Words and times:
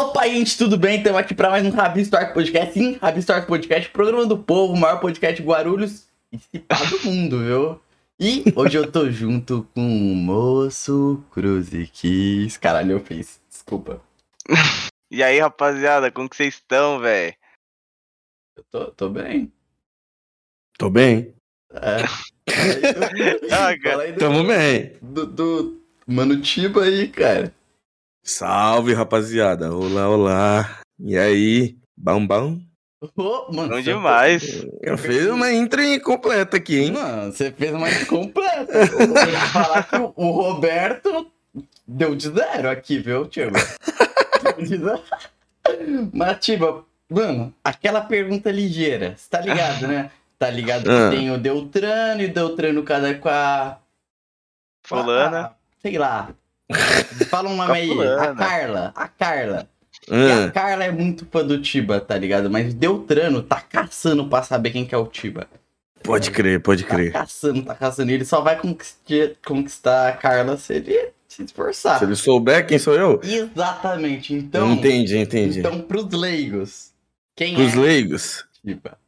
Opa, 0.00 0.26
gente, 0.26 0.56
tudo 0.56 0.78
bem? 0.78 0.96
Estamos 0.96 1.20
aqui 1.20 1.34
para 1.34 1.50
mais 1.50 1.62
um 1.62 1.68
Rabi 1.68 2.00
Story 2.00 2.32
Podcast. 2.32 2.72
Sim, 2.72 2.96
Rabi 3.02 3.20
Story 3.20 3.44
Podcast, 3.44 3.90
programa 3.90 4.24
do 4.24 4.38
povo, 4.38 4.74
maior 4.74 4.98
podcast 4.98 5.38
de 5.38 5.46
Guarulhos 5.46 6.08
e 6.54 6.58
do 6.58 7.04
mundo, 7.04 7.38
viu? 7.44 7.80
E 8.18 8.42
hoje 8.56 8.78
eu 8.78 8.90
tô 8.90 9.10
junto 9.10 9.68
com 9.74 9.82
o 9.82 10.16
moço 10.16 11.22
Cruziquis. 11.30 12.56
Caralho, 12.56 12.92
eu 12.92 13.00
fiz. 13.00 13.42
Desculpa. 13.48 14.00
E 15.12 15.22
aí, 15.22 15.38
rapaziada, 15.38 16.10
como 16.10 16.30
que 16.30 16.36
vocês 16.36 16.54
estão, 16.54 17.00
velho? 17.00 17.34
Eu 18.56 18.64
tô, 18.70 18.90
tô 18.92 19.08
bem. 19.10 19.52
Tô 20.78 20.88
bem. 20.88 21.34
É. 21.72 22.04
Ah, 23.52 24.16
Tamo 24.18 24.44
bem. 24.44 24.92
do, 25.02 25.26
do 25.26 25.82
Mano 26.06 26.40
Tiba 26.40 26.84
aí, 26.84 27.08
cara. 27.08 27.52
Salve, 28.22 28.92
rapaziada. 28.94 29.74
Olá, 29.74 30.08
olá. 30.08 30.80
E 30.98 31.16
aí? 31.16 31.76
Bom, 31.96 32.26
bom? 32.26 32.58
Ô, 33.16 33.50
mano, 33.52 33.70
Bom 33.70 33.80
demais. 33.80 34.66
Eu 34.82 34.98
fiz 34.98 35.26
uma 35.26 35.50
intro 35.52 35.82
incompleta 35.82 36.58
aqui, 36.58 36.78
hein? 36.80 36.92
Mano, 36.92 37.32
você 37.32 37.50
fez 37.50 37.72
uma 37.72 37.88
completa. 38.06 38.72
Eu 38.72 39.08
vou 39.08 39.16
falar 39.52 39.82
que 39.84 39.96
o, 40.16 40.30
Roberto 40.30 41.30
deu 41.86 42.14
de 42.14 42.28
zero 42.28 42.68
aqui, 42.68 42.98
viu, 42.98 43.26
Tiba? 43.26 43.58
Deu 44.42 44.66
de 44.66 44.76
zero. 44.76 45.02
Mas, 46.12 46.38
Tiba, 46.44 46.84
mano, 47.10 47.54
aquela 47.64 48.02
pergunta 48.02 48.50
ligeira, 48.50 49.14
você 49.16 49.28
tá 49.30 49.40
ligado, 49.40 49.88
né? 49.88 50.10
Tá 50.38 50.50
ligado 50.50 50.84
que 50.84 50.90
Ah. 50.90 51.10
tem 51.10 51.30
o 51.30 51.38
Deltrano 51.38 52.20
e 52.22 52.26
o 52.26 52.32
Deltrano 52.34 52.82
cada 52.82 53.14
com 53.14 53.28
a. 53.28 53.78
com 54.88 54.94
a- 54.96 54.98
Fulana. 55.02 55.52
sei 55.82 55.96
lá. 55.98 56.30
Fala 57.28 57.48
um 57.48 57.56
nome 57.56 57.72
aí. 57.72 57.90
A 57.90 57.94
fulana. 57.94 58.34
Carla. 58.36 58.92
A 58.94 59.08
Carla. 59.08 59.68
E 60.08 60.14
a 60.14 60.44
Ah, 60.46 60.50
Carla 60.50 60.84
é 60.84 60.90
muito 60.92 61.26
fã 61.30 61.44
do 61.44 61.60
Tiba, 61.60 62.00
tá 62.00 62.16
ligado? 62.16 62.48
Mas 62.50 62.72
Deltrano 62.74 63.42
tá 63.42 63.60
caçando 63.60 64.26
pra 64.28 64.42
saber 64.42 64.70
quem 64.70 64.84
que 64.84 64.94
é 64.94 64.98
o 64.98 65.06
Tiba. 65.06 65.46
pode 66.02 66.30
crer, 66.30 66.60
pode 66.60 66.84
Tá 66.84 66.94
crer. 66.94 67.12
caçando, 67.12 67.62
tá 67.62 67.74
caçando. 67.74 68.10
E 68.10 68.14
ele 68.14 68.24
só 68.24 68.40
vai 68.40 68.58
conquistar, 68.58 69.30
conquistar 69.44 70.08
a 70.08 70.12
Carla 70.12 70.56
se 70.56 70.72
ele 70.74 71.10
se 71.28 71.42
esforçar. 71.44 71.98
Se 71.98 72.04
ele 72.04 72.16
souber 72.16 72.66
quem 72.66 72.78
sou 72.78 72.94
eu, 72.94 73.20
Exatamente. 73.22 74.34
Então, 74.34 74.72
entendi, 74.72 75.16
entendi. 75.18 75.60
então 75.60 75.80
pros 75.82 76.10
leigos, 76.12 76.90
quem 77.36 77.54
Pros 77.54 77.74
é 77.74 77.78
leigos. 77.78 78.44
Tiba? 78.64 78.98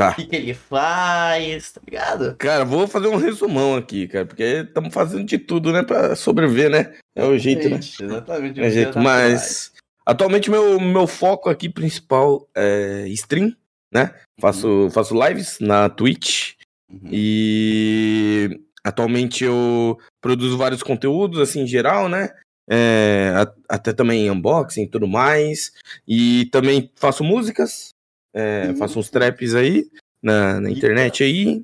Tá. 0.00 0.12
O 0.12 0.14
que, 0.14 0.24
que 0.24 0.36
ele 0.36 0.54
faz, 0.54 1.72
tá 1.72 1.80
ligado? 1.84 2.34
Cara, 2.36 2.64
vou 2.64 2.88
fazer 2.88 3.08
um 3.08 3.16
resumão 3.16 3.76
aqui, 3.76 4.08
cara, 4.08 4.24
porque 4.24 4.42
estamos 4.42 4.94
fazendo 4.94 5.24
de 5.24 5.36
tudo, 5.36 5.70
né, 5.74 5.82
pra 5.82 6.16
sobreviver, 6.16 6.70
né? 6.70 6.94
É 7.14 7.22
o 7.22 7.36
jeito, 7.36 7.68
né? 7.68 7.78
Exatamente. 7.78 8.58
É 8.58 8.66
o 8.66 8.70
jeito, 8.70 8.98
mas 8.98 9.72
atualmente 10.06 10.50
meu, 10.50 10.80
meu 10.80 11.06
foco 11.06 11.50
aqui 11.50 11.68
principal 11.68 12.48
é 12.54 13.04
stream, 13.08 13.54
né? 13.92 14.14
Faço, 14.40 14.88
faço 14.90 15.14
lives 15.22 15.58
na 15.60 15.90
Twitch. 15.90 16.54
Uhum. 16.90 17.10
E 17.12 18.58
atualmente 18.82 19.44
eu 19.44 19.98
produzo 20.18 20.56
vários 20.56 20.82
conteúdos, 20.82 21.38
assim, 21.40 21.60
em 21.64 21.66
geral, 21.66 22.08
né? 22.08 22.30
É, 22.70 23.34
até 23.68 23.92
também 23.92 24.30
unboxing 24.30 24.84
e 24.84 24.88
tudo 24.88 25.06
mais. 25.06 25.72
E 26.08 26.46
também 26.46 26.90
faço 26.96 27.22
músicas, 27.22 27.90
é, 28.34 28.68
Uhum. 28.68 28.76
faço 28.76 28.98
uns 28.98 29.10
traps 29.10 29.54
aí 29.54 29.90
na, 30.22 30.60
na 30.60 30.70
internet 30.70 31.22
aí. 31.22 31.62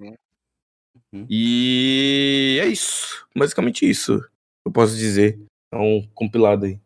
Uhum. 1.12 1.26
E 1.30 2.58
é 2.60 2.66
isso. 2.66 3.26
Basicamente 3.36 3.88
isso. 3.88 4.24
Eu 4.64 4.72
posso 4.72 4.96
dizer. 4.96 5.38
É 5.72 5.76
um 5.76 6.06
compilado 6.14 6.66
aí. 6.66 6.78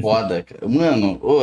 Foda, 0.00 0.42
cara. 0.44 0.68
Mano, 0.68 1.18
ô. 1.22 1.40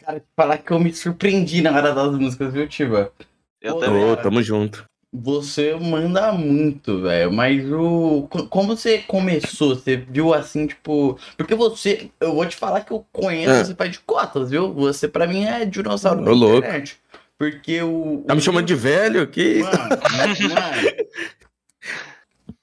Cara, 0.00 0.24
falar 0.36 0.58
que 0.58 0.70
eu 0.70 0.80
me 0.80 0.92
surpreendi 0.92 1.62
na 1.62 1.74
hora 1.74 1.94
das 1.94 2.18
músicas, 2.18 2.52
viu, 2.52 2.68
Tiba? 2.68 3.12
Eu 3.60 3.76
Ô, 3.76 3.80
também. 3.80 4.04
Ô, 4.04 4.16
tamo 4.16 4.42
junto. 4.42 4.84
Você 5.16 5.76
manda 5.76 6.32
muito, 6.32 7.00
velho. 7.02 7.32
Mas 7.32 7.64
o. 7.70 8.26
co- 8.28 8.48
Como 8.48 8.76
você 8.76 8.98
começou? 8.98 9.76
Você 9.76 9.96
viu 9.96 10.34
assim, 10.34 10.66
tipo. 10.66 11.16
Porque 11.36 11.54
você. 11.54 12.10
Eu 12.18 12.34
vou 12.34 12.44
te 12.46 12.56
falar 12.56 12.80
que 12.80 12.92
eu 12.92 13.06
conheço 13.12 13.52
Ah. 13.52 13.64
você 13.64 13.74
faz 13.76 13.92
de 13.92 14.00
cotas, 14.00 14.50
viu? 14.50 14.72
Você, 14.74 15.06
pra 15.06 15.24
mim, 15.26 15.44
é 15.44 15.64
dinossauro 15.64 16.20
Ô, 16.20 16.24
da 16.24 16.30
louco. 16.32 16.56
internet. 16.58 16.98
Porque 17.38 17.80
o. 17.80 18.24
Tá 18.26 18.34
me 18.34 18.40
chamando 18.40 18.66
de 18.66 18.74
velho? 18.74 19.24
Que? 19.28 19.62
Mano, 19.62 19.78
mano. 19.78 20.92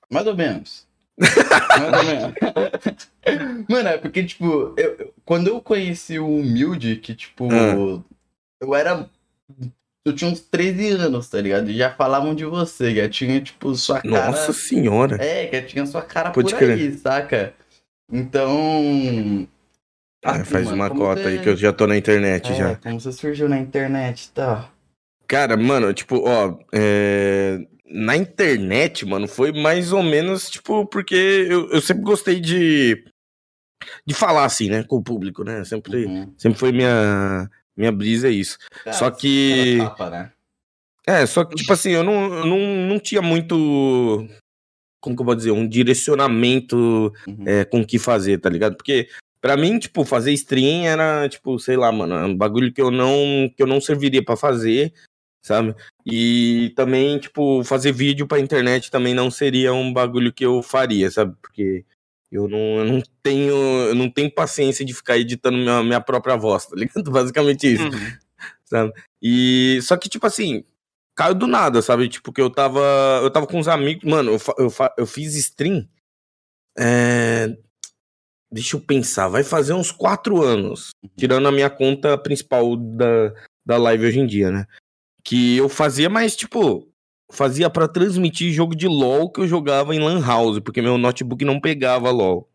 Mais 0.09 0.27
ou 0.27 0.35
menos. 0.35 0.85
Mano, 3.69 3.87
é 3.89 3.97
porque, 3.97 4.23
tipo, 4.23 4.73
eu- 4.75 4.95
eu- 4.99 5.13
quando 5.23 5.47
eu 5.47 5.61
conheci 5.61 6.19
o 6.19 6.27
Humilde, 6.27 6.95
que, 6.97 7.13
tipo, 7.15 7.47
Ah. 7.51 8.01
eu 8.59 8.75
era. 8.75 9.09
Eu 10.05 10.15
tinha 10.15 10.31
uns 10.31 10.39
13 10.39 10.89
anos, 10.89 11.29
tá 11.29 11.39
ligado? 11.39 11.69
E 11.69 11.77
já 11.77 11.91
falavam 11.93 12.33
de 12.33 12.43
você, 12.43 12.95
já 12.95 13.07
tinha, 13.07 13.39
tipo, 13.39 13.73
sua 13.75 14.01
cara. 14.01 14.31
Nossa 14.31 14.51
senhora. 14.51 15.17
É, 15.23 15.45
que 15.45 15.61
tinha 15.61 15.85
sua 15.85 16.01
cara 16.01 16.31
Pode 16.31 16.51
por 16.53 16.57
crer. 16.57 16.71
aí, 16.77 16.91
saca? 16.97 17.53
Então. 18.11 19.47
Ah, 20.23 20.31
assim, 20.37 20.43
faz 20.45 20.65
mano, 20.65 20.75
uma 20.77 20.89
cota 20.89 21.21
você- 21.21 21.27
aí 21.29 21.39
que 21.39 21.49
eu 21.49 21.55
já 21.55 21.71
tô 21.73 21.85
na 21.87 21.97
internet 21.97 22.51
É, 22.51 22.55
já. 22.55 22.75
como 22.77 22.99
você 22.99 23.11
surgiu 23.11 23.47
na 23.49 23.59
internet 23.59 24.25
e 24.25 24.29
tal. 24.31 24.71
Cara, 25.27 25.55
mano, 25.55 25.93
tipo, 25.93 26.27
ó, 26.27 26.59
é, 26.73 27.59
na 27.85 28.15
internet, 28.17 29.05
mano, 29.05 29.27
foi 29.27 29.51
mais 29.51 29.93
ou 29.93 30.03
menos, 30.03 30.49
tipo, 30.49 30.85
porque 30.85 31.15
eu, 31.15 31.69
eu 31.71 31.81
sempre 31.81 32.03
gostei 32.03 32.39
de, 32.39 33.03
de 34.05 34.13
falar 34.13 34.45
assim, 34.45 34.69
né, 34.69 34.83
com 34.83 34.97
o 34.97 35.03
público, 35.03 35.43
né? 35.43 35.63
Sempre, 35.63 36.05
Uhum. 36.05 36.33
sempre 36.37 36.59
foi 36.59 36.71
minha, 36.71 37.49
minha 37.81 37.91
brisa 37.91 38.29
isso. 38.29 38.57
Cara, 38.83 38.95
Só 38.95 39.09
que- 39.11 39.77
tapa, 39.79 40.09
né? 40.09 40.31
É, 41.07 41.25
só 41.25 41.43
que, 41.43 41.55
tipo 41.55 41.73
assim, 41.73 41.89
eu 41.89 42.03
não, 42.03 42.31
eu 42.33 42.45
não, 42.45 42.59
não 42.87 42.99
tinha 42.99 43.21
muito, 43.23 44.27
como 45.01 45.15
que 45.15 45.21
eu 45.21 45.25
vou 45.25 45.35
dizer, 45.35 45.49
um 45.51 45.67
direcionamento 45.67 47.11
Uhum. 47.27 47.43
é, 47.45 47.65
com 47.65 47.81
o 47.81 47.85
que 47.85 47.97
fazer, 47.97 48.37
tá 48.39 48.49
ligado? 48.49 48.75
Porque 48.77 49.09
pra 49.41 49.57
mim, 49.57 49.79
tipo, 49.79 50.05
fazer 50.05 50.31
stream 50.33 50.85
era, 50.85 51.27
tipo, 51.27 51.57
sei 51.59 51.75
lá, 51.75 51.91
mano, 51.91 52.15
um 52.27 52.35
bagulho 52.37 52.71
que 52.71 52.81
eu 52.81 52.91
não, 52.91 53.49
que 53.55 53.63
eu 53.63 53.67
não 53.67 53.81
serviria 53.81 54.23
pra 54.23 54.37
fazer, 54.37 54.93
sabe? 55.43 55.73
E 56.05 56.71
também, 56.75 57.17
tipo, 57.17 57.63
fazer 57.63 57.91
vídeo 57.91 58.27
pra 58.27 58.39
internet 58.39 58.91
também 58.91 59.15
não 59.15 59.31
seria 59.31 59.73
um 59.73 59.91
bagulho 59.91 60.31
que 60.31 60.45
eu 60.45 60.61
faria, 60.61 61.09
sabe? 61.09 61.35
Porque 61.41 61.83
eu 62.31 62.47
não, 62.47 62.59
eu 62.79 62.85
não 62.85 63.03
tenho, 63.21 63.53
eu 63.53 63.95
não 63.95 64.09
tenho 64.09 64.31
paciência 64.33 64.85
de 64.85 64.93
ficar 64.93 65.17
editando 65.17 65.57
minha, 65.57 65.83
minha 65.83 66.01
própria 66.01 66.35
voz, 66.37 66.65
tá 66.65 66.75
ligado? 66.75 67.09
Basicamente 67.11 67.73
isso, 67.73 67.83
Uhum. 67.83 68.11
sabe? 68.65 68.93
E 69.21 69.79
só 69.83 69.97
que, 69.97 70.07
tipo 70.09 70.25
assim, 70.25 70.63
caiu 71.15 71.35
do 71.35 71.45
nada, 71.47 71.81
sabe? 71.81 72.07
Tipo, 72.07 72.31
que 72.31 72.41
eu 72.41 72.49
tava, 72.49 72.79
eu 73.21 73.29
tava 73.29 73.45
com 73.45 73.59
uns 73.59 73.67
amigos, 73.67 74.03
mano, 74.09 74.31
eu, 74.31 74.39
eu, 74.65 74.73
eu 74.97 75.05
fiz 75.05 75.35
stream, 75.35 75.87
é, 76.77 77.55
deixa 78.51 78.75
eu 78.75 78.81
pensar, 78.81 79.27
vai 79.27 79.43
fazer 79.43 79.73
uns 79.73 79.91
quatro 79.91 80.41
anos, 80.41 80.91
tirando 81.17 81.47
a 81.47 81.51
minha 81.51 81.69
conta 81.69 82.17
principal 82.17 82.75
da, 82.75 83.33
da 83.65 83.77
live 83.77 84.05
hoje 84.05 84.19
em 84.19 84.25
dia, 84.25 84.49
né? 84.51 84.65
Que 85.23 85.57
eu 85.57 85.69
fazia, 85.69 86.09
mas, 86.09 86.35
tipo, 86.35 86.90
fazia 87.31 87.69
pra 87.69 87.87
transmitir 87.87 88.51
jogo 88.53 88.75
de 88.75 88.87
LoL 88.87 89.29
que 89.31 89.41
eu 89.41 89.47
jogava 89.47 89.95
em 89.95 89.99
Lan 89.99 90.19
House, 90.25 90.59
porque 90.59 90.81
meu 90.81 90.97
notebook 90.97 91.43
não 91.45 91.59
pegava 91.59 92.09
LoL. 92.11 92.47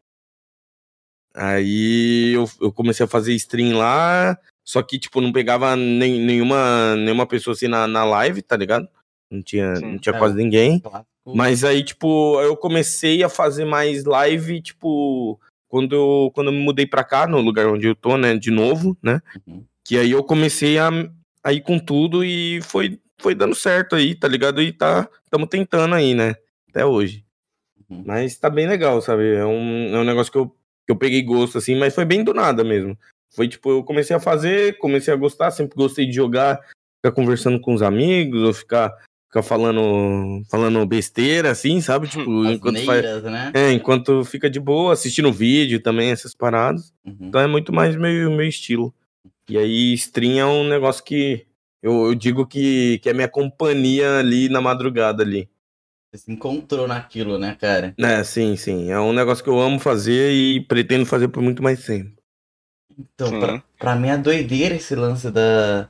Aí 1.34 2.32
eu, 2.34 2.48
eu 2.60 2.72
comecei 2.72 3.04
a 3.04 3.08
fazer 3.08 3.34
stream 3.34 3.76
lá, 3.76 4.38
só 4.64 4.82
que, 4.82 4.98
tipo, 4.98 5.20
não 5.20 5.32
pegava 5.32 5.76
nem- 5.76 6.20
nenhuma, 6.20 6.96
nenhuma 6.96 7.26
pessoa 7.26 7.52
assim 7.54 7.68
na, 7.68 7.86
na 7.86 8.04
live, 8.04 8.40
tá 8.42 8.56
ligado? 8.56 8.88
Não 9.30 9.42
tinha, 9.42 9.76
Sim. 9.76 9.92
não 9.92 9.98
tinha 9.98 10.14
É. 10.14 10.18
quase 10.18 10.34
ninguém. 10.36 10.80
Clássico. 10.80 11.06
Mas 11.34 11.64
aí, 11.64 11.82
tipo, 11.82 12.40
eu 12.40 12.56
comecei 12.56 13.22
a 13.22 13.28
fazer 13.28 13.64
mais 13.64 14.04
live, 14.04 14.62
tipo, 14.62 15.38
quando 15.68 15.94
eu, 15.94 16.30
quando 16.34 16.46
eu 16.48 16.52
me 16.52 16.60
mudei 16.60 16.86
pra 16.86 17.02
cá, 17.04 17.26
no 17.26 17.40
lugar 17.40 17.66
onde 17.66 17.86
eu 17.88 17.94
tô, 17.96 18.16
né, 18.16 18.36
de 18.36 18.50
novo, 18.50 18.96
né? 19.02 19.20
Uhum. 19.46 19.64
Que 19.84 19.98
aí 19.98 20.12
eu 20.12 20.22
comecei 20.24 20.78
a, 20.78 20.88
a 21.44 21.52
ir 21.52 21.60
com 21.62 21.78
tudo 21.78 22.24
e 22.24 22.60
foi, 22.62 22.98
foi 23.18 23.34
dando 23.34 23.54
certo 23.54 23.96
aí, 23.96 24.14
tá 24.14 24.28
ligado? 24.28 24.60
E 24.62 24.72
tá, 24.72 25.08
estamos 25.24 25.48
tentando 25.48 25.94
aí, 25.94 26.14
né? 26.14 26.36
Até 26.68 26.84
hoje. 26.84 27.24
Uhum. 27.88 28.02
Mas 28.06 28.36
tá 28.36 28.50
bem 28.50 28.66
legal, 28.66 29.00
sabe? 29.00 29.34
É 29.34 29.44
um, 29.44 29.94
é 29.94 29.98
um 29.98 30.04
negócio 30.04 30.32
que 30.32 30.38
eu, 30.38 30.48
que 30.48 30.92
eu 30.92 30.96
peguei 30.96 31.22
gosto, 31.22 31.58
assim, 31.58 31.76
mas 31.76 31.94
foi 31.94 32.04
bem 32.04 32.22
do 32.22 32.34
nada 32.34 32.62
mesmo. 32.64 32.96
Foi 33.34 33.48
tipo, 33.48 33.70
eu 33.70 33.84
comecei 33.84 34.14
a 34.14 34.20
fazer, 34.20 34.78
comecei 34.78 35.12
a 35.12 35.16
gostar, 35.16 35.50
sempre 35.50 35.76
gostei 35.76 36.06
de 36.06 36.12
jogar, 36.12 36.60
ficar 36.96 37.14
conversando 37.14 37.60
com 37.60 37.74
os 37.74 37.82
amigos, 37.82 38.42
ou 38.42 38.52
ficar, 38.54 38.94
ficar 39.28 39.42
falando, 39.42 40.42
falando 40.50 40.84
besteira, 40.86 41.50
assim, 41.50 41.80
sabe? 41.80 42.08
Tipo, 42.08 42.42
As 42.42 42.52
enquanto 42.52 42.84
faz. 42.84 43.02
neiras, 43.02 43.22
né? 43.24 43.52
É, 43.54 43.72
enquanto 43.72 44.24
fica 44.24 44.48
de 44.48 44.58
boa, 44.58 44.92
assistindo 44.92 45.32
vídeo 45.32 45.80
também, 45.80 46.10
essas 46.10 46.34
paradas. 46.34 46.92
Uhum. 47.04 47.16
Então 47.20 47.40
é 47.40 47.46
muito 47.46 47.72
mais 47.72 47.94
meu, 47.96 48.30
meu 48.30 48.46
estilo. 48.46 48.94
E 49.48 49.56
aí, 49.56 49.94
stream 49.94 50.38
é 50.38 50.46
um 50.46 50.68
negócio 50.68 51.04
que 51.04 51.46
eu, 51.82 52.06
eu 52.06 52.14
digo 52.14 52.46
que, 52.46 52.98
que 53.00 53.08
é 53.08 53.12
minha 53.12 53.28
companhia 53.28 54.18
ali 54.18 54.48
na 54.48 54.60
madrugada 54.60 55.22
ali. 55.22 55.48
Você 56.12 56.24
se 56.24 56.32
encontrou 56.32 56.86
naquilo, 56.88 57.38
né, 57.38 57.56
cara? 57.60 57.94
É, 57.98 58.22
sim, 58.24 58.56
sim. 58.56 58.90
É 58.90 58.98
um 58.98 59.12
negócio 59.12 59.42
que 59.44 59.50
eu 59.50 59.60
amo 59.60 59.78
fazer 59.78 60.32
e 60.32 60.60
pretendo 60.60 61.04
fazer 61.04 61.28
por 61.28 61.42
muito 61.42 61.62
mais 61.62 61.84
tempo. 61.84 62.12
Então, 62.98 63.38
pra, 63.38 63.62
pra 63.78 63.94
mim 63.96 64.08
é 64.08 64.16
doideira 64.16 64.74
esse 64.74 64.94
lance 64.94 65.30
da, 65.30 65.88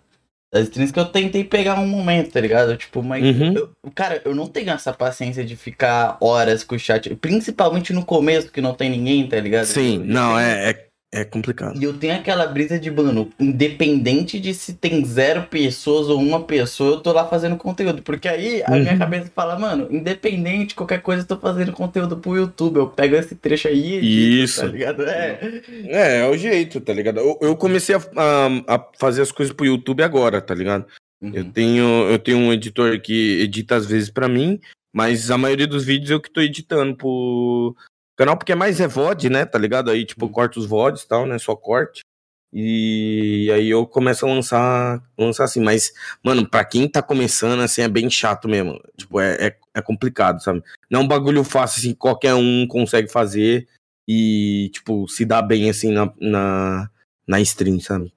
das 0.52 0.64
streams 0.64 0.92
que 0.92 0.98
eu 0.98 1.04
tentei 1.04 1.44
pegar 1.44 1.78
um 1.78 1.86
momento, 1.86 2.32
tá 2.32 2.40
ligado? 2.40 2.76
Tipo, 2.76 3.02
mas. 3.02 3.24
Uhum. 3.24 3.52
eu- 3.54 3.70
cara, 3.94 4.20
eu 4.24 4.34
não 4.34 4.48
tenho 4.48 4.70
essa 4.70 4.92
paciência 4.92 5.44
de 5.44 5.54
ficar 5.54 6.16
horas 6.20 6.64
com 6.64 6.74
o 6.74 6.78
chat. 6.78 7.14
Principalmente 7.16 7.92
no 7.92 8.04
começo, 8.04 8.50
que 8.50 8.60
não 8.60 8.74
tem 8.74 8.90
ninguém, 8.90 9.28
tá 9.28 9.38
ligado? 9.38 9.66
Sim, 9.66 9.98
Eu- 10.00 10.04
não, 10.06 10.38
é, 10.38 10.70
é, 10.70 10.85
é 11.12 11.24
complicado. 11.24 11.80
E 11.80 11.84
eu 11.84 11.94
tenho 11.94 12.14
aquela 12.14 12.46
brisa 12.46 12.78
de, 12.78 12.90
mano, 12.90 13.30
independente 13.40 14.38
de 14.38 14.52
se 14.52 14.74
tem 14.74 15.04
zero 15.04 15.44
pessoas 15.44 16.08
ou 16.08 16.20
uma 16.20 16.42
pessoa, 16.42 16.94
eu 16.96 17.00
tô 17.00 17.12
lá 17.12 17.26
fazendo 17.26 17.56
conteúdo. 17.56 18.02
Porque 18.02 18.28
aí 18.28 18.62
a 18.64 18.70
minha 18.72 18.92
Uhum. 18.92 18.98
cabeça 18.98 19.30
fala, 19.34 19.58
mano, 19.58 19.86
independente 19.90 20.68
de 20.70 20.74
qualquer 20.74 21.00
coisa, 21.00 21.22
eu 21.22 21.26
tô 21.26 21.38
fazendo 21.38 21.72
conteúdo 21.72 22.16
pro 22.16 22.36
YouTube. 22.36 22.76
Eu 22.78 22.88
pego 22.88 23.14
esse 23.16 23.34
trecho 23.34 23.68
aí 23.68 23.78
e 23.78 23.94
edito, 23.96 24.44
Isso. 24.44 24.60
tá 24.60 24.66
ligado? 24.66 25.02
É. 25.04 25.62
É, 25.86 26.18
é 26.20 26.28
o 26.28 26.36
jeito, 26.36 26.80
tá 26.80 26.92
ligado? 26.92 27.18
Eu, 27.20 27.38
eu 27.40 27.56
comecei 27.56 27.94
a, 27.94 27.98
a- 28.16 28.74
a 28.76 28.86
fazer 28.98 29.22
as 29.22 29.32
coisas 29.32 29.54
pro 29.54 29.64
YouTube 29.66 30.02
agora, 30.02 30.40
tá 30.40 30.54
ligado? 30.54 30.86
Eu 31.22 31.44
Uhum. 31.44 31.50
tenho, 31.50 31.84
eu 32.10 32.18
tenho 32.18 32.36
um 32.38 32.52
editor 32.52 33.00
que 33.00 33.40
edita 33.40 33.76
às 33.76 33.86
vezes 33.86 34.10
pra 34.10 34.28
mim, 34.28 34.60
mas 34.94 35.30
a 35.30 35.38
maioria 35.38 35.66
dos 35.66 35.84
vídeos 35.84 36.10
eu 36.10 36.20
que 36.20 36.30
tô 36.30 36.40
editando 36.42 36.94
pro 36.94 37.74
canal, 38.16 38.36
porque 38.36 38.52
é 38.52 38.56
mais 38.56 38.80
é 38.80 38.88
VOD, 38.88 39.28
né, 39.30 39.44
tá 39.44 39.58
ligado? 39.58 39.90
Aí, 39.90 40.04
tipo, 40.04 40.24
eu 40.24 40.30
corto 40.30 40.58
os 40.58 40.66
VODs 40.66 41.02
e 41.02 41.08
tal, 41.08 41.26
né, 41.26 41.38
só 41.38 41.54
corte. 41.54 42.00
E 42.52 43.50
aí 43.52 43.68
eu 43.68 43.86
começo 43.86 44.24
a 44.24 44.28
lançar, 44.30 45.02
lançar 45.18 45.44
assim, 45.44 45.60
mas, 45.60 45.92
mano, 46.24 46.48
pra 46.48 46.64
quem 46.64 46.88
tá 46.88 47.02
começando, 47.02 47.60
assim, 47.60 47.82
é 47.82 47.88
bem 47.88 48.08
chato 48.08 48.48
mesmo. 48.48 48.80
Tipo, 48.96 49.20
é, 49.20 49.48
é, 49.48 49.58
é 49.74 49.82
complicado, 49.82 50.42
sabe? 50.42 50.62
Não 50.88 51.00
é 51.00 51.02
um 51.04 51.08
bagulho 51.08 51.44
fácil, 51.44 51.80
assim, 51.80 51.94
qualquer 51.94 52.34
um 52.34 52.66
consegue 52.66 53.08
fazer 53.08 53.68
e, 54.08 54.70
tipo, 54.72 55.06
se 55.08 55.24
dá 55.24 55.42
bem, 55.42 55.68
assim, 55.68 55.92
na, 55.92 56.10
na, 56.18 56.90
na 57.26 57.40
stream, 57.40 57.78
sabe? 57.80 58.12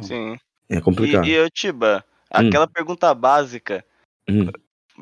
Sim. 0.00 0.36
É 0.68 0.80
complicado. 0.80 1.24
E, 1.26 1.36
e 1.36 1.50
Tiba, 1.50 2.04
aquela 2.30 2.66
pergunta 2.66 3.14
básica. 3.14 3.84
Hum. 4.28 4.50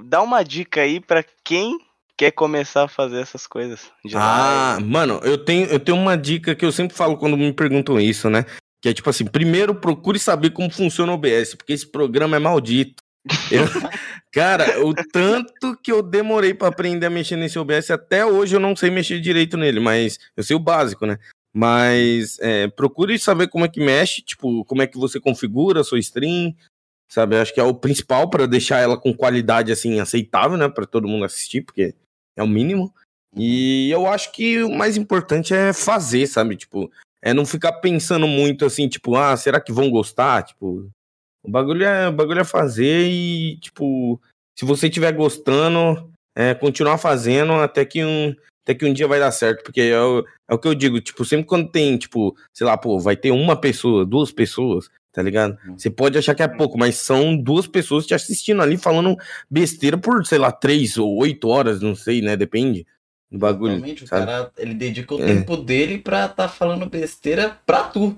Dá 0.05 0.21
uma 0.21 0.43
dica 0.43 0.83
aí 0.83 1.01
pra 1.01 1.25
quem 1.43 1.79
quer 2.17 2.31
começar 2.31 2.85
a 2.85 2.89
fazer 2.89 3.21
essas 3.21 3.47
coisas. 3.47 3.91
Ah, 4.15 4.75
live. 4.77 4.89
mano, 4.89 5.21
eu 5.25 5.39
tenho, 5.39 5.67
eu 5.67 5.81
tenho 5.81 5.99
uma 5.99 6.17
dica 6.17 6.55
que 6.55 6.65
eu 6.65 6.73
sempre 6.73 6.97
falo 6.97 7.17
quando 7.17 7.37
me 7.37 7.53
perguntam 7.53 8.01
isso, 8.01 8.31
né? 8.31 8.45
Que 8.83 8.91
é 8.91 8.95
tipo 8.95 9.09
assim, 9.11 9.25
primeiro 9.25 9.75
procure 9.75 10.19
saber 10.19 10.51
como 10.51 10.71
funciona 10.71 11.13
o 11.13 11.15
OBS, 11.17 11.55
porque 11.55 11.73
esse 11.73 11.87
programa 11.87 12.37
é 12.37 12.39
maldito. 12.39 13.03
Eu- 13.51 13.65
cara, 14.33 14.85
o 14.85 14.95
tanto 14.95 15.77
que 15.83 15.91
eu 15.91 16.03
demorei 16.03 16.53
pra 16.55 16.69
aprender 16.69 17.07
a 17.07 17.11
mexer 17.11 17.37
nesse 17.37 17.59
OBS, 17.59 17.91
até 17.91 18.25
hoje 18.25 18.55
eu 18.55 18.61
não 18.61 18.77
sei 18.77 18.91
mexer 18.91 19.21
direito 19.21 19.57
nele, 19.57 19.81
mas 19.81 20.19
eu 20.37 20.43
sei 20.45 20.55
o 20.55 20.61
básico, 20.61 21.07
né? 21.07 21.19
Mas 21.57 22.39
é, 22.41 22.69
procure 22.69 23.19
saber 23.19 23.49
como 23.49 23.65
é 23.65 23.69
que 23.69 23.81
mexe, 23.81 24.21
tipo, 24.23 24.65
como 24.65 24.83
é 24.83 24.87
que 24.87 24.99
você 24.99 25.21
configura 25.21 25.81
a 25.81 25.85
sua 25.85 26.01
stream, 26.01 26.55
sabe? 27.09 27.37
Acho 27.37 27.55
que 27.55 27.61
é 27.61 27.63
o 27.65 27.73
principal 27.75 28.29
pra 28.29 28.45
deixar 28.45 28.81
ela 28.81 28.97
com 28.99 29.15
qualidade 29.15 29.71
assim 29.71 30.01
aceitável, 30.01 30.59
né, 30.59 30.69
Pra 30.69 30.85
todo 30.85 31.07
mundo 31.09 31.25
assistir, 31.25 31.63
porque 31.63 31.95
é 32.37 32.43
o 32.43 32.49
mínimo. 32.49 32.93
E 33.37 33.91
eu 33.91 34.07
acho 34.07 34.31
que 34.33 34.63
o 34.63 34.71
mais 34.71 34.97
importante 34.97 35.53
é 35.53 35.73
fazer, 35.73 36.27
sabe? 36.27 36.57
Tipo, 36.57 36.91
é 37.21 37.35
não 37.35 37.45
ficar 37.45 37.73
pensando 37.75 38.29
muito 38.29 38.65
assim, 38.65 38.89
tipo, 38.89 39.17
ah, 39.17 39.37
será 39.37 39.61
que 39.61 39.73
vão 39.73 39.91
gostar? 39.91 40.43
Tipo, 40.45 40.89
o 41.43 41.51
bagulho 41.51 41.85
é, 41.85 42.09
o 42.09 42.13
bagulho 42.13 42.41
é 42.41 42.45
fazer 42.45 43.09
e, 43.09 43.59
tipo, 43.59 44.21
se 44.59 44.65
você 44.65 44.87
estiver 44.87 45.13
gostando, 45.13 46.11
é 46.37 46.55
continuar 46.55 46.99
fazendo 46.99 47.53
até 47.55 47.85
que 47.85 48.05
um 48.05 48.35
até 48.65 48.75
que 48.75 48.87
um 48.87 48.95
dia 48.95 49.07
vai 49.07 49.19
dar 49.21 49.31
certo, 49.31 49.63
porque 49.63 49.83
é 49.83 50.01
o, 50.01 50.25
é 50.49 50.55
o 50.55 50.59
que 50.59 50.67
eu 50.67 50.75
digo, 50.75 50.99
tipo, 50.99 51.23
sempre 51.23 51.45
quando 51.47 51.71
tem, 51.71 51.99
tipo, 51.99 52.35
sei 52.51 52.67
lá, 52.67 52.79
pô, 52.79 52.99
vai 52.99 53.15
ter 53.15 53.31
uma 53.31 53.61
pessoa, 53.61 54.07
duas 54.07 54.33
pessoas, 54.33 54.89
tá 55.15 55.23
ligado? 55.23 55.57
Uhum. 55.67 55.79
Você 55.79 55.89
pode 55.89 56.19
achar 56.19 56.35
que 56.35 56.43
é 56.43 56.49
pouco, 56.49 56.77
mas 56.77 56.97
são 56.97 57.37
duas 57.37 57.67
pessoas 57.69 58.05
te 58.05 58.13
assistindo 58.15 58.61
ali, 58.61 58.77
falando 58.77 59.17
besteira 59.49 59.97
por, 59.97 60.27
sei 60.27 60.39
lá, 60.39 60.51
três 60.51 60.99
ou 60.99 61.17
oito 61.19 61.49
horas, 61.49 61.81
não 61.81 61.95
sei, 61.95 62.21
né? 62.21 62.37
Depende 62.37 62.85
do 63.31 63.39
bagulho. 63.39 63.75
Realmente, 63.77 64.05
o 64.05 64.09
cara, 64.09 64.51
ele 64.59 64.75
dedica 64.75 65.15
o 65.15 65.23
É. 65.23 65.27
tempo 65.27 65.57
dele 65.57 65.99
pra 65.99 66.29
tá 66.29 66.49
falando 66.49 66.85
besteira 66.87 67.57
pra 67.65 67.85
tu. 67.85 68.17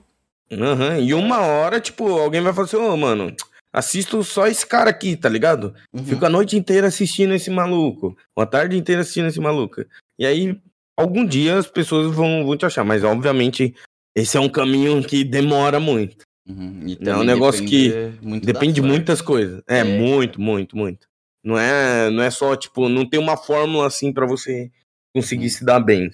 Aham, 0.51 0.99
E 1.01 1.13
uma 1.13 1.41
hora, 1.41 1.81
tipo, 1.81 2.09
alguém 2.19 2.41
vai 2.41 2.53
falar 2.53 2.67
assim, 2.67 2.77
ô, 2.77 2.97
mano, 2.97 3.35
assisto 3.73 4.23
só 4.25 4.47
esse 4.47 4.65
cara 4.67 4.89
aqui, 4.89 5.17
tá 5.17 5.29
ligado? 5.29 5.75
Uhum. 5.93 6.05
Fico 6.05 6.25
a 6.25 6.31
noite 6.31 6.57
inteira 6.57 6.87
assistindo 6.87 7.35
esse 7.35 7.51
maluco, 7.51 8.17
uma 8.35 8.47
tarde 8.47 8.77
inteira 8.77 9.03
assistindo 9.03 9.27
esse 9.27 9.41
maluco. 9.41 9.85
E 10.19 10.25
aí, 10.25 10.59
algum 10.97 11.27
dia 11.27 11.59
as 11.59 11.67
pessoas 11.67 12.15
vão, 12.15 12.47
vão 12.47 12.57
te 12.57 12.65
achar, 12.65 12.85
mas 12.85 13.05
obviamente 13.05 13.75
esse 14.15 14.37
é 14.37 14.41
um 14.41 14.49
caminho 14.49 15.03
que 15.03 15.23
demora 15.25 15.79
muito. 15.79 16.25
Uhum. 16.49 16.97
É 17.01 17.17
um 17.17 17.25
negócio 17.25 17.65
que 17.67 17.89
depende 17.91 18.21
muito 18.23 18.47
Depende 18.47 18.73
de 18.75 18.83
muitas 18.83 19.21
coisas. 19.21 19.63
É, 19.69 19.79
É. 19.81 19.85
muito, 19.85 20.41
muito, 20.41 20.77
muito. 20.77 21.09
Não 21.43 21.59
é, 21.59 22.11
não 22.11 22.23
é 22.23 22.31
só, 22.31 22.55
tipo, 22.57 22.89
não 22.89 23.09
tem 23.09 23.19
uma 23.21 23.37
fórmula 23.37 23.87
assim 23.87 24.13
pra 24.13 24.27
você 24.27 24.71
conseguir 25.15 25.51
se 25.51 25.65
dar 25.65 25.81
bem. 25.81 26.11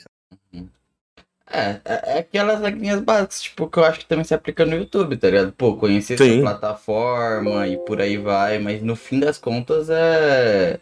É, 1.54 1.80
é 1.84 2.02
é 2.14 2.18
aquelas 2.20 2.60
regrinhas 2.62 3.00
básicas, 3.02 3.42
tipo, 3.42 3.68
que 3.68 3.78
eu 3.78 3.84
acho 3.84 3.98
que 4.00 4.06
também 4.06 4.24
se 4.24 4.32
aplica 4.32 4.64
no 4.64 4.74
YouTube, 4.74 5.16
tá 5.18 5.28
ligado? 5.28 5.52
Pô, 5.52 5.76
conhecer 5.76 6.16
Sim. 6.16 6.34
sua 6.40 6.40
plataforma 6.50 7.66
e 7.68 7.76
por 7.76 8.00
aí 8.00 8.16
vai, 8.16 8.58
mas 8.58 8.82
no 8.82 8.96
fim 8.96 9.20
das 9.20 9.36
contas 9.38 9.90
é. 9.90 10.80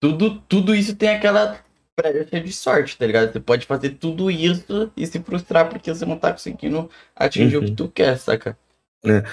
Tudo, 0.00 0.40
tudo 0.48 0.74
isso 0.74 0.94
tem 0.96 1.10
aquela 1.10 1.58
brecha 1.96 2.40
de 2.40 2.52
sorte, 2.52 2.96
tá 2.96 3.04
ligado? 3.06 3.32
Você 3.32 3.40
pode 3.40 3.66
fazer 3.66 3.90
tudo 3.90 4.30
isso 4.30 4.90
e 4.96 5.06
se 5.06 5.18
frustrar 5.20 5.68
porque 5.68 5.92
você 5.92 6.06
não 6.06 6.16
tá 6.16 6.32
conseguindo 6.32 6.88
atingir 7.16 7.56
o 7.56 7.60
Uhum. 7.60 7.66
que 7.66 7.72
tu 7.72 7.88
quer, 7.88 8.16
saca? 8.18 8.56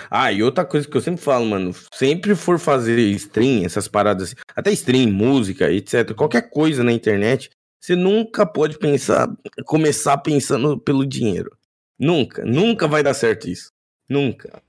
Ah, 0.09 0.31
e 0.31 0.43
outra 0.43 0.63
coisa 0.63 0.87
que 0.87 0.95
eu 0.95 1.01
sempre 1.01 1.21
falo, 1.21 1.45
mano, 1.45 1.73
sempre 1.93 2.35
for 2.35 2.59
fazer 2.59 2.99
stream, 2.99 3.65
essas 3.65 3.87
paradas 3.87 4.29
assim, 4.29 4.35
até 4.55 4.71
stream, 4.71 5.11
música, 5.11 5.71
etc, 5.71 6.13
qualquer 6.13 6.49
coisa 6.49 6.83
na 6.83 6.91
internet, 6.91 7.49
você 7.79 7.95
nunca 7.95 8.45
pode 8.45 8.77
pensar, 8.77 9.27
começar 9.65 10.17
pensando 10.17 10.79
pelo 10.79 11.05
dinheiro. 11.05 11.55
Nunca, 11.97 12.45
nunca 12.45 12.87
vai 12.87 13.01
dar 13.01 13.13
certo 13.13 13.49
isso. 13.49 13.71
Nunca. 14.07 14.61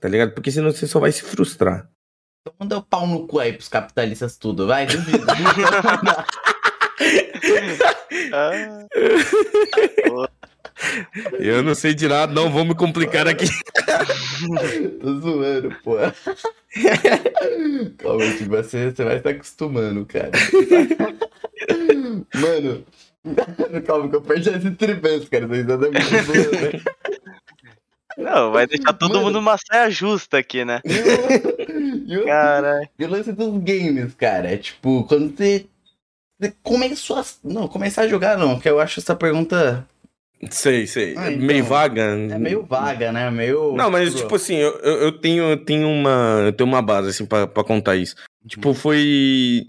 Tá 0.00 0.08
ligado? 0.08 0.32
Porque 0.32 0.50
senão 0.50 0.72
você 0.72 0.86
só 0.86 0.98
vai 0.98 1.12
se 1.12 1.22
frustrar. 1.22 1.88
Então 2.40 2.54
manda 2.58 2.78
o 2.78 2.82
pau 2.82 3.06
no 3.06 3.26
cu 3.26 3.38
aí 3.38 3.52
pros 3.52 3.68
capitalistas 3.68 4.36
tudo, 4.36 4.66
vai, 4.66 4.86
duvido. 4.86 5.24
Ah, 8.32 8.86
Eu 11.38 11.62
não 11.62 11.74
sei 11.74 11.94
de 11.94 12.08
nada, 12.08 12.32
não 12.32 12.50
vou 12.50 12.64
me 12.64 12.74
complicar 12.74 13.26
aqui. 13.28 13.46
Tô 15.00 15.20
zoando, 15.20 15.74
pô. 15.82 15.96
Calma, 17.98 18.22
aí, 18.24 18.44
você, 18.44 18.90
você 18.90 19.04
vai 19.04 19.20
se 19.20 19.28
acostumando, 19.28 20.06
cara. 20.06 20.30
Mano, 22.34 22.84
calma 23.86 24.08
que 24.08 24.16
eu 24.16 24.22
perdi 24.22 24.50
esse 24.50 24.70
tripês, 24.72 25.28
cara. 25.28 25.46
Risada 25.46 25.86
é 25.86 25.90
muito 25.90 26.26
boa, 26.26 26.60
né? 26.72 26.80
não, 28.18 28.50
vai 28.52 28.66
deixar 28.66 28.92
todo 28.92 29.10
Mano. 29.14 29.22
mundo 29.26 29.34
numa 29.34 29.56
saia 29.58 29.90
justa 29.90 30.38
aqui, 30.38 30.64
né? 30.64 30.80
E 30.84 30.92
o- 30.98 32.04
e 32.06 32.18
o- 32.18 32.24
Caralho. 32.26 32.88
e 32.98 33.04
o 33.04 33.08
lance 33.08 33.32
dos 33.32 33.52
games, 33.62 34.14
cara, 34.14 34.52
é 34.52 34.56
tipo, 34.56 35.04
quando 35.04 35.34
você, 35.36 35.66
você 36.38 36.52
começou 36.62 37.16
a... 37.18 37.24
Não, 37.44 37.68
começar 37.68 38.02
a 38.02 38.08
jogar 38.08 38.36
não, 38.36 38.58
que 38.58 38.68
eu 38.68 38.80
acho 38.80 39.00
essa 39.00 39.14
pergunta 39.14 39.86
Sei, 40.50 40.86
sei. 40.86 41.14
Ah, 41.16 41.30
então. 41.30 41.46
meio 41.46 41.64
vaga. 41.64 42.02
é 42.02 42.38
meio 42.38 42.64
vaga, 42.64 43.12
né? 43.12 43.30
Meio... 43.30 43.74
Não, 43.76 43.90
mas 43.90 44.14
tipo 44.14 44.34
assim, 44.34 44.56
eu, 44.56 44.72
eu 44.80 45.12
tenho, 45.12 45.44
eu 45.44 45.56
tenho 45.56 45.88
uma, 45.88 46.42
eu 46.46 46.52
tenho 46.52 46.68
uma 46.68 46.82
base 46.82 47.10
assim 47.10 47.24
pra, 47.24 47.46
pra 47.46 47.62
contar 47.62 47.96
isso. 47.96 48.16
Tipo, 48.46 48.74
foi 48.74 49.66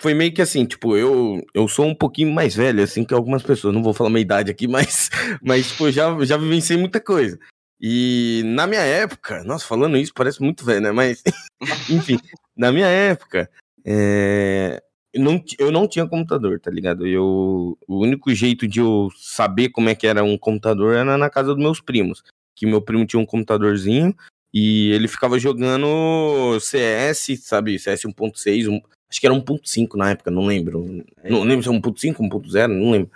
foi 0.00 0.14
meio 0.14 0.32
que 0.32 0.40
assim, 0.40 0.64
tipo, 0.64 0.96
eu 0.96 1.44
eu 1.54 1.68
sou 1.68 1.86
um 1.86 1.94
pouquinho 1.94 2.32
mais 2.32 2.54
velho 2.54 2.82
assim 2.82 3.04
que 3.04 3.12
algumas 3.12 3.42
pessoas, 3.42 3.74
não 3.74 3.82
vou 3.82 3.92
falar 3.92 4.08
minha 4.08 4.22
idade 4.22 4.50
aqui, 4.50 4.66
mas 4.68 5.10
mas 5.42 5.68
tipo, 5.68 5.90
já 5.90 6.16
já 6.24 6.36
vivenciei 6.38 6.78
muita 6.78 7.00
coisa. 7.00 7.38
E 7.78 8.42
na 8.44 8.66
minha 8.66 8.80
época, 8.82 9.44
nossa, 9.44 9.66
falando 9.66 9.96
isso 9.96 10.12
parece 10.14 10.40
muito 10.42 10.64
velho, 10.64 10.80
né? 10.80 10.92
Mas 10.92 11.22
enfim, 11.90 12.18
na 12.56 12.72
minha 12.72 12.86
época, 12.86 13.50
é, 13.84 14.82
não, 15.14 15.42
eu 15.58 15.70
não 15.70 15.88
tinha 15.88 16.06
computador, 16.06 16.60
tá 16.60 16.70
ligado? 16.70 17.06
Eu, 17.06 17.76
o 17.86 17.98
único 17.98 18.32
jeito 18.34 18.66
de 18.68 18.80
eu 18.80 19.08
saber 19.16 19.70
como 19.70 19.88
é 19.88 19.94
que 19.94 20.06
era 20.06 20.22
um 20.22 20.38
computador 20.38 20.94
era 20.94 21.18
na 21.18 21.30
casa 21.30 21.54
dos 21.54 21.62
meus 21.62 21.80
primos. 21.80 22.22
Que 22.54 22.66
meu 22.66 22.80
primo 22.80 23.06
tinha 23.06 23.20
um 23.20 23.26
computadorzinho 23.26 24.14
e 24.52 24.90
ele 24.92 25.08
ficava 25.08 25.38
jogando 25.38 26.58
CS, 26.60 27.40
sabe? 27.42 27.78
CS 27.78 28.02
1.6, 28.02 28.68
um, 28.68 28.80
acho 29.08 29.20
que 29.20 29.26
era 29.26 29.34
1.5 29.34 29.96
na 29.96 30.10
época, 30.10 30.30
não 30.30 30.46
lembro. 30.46 31.04
Não 31.24 31.42
lembro 31.42 31.62
se 31.62 31.68
é 31.68 31.72
1.5, 31.72 32.16
1.0, 32.16 32.66
não 32.68 32.90
lembro. 32.90 33.10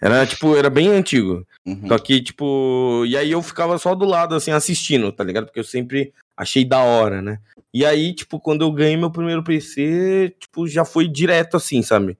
Era 0.00 0.26
tipo, 0.26 0.56
era 0.56 0.70
bem 0.70 0.88
antigo. 0.88 1.46
Uhum. 1.66 1.88
Só 1.88 1.98
que, 1.98 2.22
tipo, 2.22 3.04
e 3.06 3.16
aí 3.16 3.30
eu 3.30 3.42
ficava 3.42 3.78
só 3.78 3.94
do 3.94 4.04
lado, 4.04 4.34
assim, 4.34 4.52
assistindo, 4.52 5.10
tá 5.10 5.24
ligado? 5.24 5.46
Porque 5.46 5.58
eu 5.58 5.64
sempre 5.64 6.12
achei 6.38 6.64
da 6.64 6.80
hora, 6.80 7.20
né? 7.20 7.40
E 7.74 7.84
aí, 7.84 8.14
tipo, 8.14 8.40
quando 8.40 8.62
eu 8.62 8.72
ganhei 8.72 8.96
meu 8.96 9.10
primeiro 9.10 9.42
PC, 9.42 10.34
tipo, 10.38 10.66
já 10.68 10.84
foi 10.84 11.08
direto 11.08 11.56
assim, 11.56 11.82
sabe? 11.82 12.16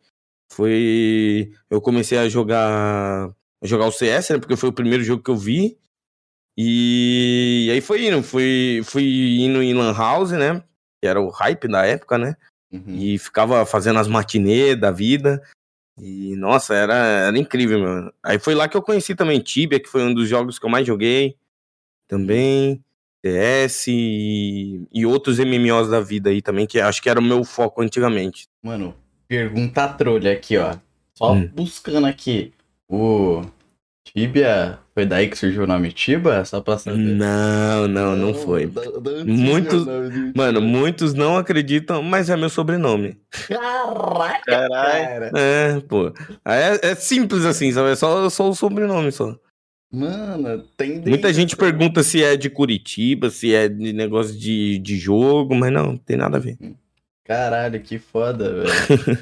Foi. 0.52 1.52
Eu 1.70 1.80
comecei 1.80 2.18
a 2.18 2.28
jogar. 2.28 3.30
A 3.62 3.66
jogar 3.66 3.86
o 3.86 3.92
CS, 3.92 4.30
né? 4.30 4.38
Porque 4.38 4.56
foi 4.56 4.68
o 4.68 4.72
primeiro 4.72 5.02
jogo 5.02 5.22
que 5.22 5.30
eu 5.30 5.36
vi. 5.36 5.78
E, 6.56 7.66
e 7.68 7.70
aí 7.70 7.80
foi 7.80 8.06
indo, 8.06 8.22
fui, 8.22 8.82
fui 8.84 9.38
indo 9.40 9.62
em 9.62 9.74
Lan 9.74 9.92
House, 9.92 10.32
né? 10.32 10.62
Que 11.00 11.08
era 11.08 11.20
o 11.20 11.28
hype 11.28 11.68
da 11.68 11.86
época, 11.86 12.18
né? 12.18 12.36
Uhum. 12.72 12.94
E 12.96 13.18
ficava 13.18 13.64
fazendo 13.64 13.98
as 13.98 14.08
matinê 14.08 14.74
da 14.76 14.90
vida. 14.90 15.42
E, 16.00 16.36
nossa, 16.36 16.74
era, 16.74 16.94
era 16.94 17.38
incrível, 17.38 17.80
meu. 17.80 18.12
Aí 18.22 18.38
foi 18.38 18.54
lá 18.54 18.68
que 18.68 18.76
eu 18.76 18.82
conheci 18.82 19.14
também 19.14 19.40
Tibia, 19.40 19.80
que 19.80 19.88
foi 19.88 20.02
um 20.02 20.14
dos 20.14 20.28
jogos 20.28 20.58
que 20.58 20.66
eu 20.66 20.70
mais 20.70 20.86
joguei. 20.86 21.36
Também. 22.08 22.82
CS 23.32 23.86
e, 23.88 24.86
e 24.92 25.04
outros 25.06 25.38
MMOs 25.38 25.88
da 25.90 26.00
vida 26.00 26.30
aí 26.30 26.40
também, 26.42 26.66
que 26.66 26.80
acho 26.80 27.02
que 27.02 27.08
era 27.10 27.20
o 27.20 27.22
meu 27.22 27.44
foco 27.44 27.82
antigamente. 27.82 28.46
Mano, 28.62 28.94
pergunta 29.26 29.86
trolha 29.88 30.32
aqui, 30.32 30.56
ó. 30.56 30.74
Só 31.14 31.32
Hum. 31.32 31.48
buscando 31.54 32.06
aqui. 32.06 32.52
O 32.88 33.42
Tibia, 34.04 34.78
foi 34.94 35.04
daí 35.04 35.28
que 35.28 35.36
surgiu 35.36 35.64
o 35.64 35.66
nome 35.66 35.92
Tiba? 35.92 36.44
Só 36.44 36.60
pra 36.60 36.78
saber. 36.78 36.96
Não, 36.98 37.86
não, 37.88 38.16
não 38.16 38.32
foi. 38.34 38.66
Da- 38.66 38.80
da 38.82 39.10
antiga 39.10 39.24
Muitos- 39.32 39.84
Mano, 40.34 40.60
Tibia. 40.60 40.60
muitos 40.60 41.14
não 41.14 41.36
acreditam, 41.36 42.02
mas 42.02 42.30
é 42.30 42.36
meu 42.36 42.48
sobrenome. 42.48 43.16
Caraca, 43.46 44.40
Caralho. 44.46 44.70
cara. 45.08 45.30
É, 45.36 45.80
pô. 45.80 46.12
É, 46.44 46.90
é 46.90 46.94
simples 46.94 47.44
assim, 47.44 47.70
sabe? 47.72 47.90
É 47.90 47.96
só, 47.96 48.30
só 48.30 48.48
o 48.48 48.54
sobrenome 48.54 49.12
só. 49.12 49.36
Mano, 49.90 50.62
tem 50.76 51.00
Muita 51.00 51.32
gente 51.32 51.56
pergunta 51.56 52.02
se 52.02 52.22
é 52.22 52.36
de 52.36 52.50
Curitiba, 52.50 53.30
se 53.30 53.54
é 53.54 53.68
de 53.68 53.92
negócio 53.92 54.38
de, 54.38 54.78
de 54.78 54.96
jogo, 54.98 55.54
mas 55.54 55.72
não, 55.72 55.96
tem 55.96 56.16
nada 56.16 56.36
a 56.36 56.40
ver. 56.40 56.58
Caralho, 57.24 57.80
que 57.82 57.98
foda, 57.98 58.64
velho. 58.64 59.18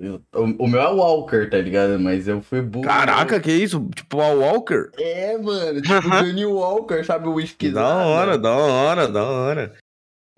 O, 0.34 0.64
o 0.64 0.66
meu 0.66 0.80
é 0.80 0.88
Walker, 0.88 1.50
tá 1.50 1.58
ligado? 1.58 2.00
Mas 2.00 2.26
eu 2.26 2.40
fui 2.40 2.62
burro. 2.62 2.86
Caraca, 2.86 3.38
que 3.38 3.52
isso? 3.52 3.86
Tipo, 3.94 4.22
a 4.22 4.28
Walker? 4.28 4.88
É, 4.98 5.36
mano, 5.36 5.82
tipo 5.82 6.00
Johnny 6.08 6.46
Walker, 6.46 7.04
sabe 7.04 7.28
o 7.28 7.34
whisky 7.34 7.70
Da 7.70 8.06
hora, 8.06 8.38
da 8.38 8.50
hora, 8.50 9.06
da 9.06 9.22
hora. 9.22 9.74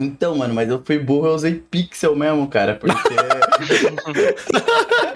Então, 0.03 0.37
mano, 0.37 0.53
mas 0.55 0.69
eu 0.69 0.83
fui 0.85 0.99
burro, 0.99 1.27
eu 1.29 1.35
usei 1.35 1.55
pixel 1.55 2.15
mesmo, 2.17 2.47
cara, 2.49 2.75
porque... 2.75 2.93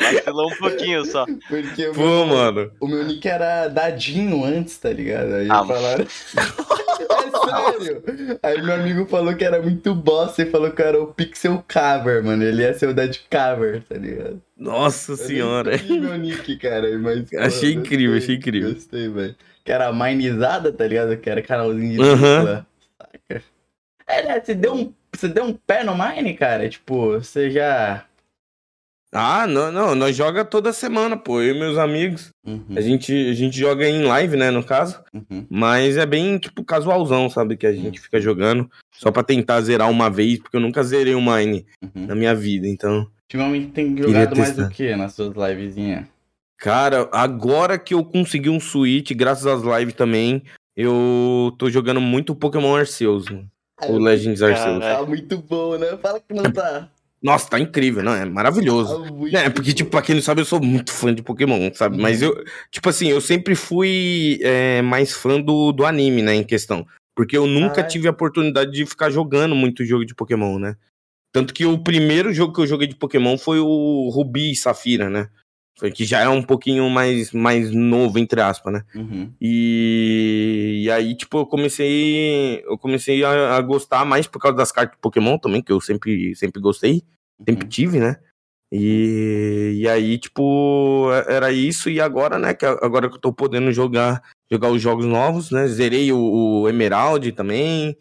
Vacilou 0.00 0.50
um 0.52 0.56
pouquinho 0.56 1.04
só. 1.04 1.24
porque 1.48 1.86
Pô, 1.94 2.24
meu, 2.24 2.26
mano. 2.26 2.70
o 2.80 2.86
meu 2.86 3.04
nick 3.04 3.26
era 3.28 3.68
Dadinho 3.68 4.44
antes, 4.44 4.78
tá 4.78 4.90
ligado? 4.90 5.34
Aí 5.34 5.48
Ah, 5.50 5.64
falaram... 5.64 6.04
é 6.06 7.72
sério! 7.72 8.02
Aí 8.42 8.62
meu 8.62 8.74
amigo 8.74 9.06
falou 9.06 9.34
que 9.34 9.44
era 9.44 9.60
muito 9.60 9.94
bosta 9.94 10.42
e 10.42 10.46
falou 10.50 10.70
que 10.70 10.82
era 10.82 11.00
o 11.00 11.08
Pixel 11.08 11.64
Cover, 11.72 12.22
mano. 12.24 12.42
Ele 12.44 12.62
ia 12.62 12.74
ser 12.74 12.88
o 12.88 12.94
Dad 12.94 13.14
Cover, 13.30 13.82
tá 13.88 13.96
ligado? 13.96 14.40
Nossa 14.56 15.12
Eu 15.12 15.16
senhora. 15.16 15.72
meu 15.88 16.16
nick, 16.16 16.56
cara, 16.56 16.96
mas... 16.98 17.32
Achei 17.38 17.70
eu 17.74 17.80
incrível, 17.80 18.14
gostei, 18.14 18.36
achei 18.36 18.36
incrível. 18.36 18.74
Gostei, 18.74 19.08
velho. 19.08 19.34
Que 19.64 19.72
era 19.72 19.92
minizada, 19.92 20.72
tá 20.72 20.86
ligado? 20.86 21.16
Que 21.16 21.28
era 21.28 21.42
canalzinho 21.42 21.94
de 21.96 22.08
Aham. 22.08 22.38
dupla. 22.38 22.54
Saca? 22.56 22.66
É, 24.06 24.22
né? 24.24 24.40
Você 24.40 24.54
deu, 24.54 24.74
um, 24.74 24.92
você 25.14 25.28
deu 25.28 25.44
um 25.44 25.52
pé 25.52 25.82
no 25.84 25.94
Mine, 25.96 26.34
cara? 26.34 26.68
Tipo, 26.68 27.12
você 27.12 27.50
já... 27.50 28.04
Ah, 29.12 29.46
não, 29.46 29.72
não, 29.72 29.94
nós 29.94 30.14
joga 30.14 30.44
toda 30.44 30.72
semana, 30.72 31.16
pô. 31.16 31.40
Eu 31.40 31.54
e 31.54 31.58
meus 31.58 31.78
amigos. 31.78 32.30
Uhum, 32.46 32.64
A 32.76 32.80
gente, 32.80 33.12
a 33.30 33.34
gente 33.34 33.58
joga 33.58 33.88
em 33.88 34.02
live, 34.02 34.36
né, 34.36 34.50
no 34.50 34.62
caso. 34.62 35.00
uhum. 35.14 35.46
Mas 35.48 35.96
é 35.96 36.04
bem, 36.04 36.36
tipo, 36.38 36.62
casualzão, 36.64 37.30
sabe? 37.30 37.56
Que 37.56 37.66
a 37.66 37.72
gente 37.72 38.00
fica 38.00 38.20
jogando. 38.20 38.70
Só 38.92 39.10
pra 39.10 39.22
tentar 39.22 39.60
zerar 39.62 39.90
uma 39.90 40.10
vez, 40.10 40.38
porque 40.38 40.56
eu 40.56 40.60
nunca 40.60 40.82
zerei 40.82 41.14
o 41.14 41.20
Mine 41.22 41.64
Uhum. 41.82 42.06
na 42.06 42.14
minha 42.14 42.34
vida. 42.34 42.66
Então, 42.66 43.06
Ultimamente 43.24 43.72
tem 43.72 43.96
jogado 43.96 44.36
mais 44.36 44.58
o 44.58 44.68
que 44.68 44.94
nas 44.94 45.14
suas 45.14 45.34
livezinhas? 45.34 46.04
cara, 46.58 47.08
agora 47.12 47.78
que 47.78 47.92
eu 47.94 48.04
consegui 48.04 48.48
um 48.50 48.60
Switch, 48.60 49.10
graças 49.12 49.46
às 49.46 49.62
lives 49.62 49.94
também, 49.94 50.42
eu 50.76 51.54
tô 51.58 51.68
jogando 51.70 52.00
muito 52.00 52.34
Pokémon 52.34 52.74
Arceus, 52.76 53.26
mano. 53.28 53.48
O 53.88 53.98
Legends 53.98 54.42
Arceus. 54.42 54.80
Tá 54.80 55.04
muito 55.04 55.38
bom, 55.38 55.76
né? 55.76 55.96
Fala 55.98 56.20
que 56.20 56.32
não 56.32 56.50
tá. 56.50 56.90
Nossa, 57.22 57.50
tá 57.50 57.58
incrível, 57.58 58.02
não? 58.02 58.14
É 58.14 58.24
maravilhoso. 58.24 59.02
Tá 59.30 59.40
É, 59.40 59.50
porque, 59.50 59.72
tipo, 59.72 59.90
pra 59.90 60.02
quem 60.02 60.14
não 60.14 60.22
sabe, 60.22 60.40
eu 60.40 60.44
sou 60.44 60.60
muito 60.62 60.92
fã 60.92 61.14
de 61.14 61.22
Pokémon, 61.22 61.70
sabe? 61.74 61.98
Mas 61.98 62.22
eu, 62.22 62.44
tipo 62.70 62.88
assim, 62.88 63.08
eu 63.08 63.20
sempre 63.20 63.54
fui 63.54 64.38
é, 64.42 64.80
mais 64.82 65.12
fã 65.12 65.40
do, 65.40 65.72
do 65.72 65.84
anime, 65.84 66.22
né, 66.22 66.34
em 66.34 66.44
questão. 66.44 66.86
Porque 67.14 67.36
eu 67.36 67.46
nunca 67.46 67.76
Caralho. 67.76 67.88
tive 67.88 68.08
a 68.08 68.10
oportunidade 68.10 68.70
de 68.70 68.84
ficar 68.84 69.10
jogando 69.10 69.54
muito 69.54 69.84
jogo 69.84 70.04
de 70.04 70.14
Pokémon, 70.14 70.58
né? 70.58 70.76
Tanto 71.32 71.52
que 71.52 71.66
o 71.66 71.78
primeiro 71.78 72.32
jogo 72.32 72.52
que 72.52 72.60
eu 72.60 72.66
joguei 72.66 72.86
de 72.86 72.94
Pokémon 72.94 73.36
foi 73.36 73.58
o 73.58 74.08
Rubi 74.10 74.52
e 74.52 74.56
Safira, 74.56 75.10
né? 75.10 75.28
Que 75.94 76.04
já 76.06 76.20
é 76.20 76.28
um 76.28 76.42
pouquinho 76.42 76.88
mais, 76.88 77.32
mais 77.32 77.70
novo, 77.70 78.18
entre 78.18 78.40
aspas, 78.40 78.72
né? 78.72 78.84
Uhum. 78.94 79.30
E, 79.40 80.82
e 80.84 80.90
aí, 80.90 81.14
tipo, 81.14 81.38
eu 81.38 81.46
comecei. 81.46 82.62
Eu 82.64 82.78
comecei 82.78 83.22
a, 83.22 83.56
a 83.56 83.60
gostar 83.60 84.04
mais 84.04 84.26
por 84.26 84.40
causa 84.40 84.56
das 84.56 84.72
cartas 84.72 84.96
de 84.96 85.00
Pokémon 85.02 85.36
também, 85.38 85.62
que 85.62 85.70
eu 85.70 85.80
sempre, 85.80 86.34
sempre 86.34 86.60
gostei 86.62 87.02
sempre 87.44 87.64
uhum. 87.64 87.68
tive, 87.68 88.00
né? 88.00 88.16
E, 88.72 89.74
e 89.76 89.88
aí, 89.88 90.18
tipo, 90.18 91.08
é- 91.12 91.34
era 91.34 91.52
isso, 91.52 91.88
e 91.88 92.00
agora, 92.00 92.38
né? 92.38 92.54
Que 92.54 92.66
agora 92.66 93.08
que 93.08 93.16
eu 93.16 93.20
tô 93.20 93.32
podendo 93.32 93.72
jogar, 93.72 94.22
jogar 94.50 94.70
os 94.70 94.82
jogos 94.82 95.06
novos, 95.06 95.50
né? 95.50 95.66
Zerei 95.68 96.12
o, 96.12 96.18
o 96.62 96.68
Emerald 96.68 97.30
também. 97.32 97.96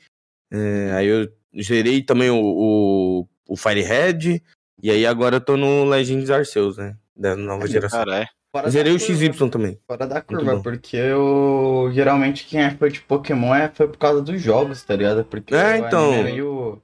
é, 0.51 0.91
aí 0.93 1.07
eu 1.07 1.31
zerei 1.61 2.01
também 2.03 2.29
o, 2.29 2.37
o, 2.39 3.27
o 3.47 3.55
Firehead. 3.57 4.41
E 4.81 4.91
aí 4.91 5.05
agora 5.05 5.37
eu 5.37 5.41
tô 5.41 5.57
no 5.57 5.85
Legends 5.85 6.29
Arceus, 6.29 6.77
né? 6.77 6.97
Da 7.15 7.35
nova 7.35 7.67
geração. 7.67 8.03
Caralho. 8.03 8.27
Fora 8.55 8.69
Zerei 8.69 8.93
o 8.93 8.99
curva, 8.99 9.15
XY 9.15 9.49
também. 9.49 9.79
Fora 9.85 10.07
da 10.07 10.21
curva, 10.21 10.61
porque 10.61 10.95
eu. 10.95 11.89
Geralmente 11.93 12.45
quem 12.45 12.61
é 12.61 12.69
fã 12.71 12.87
de 12.87 13.01
Pokémon 13.01 13.53
é 13.53 13.69
foi 13.73 13.87
por 13.87 13.97
causa 13.97 14.21
dos 14.21 14.41
jogos, 14.41 14.81
tá 14.81 14.95
ligado? 14.95 15.25
Porque 15.25 15.53
É, 15.53 15.77
então. 15.77 16.13
é 16.13 16.23
meio. 16.23 16.81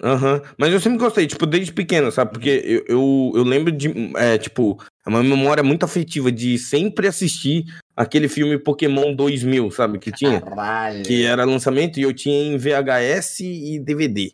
Aham. 0.00 0.40
Mas 0.56 0.72
eu 0.72 0.78
sempre 0.78 0.98
gostei, 0.98 1.26
tipo, 1.26 1.44
desde 1.44 1.72
pequeno, 1.72 2.12
sabe? 2.12 2.30
Porque 2.32 2.48
eu, 2.64 2.84
eu, 2.86 3.32
eu 3.34 3.42
lembro 3.42 3.72
de, 3.72 3.92
é, 4.16 4.38
tipo, 4.38 4.80
é 5.04 5.08
uma 5.08 5.24
memória 5.24 5.62
muito 5.62 5.84
afetiva 5.84 6.30
de 6.30 6.56
sempre 6.56 7.08
assistir 7.08 7.64
aquele 7.96 8.28
filme 8.28 8.56
Pokémon 8.56 9.12
2000, 9.12 9.72
sabe? 9.72 9.98
Que 9.98 10.12
tinha. 10.12 10.40
Caralho. 10.40 11.02
Que 11.02 11.24
era 11.24 11.44
lançamento 11.44 11.98
e 11.98 12.02
eu 12.02 12.12
tinha 12.12 12.40
em 12.44 12.56
VHS 12.56 13.40
e 13.40 13.80
DVD. 13.80 14.30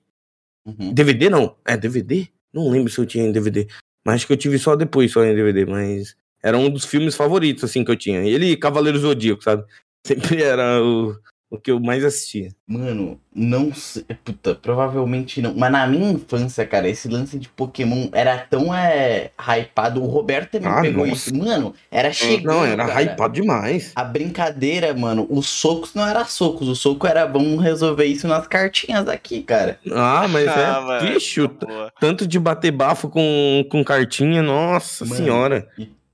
Uhum. 0.67 0.93
DVD 0.93 1.31
não, 1.31 1.57
é 1.65 1.79
DVD? 1.79 2.29
Não 2.53 2.69
lembro 2.69 2.93
se 2.93 2.99
eu 2.99 3.07
tinha 3.07 3.25
em 3.25 3.33
DVD. 3.33 3.67
Mas 4.05 4.17
acho 4.17 4.27
que 4.27 4.33
eu 4.33 4.37
tive 4.37 4.59
só 4.59 4.77
depois, 4.77 5.13
só 5.13 5.25
em 5.25 5.35
DVD. 5.35 5.67
Mas 5.67 6.17
era 6.43 6.59
um 6.59 6.71
dos 6.71 6.85
filmes 6.85 7.17
favoritos, 7.17 7.65
assim, 7.65 7.85
que 7.85 7.91
eu 7.91 7.97
tinha. 7.97 8.21
Ele 8.21 8.53
e 8.53 8.57
Cavaleiro 8.57 8.99
Zodíaco, 8.99 9.43
sabe? 9.43 9.65
Sempre 10.07 10.43
era 10.43 10.83
o, 10.83 11.17
o 11.55 11.59
que 11.61 11.71
eu 11.71 11.81
mais 11.81 12.05
assistia. 12.05 12.51
Mano, 12.67 13.21
não 13.35 13.73
sei. 13.75 14.05
Puta, 14.25 14.55
provavelmente 14.55 15.41
não. 15.43 15.55
Mas 15.55 15.71
na 15.73 15.87
minha 15.87 16.13
infância, 16.13 16.67
cara, 16.67 16.89
esse 16.89 17.09
lance 17.09 17.39
de 17.39 17.49
Pokémon 17.49 18.09
era 18.13 18.39
tão 18.39 18.75
é, 18.75 19.31
hypado. 19.39 20.03
O 20.03 20.07
Roberto 20.07 20.53
também 20.53 20.69
Ah, 20.69 20.81
pegou 20.81 21.07
nossa. 21.07 21.31
isso. 21.31 21.37
Mano, 21.37 21.75
era 21.91 22.13
chegando. 22.13 22.55
Não, 22.57 22.65
era 22.65 22.87
cara. 22.87 23.03
hypado 23.03 23.35
demais. 23.35 23.93
A 23.95 24.05
brincadeira, 24.05 24.93
mano, 24.95 25.27
os 25.31 25.47
socos 25.49 25.95
não 25.95 26.07
era 26.07 26.25
socos, 26.25 26.69
o 26.69 26.75
soco 26.75 27.07
era 27.07 27.27
vamos 27.27 27.63
resolver 27.63 28.07
isso 28.07 28.27
nas 28.27 28.47
cartinhas 28.47 29.09
aqui, 29.09 29.43
cara. 29.43 29.79
Ah, 29.93 30.27
mas 30.29 30.49
Ah, 30.49 30.99
é. 31.03 31.13
Bicho, 31.15 31.49
tá 31.49 31.93
tanto 32.01 32.27
de 32.27 32.39
bater 32.39 32.71
bafo 32.73 33.09
com, 33.09 33.65
com 33.71 33.85
cartinha, 33.85 34.43
nossa 34.43 35.05
Mano. 35.05 35.17
senhora. 35.17 35.69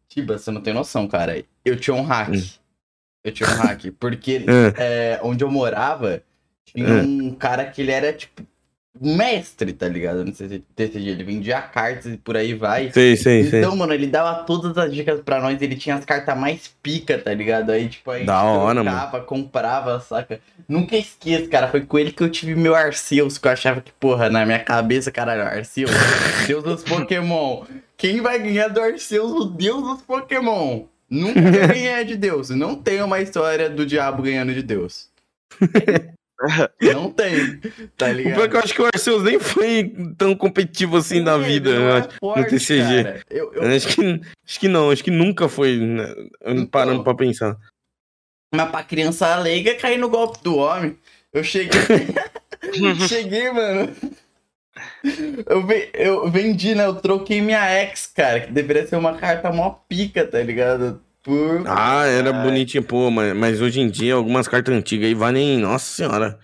Tiba, 0.08 0.36
você 0.38 0.50
não 0.50 0.60
tem 0.60 0.74
noção, 0.74 1.06
cara. 1.06 1.42
Eu 1.64 1.76
tinha 1.76 1.94
um 1.94 2.02
hack. 2.02 2.30
Hum. 2.34 2.42
Eu 3.22 3.32
tinha 3.32 3.48
um 3.48 3.52
hack. 3.54 3.84
Porque 3.98 4.44
É. 4.46 5.14
é, 5.16 5.20
onde 5.22 5.44
eu 5.44 5.50
morava, 5.50 6.22
tinha 6.64 6.86
É. 6.88 7.02
um 7.02 7.32
cara 7.34 7.64
que 7.66 7.82
ele 7.82 7.92
era, 7.92 8.12
tipo, 8.12 8.42
mestre, 9.00 9.72
tá 9.72 9.88
ligado? 9.88 10.24
Não 10.24 10.34
sei 10.34 10.48
se. 10.48 10.64
Ele 10.76 11.22
vendia 11.22 11.60
cartas 11.62 12.12
e 12.12 12.16
por 12.16 12.36
aí 12.36 12.54
vai. 12.54 12.90
Sei, 12.92 13.16
sei, 13.16 13.44
sei. 13.44 13.60
Então, 13.60 13.76
mano, 13.76 13.94
ele 13.94 14.06
dava 14.06 14.42
todas 14.44 14.76
as 14.76 14.92
dicas 14.92 15.20
pra 15.20 15.40
nós, 15.40 15.60
ele 15.62 15.76
tinha 15.76 15.94
as 15.94 16.04
cartas 16.04 16.36
mais 16.36 16.68
pica, 16.82 17.16
tá 17.18 17.32
ligado? 17.32 17.70
Aí, 17.70 17.88
tipo, 17.88 18.10
aí 18.10 18.24
Da 18.26 18.42
hora, 18.42 18.82
trocava, 18.82 19.20
comprava, 19.20 20.00
saca? 20.00 20.40
Nunca 20.68 20.96
esqueço, 20.96 21.48
cara, 21.48 21.68
foi 21.68 21.82
com 21.82 21.98
ele 21.98 22.12
que 22.12 22.22
eu 22.22 22.28
tive 22.30 22.54
meu 22.56 22.74
Arceus, 22.74 23.38
que 23.38 23.46
eu 23.46 23.52
achava 23.52 23.80
que, 23.80 23.92
porra, 23.92 24.28
na 24.28 24.44
minha 24.44 24.58
cabeça, 24.58 25.10
caralho, 25.10 25.42
Arceus, 25.42 25.90
Deus 26.46 26.64
dos 26.64 26.82
Pokémon. 26.82 27.64
Quem 27.96 28.20
vai 28.20 28.38
ganhar 28.38 28.68
do 28.68 28.80
Arceus, 28.80 29.30
o 29.32 29.44
Deus 29.44 29.82
dos 29.82 30.02
Pokémon? 30.02 30.84
Nunca 31.10 31.40
ganhar 31.66 32.04
de 32.04 32.16
Deus. 32.16 32.50
Não 32.50 32.76
tem 32.76 33.02
uma 33.02 33.20
história 33.20 33.68
do 33.68 33.84
diabo 33.84 34.22
ganhando 34.22 34.54
de 34.54 34.62
Deus. 34.62 35.08
Não 36.80 37.10
tem, 37.10 37.58
tá 37.98 38.08
é 38.08 38.12
ligado? 38.14 38.54
eu 38.54 38.60
acho 38.60 38.72
que 38.72 38.80
o 38.80 38.86
Arceus 38.86 39.22
nem 39.22 39.38
foi 39.38 39.92
tão 40.16 40.34
competitivo 40.34 40.96
assim 40.96 41.20
na 41.20 41.34
Ele 41.34 41.44
vida. 41.44 41.78
não 41.78 41.88
é 41.88 41.98
acho. 41.98 42.08
forte, 42.18 42.48
TCG. 42.50 43.04
cara. 43.04 43.22
Eu, 43.28 43.52
eu 43.52 43.62
Eu 43.62 43.76
Acho 43.76 43.88
que, 43.88 44.20
acho 44.46 44.60
que 44.60 44.68
não, 44.68 44.90
acho 44.90 45.04
que 45.04 45.10
nunca 45.10 45.48
foi, 45.50 45.76
né, 45.78 46.14
Então. 46.46 46.66
parando 46.66 47.04
pra 47.04 47.14
pensar. 47.14 47.58
Mas 48.54 48.70
pra 48.70 48.82
criança 48.82 49.36
leiga 49.36 49.74
cair 49.74 49.98
no 49.98 50.08
golpe 50.08 50.42
do 50.42 50.56
homem. 50.56 50.96
Eu 51.32 51.44
cheguei. 51.44 51.70
cheguei, 53.06 53.50
mano. 53.52 53.94
Eu, 55.46 55.66
ve- 55.66 55.90
eu 55.94 56.30
vendi, 56.30 56.74
né? 56.74 56.84
Eu 56.86 56.94
troquei 56.96 57.40
minha 57.40 57.82
ex, 57.82 58.06
cara, 58.14 58.40
que 58.40 58.52
deveria 58.52 58.86
ser 58.86 58.96
uma 58.96 59.16
carta 59.16 59.50
mó 59.52 59.70
pica, 59.88 60.26
tá 60.26 60.40
ligado? 60.42 61.00
por. 61.22 61.64
Ah, 61.66 62.06
era 62.06 62.34
Ai. 62.34 62.42
bonitinho, 62.42 62.82
pô, 62.82 63.10
mas, 63.10 63.34
mas 63.36 63.60
hoje 63.60 63.80
em 63.80 63.90
dia 63.90 64.14
algumas 64.14 64.48
cartas 64.48 64.74
antigas 64.74 65.06
aí 65.06 65.14
valem, 65.14 65.58
nossa 65.58 65.84
senhora. 65.94 66.38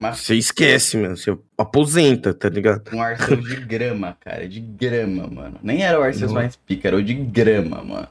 Mas 0.00 0.18
Você 0.20 0.34
esquece, 0.36 0.96
meu. 0.96 1.16
Você 1.16 1.36
aposenta, 1.58 2.32
tá 2.34 2.48
ligado? 2.48 2.90
um 2.94 3.02
Arceus 3.02 3.44
de 3.46 3.56
grama, 3.64 4.16
cara. 4.20 4.46
De 4.48 4.60
grama, 4.60 5.26
mano. 5.26 5.58
Nem 5.62 5.82
era 5.82 5.98
o 5.98 6.02
Arceus 6.02 6.32
mais 6.32 6.56
pica, 6.56 6.88
era 6.88 6.96
o 6.96 7.02
de 7.02 7.14
grama, 7.14 7.82
mano. 7.82 8.08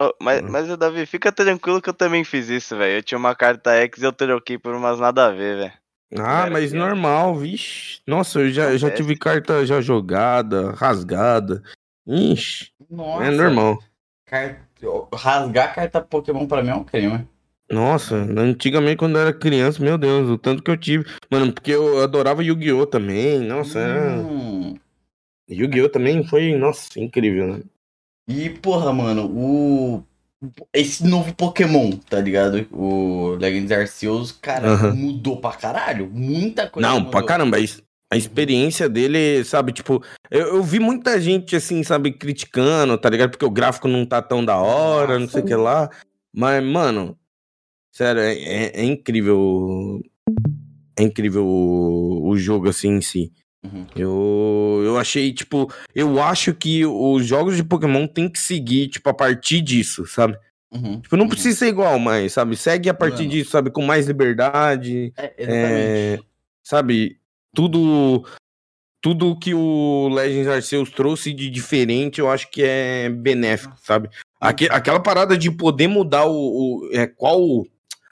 Ô, 0.00 0.12
mas, 0.20 0.42
Hum. 0.42 0.48
mas, 0.50 0.76
Davi, 0.78 1.06
fica 1.06 1.32
tranquilo 1.32 1.80
que 1.80 1.88
eu 1.88 1.94
também 1.94 2.22
fiz 2.22 2.48
isso, 2.50 2.76
velho. 2.76 2.98
Eu 2.98 3.02
tinha 3.02 3.16
uma 3.18 3.34
carta 3.34 3.72
X 3.82 4.02
e 4.02 4.04
eu 4.04 4.12
troquei 4.12 4.58
por 4.58 4.74
umas 4.74 4.98
nada 5.00 5.26
a 5.26 5.30
ver, 5.30 5.56
velho. 5.56 5.72
Ah, 6.14 6.48
mas 6.50 6.70
criança. 6.70 6.76
normal, 6.76 7.34
vixe. 7.36 8.00
Nossa, 8.06 8.40
eu 8.40 8.50
já, 8.50 8.70
eu 8.70 8.78
já 8.78 8.86
Acontece. 8.88 9.02
tive 9.02 9.18
carta 9.18 9.66
já 9.66 9.80
jogada, 9.80 10.70
rasgada. 10.72 11.62
Ixi, 12.06 12.70
Nossa. 12.88 13.24
é 13.24 13.30
normal. 13.30 13.78
Car- 14.26 14.66
Rasgar 15.12 15.74
carta 15.74 16.00
Pokémon 16.00 16.46
pra 16.46 16.62
mim 16.62 16.68
é 16.70 16.74
um 16.74 16.84
crime. 16.84 17.26
Nossa, 17.70 18.14
antigamente 18.14 18.98
quando 18.98 19.16
eu 19.16 19.22
era 19.22 19.32
criança, 19.32 19.82
meu 19.82 19.98
Deus, 19.98 20.28
o 20.30 20.38
tanto 20.38 20.62
que 20.62 20.70
eu 20.70 20.76
tive. 20.76 21.04
Mano, 21.30 21.52
porque 21.52 21.72
eu 21.72 22.00
adorava 22.02 22.44
Yu-Gi-Oh! 22.44 22.86
também. 22.86 23.40
Nossa, 23.40 23.78
era... 23.80 24.20
Hum. 24.20 24.76
Yu-Gi-Oh! 25.50 25.88
também 25.88 26.22
foi, 26.24 26.54
nossa, 26.54 26.88
incrível, 27.00 27.54
né? 27.54 27.62
E, 28.28 28.50
porra, 28.50 28.92
mano, 28.92 29.26
o. 29.34 30.04
Esse 30.72 31.04
novo 31.04 31.34
Pokémon, 31.34 31.90
tá 31.92 32.20
ligado? 32.20 32.66
O 32.70 33.36
Legends 33.40 33.72
Arceus, 33.72 34.32
cara, 34.32 34.92
mudou 34.92 35.40
pra 35.40 35.52
caralho. 35.52 36.10
Muita 36.12 36.68
coisa. 36.68 36.86
Não, 36.88 36.96
mudou. 36.98 37.10
pra 37.10 37.22
caramba. 37.24 37.56
A, 38.08 38.16
experiência 38.16 38.88
dele, 38.88 39.42
sabe, 39.44 39.72
tipo, 39.72 40.00
eu, 40.30 40.56
eu 40.56 40.62
vi 40.62 40.78
muita 40.78 41.20
gente, 41.20 41.56
assim, 41.56 41.82
sabe, 41.82 42.12
criticando, 42.12 42.96
tá 42.96 43.10
ligado? 43.10 43.30
Porque 43.30 43.44
o 43.44 43.50
gráfico 43.50 43.88
não 43.88 44.06
tá 44.06 44.22
tão 44.22 44.44
da 44.44 44.56
hora, 44.58 45.18
não 45.18 45.28
sei 45.28 45.42
o 45.42 45.44
que 45.44 45.54
lá. 45.56 45.90
Mas, 46.32 46.62
mano, 46.62 47.18
sério, 47.90 48.20
é, 48.20 48.34
é- 48.34 48.80
é 48.80 48.84
incrível. 48.84 50.00
É 50.98 51.02
incrível 51.02 51.44
o, 51.46 52.28
o 52.28 52.36
jogo, 52.38 52.68
assim, 52.68 52.90
em 52.90 53.00
si. 53.00 53.32
Uhum. 53.64 53.86
Eu, 53.96 54.82
eu 54.84 54.98
achei, 54.98 55.32
tipo, 55.32 55.72
eu 55.94 56.22
acho 56.22 56.54
que 56.54 56.84
os 56.86 57.26
jogos 57.26 57.56
de 57.56 57.64
Pokémon 57.64 58.06
tem 58.06 58.28
que 58.28 58.38
seguir, 58.38 58.88
tipo, 58.88 59.08
a 59.08 59.14
partir 59.14 59.60
disso, 59.60 60.06
sabe? 60.06 60.38
Uhum. 60.72 61.00
Tipo, 61.00 61.16
não 61.16 61.24
Uhum. 61.24 61.30
precisa 61.30 61.58
ser 61.58 61.68
igual, 61.68 61.98
mas, 61.98 62.32
sabe? 62.32 62.56
Segue 62.56 62.88
a 62.88 62.94
partir 62.94 63.26
disso, 63.26 63.50
sabe? 63.50 63.70
Com 63.70 63.82
mais 63.82 64.06
liberdade 64.06 65.12
É, 65.16 65.34
exatamente. 65.38 66.24
sabe, 66.62 67.18
tudo 67.54 68.24
tudo 69.02 69.38
que 69.38 69.54
o 69.54 70.08
Legends 70.08 70.48
Arceus 70.48 70.90
trouxe 70.90 71.32
de 71.32 71.48
diferente, 71.48 72.18
eu 72.18 72.28
acho 72.28 72.50
que 72.50 72.60
é 72.64 73.08
benéfico, 73.08 73.76
sabe? 73.80 74.08
Aque- 74.40 74.68
aquela 74.70 74.98
parada 74.98 75.38
de 75.38 75.48
poder 75.50 75.86
mudar 75.86 76.26
o, 76.26 76.32
o- 76.34 76.90
é, 76.92 77.06
qual 77.06 77.64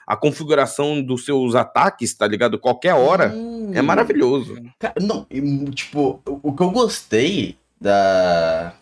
a 0.07 0.15
configuração 0.15 1.01
dos 1.01 1.25
seus 1.25 1.55
ataques, 1.55 2.13
tá 2.13 2.27
ligado? 2.27 2.59
Qualquer 2.59 2.93
hora, 2.93 3.33
Hum. 3.35 3.71
é 3.73 3.81
maravilhoso. 3.81 4.55
Cara, 4.79 4.93
não, 5.01 5.25
tipo, 5.73 6.21
o, 6.25 6.53
que 6.53 6.61
eu 6.63 6.71
gostei 6.71 7.57
da. 7.79 8.73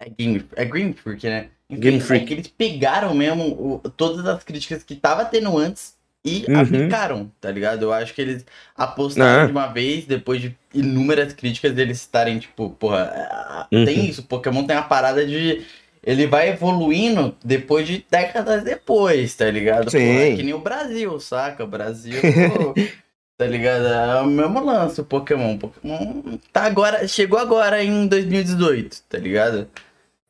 É 0.00 0.08
Game, 0.10 0.44
é 0.54 0.64
Game 0.64 0.92
Freak, 0.92 1.26
né? 1.26 1.48
Enfim, 1.68 1.80
Game 1.80 1.96
É 1.98 2.00
Freak. 2.00 2.26
que 2.26 2.32
eles 2.34 2.46
pegaram 2.48 3.12
mesmo 3.14 3.44
o- 3.84 3.90
todas 3.90 4.24
as 4.26 4.42
críticas 4.44 4.82
que 4.82 4.94
tava 4.94 5.24
tendo 5.24 5.56
antes 5.58 5.94
e 6.24 6.44
Uhum. 6.48 6.60
aplicaram, 6.60 7.32
tá 7.40 7.50
ligado? 7.50 7.82
Eu 7.82 7.92
acho 7.92 8.14
que 8.14 8.20
eles 8.22 8.44
apostaram 8.76 9.42
É. 9.42 9.46
de 9.46 9.52
uma 9.52 9.66
vez, 9.66 10.04
depois 10.06 10.40
de 10.40 10.56
inúmeras 10.72 11.32
críticas, 11.32 11.76
eles 11.76 11.98
estarem, 12.00 12.38
tipo, 12.38 12.70
porra, 12.70 13.10
ah, 13.14 13.66
Uhum. 13.72 13.84
tem 13.84 14.06
isso, 14.08 14.22
Pokémon 14.22 14.64
tem 14.64 14.76
a 14.76 14.82
parada 14.82 15.26
de. 15.26 15.64
Ele 16.04 16.26
vai 16.26 16.50
evoluindo 16.50 17.34
depois 17.44 17.86
de 17.86 18.04
décadas 18.10 18.62
depois, 18.64 19.34
tá 19.34 19.50
ligado? 19.50 19.90
Porra, 19.90 19.98
é 20.02 20.30
Sim. 20.30 20.36
que 20.36 20.42
nem 20.42 20.54
o 20.54 20.58
Brasil, 20.60 21.18
saca? 21.20 21.64
O 21.64 21.68
Brasil. 21.68 22.14
Tá 23.40 23.46
ligado? 23.46 23.86
É 23.86 24.20
o 24.20 24.26
mesmo 24.26 24.64
lance, 24.64 25.00
o 25.00 25.04
Pokémon. 25.04 25.54
O 25.54 25.58
Pokémon 25.60 26.22
tá 26.52 26.64
agora, 26.64 27.06
chegou 27.06 27.38
agora 27.38 27.84
em 27.84 28.08
2018, 28.08 29.02
tá 29.08 29.16
ligado? 29.16 29.68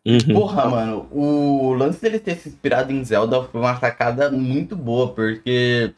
Uhum. 0.07 0.35
Porra, 0.35 0.69
mano, 0.69 1.09
o 1.11 1.73
lance 1.73 2.03
dele 2.03 2.19
ter 2.19 2.37
se 2.37 2.51
inspirado 2.51 2.93
em 2.93 3.03
Zelda 3.03 3.43
foi 3.45 3.63
uma 3.63 3.81
sacada 3.81 4.31
muito 4.31 4.77
boa, 4.77 5.09
porque. 5.15 5.91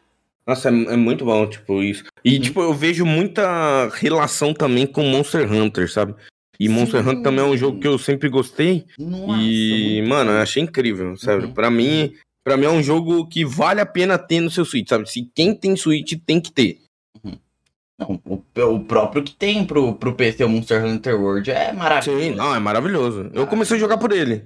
Nossa, 0.47 0.69
é, 0.69 0.71
é 0.71 0.95
muito 0.95 1.25
bom, 1.25 1.45
tipo, 1.47 1.83
isso. 1.83 2.05
E, 2.23 2.35
Uhum. 2.37 2.41
tipo, 2.41 2.61
eu 2.61 2.73
vejo 2.73 3.05
muita 3.05 3.89
relação 3.95 4.53
também 4.53 4.87
com 4.87 5.03
Monster 5.03 5.51
Hunter, 5.51 5.91
sabe? 5.91 6.15
E 6.63 6.69
Monster 6.69 7.01
Sim. 7.03 7.09
Hunter 7.09 7.23
também 7.23 7.43
é 7.43 7.47
um 7.47 7.57
jogo 7.57 7.79
que 7.79 7.87
eu 7.87 7.97
sempre 7.97 8.29
gostei. 8.29 8.85
Nossa, 8.99 9.41
e, 9.41 10.03
mano, 10.07 10.29
eu 10.29 10.37
achei 10.37 10.61
incrível, 10.61 11.17
sério. 11.17 11.45
Uhum. 11.47 11.53
Pra 11.53 11.71
mim, 11.71 12.13
para 12.43 12.55
mim 12.55 12.65
é 12.65 12.69
um 12.69 12.83
jogo 12.83 13.25
que 13.27 13.43
vale 13.43 13.81
a 13.81 13.85
pena 13.85 14.15
ter 14.15 14.39
no 14.41 14.51
seu 14.51 14.63
Switch, 14.63 14.87
sabe? 14.87 15.09
Se 15.09 15.27
quem 15.33 15.55
tem 15.55 15.75
Switch 15.75 16.13
tem 16.23 16.39
que 16.39 16.51
ter. 16.51 16.77
Não, 17.99 18.21
o, 18.25 18.43
o 18.75 18.79
próprio 18.81 19.23
que 19.23 19.33
tem 19.33 19.65
pro, 19.65 19.95
pro 19.95 20.13
PC, 20.13 20.43
o 20.43 20.49
Monster 20.49 20.85
Hunter 20.85 21.19
World, 21.19 21.49
é 21.49 21.73
maravilhoso. 21.73 22.19
Sim, 22.23 22.35
não, 22.35 22.53
é 22.55 22.59
maravilhoso. 22.59 23.31
Eu 23.33 23.47
comecei 23.47 23.77
a 23.77 23.79
jogar 23.79 23.97
por 23.97 24.11
ele. 24.11 24.45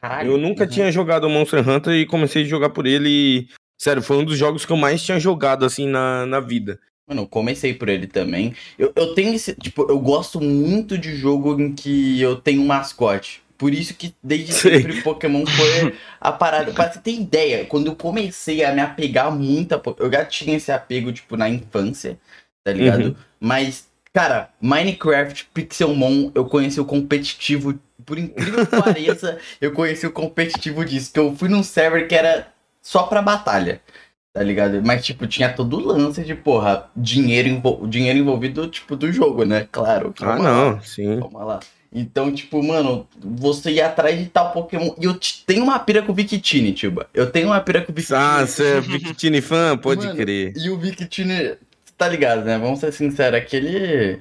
Caralho. 0.00 0.32
Eu 0.32 0.38
nunca 0.38 0.64
Uhum. 0.64 0.70
tinha 0.70 0.90
jogado 0.90 1.28
Monster 1.28 1.68
Hunter 1.68 1.94
e 1.94 2.06
comecei 2.06 2.42
a 2.42 2.46
jogar 2.46 2.70
por 2.70 2.86
ele 2.86 3.08
e, 3.08 3.48
sério, 3.80 4.02
foi 4.02 4.16
um 4.16 4.24
dos 4.24 4.36
jogos 4.36 4.66
que 4.66 4.72
eu 4.72 4.76
mais 4.76 5.00
tinha 5.00 5.20
jogado, 5.20 5.64
assim, 5.64 5.86
na, 5.86 6.26
na 6.26 6.40
vida. 6.40 6.80
Mano, 7.12 7.22
eu 7.22 7.26
comecei 7.26 7.74
por 7.74 7.88
ele 7.88 8.06
também. 8.06 8.54
Eu, 8.78 8.90
eu 8.96 9.14
tenho 9.14 9.34
esse. 9.34 9.54
Tipo, 9.54 9.86
eu 9.88 9.98
gosto 9.98 10.40
muito 10.40 10.96
de 10.96 11.14
jogo 11.14 11.60
em 11.60 11.74
que 11.74 12.20
eu 12.20 12.36
tenho 12.36 12.62
um 12.62 12.66
mascote. 12.66 13.42
Por 13.58 13.72
isso 13.72 13.94
que 13.94 14.14
desde 14.22 14.52
Sei. 14.54 14.78
sempre 14.78 15.02
Pokémon 15.02 15.44
foi 15.46 15.94
a 16.20 16.32
parada. 16.32 16.72
Pra 16.72 16.90
você 16.90 16.98
ter 16.98 17.12
ideia, 17.12 17.64
quando 17.66 17.86
eu 17.86 17.94
comecei 17.94 18.64
a 18.64 18.72
me 18.72 18.80
apegar 18.80 19.30
muito 19.30 19.74
a 19.74 19.80
Eu 19.98 20.10
já 20.10 20.24
tinha 20.24 20.56
esse 20.56 20.72
apego, 20.72 21.12
tipo, 21.12 21.36
na 21.36 21.48
infância, 21.48 22.18
tá 22.64 22.72
ligado? 22.72 23.04
Uhum. 23.04 23.14
Mas, 23.38 23.86
cara, 24.12 24.48
Minecraft, 24.60 25.50
Pixelmon, 25.54 26.32
eu 26.34 26.46
conheci 26.46 26.80
o 26.80 26.84
competitivo. 26.84 27.78
Por 28.04 28.18
incrível 28.18 28.66
que 28.66 28.80
pareça, 28.80 29.38
eu 29.60 29.70
conheci 29.72 30.06
o 30.06 30.10
competitivo 30.10 30.84
disso. 30.84 31.12
Que 31.12 31.20
eu 31.20 31.36
fui 31.36 31.48
num 31.48 31.62
server 31.62 32.08
que 32.08 32.14
era 32.14 32.48
só 32.80 33.04
pra 33.04 33.22
batalha. 33.22 33.80
Tá 34.34 34.42
ligado? 34.42 34.80
Mas, 34.82 35.04
tipo, 35.04 35.26
tinha 35.26 35.52
todo 35.52 35.76
o 35.76 35.86
lance 35.86 36.24
de, 36.24 36.34
porra, 36.34 36.90
dinheiro, 36.96 37.48
envol... 37.48 37.86
dinheiro 37.86 38.18
envolvido, 38.18 38.66
tipo, 38.66 38.96
do 38.96 39.12
jogo, 39.12 39.44
né? 39.44 39.68
Claro. 39.70 40.14
Ah, 40.20 40.24
calma 40.24 40.42
lá, 40.50 40.70
não, 40.72 40.80
sim. 40.80 41.20
Calma 41.20 41.44
lá. 41.44 41.60
Então, 41.92 42.32
tipo, 42.32 42.62
mano, 42.62 43.06
você 43.18 43.72
ia 43.72 43.86
atrás 43.88 44.18
de 44.18 44.24
tal 44.24 44.50
Pokémon. 44.52 44.94
E 44.98 45.04
eu 45.04 45.12
te- 45.18 45.44
tenho 45.44 45.62
uma 45.62 45.78
pira 45.78 46.00
com 46.00 46.12
o 46.12 46.14
Victini, 46.14 46.72
Tiba. 46.72 47.06
Eu 47.12 47.30
tenho 47.30 47.48
uma 47.48 47.60
pira 47.60 47.82
com 47.82 47.92
o 47.92 47.94
Victini. 47.94 48.18
Ah, 48.18 48.46
você 48.46 48.78
é 48.78 48.80
Victini 48.80 49.42
fã? 49.42 49.76
Pode 49.76 50.06
Mano, 50.06 50.16
crer. 50.16 50.54
E 50.56 50.70
o 50.70 50.78
Victini, 50.78 51.54
tá 51.98 52.08
ligado, 52.08 52.42
né? 52.46 52.56
Vamos 52.58 52.80
ser 52.80 52.90
sinceros, 52.92 53.38
aquele 53.38 54.20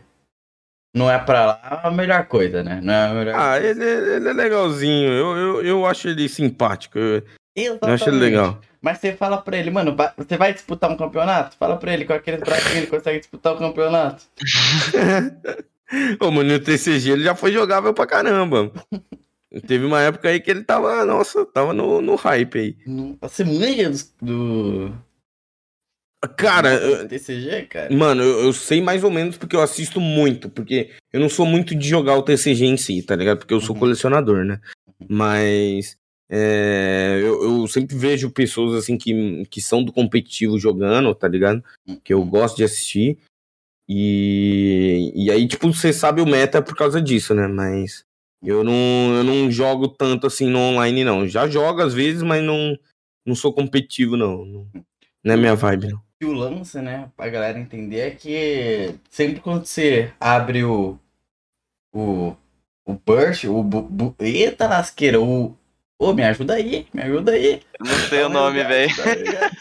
não 0.93 1.09
é 1.09 1.17
pra 1.17 1.45
lá 1.45 1.81
a 1.85 1.89
melhor 1.89 2.25
coisa, 2.25 2.61
né? 2.61 2.81
Não 2.83 2.93
é 2.93 3.05
a 3.07 3.13
melhor 3.13 3.35
Ah, 3.39 3.57
ele, 3.57 3.81
ele 3.81 4.27
é 4.27 4.33
legalzinho. 4.33 5.09
Eu, 5.09 5.37
eu, 5.37 5.61
eu 5.65 5.85
acho 5.85 6.09
ele 6.09 6.27
simpático. 6.27 6.99
Eu, 6.99 7.23
eu 7.55 7.73
acho 7.73 7.83
ele 7.83 7.93
Exatamente. 7.93 8.19
legal. 8.19 8.61
Mas 8.81 8.97
você 8.97 9.13
fala 9.13 9.37
pra 9.41 9.57
ele, 9.57 9.69
mano, 9.69 9.95
você 10.17 10.37
vai 10.37 10.53
disputar 10.53 10.89
um 10.89 10.97
campeonato? 10.97 11.55
Fala 11.57 11.77
pra 11.77 11.93
ele, 11.93 12.05
com 12.05 12.13
aqueles 12.13 12.39
bracinhos 12.39 12.77
ele 12.77 12.87
consegue 12.87 13.19
disputar 13.19 13.53
o 13.53 13.57
campeonato. 13.57 14.23
Ô, 16.21 16.31
mano, 16.31 16.53
no 16.53 16.59
TCG 16.59 17.11
ele 17.11 17.23
já 17.23 17.35
foi 17.35 17.51
jogável 17.51 17.93
pra 17.93 18.07
caramba. 18.07 18.71
Teve 19.67 19.85
uma 19.85 20.01
época 20.01 20.29
aí 20.29 20.39
que 20.39 20.49
ele 20.49 20.63
tava, 20.63 21.03
nossa, 21.05 21.45
tava 21.45 21.73
no, 21.73 22.01
no 22.01 22.15
hype 22.15 22.57
aí. 22.57 22.77
Você 23.19 23.43
manja 23.43 23.91
do. 24.21 24.87
do 24.89 26.29
Cara, 26.37 26.79
do 26.79 26.85
eu- 26.85 27.07
TCG, 27.09 27.63
cara? 27.63 27.93
mano, 27.93 28.23
eu, 28.23 28.45
eu 28.45 28.53
sei 28.53 28.81
mais 28.81 29.03
ou 29.03 29.11
menos 29.11 29.37
porque 29.37 29.55
eu 29.55 29.61
assisto 29.61 29.99
muito, 29.99 30.49
porque 30.49 30.91
eu 31.11 31.19
não 31.19 31.27
sou 31.27 31.45
muito 31.45 31.75
de 31.75 31.87
jogar 31.87 32.15
o 32.15 32.23
TCG 32.23 32.65
em 32.65 32.77
si, 32.77 33.03
tá 33.03 33.15
ligado? 33.15 33.39
Porque 33.39 33.53
eu 33.53 33.59
sou 33.59 33.75
Uhum. 33.75 33.79
colecionador, 33.81 34.45
né? 34.45 34.59
Mas 35.09 35.97
é, 36.33 37.19
eu, 37.21 37.43
eu 37.43 37.67
sempre 37.67 37.93
vejo 37.93 38.31
pessoas 38.31 38.73
assim 38.73 38.97
que, 38.97 39.45
que 39.47 39.61
são 39.61 39.83
do 39.83 39.91
competitivo 39.91 40.57
jogando, 40.57 41.13
tá 41.13 41.27
ligado? 41.27 41.61
Que 42.05 42.13
eu 42.13 42.23
gosto 42.23 42.55
de 42.55 42.63
assistir. 42.63 43.17
E, 43.89 45.11
e 45.13 45.29
aí, 45.29 45.45
tipo, 45.45 45.67
você 45.73 45.91
sabe 45.91 46.21
o 46.21 46.25
meta 46.25 46.61
por 46.61 46.73
causa 46.73 47.01
disso, 47.01 47.35
né? 47.35 47.47
Mas 47.47 48.05
eu 48.41 48.63
não, 48.63 48.73
eu 49.13 49.25
não 49.25 49.51
jogo 49.51 49.89
tanto 49.89 50.25
assim 50.25 50.47
no 50.47 50.57
online, 50.57 51.03
não. 51.03 51.27
Já 51.27 51.49
jogo 51.49 51.81
às 51.81 51.93
vezes, 51.93 52.23
mas 52.23 52.41
não, 52.41 52.79
não 53.25 53.35
sou 53.35 53.51
competitivo, 53.51 54.15
não. 54.15 54.45
Não, 55.21 55.33
é 55.33 55.35
minha 55.35 55.53
vibe, 55.53 55.89
não. 55.89 56.01
E 56.21 56.25
o 56.25 56.31
lance, 56.31 56.79
né, 56.79 57.11
pra 57.17 57.27
galera 57.27 57.59
entender 57.59 57.99
é 57.99 58.11
que 58.11 58.95
sempre 59.09 59.41
quando 59.41 59.65
você 59.65 60.13
abre 60.17 60.63
o. 60.63 60.97
O. 61.93 62.37
O 62.85 62.93
Burst, 62.93 63.43
o. 63.43 63.61
Bu, 63.61 63.81
bu, 63.81 64.15
eita 64.17 64.65
lasqueira, 64.65 65.19
o. 65.19 65.57
Ô, 66.03 66.13
me 66.13 66.23
ajuda 66.23 66.55
aí, 66.55 66.87
me 66.91 67.03
ajuda 67.03 67.31
aí. 67.33 67.61
Não 67.79 67.95
sei 68.09 68.23
o 68.23 68.29
nome, 68.29 68.63
velho. 68.63 68.91
Tá 68.95 69.51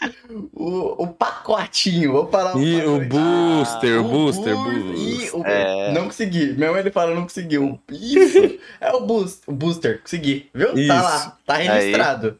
o, 0.53 1.03
o 1.03 1.07
pacotinho, 1.07 2.13
vou 2.13 2.27
falar 2.29 2.57
E 2.57 2.83
o 2.83 2.99
booster, 3.05 4.01
o 4.01 4.05
O 4.05 4.09
booster, 4.09 4.55
boost- 4.55 4.99
e 4.99 5.15
booster. 5.17 5.35
o- 5.39 5.45
É. 5.45 5.91
Não 5.93 6.05
consegui. 6.05 6.53
Mesmo 6.53 6.77
ele 6.77 6.89
fala 6.89 7.13
não 7.13 7.23
conseguiu. 7.23 7.79
Isso. 7.91 8.57
é 8.81 8.91
o 8.91 9.01
boost, 9.01 9.41
o 9.45 9.51
booster. 9.51 10.01
Consegui. 10.01 10.49
Viu? 10.53 10.73
Isso. 10.75 10.87
Tá 10.87 11.01
lá. 11.01 11.37
Tá 11.45 11.53
registrado. 11.57 12.39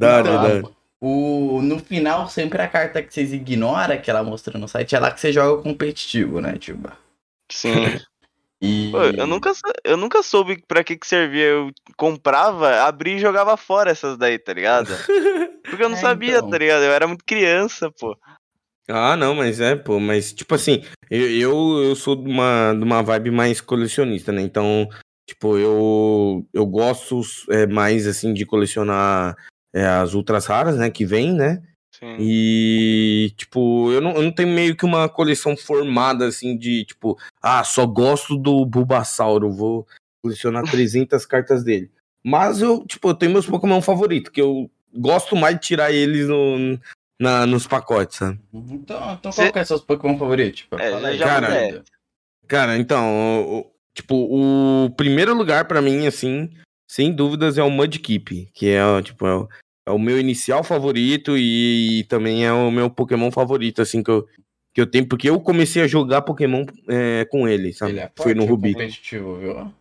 Hora, 0.00 0.20
Então, 0.20 0.34
hora. 0.44 0.62
O, 1.00 1.60
no 1.62 1.78
final, 1.80 2.28
sempre 2.28 2.62
a 2.62 2.68
carta 2.68 3.02
que 3.02 3.12
vocês 3.12 3.32
ignoram, 3.32 3.98
que 3.98 4.10
ela 4.10 4.22
mostra 4.22 4.56
no 4.58 4.68
site, 4.68 4.94
é 4.94 4.98
lá 5.00 5.10
que 5.10 5.20
você 5.20 5.32
joga 5.32 5.60
competitivo, 5.62 6.40
né, 6.40 6.52
Tuba? 6.60 6.92
Sim. 7.50 7.72
E... 8.60 8.90
Pô, 8.90 9.02
eu, 9.02 9.26
nunca, 9.26 9.52
eu 9.84 9.96
nunca 9.96 10.22
soube 10.22 10.62
pra 10.68 10.84
que 10.84 10.96
que 10.96 11.06
servia. 11.06 11.44
Eu 11.44 11.70
comprava, 11.96 12.82
abria 12.82 13.16
e 13.16 13.20
jogava 13.20 13.56
fora 13.56 13.90
essas 13.90 14.18
daí, 14.18 14.38
tá 14.38 14.52
ligado? 14.52 14.88
Porque 15.64 15.82
eu 15.82 15.88
não 15.88 15.96
É, 15.96 16.00
sabia, 16.00 16.36
então. 16.38 16.50
tá 16.50 16.58
ligado? 16.58 16.82
Eu 16.82 16.92
era 16.92 17.06
muito 17.06 17.24
criança, 17.24 17.90
pô. 17.90 18.16
Ah, 18.88 19.16
não, 19.16 19.34
mas 19.34 19.60
é, 19.60 19.76
pô, 19.76 20.00
mas 20.00 20.32
tipo 20.32 20.54
assim, 20.54 20.82
eu, 21.08 21.30
eu, 21.30 21.82
eu 21.84 21.96
sou 21.96 22.16
de 22.16 22.28
uma, 22.28 22.74
de 22.74 22.82
uma 22.82 23.02
vibe 23.02 23.30
mais 23.30 23.60
colecionista, 23.60 24.32
né? 24.32 24.42
Então, 24.42 24.88
tipo, 25.28 25.56
eu, 25.56 26.44
eu 26.52 26.66
gosto 26.66 27.22
é, 27.50 27.66
mais, 27.66 28.06
assim, 28.06 28.34
de 28.34 28.44
colecionar 28.44 29.36
é, 29.72 29.86
as 29.86 30.12
ultras 30.12 30.46
raras, 30.46 30.76
né, 30.76 30.90
que 30.90 31.06
vem, 31.06 31.32
né? 31.32 31.62
Sim. 31.94 32.16
E, 32.18 33.32
tipo, 33.36 33.92
eu 33.92 34.00
não, 34.00 34.12
eu 34.12 34.22
não 34.22 34.32
tenho 34.32 34.48
meio 34.48 34.74
que 34.76 34.84
uma 34.84 35.08
coleção 35.08 35.56
formada, 35.56 36.26
assim, 36.26 36.56
de, 36.56 36.84
tipo, 36.84 37.16
ah, 37.42 37.64
só 37.64 37.86
gosto 37.86 38.36
do 38.36 38.64
Bulbasauro, 38.66 39.50
vou 39.50 39.86
colecionar 40.22 40.68
300 40.70 41.24
cartas 41.26 41.64
dele. 41.64 41.90
Mas 42.22 42.60
eu, 42.60 42.84
tipo, 42.86 43.08
eu 43.08 43.14
tenho 43.14 43.32
meus 43.32 43.46
Pokémon 43.46 43.80
favoritos, 43.80 44.30
que 44.30 44.40
eu 44.40 44.70
gosto 44.94 45.34
mais 45.36 45.54
de 45.56 45.62
tirar 45.62 45.90
eles 45.90 46.28
no, 46.28 46.78
na, 47.18 47.46
nos 47.46 47.66
pacotes, 47.66 48.18
sabe? 48.18 48.38
Então, 48.52 49.12
então 49.14 49.32
Cê- 49.32 49.42
qual 49.42 49.52
que 49.52 49.58
é 49.58 49.64
seus 49.64 49.80
Pokémon 49.82 50.18
favoritos? 50.18 50.60
Tipo, 50.60 50.76
É, 50.78 50.90
fala 50.90 51.08
aí, 51.08 51.18
já 51.18 51.24
Cara, 51.24 51.46
Fernando. 51.48 51.84
Cara, 52.46 52.76
então, 52.78 53.06
o- 53.42 53.58
o- 53.60 53.72
tipo, 53.94 54.14
o 54.16 54.90
primeiro 54.90 55.34
lugar 55.34 55.66
pra 55.66 55.80
mim, 55.80 56.06
assim, 56.06 56.50
sem 56.90 57.10
dúvidas, 57.12 57.56
é 57.56 57.62
o 57.62 57.70
Mudkip, 57.70 58.50
que 58.52 58.68
é, 58.68 59.02
tipo, 59.02 59.26
é 59.26 59.34
o, 59.36 59.48
é 59.86 59.90
o 59.92 59.98
meu 59.98 60.18
inicial 60.20 60.62
favorito 60.62 61.38
e, 61.38 62.04
também 62.08 62.44
é 62.44 62.52
o 62.52 62.70
meu 62.70 62.90
Pokémon 62.90 63.30
favorito, 63.30 63.80
assim, 63.80 64.02
que 64.02 64.10
eu, 64.10 64.26
que 64.74 64.80
eu 64.80 64.86
tenho, 64.86 65.06
porque 65.06 65.28
eu 65.28 65.40
comecei 65.40 65.82
a 65.82 65.86
jogar 65.86 66.22
Pokémon 66.22 66.64
é, 66.88 67.24
com 67.26 67.48
ele, 67.48 67.72
sabe? 67.72 67.92
Ele 67.92 68.00
é 68.00 68.10
Foi 68.16 68.34
no 68.34 68.42
forte, 68.42 68.50
Rubi. 68.50 68.72
competitivo, 68.72 69.36
viu? 69.36 69.72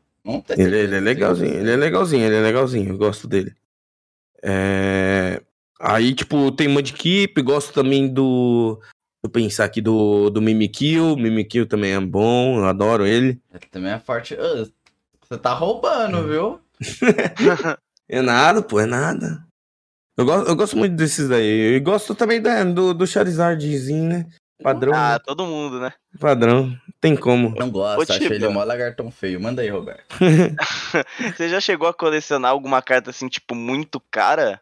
Ele, 0.58 0.78
ele 0.78 0.96
é 0.96 1.00
legalzinho, 1.00 1.54
ele 1.54 1.72
é 1.72 1.76
legalzinho, 1.76 2.26
ele 2.26 2.36
é 2.36 2.42
legalzinho, 2.42 2.90
eu 2.94 2.98
gosto 2.98 3.28
dele. 3.28 3.54
É... 4.44 5.42
Aí, 5.80 6.14
tipo, 6.14 6.52
tem 6.52 6.68
Mudkip, 6.68 7.42
gosto 7.42 7.74
também 7.74 8.08
do. 8.12 8.76
Deixa 8.82 9.24
eu 9.24 9.30
pensar 9.30 9.66
aqui 9.66 9.82
do, 9.82 10.30
do 10.30 10.42
Mimikyu. 10.42 11.16
Mimikyu 11.16 11.66
também 11.66 11.94
é 11.94 12.00
bom, 12.00 12.58
eu 12.60 12.66
adoro 12.66 13.06
ele. 13.06 13.40
Ele 13.52 13.66
também 13.72 13.92
é 13.92 14.00
forte. 14.00 14.34
Ô, 14.36 14.66
Você 15.22 15.38
tá 15.38 15.54
roubando, 15.54 16.28
viu? 16.28 16.60
É 18.12 18.24
nada, 18.24 18.64
pô, 18.64 18.80
é 18.80 18.88
nada. 18.88 19.46
Eu 20.18 20.26
gosto, 20.26 20.50
eu 20.50 20.56
gosto 20.56 20.76
muito 20.76 20.96
desses 20.96 21.30
daí. 21.30 21.76
E 21.76 21.80
gosto 21.80 22.16
também 22.16 22.42
da- 22.42 22.64
do, 22.64 22.92
do 22.92 23.06
Charizardzinho, 23.06 24.10
né? 24.10 24.26
Padrão, 24.62 24.94
Ah, 24.94 25.14
né? 25.14 25.20
todo 25.26 25.46
mundo, 25.46 25.80
né? 25.80 25.94
padrão. 26.20 26.76
Tem 27.00 27.16
como. 27.16 27.56
Não 27.58 27.70
gosto, 27.70 28.12
acho 28.12 28.24
ele 28.34 28.48
mó 28.50 28.64
lagartão 28.64 29.10
feio. 29.10 29.40
Manda 29.40 29.62
aí, 29.62 29.70
Roberto. 29.70 30.06
Você 31.38 31.48
já 31.50 31.62
chegou 31.62 31.88
a 31.88 31.94
colecionar 31.94 32.52
alguma 32.52 32.82
carta 32.82 33.10
assim, 33.10 33.28
tipo, 33.30 33.56
muito 33.56 34.00
cara? 34.12 34.60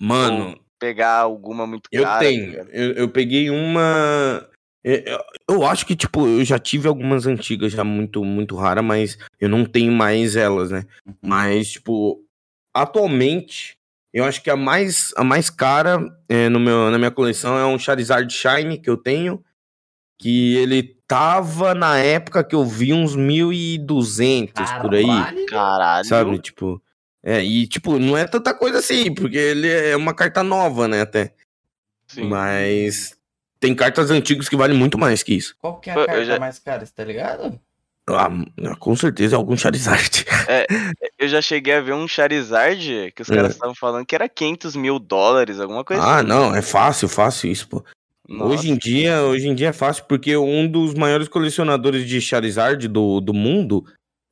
Mano, 0.00 0.58
Pegar 0.78 1.18
alguma 1.20 1.66
muito 1.66 1.88
eu 1.92 2.02
cara? 2.02 2.14
tá 2.14 2.18
tenho. 2.20 2.46
ligado? 2.50 2.68
Eu, 2.72 2.92
eu 2.94 3.08
peguei 3.08 3.48
uma. 3.50 4.46
Eu, 4.84 4.96
eu- 4.96 5.24
eu 5.48 5.64
acho 5.64 5.86
que, 5.86 5.94
tipo, 5.94 6.26
eu 6.26 6.44
já 6.44 6.58
tive 6.58 6.88
algumas 6.88 7.24
antigas 7.26 7.70
já 7.72 7.84
muito, 7.84 8.24
muito 8.24 8.56
raras, 8.56 8.84
mas 8.84 9.16
eu 9.40 9.48
não 9.48 9.64
tenho 9.64 9.92
mais 9.92 10.34
elas, 10.34 10.70
né? 10.72 10.84
Mas, 11.22 11.70
tipo, 11.72 12.20
atualmente, 12.74 13.76
eu 14.12 14.24
acho 14.24 14.42
que 14.42 14.50
a 14.50 14.56
mais, 14.56 15.12
a 15.16 15.24
mais 15.24 15.48
cara 15.50 16.04
é, 16.28 16.48
no 16.48 16.60
meu, 16.60 16.90
na 16.90 16.98
minha 16.98 17.10
coleção 17.10 17.56
é 17.58 17.64
um 17.66 17.78
Charizard 17.78 18.32
Shine 18.32 18.78
que 18.78 18.88
eu 18.90 18.96
tenho. 18.96 19.42
Que 20.18 20.56
ele 20.56 20.96
tava 21.08 21.74
na 21.74 21.98
época 21.98 22.44
que 22.44 22.54
eu 22.54 22.64
vi 22.64 22.92
uns 22.92 23.16
1.200 23.16 24.80
por 24.80 24.94
aí. 24.94 25.04
Caralho. 25.06 25.46
Caralho. 25.46 26.04
Sabe? 26.06 26.38
Tipo. 26.38 26.80
É, 27.24 27.42
e, 27.42 27.66
tipo, 27.68 27.98
não 27.98 28.16
é 28.16 28.24
tanta 28.26 28.52
coisa 28.52 28.78
assim, 28.78 29.14
porque 29.14 29.36
ele 29.36 29.68
é 29.68 29.96
uma 29.96 30.12
carta 30.14 30.42
nova, 30.42 30.88
né, 30.88 31.02
até. 31.02 31.32
Sim. 32.08 32.24
Mas 32.28 33.16
tem 33.60 33.74
cartas 33.76 34.10
antigas 34.10 34.48
que 34.48 34.56
valem 34.56 34.76
muito 34.76 34.98
mais 34.98 35.22
que 35.22 35.34
isso. 35.34 35.54
Qual 35.60 35.78
que 35.80 35.88
é 35.88 35.94
a 35.94 35.98
eu 35.98 36.06
carta 36.06 36.24
já- 36.24 36.38
mais 36.40 36.58
cara, 36.58 36.84
você 36.84 36.92
tá 36.92 37.04
ligado? 37.04 37.60
Ah, 38.08 38.28
com 38.78 38.96
certeza 38.96 39.36
é 39.36 39.38
algum 39.38 39.56
Charizard. 39.56 40.24
Eu 41.18 41.28
já 41.28 41.40
cheguei 41.40 41.74
a 41.74 41.80
ver 41.80 41.94
um 41.94 42.08
Charizard 42.08 43.12
que 43.14 43.22
os 43.22 43.30
É. 43.30 43.34
caras 43.36 43.52
estavam 43.52 43.74
falando 43.76 44.04
que 44.04 44.14
era 44.14 44.28
500 44.28 44.74
mil 44.74 44.98
dólares, 44.98 45.60
alguma 45.60 45.84
coisa 45.84 46.02
Ah, 46.02 46.16
assim. 46.18 46.26
não, 46.26 46.54
é 46.54 46.60
fácil, 46.62 47.08
fácil 47.08 47.50
isso, 47.50 47.68
pô. 47.68 47.84
Nossa. 48.28 48.54
Hoje 48.54 48.70
em 48.70 48.76
dia, 48.76 49.22
hoje 49.22 49.46
em 49.48 49.54
dia 49.54 49.68
é 49.68 49.72
fácil, 49.72 50.04
porque 50.08 50.36
um 50.36 50.66
dos 50.66 50.94
maiores 50.94 51.28
colecionadores 51.28 52.06
de 52.08 52.20
Charizard 52.20 52.88
do, 52.88 53.20
do 53.20 53.32
mundo 53.32 53.84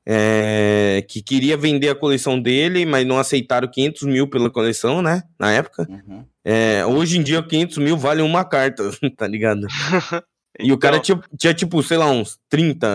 é, 0.06 1.04
que 1.08 1.22
queria 1.22 1.56
vender 1.56 1.90
a 1.90 1.94
coleção 1.94 2.40
dele, 2.40 2.84
mas 2.86 3.06
não 3.06 3.18
aceitaram 3.18 3.68
500 3.68 4.02
mil 4.04 4.26
pela 4.26 4.50
coleção, 4.50 5.00
né? 5.02 5.22
Na 5.38 5.52
época. 5.52 5.86
Uhum. 5.88 6.24
É, 6.44 6.84
hoje 6.86 7.18
em 7.18 7.22
dia, 7.22 7.42
500 7.42 7.78
mil 7.78 7.96
vale 7.96 8.22
uma 8.22 8.44
carta, 8.44 8.82
tá 9.16 9.26
ligado? 9.28 9.66
E 10.58 10.72
o 10.72 10.78
cara 10.78 10.96
Então, 10.96 11.16
tinha, 11.16 11.38
tinha, 11.38 11.54
tipo, 11.54 11.82
sei 11.82 11.96
lá, 11.96 12.10
uns 12.10 12.36
30, 12.50 12.86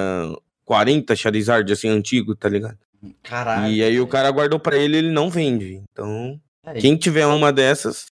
40 0.65 1.15
Charizard, 1.15 1.71
assim, 1.71 1.87
antigo, 1.89 2.35
tá 2.35 2.49
ligado? 2.49 2.77
Caralho. 3.23 3.71
E 3.71 3.83
aí 3.83 3.99
o 3.99 4.07
cara 4.07 4.29
guardou 4.31 4.59
pra 4.59 4.75
ele 4.77 4.97
ele 4.97 5.11
não 5.11 5.29
vende. 5.29 5.81
Então, 5.91 6.39
Aí, 6.65 6.81
quem 6.81 6.97
tiver 6.97 7.25
uma 7.27 7.53
dessas, 7.53 8.07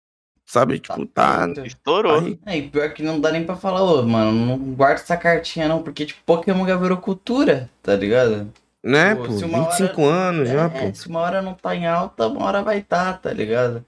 sabe, 0.45 0.79
tipo, 0.79 1.05
tá... 1.05 1.47
Estourou. 1.63 2.19
aí- 2.19 2.39
É, 2.45 2.57
e 2.57 2.67
pior 2.69 2.91
que 2.91 3.03
não 3.03 3.19
dá 3.21 3.31
nem 3.31 3.45
pra 3.45 3.55
falar, 3.55 3.83
ô, 3.83 4.01
mano, 4.01 4.31
não 4.45 4.57
guarda 4.73 4.95
essa 5.01 5.15
cartinha 5.15 5.67
não, 5.67 5.83
porque, 5.83 6.05
tipo, 6.07 6.19
Pokémon 6.25 6.65
já 6.67 6.75
virou 6.75 6.97
cultura, 6.97 7.69
tá 7.83 7.95
ligado? 7.95 8.51
Né, 8.83 9.13
Pô, 9.13 9.25
pô, 9.25 9.31
se 9.33 9.43
uma 9.45 9.69
25 9.69 10.05
anos 10.05 10.47
já, 10.49 10.65
é, 10.65 10.69
pô. 10.89 10.95
se 10.95 11.07
uma 11.07 11.19
hora 11.19 11.41
não 11.41 11.53
tá 11.53 11.75
em 11.75 11.85
alta, 11.85 12.27
uma 12.27 12.45
hora 12.45 12.63
vai 12.63 12.81
tá, 12.81 13.13
tá 13.13 13.31
ligado? 13.31 13.85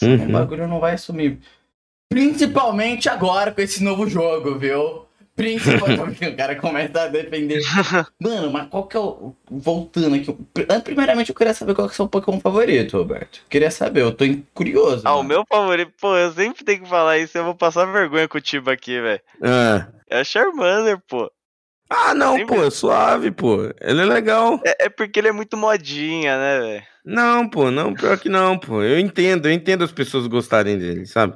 Uhum. 0.00 0.28
O 0.28 0.32
bagulho 0.32 0.66
não 0.68 0.80
vai 0.80 0.96
sumir. 0.96 1.40
Principalmente 2.08 3.08
agora 3.08 3.52
com 3.52 3.60
esse 3.60 3.82
novo 3.84 4.08
jogo, 4.08 4.58
viu? 4.58 5.06
Principalmente 5.40 6.24
o 6.26 6.36
cara 6.36 6.54
começa 6.56 7.02
a 7.02 7.08
defender. 7.08 7.60
Mano, 8.20 8.50
mas 8.52 8.68
qual 8.68 8.86
que 8.86 8.96
é 8.96 9.00
o. 9.00 9.34
Voltando 9.50 10.14
aqui. 10.16 10.32
pr- 10.52 10.66
Primeiramente 10.84 11.30
eu 11.30 11.34
queria 11.34 11.54
saber 11.54 11.74
qual 11.74 11.88
que 11.88 11.92
é 11.92 11.94
o 11.94 11.96
seu 11.96 12.08
Pokémon 12.08 12.38
favorito, 12.40 12.96
Roberto. 12.98 13.40
Queria 13.48 13.70
saber, 13.70 14.02
eu 14.02 14.12
tô 14.12 14.24
curioso. 14.54 15.02
Ah, 15.06 15.14
o 15.14 15.18
mano. 15.18 15.28
meu 15.28 15.44
favorito, 15.48 15.92
pô, 16.00 16.16
eu 16.16 16.30
sempre 16.32 16.64
tenho 16.64 16.82
que 16.82 16.88
falar 16.88 17.18
isso, 17.18 17.36
eu 17.38 17.44
vou 17.44 17.54
passar 17.54 17.84
vergonha 17.86 18.28
com 18.28 18.38
o 18.38 18.40
Tiba 18.40 18.72
aqui, 18.72 19.00
velho. 19.00 19.20
É. 19.42 19.86
É 20.10 20.20
a 20.20 20.24
Charmander, 20.24 20.98
pô. 21.08 21.30
Ah, 21.88 22.14
não, 22.14 22.36
Sempre- 22.36 22.56
pô, 22.56 22.64
é 22.64 22.70
suave, 22.70 23.30
pô. 23.32 23.62
Ele 23.80 24.02
é 24.02 24.04
legal. 24.04 24.60
É, 24.64 24.84
é 24.86 24.88
porque 24.88 25.18
ele 25.18 25.28
é 25.28 25.32
muito 25.32 25.56
modinha, 25.56 26.38
né, 26.38 26.60
velho? 26.60 26.82
Não, 27.04 27.48
pô, 27.48 27.70
não, 27.70 27.94
pior 27.94 28.16
que 28.18 28.28
não, 28.28 28.56
pô. 28.58 28.82
Eu 28.82 28.98
entendo, 29.00 29.48
eu 29.48 29.52
entendo 29.52 29.82
as 29.82 29.90
pessoas 29.90 30.26
gostarem 30.28 30.78
dele, 30.78 31.06
sabe? 31.06 31.34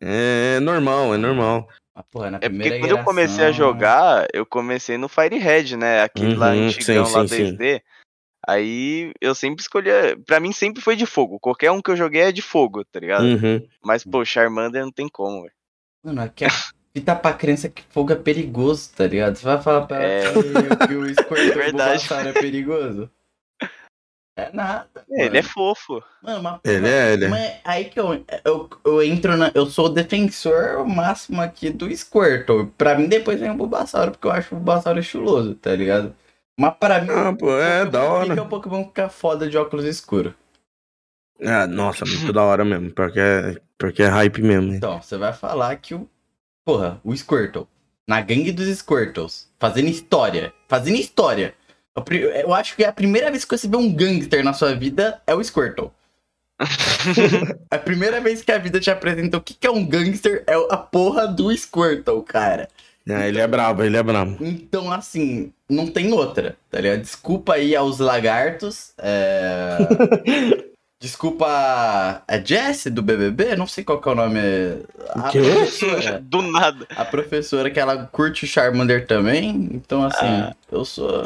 É 0.00 0.58
normal, 0.60 1.14
é 1.14 1.18
normal. 1.18 1.68
Ah, 2.02 2.06
porra, 2.10 2.30
na 2.32 2.38
É 2.38 2.48
primeira 2.48 2.74
porque 2.76 2.80
quando 2.88 2.98
eu 2.98 3.04
comecei 3.04 3.44
a 3.44 3.52
geração- 3.52 3.66
jogar, 3.72 4.26
eu 4.34 4.44
comecei 4.44 4.98
no 4.98 5.08
Fire 5.08 5.38
Red, 5.38 5.76
né? 5.76 6.02
Aquele 6.02 6.34
lá 6.34 6.52
Uhum, 6.52 6.66
antigão 6.68 7.06
sim, 7.06 7.14
lá 7.16 7.28
sim, 7.28 7.36
2D. 7.56 7.82
Aí 8.46 9.12
eu 9.20 9.34
sempre 9.34 9.62
escolhia. 9.62 10.18
Pra 10.26 10.40
mim 10.40 10.52
sempre 10.52 10.82
foi 10.82 10.96
de 10.96 11.06
fogo. 11.06 11.38
Qualquer 11.38 11.70
um 11.70 11.80
que 11.80 11.90
eu 11.90 11.96
joguei 11.96 12.22
é 12.22 12.32
de 12.32 12.42
fogo, 12.42 12.84
tá 12.84 12.98
ligado? 12.98 13.22
Uhum. 13.24 13.64
Mas, 13.84 14.02
pô, 14.04 14.24
Charmander 14.24 14.82
não 14.84 14.90
tem 14.92 15.08
como, 15.08 15.42
velho. 15.42 15.52
Mano, 16.04 16.22
aqui 16.22 16.44
é 16.44 16.48
fita 16.92 17.14
pra 17.14 17.32
criança 17.32 17.68
que 17.68 17.82
fogo 17.90 18.12
é 18.12 18.16
perigoso, 18.16 18.90
tá 18.96 19.06
ligado? 19.06 19.36
Você 19.36 19.44
vai 19.44 19.62
falar 19.62 19.86
pra 19.86 20.02
ela 20.02 20.12
É. 20.12 20.32
que, 20.32 20.86
que 20.88 20.94
o 20.96 21.02
Verdade. 21.54 22.08
Bulbasaur 22.08 22.26
é 22.26 22.32
perigoso? 22.32 23.10
É 24.36 24.50
nada. 24.52 24.88
Ele 25.10 25.24
mano. 25.24 25.36
é 25.36 25.42
fofo. 25.42 26.02
Mano, 26.22 26.42
mas, 26.42 26.60
Ele 26.64 26.88
é, 26.88 27.12
ele 27.12 27.24
é. 27.26 27.60
aí 27.64 27.84
que 27.84 28.00
eu, 28.00 28.24
eu, 28.44 28.70
eu 28.84 29.02
entro 29.02 29.36
na. 29.36 29.50
Eu 29.54 29.66
sou 29.66 29.86
o 29.86 29.88
defensor 29.90 30.86
máximo 30.86 31.40
aqui 31.42 31.68
do 31.68 31.94
Squirtle. 31.94 32.68
Pra 32.78 32.94
mim, 32.96 33.08
depois 33.08 33.38
vem 33.38 33.50
o 33.50 33.54
Bulbasaur, 33.54 34.10
porque 34.10 34.26
eu 34.26 34.30
acho 34.30 34.54
o 34.54 34.58
Bulbasaur 34.58 34.96
estiloso, 34.98 35.54
tá 35.56 35.74
ligado? 35.76 36.14
Mas 36.58 36.74
pra 36.78 37.00
mim. 37.02 37.10
Ah, 37.10 37.34
pô, 37.38 37.58
é 37.58 37.82
o 37.82 37.90
da 37.90 38.00
Pokémon 38.00 38.20
Fica 38.22 38.32
hora. 38.32 38.42
o 38.42 38.48
Pokémon 38.48 38.84
fica 38.84 39.08
foda 39.10 39.48
de 39.48 39.58
óculos 39.58 39.84
escuros. 39.84 40.32
Ah, 41.44 41.66
nossa, 41.66 42.04
muito 42.06 42.32
da 42.32 42.42
hora 42.42 42.64
mesmo. 42.64 42.90
Porque 42.92 43.20
é, 43.20 43.60
porque 43.76 44.02
é 44.02 44.06
hype 44.06 44.40
mesmo. 44.42 44.72
Então, 44.72 45.02
você 45.02 45.18
vai 45.18 45.32
falar 45.32 45.76
que 45.76 45.94
o. 45.94 46.08
Porra, 46.64 47.00
o 47.04 47.14
Squirtle. 47.14 47.66
Na 48.08 48.20
gangue 48.20 48.52
dos 48.52 48.68
Squirtles. 48.78 49.50
Fazendo 49.58 49.88
história. 49.88 50.52
Fazendo 50.68 50.96
história. 50.96 51.54
Eu 51.94 52.54
acho 52.54 52.74
que 52.74 52.84
é 52.84 52.88
a 52.88 52.92
primeira 52.92 53.30
vez 53.30 53.44
que 53.44 53.56
você 53.56 53.68
vê 53.68 53.76
um 53.76 53.92
gangster 53.92 54.42
na 54.42 54.52
sua 54.52 54.74
vida 54.74 55.20
é 55.26 55.34
o 55.34 55.42
Squirtle. 55.44 55.90
a 57.70 57.78
primeira 57.78 58.20
vez 58.20 58.42
que 58.42 58.52
a 58.52 58.58
vida 58.58 58.78
te 58.80 58.90
apresenta 58.90 59.36
o 59.36 59.40
que 59.40 59.54
que 59.54 59.66
é 59.66 59.70
um 59.70 59.84
gangster 59.84 60.44
é 60.46 60.54
a 60.70 60.76
porra 60.76 61.26
do 61.26 61.54
Squirtle, 61.56 62.22
cara. 62.22 62.68
Ah, 63.08 63.26
ele 63.26 63.40
é 63.40 63.46
brabo, 63.48 63.82
ele 63.82 63.96
é 63.96 64.02
brabo. 64.02 64.36
Então, 64.40 64.92
assim, 64.92 65.52
não 65.68 65.88
tem 65.88 66.12
outra, 66.12 66.56
tá 66.70 66.80
ligado? 66.80 67.00
Desculpa 67.00 67.54
aí 67.54 67.74
aos 67.74 67.98
lagartos. 67.98 68.92
É... 68.98 69.78
Desculpa 71.02 71.44
a 72.28 72.38
Jessie 72.38 72.88
do 72.88 73.02
BBB, 73.02 73.56
não 73.56 73.66
sei 73.66 73.82
qual 73.82 74.00
que 74.00 74.08
é 74.08 74.12
o 74.12 74.14
nome. 74.14 74.38
A 75.08 75.30
quê? 75.30 75.40
professora. 75.40 76.20
Do 76.22 76.42
nada. 76.42 76.86
A 76.90 77.04
professora 77.04 77.68
que 77.72 77.80
ela 77.80 78.06
curte 78.06 78.44
o 78.44 78.48
Charmander 78.48 79.04
também, 79.04 79.68
então 79.72 80.04
assim, 80.04 80.24
Ah. 80.24 80.54
eu 80.70 80.84
sou. 80.84 81.24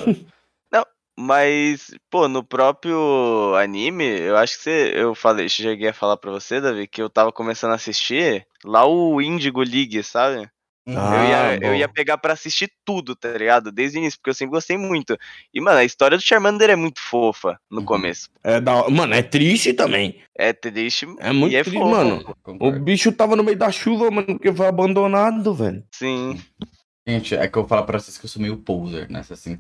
Mas, 1.19 1.91
pô, 2.11 2.29
no 2.29 2.45
próprio 2.45 3.55
anime, 3.57 4.05
eu 4.05 4.37
acho 4.37 4.57
que 4.59 4.63
você. 4.65 4.93
Eu 4.95 5.15
falei, 5.15 5.49
cheguei 5.49 5.89
a 5.89 5.95
falar 5.95 6.17
pra 6.19 6.31
você, 6.31 6.61
Davi, 6.61 6.87
que 6.87 7.01
eu 7.01 7.09
tava 7.09 7.33
começando 7.33 7.73
a 7.73 7.77
assistir 7.77 8.47
lá 8.65 8.85
o 8.87 9.21
Indigo 9.23 9.61
League, 9.63 10.03
sabe? 10.03 10.49
Ah, 10.89 11.17
eu, 11.17 11.25
ia, 11.25 11.59
eu 11.63 11.75
ia 11.75 11.89
pegar 11.89 12.17
pra 12.19 12.35
assistir 12.35 12.71
tudo, 12.85 13.17
tá 13.17 13.33
ligado? 13.33 13.73
Desde 13.73 13.99
o 13.99 14.01
início, 14.01 14.19
porque 14.21 14.31
eu 14.31 14.35
sempre 14.35 14.53
gostei 14.53 14.77
muito. 14.79 15.19
E, 15.53 15.61
mano, 15.61 15.79
a 15.79 15.85
história 15.85 16.17
do 16.17 16.23
Charmander 16.23 16.71
é 16.71 16.77
muito 16.77 17.01
fofa 17.01 17.59
no 17.69 17.81
Uhum. 17.81 17.87
começo. 17.87 18.29
É 18.45 18.61
da... 18.61 18.89
Mano, 18.89 19.13
é 19.15 19.23
triste 19.23 19.73
também. 19.73 20.21
É 20.39 20.53
triste 20.53 21.07
É 21.19 21.33
muito 21.33 21.55
e 21.55 21.57
é 21.57 21.65
triste, 21.65 21.79
fofo. 21.81 21.91
mano. 21.91 22.37
O 22.61 22.71
bicho 22.71 23.11
tava 23.11 23.35
no 23.35 23.43
meio 23.43 23.59
da 23.59 23.73
chuva, 23.73 24.11
mano, 24.13 24.27
porque 24.37 24.53
foi 24.53 24.67
abandonado, 24.67 25.53
velho. 25.55 25.83
Sim. 25.93 26.41
Gente, 27.05 27.35
é 27.35 27.49
que 27.49 27.57
eu 27.59 27.63
vou 27.63 27.69
falar 27.69 27.83
pra 27.83 27.99
vocês 27.99 28.17
que 28.17 28.25
eu 28.27 28.31
sou 28.31 28.41
meio 28.41 28.57
poser 28.59 29.11
nessa, 29.11 29.35
assim. 29.35 29.59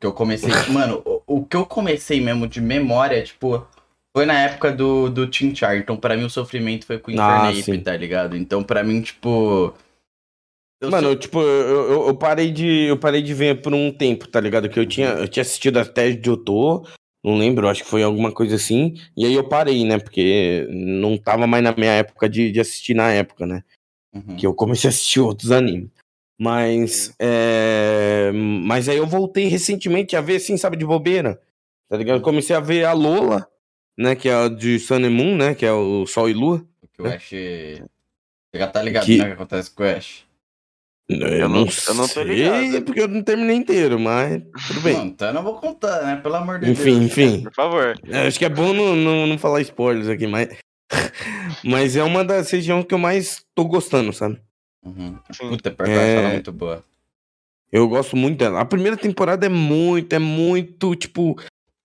Que 0.00 0.06
eu 0.06 0.12
comecei. 0.12 0.50
mano, 0.72 1.02
o, 1.04 1.22
o 1.38 1.44
que 1.44 1.56
eu 1.56 1.64
comecei 1.66 2.20
mesmo 2.20 2.46
de 2.46 2.60
memória, 2.60 3.22
tipo, 3.22 3.66
foi 4.16 4.26
na 4.26 4.38
época 4.40 4.72
do, 4.72 5.08
do 5.10 5.26
Team 5.26 5.54
Char. 5.54 5.76
Então, 5.78 5.96
pra 5.96 6.16
mim, 6.16 6.24
o 6.24 6.30
sofrimento 6.30 6.86
foi 6.86 6.98
com 6.98 7.10
o 7.10 7.20
Ah, 7.20 7.50
Infernape, 7.50 7.62
sim. 7.78 7.80
tá 7.80 7.96
ligado? 7.96 8.36
Então, 8.36 8.62
pra 8.62 8.82
mim, 8.82 9.00
tipo. 9.00 9.74
eu 10.82 10.90
Mano, 10.90 11.02
sou- 11.04 11.12
eu, 11.12 11.16
tipo, 11.18 11.40
eu, 11.40 11.90
eu, 11.92 12.06
eu 12.08 12.16
parei 12.16 12.50
de, 12.50 12.66
eu 12.88 12.96
parei 12.98 13.22
de 13.22 13.32
ver 13.34 13.62
por 13.62 13.72
um 13.74 13.90
tempo, 13.92 14.26
tá 14.28 14.40
ligado? 14.40 14.68
Que 14.68 14.78
eu 14.78 14.86
tinha, 14.86 15.08
eu 15.10 15.28
tinha 15.28 15.42
assistido 15.42 15.78
até 15.78 16.10
de 16.10 16.24
Jotô, 16.26 16.86
não 17.24 17.38
lembro, 17.38 17.68
acho 17.68 17.84
que 17.84 17.88
foi 17.90 18.02
alguma 18.02 18.32
coisa 18.32 18.56
assim. 18.56 18.94
E 19.16 19.24
aí 19.24 19.34
eu 19.34 19.48
parei, 19.48 19.84
né? 19.84 19.98
Porque 19.98 20.66
não 20.70 21.16
tava 21.16 21.46
mais 21.46 21.62
na 21.62 21.72
minha 21.72 21.92
época 21.92 22.28
de, 22.28 22.50
de 22.50 22.60
assistir 22.60 22.94
na 22.94 23.10
época, 23.12 23.46
né? 23.46 23.62
Uhum. 24.14 24.36
Que 24.36 24.46
eu 24.46 24.52
comecei 24.52 24.88
a 24.88 24.90
assistir 24.90 25.20
outros 25.20 25.50
animes. 25.52 25.88
Mas, 26.42 27.14
é... 27.20 28.32
Mas 28.34 28.88
aí 28.88 28.96
eu 28.96 29.06
voltei 29.06 29.46
recentemente 29.46 30.16
a 30.16 30.20
ver, 30.20 30.36
assim, 30.36 30.56
sabe, 30.56 30.76
de 30.76 30.84
bobeira. 30.84 31.40
Tá 31.88 31.96
ligado? 31.96 32.16
Eu 32.16 32.22
comecei 32.22 32.56
a 32.56 32.58
ver 32.58 32.84
a 32.84 32.92
Lola, 32.92 33.46
né? 33.96 34.16
Que 34.16 34.28
é 34.28 34.34
a 34.34 34.48
de 34.48 34.80
Sun 34.80 35.04
and 35.04 35.10
Moon, 35.10 35.36
né? 35.36 35.54
Que 35.54 35.64
é 35.64 35.72
o 35.72 36.04
Sol 36.04 36.28
e 36.28 36.32
Lua. 36.32 36.66
Porque 36.80 37.00
o 37.02 37.06
Ash. 37.06 37.28
Você 37.30 37.84
já 38.58 38.66
tá 38.66 38.82
ligado, 38.82 39.04
Que- 39.04 39.18
né? 39.18 39.24
O 39.24 39.26
que 39.28 39.32
acontece 39.34 39.70
com 39.70 39.84
o 39.84 39.86
Ash? 39.86 40.24
Eu, 41.08 41.18
não- 41.18 41.28
não, 41.48 41.66
eu 41.88 41.94
não 41.94 42.08
tô 42.08 42.14
sei, 42.14 42.24
ligado. 42.24 42.82
porque 42.86 43.00
eu 43.02 43.08
não 43.08 43.22
terminei 43.22 43.54
inteiro, 43.56 44.00
mas 44.00 44.42
tudo 44.66 44.80
bem. 44.80 44.94
Não, 44.96 45.04
então 45.06 45.28
eu 45.28 45.34
não 45.34 45.42
vou 45.44 45.54
contar, 45.60 46.02
né? 46.02 46.16
Pelo 46.16 46.34
amor 46.36 46.58
de 46.58 46.70
Enfim, 46.70 46.98
Deus. 47.00 47.04
enfim. 47.04 47.42
Por 47.44 47.54
favor. 47.54 47.94
É, 48.08 48.26
acho 48.26 48.38
que 48.38 48.44
é 48.44 48.48
bom 48.48 48.72
não, 48.72 48.96
não, 48.96 49.26
não 49.28 49.38
falar 49.38 49.60
spoilers 49.60 50.08
aqui, 50.08 50.26
mas. 50.26 50.48
mas 51.64 51.94
é 51.96 52.02
uma 52.02 52.24
das 52.24 52.50
regiões 52.50 52.84
que 52.86 52.94
eu 52.94 52.98
mais 52.98 53.44
tô 53.54 53.64
gostando, 53.64 54.12
sabe? 54.12 54.40
Uhum. 54.84 55.16
Puta, 55.38 55.70
pior 55.70 55.86
que 55.86 55.92
eu 55.92 55.96
acho 56.00 56.06
ela 56.10 56.28
É. 56.28 56.32
muito 56.32 56.52
boa. 56.52 56.84
Eu 57.70 57.88
gosto 57.88 58.16
muito 58.16 58.38
dela. 58.38 58.60
A 58.60 58.64
primeira 58.64 58.96
temporada 58.96 59.46
é 59.46 59.48
muito, 59.48 60.12
é 60.12 60.18
muito, 60.18 60.94
tipo, 60.94 61.40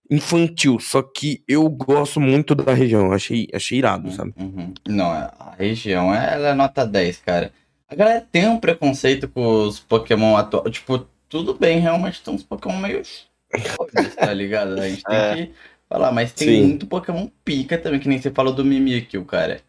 infantil. 0.10 0.80
Só 0.80 1.02
que 1.02 1.42
eu 1.48 1.68
gosto 1.70 2.20
muito 2.20 2.54
da 2.56 2.74
região. 2.74 3.12
Achei, 3.12 3.48
achei 3.54 3.78
irado, 3.78 4.12
sabe? 4.12 4.34
Uhum. 4.38 4.74
Não, 4.88 5.06
a 5.12 5.56
região 5.58 6.14
ela 6.14 6.50
é 6.50 6.54
nota 6.54 6.86
10, 6.86 7.20
cara. 7.20 7.54
A 7.90 7.96
galera 7.96 8.28
tem 8.32 8.48
um 8.50 8.60
preconceito 8.60 9.30
com 9.30 9.64
os 9.66 9.80
Pokémon 9.80 10.36
atuais. 10.36 10.72
Tipo, 10.74 11.08
tudo 11.30 11.54
bem, 11.54 11.80
realmente 11.80 12.22
tem 12.22 12.34
uns 12.34 12.44
Pokémon 12.44 12.78
meio 12.78 13.02
tá 14.18 14.34
ligado? 14.34 14.78
A 14.80 14.90
gente 14.90 15.04
tem 15.04 15.16
É. 15.16 15.36
que 15.46 15.52
falar, 15.88 16.12
mas 16.12 16.34
tem 16.34 16.48
Sim. 16.50 16.68
muito 16.68 16.86
Pokémon 16.88 17.30
pica 17.46 17.78
também, 17.78 18.00
que 18.00 18.10
nem 18.10 18.20
você 18.22 18.30
falou 18.30 18.54
do 18.54 18.66
Mimikyu, 18.66 19.24
cara. 19.24 19.62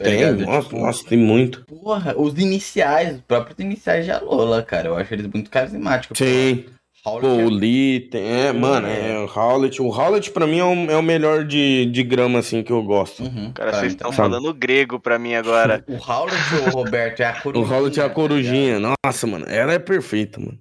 Tá 0.00 0.04
Tem, 0.06 0.32
nossa, 0.32 0.62
Tipo, 0.68 0.80
nossa, 0.80 1.04
tem 1.04 1.18
muito. 1.18 1.62
Porra, 1.66 2.14
os 2.18 2.38
iniciais, 2.38 3.16
os 3.16 3.20
próprios 3.20 3.58
iniciais 3.58 4.06
de 4.06 4.10
Alola, 4.10 4.62
cara. 4.62 4.88
Eu 4.88 4.96
acho 4.96 5.12
eles 5.12 5.26
muito 5.26 5.50
carismáticos. 5.50 6.18
Tem. 6.18 6.64
Pô, 7.02 7.18
Pô, 7.18 7.26
o 7.28 7.30
Howlett 7.30 7.54
Lee, 7.54 8.00
tem. 8.10 8.22
É, 8.22 8.52
mano, 8.52 8.86
é 8.86 9.18
o 9.18 9.24
Howlet. 9.26 9.80
O 9.80 9.86
Howlet, 9.88 10.30
pra 10.32 10.46
mim, 10.46 10.58
é 10.58 10.64
o, 10.64 10.90
é 10.90 10.96
o 10.96 11.02
melhor 11.02 11.44
de, 11.46 11.86
de 11.86 12.02
grama, 12.02 12.38
assim, 12.40 12.62
que 12.62 12.70
eu 12.72 12.82
gosto. 12.82 13.22
é... 13.22 13.26
Uhum, 13.26 13.52
Cara, 13.52 13.72
vocês 13.72 13.92
estão 13.92 14.10
também. 14.10 14.16
falando 14.30 14.52
grego 14.54 15.00
pra 15.00 15.18
mim 15.18 15.34
agora. 15.34 15.82
O 15.88 15.94
Howlett 15.96 16.54
ou 16.62 16.66
o 16.68 16.70
Roberto 16.70 17.20
é 17.20 17.24
a 17.26 17.32
O 17.40 17.42
corujinha. 17.42 17.74
Howlet 17.76 18.00
é 18.00 18.02
a 18.02 18.08
tá 18.08 18.14
corujinha. 18.14 18.78
Nossa, 19.04 19.26
mano, 19.26 19.46
ela 19.48 19.72
é 19.72 19.78
perfeita, 19.78 20.40
mano. 20.40 20.58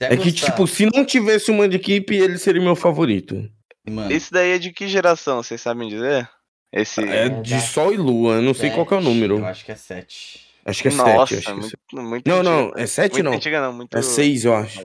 É 0.00 0.16
que, 0.16 0.30
gostar- 0.30 0.50
tipo, 0.50 0.66
se 0.66 0.84
não 0.86 1.04
tivesse 1.04 1.50
uma 1.50 1.68
de 1.68 1.76
equipe, 1.76 2.14
ele 2.16 2.36
seria 2.36 2.60
meu 2.60 2.74
favorito. 2.76 3.42
Mano, 3.88 4.10
Esse 4.12 4.30
daí 4.32 4.52
é 4.52 4.58
de 4.58 4.72
que 4.72 4.88
geração, 4.88 5.42
vocês 5.42 5.60
sabem 5.60 5.88
dizer? 5.88 6.28
Esse. 6.72 7.02
É 7.04 7.26
É 7.26 7.28
de 7.28 7.60
Sol 7.60 7.92
e 7.92 7.96
Lua, 7.96 8.36
eu 8.36 8.42
não 8.42 8.54
sei 8.54 8.70
qual 8.70 8.86
que 8.86 8.94
é 8.94 8.96
o 8.96 9.00
sete, 9.02 9.12
número. 9.12 9.38
Eu 9.38 9.46
acho 9.46 9.64
que 9.64 9.72
é 9.72 9.76
7. 9.76 10.46
Acho 10.64 10.82
que 10.82 10.88
é 10.88 10.92
Nossa, 10.92 11.34
7. 11.34 11.34
Acho 11.34 11.42
que 11.42 11.50
é 11.50 11.52
muito, 11.54 11.68
sete. 11.68 11.78
muito 11.96 12.28
Não, 12.30 12.36
antiga. 12.38 12.50
não, 12.50 12.72
é 12.76 12.86
7 12.86 13.12
muito 13.14 13.24
não. 13.24 13.32
antiga 13.32 13.60
não, 13.60 13.72
muito... 13.72 13.96
É 13.98 14.02
6, 14.02 14.44
eu 14.44 14.54
acho. 14.54 14.84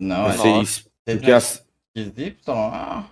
Não, 0.00 0.16
É 0.16 0.18
é 0.18 0.36
Nossa. 0.36 0.42
6. 0.42 0.68
Vocês 0.68 0.88
Porque 1.18 1.30
não- 1.30 1.36
as... 1.36 1.66
XY? 1.96 2.36
Ah, 2.48 3.04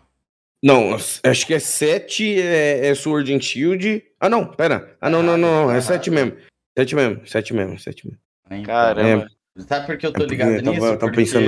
Não, 0.63 0.95
acho 0.95 1.47
que 1.47 1.55
é 1.55 1.59
7 1.59 2.41
é, 2.41 2.87
é 2.89 2.95
Sword 2.95 3.33
and 3.35 3.41
Shield. 3.41 4.03
Ah, 4.19 4.29
não, 4.29 4.47
pera. 4.47 4.97
Ah, 5.01 5.09
não, 5.11 5.23
não, 5.23 5.37
não, 5.37 5.69
Tá 5.69 5.77
é 5.77 5.81
7 5.81 6.11
errado. 6.11 6.25
mesmo. 6.33 6.41
7 6.77 6.95
mesmo, 6.97 7.27
7 7.27 7.55
mesmo, 7.55 7.79
7 7.79 8.07
mesmo. 8.07 8.21
então. 8.51 8.65
Caramba. 8.65 9.31
Sabe 9.57 9.87
por 9.87 9.97
que 9.97 10.07
eu 10.07 10.13
tô 10.13 10.25
É 10.25 10.27
ligado 10.27 10.51
nisso? 10.63 10.85
eu 10.85 10.99
porque 10.99 11.17
pensando. 11.17 11.47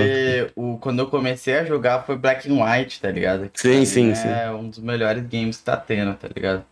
o, 0.54 0.78
quando 0.78 1.00
eu 1.00 1.06
comecei 1.08 1.54
a 1.58 1.64
jogar 1.64 2.04
foi 2.04 2.16
Black 2.16 2.48
and 2.50 2.62
White, 2.62 3.00
tá 3.00 3.10
ligado? 3.10 3.48
Que 3.50 3.60
Sim, 3.60 3.84
sim, 3.84 4.10
é 4.12 4.14
sim. 4.14 4.28
um 4.54 4.68
dos 4.70 4.78
melhores 4.78 5.24
games 5.26 5.56
que 5.58 5.64
tá 5.64 5.76
tendo, 5.76 6.14
tá 6.14 6.28
ligado? 6.34 6.64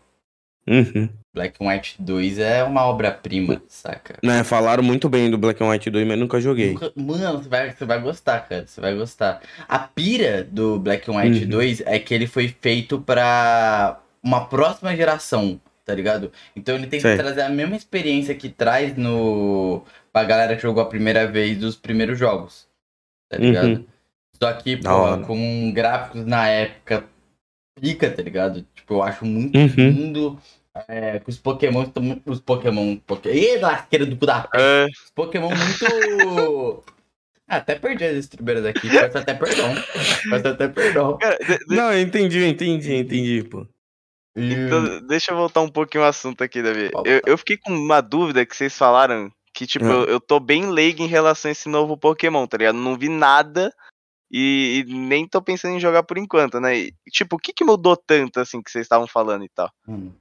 Uhum. 0.67 1.09
Black 1.33 1.61
and 1.63 1.67
White 1.69 1.95
2 2.01 2.39
é 2.39 2.63
uma 2.63 2.85
obra-prima, 2.85 3.61
saca? 3.67 4.15
Né, 4.23 4.43
falaram 4.43 4.81
muito 4.81 5.07
bem 5.09 5.29
do 5.29 5.37
Black 5.37 5.61
and 5.61 5.69
White 5.69 5.89
2, 5.91 6.07
mas 6.07 6.17
nunca 6.17 6.39
joguei. 6.39 6.71
Nunca- 6.73 6.91
Mano, 6.95 7.43
você 7.43 7.49
vai, 7.49 7.71
você 7.71 7.85
vai 7.85 7.99
gostar, 8.01 8.39
cara. 8.47 8.65
Você 8.65 8.79
vai 8.81 8.95
gostar. 8.95 9.41
A 9.67 9.77
pira 9.77 10.41
do 10.43 10.79
Black 10.79 11.11
and 11.11 11.15
White 11.17 11.43
Uhum. 11.43 11.49
2 11.49 11.81
é 11.85 11.99
que 11.99 12.13
ele 12.13 12.25
foi 12.27 12.47
feito 12.61 12.99
pra 12.99 13.99
uma 14.23 14.45
próxima 14.45 14.95
geração, 14.95 15.59
tá 15.85 15.93
ligado? 15.93 16.31
Então 16.55 16.75
ele 16.75 16.87
tem 16.87 16.99
que 16.99 17.07
Sei. 17.07 17.17
trazer 17.17 17.41
a 17.41 17.49
mesma 17.49 17.75
experiência 17.75 18.33
que 18.33 18.49
traz 18.49 18.95
no. 18.97 19.83
Pra 20.15 20.23
galera 20.23 20.55
que 20.55 20.61
jogou 20.61 20.81
a 20.81 20.85
primeira 20.87 21.27
vez 21.27 21.57
dos 21.57 21.75
primeiros 21.75 22.17
jogos. 22.17 22.65
Tá 23.29 23.37
ligado? 23.37 23.67
Uhum. 23.67 23.85
Só 24.41 24.53
que, 24.53 24.77
pô, 24.77 25.17
com 25.27 25.71
gráficos 25.73 26.25
na 26.25 26.47
época 26.47 27.03
pica, 27.81 28.09
tá 28.09 28.21
ligado? 28.23 28.65
Tipo, 28.73 28.93
eu 28.93 29.03
acho 29.03 29.25
muito 29.25 29.57
Uhum. 29.57 29.67
lindo. 29.75 30.39
É, 30.87 31.21
os 31.27 31.37
Pokémon 31.37 31.85
Os 32.25 32.39
Pokémon. 32.39 32.95
Poké... 32.97 33.33
Ih, 33.35 33.57
lasqueira 33.59 34.05
do 34.05 34.15
cu 34.15 34.25
da 34.25 34.47
É, 34.53 34.85
os 34.85 35.11
Pokémon 35.13 35.49
muito. 35.49 36.83
Ah, 37.47 37.57
até 37.57 37.75
perdi 37.75 38.03
as 38.05 38.15
estribeiras 38.15 38.65
aqui. 38.65 38.89
Peço 38.89 39.17
até 39.19 39.33
perdão. 39.35 39.75
Peço 40.31 40.47
até 40.47 40.67
perdão. 40.67 41.15
cara, 41.19 41.37
de- 41.37 41.59
de- 41.59 41.75
Não, 41.75 41.93
eu 41.93 42.01
entendi, 42.01 42.39
eu 42.39 42.47
entendi, 42.47 42.91
eu 42.91 42.99
entendi, 42.99 43.43
pô. 43.43 43.67
Então, 44.35 45.05
deixa 45.05 45.31
eu 45.31 45.37
voltar 45.37 45.61
um 45.61 45.69
pouquinho 45.69 46.03
ao 46.03 46.09
assunto 46.09 46.43
aqui, 46.43 46.63
Davi. 46.63 46.89
Eu, 47.05 47.21
eu 47.25 47.37
fiquei 47.37 47.55
com 47.57 47.71
uma 47.71 48.01
dúvida 48.01 48.43
que 48.45 48.55
vocês 48.55 48.75
falaram 48.75 49.31
que, 49.55 49.65
tipo, 49.65 49.85
Ah. 49.85 49.89
eu, 49.91 50.03
eu 50.05 50.19
tô 50.19 50.39
bem 50.39 50.69
leigo 50.69 51.01
em 51.01 51.07
relação 51.07 51.47
a 51.49 51.51
esse 51.53 51.69
novo 51.69 51.97
Pokémon, 51.97 52.45
tá 52.45 52.57
ligado? 52.57 52.75
Não 52.75 52.97
vi 52.97 53.07
nada 53.07 53.73
e, 54.29 54.83
e 54.85 54.93
nem 54.93 55.25
tô 55.25 55.41
pensando 55.41 55.75
em 55.75 55.79
jogar 55.79 56.03
por 56.03 56.17
enquanto, 56.17 56.59
né? 56.59 56.77
E, 56.77 56.93
tipo, 57.09 57.37
o 57.37 57.39
que 57.39 57.53
que 57.53 57.63
mudou 57.63 57.95
tanto, 57.95 58.39
assim, 58.39 58.61
que 58.61 58.69
vocês 58.69 58.83
estavam 58.83 59.07
falando 59.07 59.45
e 59.45 59.49
tal? 59.49 59.71
Hum, 59.87 60.11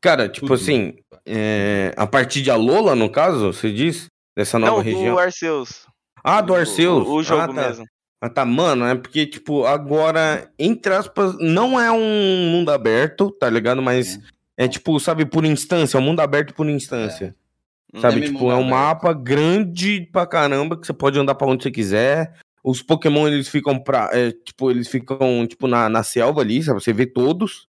Cara, 0.00 0.28
tipo 0.28 0.46
tudo. 0.46 0.54
assim, 0.60 0.98
é, 1.24 1.94
a 1.96 2.06
partir 2.06 2.42
de 2.42 2.50
Alola, 2.50 2.94
no 2.94 3.10
caso, 3.10 3.52
você 3.52 3.72
diz? 3.72 4.06
Dessa 4.36 4.58
nova 4.58 4.76
Não, 4.76 4.82
região? 4.82 5.14
do 5.14 5.18
Arceus. 5.18 5.86
Ah, 6.22 6.42
do 6.42 6.54
Arceus. 6.54 7.06
O, 7.08 7.14
o 7.14 7.22
jogo 7.22 7.42
ah, 7.42 7.46
tá. 7.46 7.52
mesmo. 7.54 7.86
Ah, 8.20 8.28
tá, 8.28 8.44
mano, 8.44 8.84
é 8.84 8.94
porque, 8.94 9.26
tipo, 9.26 9.64
agora, 9.64 10.52
entre 10.58 10.92
aspas, 10.92 11.34
não 11.38 11.80
é 11.80 11.90
um 11.90 12.50
mundo 12.50 12.70
aberto, 12.70 13.30
tá 13.30 13.48
ligado? 13.48 13.80
Mas 13.80 14.20
é 14.56 14.68
tipo, 14.68 15.00
sabe, 15.00 15.24
por 15.24 15.44
instância, 15.46 15.96
é 15.96 16.00
um 16.00 16.04
mundo 16.04 16.20
aberto 16.20 16.52
por 16.54 16.68
instância. 16.68 17.34
Hum. 17.38 17.45
Sabe, 17.94 18.14
Semi-mundo 18.14 18.32
tipo, 18.38 18.50
é 18.50 18.54
um 18.54 18.58
aberto. 18.58 18.70
mapa 18.70 19.12
grande 19.12 20.08
pra 20.12 20.26
caramba 20.26 20.78
que 20.78 20.86
você 20.86 20.92
pode 20.92 21.18
andar 21.18 21.34
pra 21.34 21.46
onde 21.46 21.62
você 21.62 21.70
quiser. 21.70 22.34
Os 22.62 22.82
Pokémon, 22.82 23.28
eles 23.28 23.48
ficam 23.48 23.78
pra. 23.78 24.10
é, 24.12 24.32
tipo, 24.32 24.70
eles 24.70 24.88
ficam, 24.88 25.46
tipo, 25.46 25.66
na, 25.68 25.88
na 25.88 26.02
selva 26.02 26.40
ali, 26.40 26.62
sabe? 26.62 26.82
Você 26.82 26.92
vê 26.92 27.06
todos, 27.06 27.68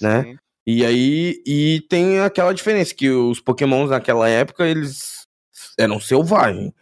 né? 0.00 0.22
Sim. 0.24 0.38
E 0.66 0.84
aí, 0.84 1.42
e 1.46 1.82
tem 1.88 2.20
aquela 2.20 2.52
diferença, 2.54 2.94
que 2.94 3.10
os 3.10 3.40
Pokémons 3.40 3.90
naquela 3.90 4.28
época, 4.28 4.66
eles 4.66 5.26
eram 5.78 6.00
selvagens. 6.00 6.72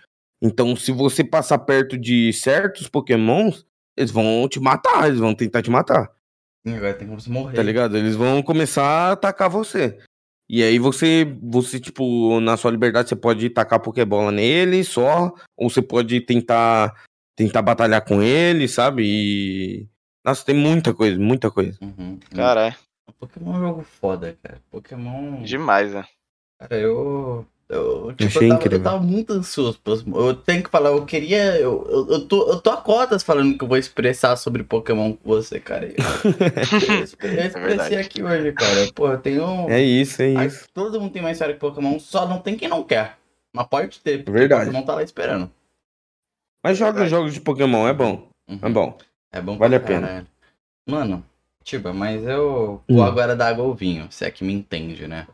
Então, 0.40 0.76
se 0.76 0.92
você 0.92 1.24
passar 1.24 1.58
perto 1.58 1.98
de 1.98 2.32
certos 2.32 2.88
Pokémons, 2.88 3.66
eles 3.96 4.10
vão 4.10 4.48
te 4.48 4.60
matar, 4.60 5.08
eles 5.08 5.18
vão 5.18 5.34
tentar 5.34 5.62
te 5.62 5.70
matar, 5.70 6.10
Agora 6.66 6.94
tem 6.94 7.08
como 7.08 7.20
você 7.20 7.30
morrer. 7.30 7.56
tá 7.56 7.62
ligado? 7.62 7.96
Eles 7.96 8.14
vão 8.14 8.42
começar 8.42 8.84
a 8.84 9.12
atacar 9.12 9.48
você. 9.48 9.98
E 10.48 10.62
aí 10.62 10.78
você, 10.78 11.26
você, 11.42 11.78
tipo, 11.78 12.40
na 12.40 12.56
sua 12.56 12.70
liberdade, 12.70 13.08
você 13.08 13.16
pode 13.16 13.50
tacar 13.50 13.80
Pokébola 13.80 14.32
nele 14.32 14.82
só, 14.82 15.34
ou 15.56 15.68
você 15.68 15.82
pode 15.82 16.20
tentar 16.22 16.94
tentar 17.36 17.62
batalhar 17.62 18.04
com 18.04 18.20
ele, 18.20 18.66
sabe? 18.66 19.04
E, 19.04 19.88
Nossa, 20.24 20.44
tem 20.44 20.56
muita 20.56 20.92
coisa, 20.92 21.16
muita 21.20 21.50
coisa. 21.50 21.78
Uhum. 21.80 22.18
Caralho, 22.34 22.74
Pokémon 23.18 23.54
é 23.54 23.56
um 23.56 23.60
jogo 23.60 23.82
foda, 23.82 24.36
cara. 24.42 24.60
Pokémon. 24.70 25.42
demais, 25.42 25.92
né? 25.92 26.04
Cara, 26.58 26.76
eu. 26.76 27.46
Eu, 27.68 28.12
tipo, 28.14 28.24
Achei 28.24 28.46
eu, 28.46 28.48
tava, 28.48 28.60
incrível. 28.60 28.78
eu 28.78 28.82
tava 28.84 29.02
muito 29.02 29.32
ansioso. 29.34 29.78
Eu 29.86 30.34
tenho 30.34 30.62
que 30.62 30.70
falar, 30.70 30.88
eu 30.90 31.04
queria. 31.04 31.56
Eu, 31.60 31.86
eu, 31.90 32.10
eu 32.12 32.26
tô, 32.26 32.48
eu 32.50 32.60
tô 32.60 32.70
a 32.70 32.78
cotas 32.78 33.22
falando 33.22 33.58
que 33.58 33.62
eu 33.62 33.68
vou 33.68 33.76
expressar 33.76 34.36
sobre 34.36 34.62
Pokémon 34.64 35.12
com 35.12 35.28
você, 35.28 35.60
cara. 35.60 35.84
Eu, 35.86 35.92
eu 36.88 36.96
eu 36.98 37.04
expressei 37.04 37.48
verdade. 37.60 37.96
aqui 37.96 38.22
hoje, 38.22 38.52
cara. 38.52 38.90
Pô, 38.94 39.08
eu 39.12 39.18
tenho. 39.18 39.68
É 39.68 39.82
isso, 39.82 40.22
é 40.22 40.46
isso. 40.46 40.66
todo 40.72 40.98
mundo 40.98 41.12
tem 41.12 41.20
mais 41.20 41.36
história 41.36 41.52
que 41.54 41.60
Pokémon, 41.60 41.98
só 41.98 42.26
não 42.26 42.38
tem 42.40 42.56
quem 42.56 42.68
não 42.68 42.82
quer. 42.82 43.18
Mas 43.54 43.66
pode 43.66 44.00
ter, 44.00 44.18
porque 44.24 44.30
Verdade. 44.38 44.66
Pokémon 44.66 44.84
tá 44.86 44.94
lá 44.94 45.02
esperando. 45.02 45.50
Mas 46.64 46.78
joga 46.78 46.92
Verdade. 46.92 47.10
jogos 47.10 47.34
de 47.34 47.40
Pokémon, 47.40 47.86
é 47.86 47.92
bom. 47.92 48.28
Uhum. 48.48 48.58
É 48.62 48.68
bom. 48.70 48.98
É 49.30 49.40
bom 49.42 49.58
Vale 49.58 49.76
a 49.76 49.80
pena. 49.80 50.06
caralho. 50.06 50.26
Mano, 50.88 51.24
Tiba, 51.62 51.92
mas 51.92 52.26
eu 52.26 52.82
Hum. 52.88 52.94
vou 52.96 53.04
agora 53.04 53.36
dar 53.36 53.48
água 53.48 53.62
ao 53.62 53.74
vinho, 53.74 54.06
se 54.10 54.24
é 54.24 54.30
que 54.30 54.42
me 54.42 54.54
entende, 54.54 55.06
né? 55.06 55.26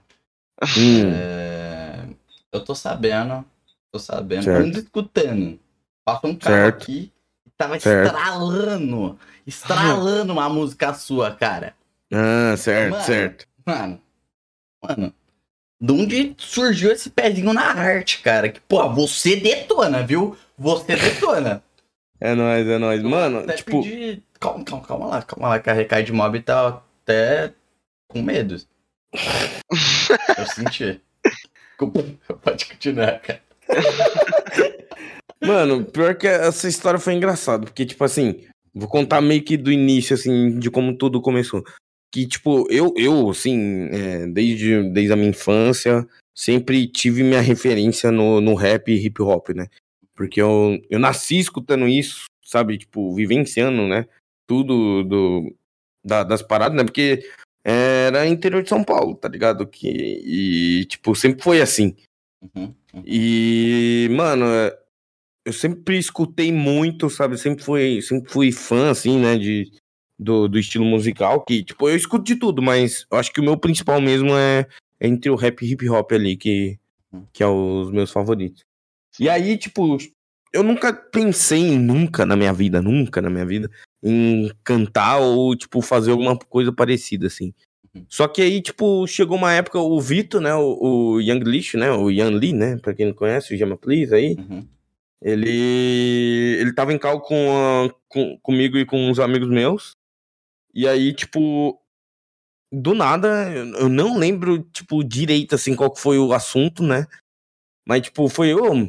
Hum, 0.77 1.13
É, 1.13 1.84
Eu 2.55 2.65
tô 2.65 2.73
sabendo, 2.75 3.45
tô 3.93 3.99
sabendo, 3.99 4.45
Certo. 4.45 4.65
ando 4.65 4.79
escutando. 4.79 5.59
Passou 6.05 6.31
um 6.31 6.37
carro 6.37 6.55
Certo. 6.57 6.83
aqui 6.83 7.13
e 7.45 7.51
tava 7.59 7.81
Certo. 7.81 8.07
estralando, 8.15 9.19
estralando 9.45 10.33
uma 10.33 10.49
música 10.49 10.95
sua, 10.95 11.35
cara. 11.35 11.75
Ah, 12.13 12.57
certo, 12.57 12.93
Mano. 12.93 13.05
certo. 13.05 13.47
Mano, 13.67 14.01
mano, 14.83 15.13
de 15.81 15.93
onde 15.93 16.35
surgiu 16.39 16.93
esse 16.93 17.11
pezinho 17.11 17.53
na 17.53 17.63
arte, 17.73 18.21
cara? 18.23 18.49
Que, 18.49 18.61
pô, 18.61 18.89
você 18.91 19.35
detona, 19.35 20.07
viu? 20.07 20.37
Você 20.57 20.95
detona. 20.95 21.61
É 22.21 22.35
nóis, 22.37 22.67
é 22.69 22.79
nóis. 22.79 23.03
Mano, 23.03 23.41
Até 23.41 23.55
tipo, 23.55 23.83
pedir- 23.83 24.23
Calma, 24.39 24.63
calma, 24.65 24.87
calma 24.87 25.07
lá, 25.07 25.23
calma 25.23 25.49
lá, 25.49 25.59
que 25.59 25.71
a 25.71 25.73
Recai 25.73 26.05
de 26.05 26.13
Mob 26.13 26.39
tá 26.43 26.69
até 27.03 27.53
com 28.09 28.23
medo. 28.23 28.57
Eu 30.39 30.47
senti. 30.47 31.01
Pode 32.43 32.65
continuar, 32.67 33.21
cara. 33.21 33.43
Mano, 35.43 35.85
pior 35.85 36.15
que 36.15 36.27
essa 36.27 36.69
história 36.69 36.99
foi 36.99 37.15
engraçada, 37.15 37.65
porque, 37.67 37.85
tipo 37.85 38.03
assim, 38.03 38.41
vou 38.75 38.89
contar 38.89 39.21
meio 39.21 39.43
que 39.43 39.57
do 39.57 39.71
início, 39.71 40.15
assim, 40.15 40.59
de 40.59 40.71
como 40.71 40.97
tudo 40.97 41.21
começou. 41.21 41.63
Que, 42.11 42.27
tipo, 42.27 42.67
eu, 42.71 42.95
eu 42.97 43.29
assim, 43.31 43.89
é, 43.91 44.27
desde, 44.27 44.89
desde 44.91 45.13
a 45.13 45.17
minha 45.17 45.31
infância, 45.31 46.07
sempre 46.35 46.87
tive 46.87 47.23
minha 47.23 47.41
referência 47.41 48.11
no, 48.11 48.41
no 48.41 48.55
rap 48.55 48.89
e 48.91 49.07
hip 49.07 49.21
hop, 49.23 49.51
né? 49.51 49.67
Porque 50.15 50.41
eu, 50.41 50.81
eu 50.89 50.99
nasci 50.99 51.39
escutando 51.39 51.89
isso, 51.89 52.25
sabe? 52.45 52.79
Tipo, 52.79 53.15
vivenciando, 53.15 53.87
né? 53.87 54.07
Tudo 54.47 55.03
do, 55.03 55.55
da- 56.05 56.23
das 56.25 56.41
paradas, 56.41 56.77
né? 56.77 56.85
Porque 56.85 57.25
era 57.65 58.29
interior 58.29 58.63
de 58.63 58.69
São 58.69 58.85
Paulo, 58.85 59.15
tá 59.15 59.29
ligado? 59.29 59.67
Que, 59.67 59.89
e, 59.89 60.85
tipo, 60.85 61.15
sempre 61.15 61.43
foi 61.43 61.63
assim. 61.63 61.97
Uhum, 62.43 62.75
uhum. 62.93 63.03
E, 63.07 64.09
mano, 64.13 64.45
é, 64.45 64.79
eu 65.47 65.53
sempre 65.53 65.97
escutei 65.99 66.53
muito, 66.53 67.09
sabe? 67.09 67.39
Sempre 67.39 67.65
fui, 67.65 68.03
sempre 68.03 68.31
fui 68.31 68.53
fã, 68.53 68.91
assim, 68.91 69.19
né? 69.19 69.39
De, 69.39 69.73
do, 70.19 70.47
do 70.47 70.59
estilo 70.59 70.85
musical. 70.85 71.43
Que, 71.45 71.65
tipo, 71.65 71.89
eu 71.89 71.97
escuto 71.97 72.25
de 72.25 72.37
tudo, 72.37 72.61
mas 72.61 73.07
eu 73.11 73.19
acho 73.19 73.33
que 73.33 73.41
o 73.41 73.45
meu 73.45 73.57
principal 73.57 74.01
mesmo 74.01 74.37
é, 74.37 74.67
é 75.01 75.09
entre 75.09 75.31
o 75.31 75.37
rap 75.37 75.63
e 75.63 75.73
hip 75.73 75.89
hop 75.89 76.13
ali, 76.13 76.37
que, 76.37 76.79
que 77.33 77.43
é 77.43 77.47
os 77.47 77.91
meus 77.91 78.11
favoritos. 78.11 78.63
E 79.19 79.29
aí, 79.29 79.57
tipo, 79.57 79.97
eu 80.53 80.63
nunca 80.63 80.93
pensei 80.93 81.61
em 81.61 81.79
nunca 81.79 82.27
na 82.27 82.37
minha 82.37 82.53
vida, 82.53 82.83
nunca 82.83 83.23
na 83.23 83.31
minha 83.31 83.47
vida, 83.47 83.71
em 84.07 84.51
cantar 84.63 85.19
ou, 85.21 85.57
tipo, 85.57 85.81
fazer 85.81 86.11
alguma 86.11 86.37
coisa 86.39 86.71
parecida, 86.71 87.27
assim. 87.27 87.55
Uhum. 87.95 88.05
Só 88.09 88.29
que 88.29 88.43
aí, 88.43 88.61
tipo, 88.61 89.07
chegou 89.07 89.37
uma 89.39 89.53
época, 89.53 89.79
o 89.79 89.99
Vitor, 90.01 90.41
né, 90.43 90.55
o, 90.55 90.79
o 91.15 91.21
Young 91.23 91.41
Lish, 91.45 91.75
né, 91.75 91.91
o 91.91 92.11
Yan 92.11 92.31
Lee, 92.31 92.53
né, 92.53 92.77
pra 92.77 92.93
quem 92.93 93.07
não 93.07 93.15
conhece, 93.15 93.55
o 93.55 93.57
Jama 93.57 93.79
Please 93.79 94.15
aí, 94.15 94.37
Uhum. 94.39 94.67
ele, 95.23 96.59
ele 96.61 96.73
tava 96.75 96.93
em 96.93 96.99
cal 96.99 97.21
com, 97.21 97.35
a- 97.57 97.95
com, 98.09 98.39
comigo 98.43 98.77
e 98.77 98.85
com 98.85 99.09
uns 99.09 99.19
amigos 99.19 99.49
meus, 99.49 99.93
e 100.75 100.87
aí, 100.87 101.15
tipo, 101.15 101.81
do 102.73 102.95
nada, 102.95 103.51
eu 103.53 103.65
eu 103.85 103.89
não 103.89 104.19
lembro, 104.19 104.63
tipo, 104.73 105.03
direito, 105.05 105.55
assim, 105.55 105.75
qual 105.75 105.91
que 105.91 106.01
foi 106.01 106.19
o 106.19 106.33
assunto, 106.33 106.83
né, 106.83 107.07
mas, 107.87 108.03
tipo, 108.03 108.29
foi, 108.29 108.53
ô, 108.55 108.89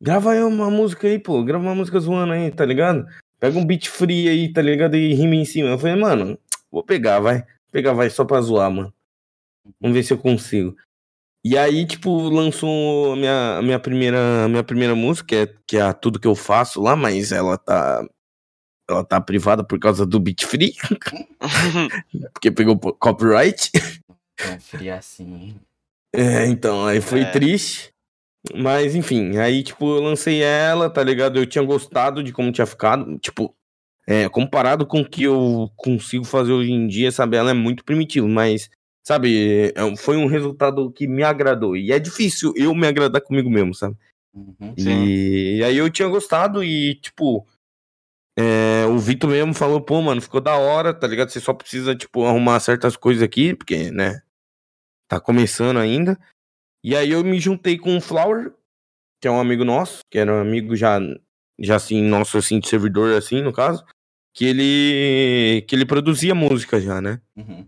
grava 0.00 0.32
aí 0.32 0.42
uma 0.42 0.70
música 0.70 1.06
aí, 1.06 1.18
pô, 1.18 1.44
grava 1.44 1.62
uma 1.64 1.74
música 1.74 2.00
zoando 2.00 2.32
aí, 2.32 2.50
tá 2.50 2.64
ligado? 2.64 3.06
Pega 3.40 3.58
um 3.58 3.64
beat 3.64 3.88
free 3.88 4.28
aí, 4.28 4.52
tá 4.52 4.60
ligado? 4.62 4.96
E 4.96 5.14
rima 5.14 5.34
em 5.34 5.44
cima. 5.44 5.68
Eu 5.70 5.78
falei, 5.78 5.96
mano, 5.96 6.38
vou 6.70 6.82
pegar, 6.82 7.20
vai. 7.20 7.44
Pegar, 7.70 7.92
vai, 7.92 8.10
só 8.10 8.24
pra 8.24 8.40
zoar, 8.40 8.70
mano. 8.70 8.92
Vamos 9.80 9.96
ver 9.96 10.02
se 10.02 10.12
eu 10.12 10.18
consigo. 10.18 10.74
E 11.44 11.56
aí, 11.56 11.86
tipo, 11.86 12.28
lançou 12.28 13.12
a 13.12 13.16
minha, 13.16 13.60
minha, 13.62 13.78
primeira, 13.78 14.48
minha 14.48 14.64
primeira 14.64 14.94
música, 14.94 15.26
que 15.28 15.36
é, 15.36 15.54
que 15.66 15.76
é 15.76 15.80
a 15.82 15.92
Tudo 15.92 16.18
Que 16.18 16.26
Eu 16.26 16.34
Faço 16.34 16.80
lá, 16.80 16.96
mas 16.96 17.32
ela 17.32 17.56
tá... 17.56 18.04
Ela 18.90 19.04
tá 19.04 19.20
privada 19.20 19.62
por 19.62 19.78
causa 19.78 20.06
do 20.06 20.18
beat 20.18 20.46
free, 20.46 20.72
porque 22.32 22.50
pegou 22.50 22.78
copyright. 22.78 23.70
É 24.38 24.58
fria 24.58 24.96
assim, 24.96 25.34
hein? 25.34 25.60
É, 26.14 26.46
então, 26.46 26.86
aí 26.86 27.00
foi 27.02 27.20
É. 27.20 27.30
triste. 27.30 27.92
Mas, 28.54 28.94
enfim, 28.94 29.36
aí, 29.38 29.62
tipo, 29.62 29.96
eu 29.96 30.02
lancei 30.02 30.42
ela, 30.42 30.88
tá 30.88 31.02
ligado? 31.02 31.38
Eu 31.38 31.46
tinha 31.46 31.64
gostado 31.64 32.22
de 32.22 32.32
como 32.32 32.52
tinha 32.52 32.66
ficado. 32.66 33.18
Tipo, 33.18 33.54
é, 34.06 34.28
comparado 34.28 34.86
com 34.86 35.00
o 35.00 35.08
que 35.08 35.24
eu 35.24 35.70
consigo 35.76 36.24
fazer 36.24 36.52
hoje 36.52 36.72
em 36.72 36.86
dia, 36.86 37.12
sabe? 37.12 37.36
Ela 37.36 37.50
é 37.50 37.54
muito 37.54 37.84
primitiva, 37.84 38.26
mas, 38.26 38.70
sabe? 39.06 39.72
é, 39.74 39.96
foi 39.96 40.16
um 40.16 40.26
resultado 40.26 40.90
que 40.92 41.06
me 41.06 41.22
agradou. 41.22 41.76
E 41.76 41.92
é 41.92 41.98
difícil 41.98 42.52
eu 42.56 42.74
me 42.74 42.86
agradar 42.86 43.20
comigo 43.20 43.50
mesmo, 43.50 43.74
sabe? 43.74 43.96
Uhum. 44.32 44.74
E, 44.76 45.62
aí 45.64 45.76
eu 45.76 45.90
tinha 45.90 46.08
gostado 46.08 46.62
e, 46.62 46.94
tipo, 46.96 47.46
é, 48.38 48.86
o 48.86 48.98
Vitor 48.98 49.30
mesmo 49.30 49.52
falou, 49.52 49.80
pô, 49.80 50.00
mano, 50.00 50.22
ficou 50.22 50.40
da 50.40 50.56
hora, 50.56 50.94
tá 50.94 51.06
ligado? 51.06 51.30
Você 51.30 51.40
só 51.40 51.52
precisa, 51.52 51.94
tipo, 51.94 52.24
arrumar 52.24 52.60
certas 52.60 52.96
coisas 52.96 53.22
aqui, 53.22 53.54
porque, 53.54 53.90
né, 53.90 54.22
tá 55.08 55.20
começando 55.20 55.78
ainda. 55.78 56.18
E 56.82 56.94
aí 56.96 57.10
eu 57.10 57.24
me 57.24 57.38
juntei 57.40 57.76
com 57.78 57.96
o 57.96 58.00
Flower, 58.00 58.52
que 59.20 59.28
é 59.28 59.30
um 59.30 59.40
amigo 59.40 59.64
nosso, 59.64 60.00
que 60.10 60.18
era 60.18 60.32
um 60.32 60.40
amigo 60.40 60.76
já, 60.76 60.98
já 61.58 61.76
assim, 61.76 62.02
nosso, 62.02 62.38
assim, 62.38 62.60
de 62.60 62.68
servidor, 62.68 63.14
assim, 63.16 63.42
no 63.42 63.52
caso, 63.52 63.84
que 64.34 64.44
ele, 64.44 65.62
que 65.66 65.74
ele 65.74 65.84
produzia 65.86 66.34
música 66.34 66.80
já, 66.80 67.00
né? 67.00 67.20
Uhum. 67.36 67.66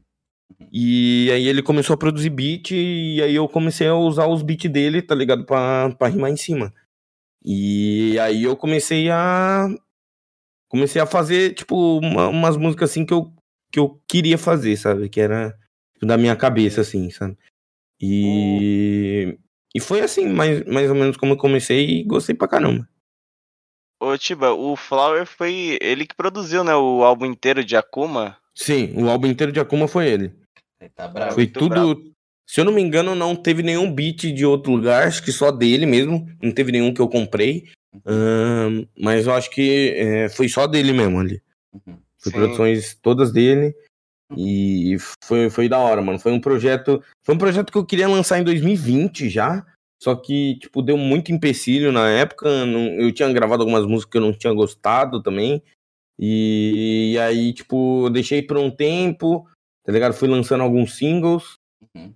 E 0.72 1.30
aí 1.32 1.48
ele 1.48 1.62
começou 1.62 1.94
a 1.94 1.96
produzir 1.96 2.30
beat 2.30 2.70
e 2.72 3.20
aí 3.22 3.34
eu 3.34 3.48
comecei 3.48 3.88
a 3.88 3.94
usar 3.94 4.26
os 4.26 4.42
beats 4.42 4.70
dele, 4.70 5.02
tá 5.02 5.14
ligado? 5.14 5.44
Pra, 5.44 5.90
pra 5.98 6.08
rimar 6.08 6.30
em 6.30 6.36
cima. 6.36 6.72
E 7.44 8.18
aí 8.20 8.44
eu 8.44 8.56
comecei 8.56 9.10
a. 9.10 9.68
Comecei 10.68 11.00
a 11.02 11.06
fazer, 11.06 11.54
tipo, 11.54 11.98
uma- 11.98 12.28
umas 12.28 12.56
músicas 12.56 12.90
assim 12.90 13.04
que 13.04 13.12
eu, 13.12 13.32
que 13.72 13.78
eu 13.80 14.00
queria 14.06 14.38
fazer, 14.38 14.76
sabe? 14.76 15.08
Que 15.08 15.20
era 15.20 15.58
da 16.00 16.16
minha 16.16 16.36
cabeça, 16.36 16.82
assim, 16.82 17.10
sabe? 17.10 17.36
E. 18.00 19.38
E 19.74 19.78
foi 19.78 20.00
assim, 20.00 20.28
mais, 20.28 20.64
mais 20.64 20.88
ou 20.88 20.96
menos 20.96 21.16
como 21.16 21.34
eu 21.34 21.36
comecei 21.36 22.00
e 22.00 22.02
gostei 22.02 22.34
pra 22.34 22.48
caramba. 22.48 22.88
Ô, 24.00 24.16
Tiba, 24.16 24.52
o 24.52 24.74
Flower 24.74 25.26
foi 25.26 25.78
ele 25.80 26.06
que 26.06 26.16
produziu, 26.16 26.64
né, 26.64 26.74
o 26.74 27.04
álbum 27.04 27.26
inteiro 27.26 27.62
de 27.62 27.76
Akuma. 27.76 28.36
Sim, 28.54 28.92
o 28.96 29.08
álbum 29.08 29.28
inteiro 29.28 29.52
de 29.52 29.60
Akuma 29.60 29.86
foi 29.86 30.08
ele. 30.08 30.32
Aí 30.80 30.88
tá 30.88 31.06
bravo. 31.06 31.34
Foi 31.34 31.46
tudo. 31.46 32.02
Se 32.48 32.60
eu 32.60 32.64
não 32.64 32.72
me 32.72 32.82
engano, 32.82 33.14
não 33.14 33.36
teve 33.36 33.62
nenhum 33.62 33.92
beat 33.92 34.32
de 34.32 34.44
outro 34.44 34.72
lugar, 34.72 35.06
acho 35.06 35.22
que 35.22 35.30
só 35.30 35.52
dele 35.52 35.86
mesmo. 35.86 36.26
Não 36.42 36.50
teve 36.50 36.72
nenhum 36.72 36.92
que 36.92 37.00
eu 37.00 37.08
comprei. 37.08 37.70
Mas 38.98 39.26
eu 39.26 39.32
acho 39.34 39.50
que 39.50 39.94
é, 39.96 40.28
foi 40.28 40.48
só 40.48 40.66
dele 40.66 40.92
mesmo 40.92 41.20
ali. 41.20 41.40
Uhum. 41.72 41.96
Foi 42.18 42.32
Sim. 42.32 42.38
produções 42.38 42.98
todas 43.00 43.32
dele. 43.32 43.72
E 44.36 44.96
foi, 45.24 45.50
foi 45.50 45.68
da 45.68 45.78
hora, 45.78 46.00
mano. 46.02 46.18
Foi 46.18 46.32
um 46.32 46.40
projeto. 46.40 47.02
Foi 47.24 47.34
um 47.34 47.38
projeto 47.38 47.70
que 47.72 47.78
eu 47.78 47.84
queria 47.84 48.08
lançar 48.08 48.38
em 48.38 48.44
2020 48.44 49.28
já. 49.28 49.64
Só 50.02 50.14
que, 50.14 50.56
tipo, 50.58 50.80
deu 50.82 50.96
muito 50.96 51.30
empecilho 51.32 51.92
na 51.92 52.08
época. 52.08 52.64
não- 52.64 52.94
eu 53.00 53.12
tinha 53.12 53.30
gravado 53.32 53.62
algumas 53.62 53.84
músicas 53.84 54.10
que 54.12 54.18
eu 54.18 54.22
não 54.22 54.32
tinha 54.32 54.52
gostado 54.52 55.22
também. 55.22 55.62
E, 56.18 57.18
aí, 57.18 57.52
tipo, 57.52 58.06
eu 58.06 58.10
deixei 58.10 58.42
por 58.42 58.58
um 58.58 58.70
tempo, 58.70 59.46
tá 59.84 59.92
ligado? 59.92 60.12
Fui 60.12 60.28
lançando 60.28 60.62
alguns 60.62 60.96
singles. 60.96 61.54
Uhum. 61.94 62.12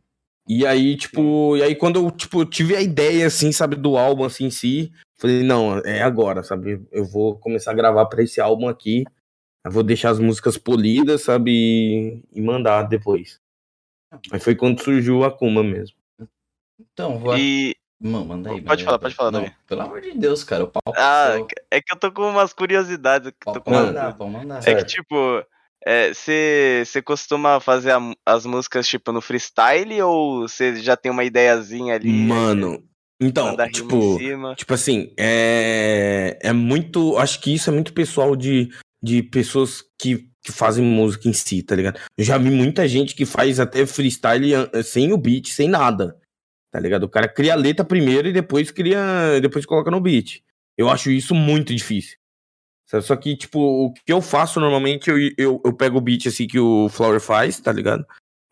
E 0.47 0.67
aí, 0.67 0.95
tipo, 0.97 1.57
e 1.57 1.62
aí 1.62 1.75
quando 1.75 1.99
eu, 1.99 2.11
tipo, 2.11 2.45
tive 2.45 2.77
a 2.77 2.83
ideia, 2.83 3.27
assim, 3.27 3.51
sabe, 3.51 3.77
do 3.77 3.97
álbum, 3.97 4.25
assim, 4.25 4.45
em 4.45 4.51
si, 4.51 4.93
falei, 5.19 5.43
não, 5.43 5.79
é 5.79 6.03
agora, 6.03 6.43
sabe, 6.43 6.83
eu 6.93 7.03
vou 7.07 7.39
começar 7.39 7.71
a 7.71 7.75
gravar 7.75 8.05
pra 8.07 8.23
esse 8.23 8.43
álbum 8.43 8.69
aqui, 8.69 9.05
eu 9.65 9.71
vou 9.71 9.83
deixar 9.83 10.11
as 10.11 10.19
músicas 10.19 10.59
polidas, 10.59 11.23
sabe, 11.23 11.51
e, 11.53 12.23
e 12.33 12.41
mandar 12.43 12.83
depois. 12.83 13.41
Aí 14.31 14.39
foi 14.39 14.55
quando 14.55 14.83
surgiu 14.83 15.19
o 15.19 15.25
Akuma 15.25 15.62
mesmo. 15.62 15.97
Então, 16.79 17.19
vou... 17.19 17.37
E 17.37 17.75
Mano, 18.01 18.27
manda 18.27 18.51
aí. 18.51 18.61
Pode 18.61 18.85
falar, 18.85 18.99
pode 18.99 19.15
falar, 19.15 19.31
Não, 19.31 19.41
Davi. 19.41 19.55
Pelo 19.67 19.81
amor 19.81 20.01
de 20.03 20.12
Deus, 20.12 20.45
cara. 20.45 20.65
O 20.65 20.69
pau 20.69 20.83
Ah, 20.95 21.33
seu. 21.37 21.47
é 21.71 21.81
que 21.81 21.93
eu 21.93 21.99
tô 21.99 22.12
com 22.12 22.29
umas 22.29 22.53
curiosidades. 22.53 23.31
que 23.31 23.37
Pode 23.45 23.59
Tô 23.59 23.65
com 23.65 23.71
mandar, 23.71 24.15
pode 24.15 24.31
mandar. 24.31 24.69
É 24.69 24.75
que, 24.75 24.85
tipo, 24.85 25.43
você 26.12 27.03
costuma 27.03 27.61
fazer 27.61 27.93
a 27.93 28.01
as 28.27 28.45
músicas, 28.45 28.87
tipo, 28.87 29.11
no 29.11 29.23
freestyle 29.23 30.03
ou 30.03 30.43
você 30.43 30.77
já 30.77 30.97
tem 30.97 31.11
uma 31.11 31.25
ideiazinha 31.25 31.95
ali? 31.95 32.11
Mano, 32.11 32.85
então, 33.21 33.57
tipo, 33.73 34.19
tipo 34.57 34.75
assim, 34.75 35.12
é, 35.19 36.39
é 36.43 36.53
muito. 36.53 37.17
Acho 37.17 37.41
que 37.41 37.55
isso 37.55 37.71
é 37.71 37.73
muito 37.73 37.95
pessoal 37.95 38.37
de, 38.37 38.69
de 39.05 39.23
pessoas 39.23 39.85
que, 40.01 40.29
que 40.43 40.51
fazem 40.51 40.83
música 40.85 41.29
em 41.29 41.33
si, 41.35 41.63
tá 41.63 41.77
ligado? 41.77 42.01
Eu 42.17 42.25
já 42.25 42.39
vi 42.39 42.49
muita 42.51 42.89
gente 42.89 43.15
que 43.15 43.27
faz 43.27 43.61
até 43.61 43.85
freestyle 43.85 44.55
an- 44.55 44.71
sem 44.83 45.13
o 45.13 45.19
beat, 45.19 45.49
sem 45.49 45.69
nada. 45.69 46.17
Tá 46.73 46.81
ligado? 46.81 47.05
O 47.05 47.09
cara 47.09 47.29
cria 47.29 47.53
a 47.53 47.57
letra 47.57 47.85
primeiro 47.85 48.27
e 48.29 48.33
depois 48.33 48.71
cria. 48.71 49.39
Depois 49.41 49.67
coloca 49.67 49.91
no 49.91 50.01
beat. 50.01 50.43
Eu 50.77 50.89
acho 50.89 51.11
isso 51.11 51.35
muito 51.35 51.75
difícil. 51.75 52.17
Sabe? 52.89 53.05
Só 53.05 53.15
que, 53.15 53.37
tipo, 53.37 53.59
o 53.61 53.93
que 53.93 54.13
eu 54.13 54.21
faço 54.21 54.59
normalmente, 54.59 55.09
eu, 55.09 55.17
eu, 55.39 55.61
eu 55.65 55.73
pego 55.73 55.99
o 55.99 56.01
beat 56.01 56.27
assim 56.27 56.47
que 56.47 56.59
o 56.59 56.89
Flower 56.89 57.21
faz, 57.21 57.61
tá 57.61 57.71
ligado? 57.73 58.05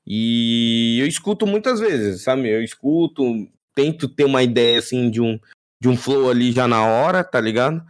E 0.07 0.99
eu 1.01 1.07
escuto 1.07 1.47
muitas 1.47 1.81
vezes, 1.81 2.23
sabe? 2.23 2.49
Eu 2.49 2.63
escuto, 2.63 3.23
tento 3.75 4.09
ter 4.09 4.25
uma 4.25 4.43
ideia 4.43 4.79
assim 4.79 5.11
de 5.11 5.21
um, 5.21 5.39
de 5.81 5.89
um 5.89 5.97
flow 5.97 6.31
ali 6.31 6.53
já 6.53 6.67
na 6.69 6.85
hora, 6.85 7.23
tá 7.25 7.41
ligado? 7.41 7.85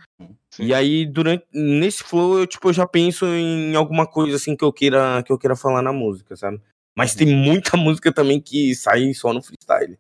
Sim. 0.53 0.65
E 0.67 0.75
aí, 0.75 1.07
durante 1.07 1.47
nesse 1.53 2.03
flow, 2.05 2.39
eu, 2.39 2.47
tipo, 2.47 2.69
eu 2.69 2.73
já 2.75 2.87
penso 2.87 3.25
em 3.27 3.75
alguma 3.75 4.07
coisa 4.07 4.37
assim 4.37 4.55
que 4.55 4.63
eu 4.63 4.73
queira, 4.73 5.23
que 5.23 5.33
eu 5.33 5.39
queira 5.39 5.57
falar 5.57 5.81
na 5.81 5.93
música, 5.95 6.37
sabe? 6.37 6.61
Mas 6.95 7.15
tem 7.15 7.27
muita 7.27 7.75
música 7.77 8.13
também 8.13 8.39
que 8.39 8.75
sai 8.75 9.15
só 9.15 9.33
no 9.33 9.41
freestyle. 9.43 9.99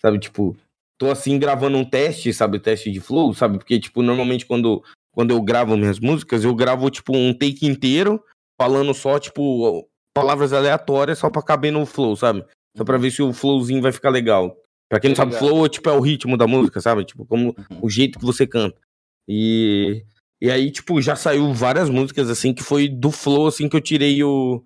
Sabe, 0.00 0.20
tipo, 0.20 0.56
tô 0.96 1.10
assim 1.10 1.36
gravando 1.38 1.76
um 1.78 1.84
teste, 1.84 2.32
sabe, 2.32 2.60
teste 2.60 2.92
de 2.92 3.00
flow, 3.00 3.34
sabe? 3.34 3.58
Porque, 3.58 3.80
tipo, 3.80 4.02
normalmente 4.02 4.46
quando, 4.46 4.84
quando 5.12 5.32
eu 5.32 5.42
gravo 5.42 5.76
minhas 5.76 5.98
músicas, 5.98 6.44
eu 6.44 6.54
gravo, 6.54 6.88
tipo, 6.88 7.16
um 7.16 7.34
take 7.34 7.66
inteiro, 7.66 8.22
falando 8.60 8.94
só, 8.94 9.18
tipo, 9.18 9.88
palavras 10.14 10.52
aleatórias 10.52 11.18
só 11.18 11.28
pra 11.28 11.42
caber 11.42 11.72
no 11.72 11.84
flow, 11.84 12.14
sabe? 12.14 12.44
Só 12.76 12.84
pra 12.84 12.98
ver 12.98 13.10
se 13.10 13.20
o 13.20 13.32
flowzinho 13.32 13.82
vai 13.82 13.90
ficar 13.90 14.10
legal. 14.10 14.56
Pra 14.88 15.00
quem 15.00 15.10
não 15.10 15.16
sabe, 15.16 15.34
flow, 15.34 15.68
tipo, 15.68 15.88
é 15.90 15.92
o 15.92 16.00
ritmo 16.00 16.36
da 16.36 16.46
música, 16.46 16.80
sabe? 16.80 17.04
Tipo, 17.04 17.26
como 17.26 17.48
Uhum. 17.48 17.78
o 17.82 17.90
jeito 17.90 18.16
que 18.20 18.24
você 18.24 18.46
canta. 18.46 18.80
E, 19.28 20.04
e 20.40 20.50
aí, 20.50 20.70
tipo, 20.70 21.00
já 21.00 21.16
saiu 21.16 21.52
várias 21.52 21.90
músicas, 21.90 22.30
assim, 22.30 22.54
que 22.54 22.62
foi 22.62 22.88
do 22.88 23.10
flow, 23.10 23.46
assim, 23.46 23.68
que 23.68 23.76
eu 23.76 23.80
tirei 23.80 24.22
o... 24.22 24.64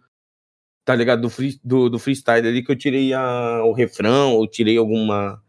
Tá 0.85 0.95
ligado? 0.95 1.23
Do, 1.23 1.31
free, 1.31 1.61
do, 1.63 1.89
do 1.89 1.99
freestyle 1.99 2.47
ali, 2.47 2.65
que 2.65 2.73
eu 2.73 2.77
tirei 2.77 3.13
a, 3.13 3.63
o 3.65 3.73
refrão, 3.73 4.35
ou 4.35 4.47
tirei 4.47 4.77
alguma... 4.77 5.43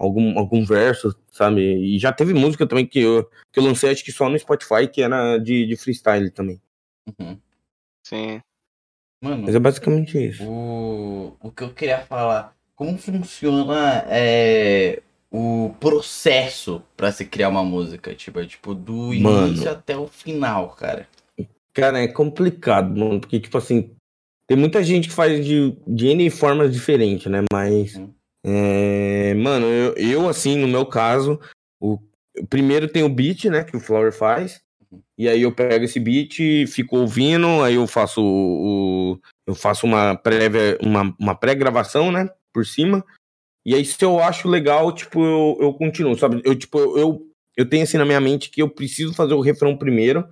Algum, 0.00 0.38
algum 0.38 0.64
verso, 0.64 1.12
sabe? 1.32 1.60
E 1.60 1.98
já 1.98 2.12
teve 2.12 2.32
música 2.32 2.64
também 2.64 2.86
que 2.86 3.00
eu, 3.00 3.28
que 3.52 3.58
eu 3.58 3.64
lancei, 3.64 3.90
acho 3.90 4.04
que 4.04 4.12
só 4.12 4.28
no 4.28 4.38
Spotify, 4.38 4.86
que 4.86 5.02
era 5.02 5.38
de, 5.38 5.66
de 5.66 5.76
freestyle 5.76 6.30
também. 6.30 6.62
Uhum. 7.18 7.36
Sim. 8.06 8.40
Mano, 9.20 9.42
Mas 9.42 9.56
é 9.56 9.58
basicamente 9.58 10.16
isso. 10.16 10.44
o, 10.44 11.36
o 11.40 11.50
que 11.50 11.64
eu 11.64 11.74
queria 11.74 11.98
falar, 12.06 12.56
como 12.76 12.96
funciona 12.96 14.04
é, 14.08 15.02
o 15.30 15.74
processo 15.78 16.82
pra 16.96 17.12
se 17.12 17.24
criar 17.24 17.48
uma 17.48 17.64
música? 17.64 18.14
Tipo, 18.14 18.40
é, 18.40 18.46
tipo 18.46 18.74
do 18.74 19.12
Mano. 19.14 19.46
início 19.48 19.70
até 19.70 19.96
o 19.96 20.06
final, 20.06 20.70
cara. 20.70 21.06
Cara, 21.72 22.00
é 22.00 22.08
complicado, 22.08 22.88
mano, 22.98 23.20
porque, 23.20 23.38
tipo 23.38 23.56
assim, 23.56 23.92
tem 24.48 24.56
muita 24.56 24.82
gente 24.82 25.08
que 25.08 25.14
faz 25.14 25.44
de, 25.44 25.76
de 25.86 26.08
N 26.08 26.28
formas 26.30 26.72
diferentes, 26.72 27.26
né? 27.30 27.42
Mas, 27.52 27.94
Uhum. 27.94 28.12
é, 28.44 29.34
mano, 29.34 29.66
eu, 29.66 29.94
eu, 29.96 30.28
assim, 30.28 30.56
no 30.56 30.66
meu 30.66 30.84
caso, 30.86 31.38
o, 31.80 31.98
primeiro 32.48 32.88
tem 32.88 33.02
o 33.04 33.08
beat, 33.08 33.44
né, 33.44 33.62
que 33.64 33.76
o 33.76 33.80
Flower 33.80 34.12
faz, 34.12 34.60
Uhum. 34.90 35.00
e 35.18 35.28
aí 35.28 35.42
eu 35.42 35.52
pego 35.54 35.84
esse 35.84 36.00
beat, 36.00 36.38
fico 36.66 36.96
ouvindo, 36.96 37.62
aí 37.62 37.74
eu 37.74 37.86
faço 37.86 38.22
o- 38.24 39.20
eu 39.46 39.54
faço 39.54 39.86
uma 39.86 40.16
prévia, 40.16 40.78
uma, 40.82 41.14
uma 41.20 41.34
pré-gravação, 41.34 42.10
né, 42.10 42.28
por 42.52 42.64
cima, 42.66 43.04
e 43.64 43.74
aí 43.74 43.84
se 43.84 44.02
eu 44.04 44.20
acho 44.20 44.48
legal, 44.48 44.92
tipo, 44.92 45.22
eu, 45.22 45.58
eu 45.60 45.74
continuo, 45.74 46.16
sabe? 46.18 46.40
Eu, 46.44 46.54
tipo, 46.56 46.78
eu, 46.98 47.26
eu 47.56 47.68
tenho 47.68 47.82
assim 47.82 47.98
na 47.98 48.04
minha 48.04 48.20
mente 48.20 48.50
que 48.50 48.62
eu 48.62 48.68
preciso 48.68 49.14
fazer 49.14 49.34
o 49.34 49.40
refrão 49.40 49.76
primeiro, 49.76 50.26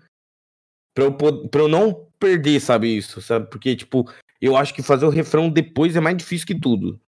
pra 0.94 1.04
eu, 1.04 1.12
pra 1.12 1.60
eu 1.60 1.68
não 1.68 2.06
perder, 2.18 2.60
sabe, 2.60 2.96
isso, 2.96 3.20
sabe? 3.20 3.50
Porque, 3.50 3.76
tipo, 3.76 4.10
eu 4.40 4.56
acho 4.56 4.74
que 4.74 4.82
fazer 4.82 5.06
o 5.06 5.10
refrão 5.10 5.50
depois 5.50 5.96
é 5.96 6.00
mais 6.00 6.16
difícil 6.16 6.46
que 6.46 6.58
tudo, 6.58 7.00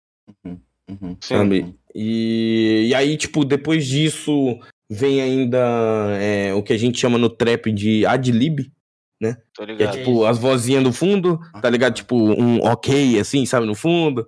Uhum. 0.90 1.16
Sim. 1.20 1.34
sabe? 1.34 1.74
E, 1.94 2.86
e 2.88 2.94
aí, 2.94 3.16
tipo, 3.16 3.44
depois 3.44 3.86
disso 3.86 4.58
vem 4.90 5.20
ainda 5.20 5.58
é, 6.18 6.54
o 6.54 6.62
que 6.62 6.72
a 6.72 6.78
gente 6.78 6.98
chama 6.98 7.18
no 7.18 7.28
trap 7.28 7.70
de 7.70 8.06
ad-lib, 8.06 8.72
Tô 9.52 9.66
que 9.66 9.82
é 9.82 9.88
tipo 9.88 10.24
as 10.24 10.38
vozinhas 10.38 10.84
do 10.84 10.92
fundo, 10.92 11.40
tá 11.60 11.68
ligado? 11.68 11.94
Tipo, 11.94 12.16
um 12.16 12.60
ok, 12.60 13.18
assim, 13.18 13.44
sabe, 13.44 13.66
no 13.66 13.74
fundo. 13.74 14.24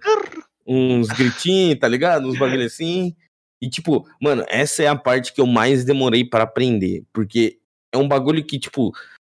Uns 0.66 1.08
gritinhos, 1.08 1.78
tá 1.78 1.88
ligado? 1.88 2.28
Uns 2.28 2.38
bagulho 2.38 2.64
assim. 2.64 3.14
E, 3.62 3.68
tipo, 3.68 4.06
mano, 4.22 4.44
essa 4.48 4.82
é 4.82 4.86
a 4.86 4.96
parte 4.96 5.32
que 5.32 5.40
eu 5.40 5.46
mais 5.46 5.84
demorei 5.84 6.24
para 6.24 6.44
aprender. 6.44 7.04
Porque 7.12 7.58
é 7.92 7.98
um 7.98 8.08
bagulho 8.08 8.44
que, 8.44 8.58
tipo, 8.58 8.92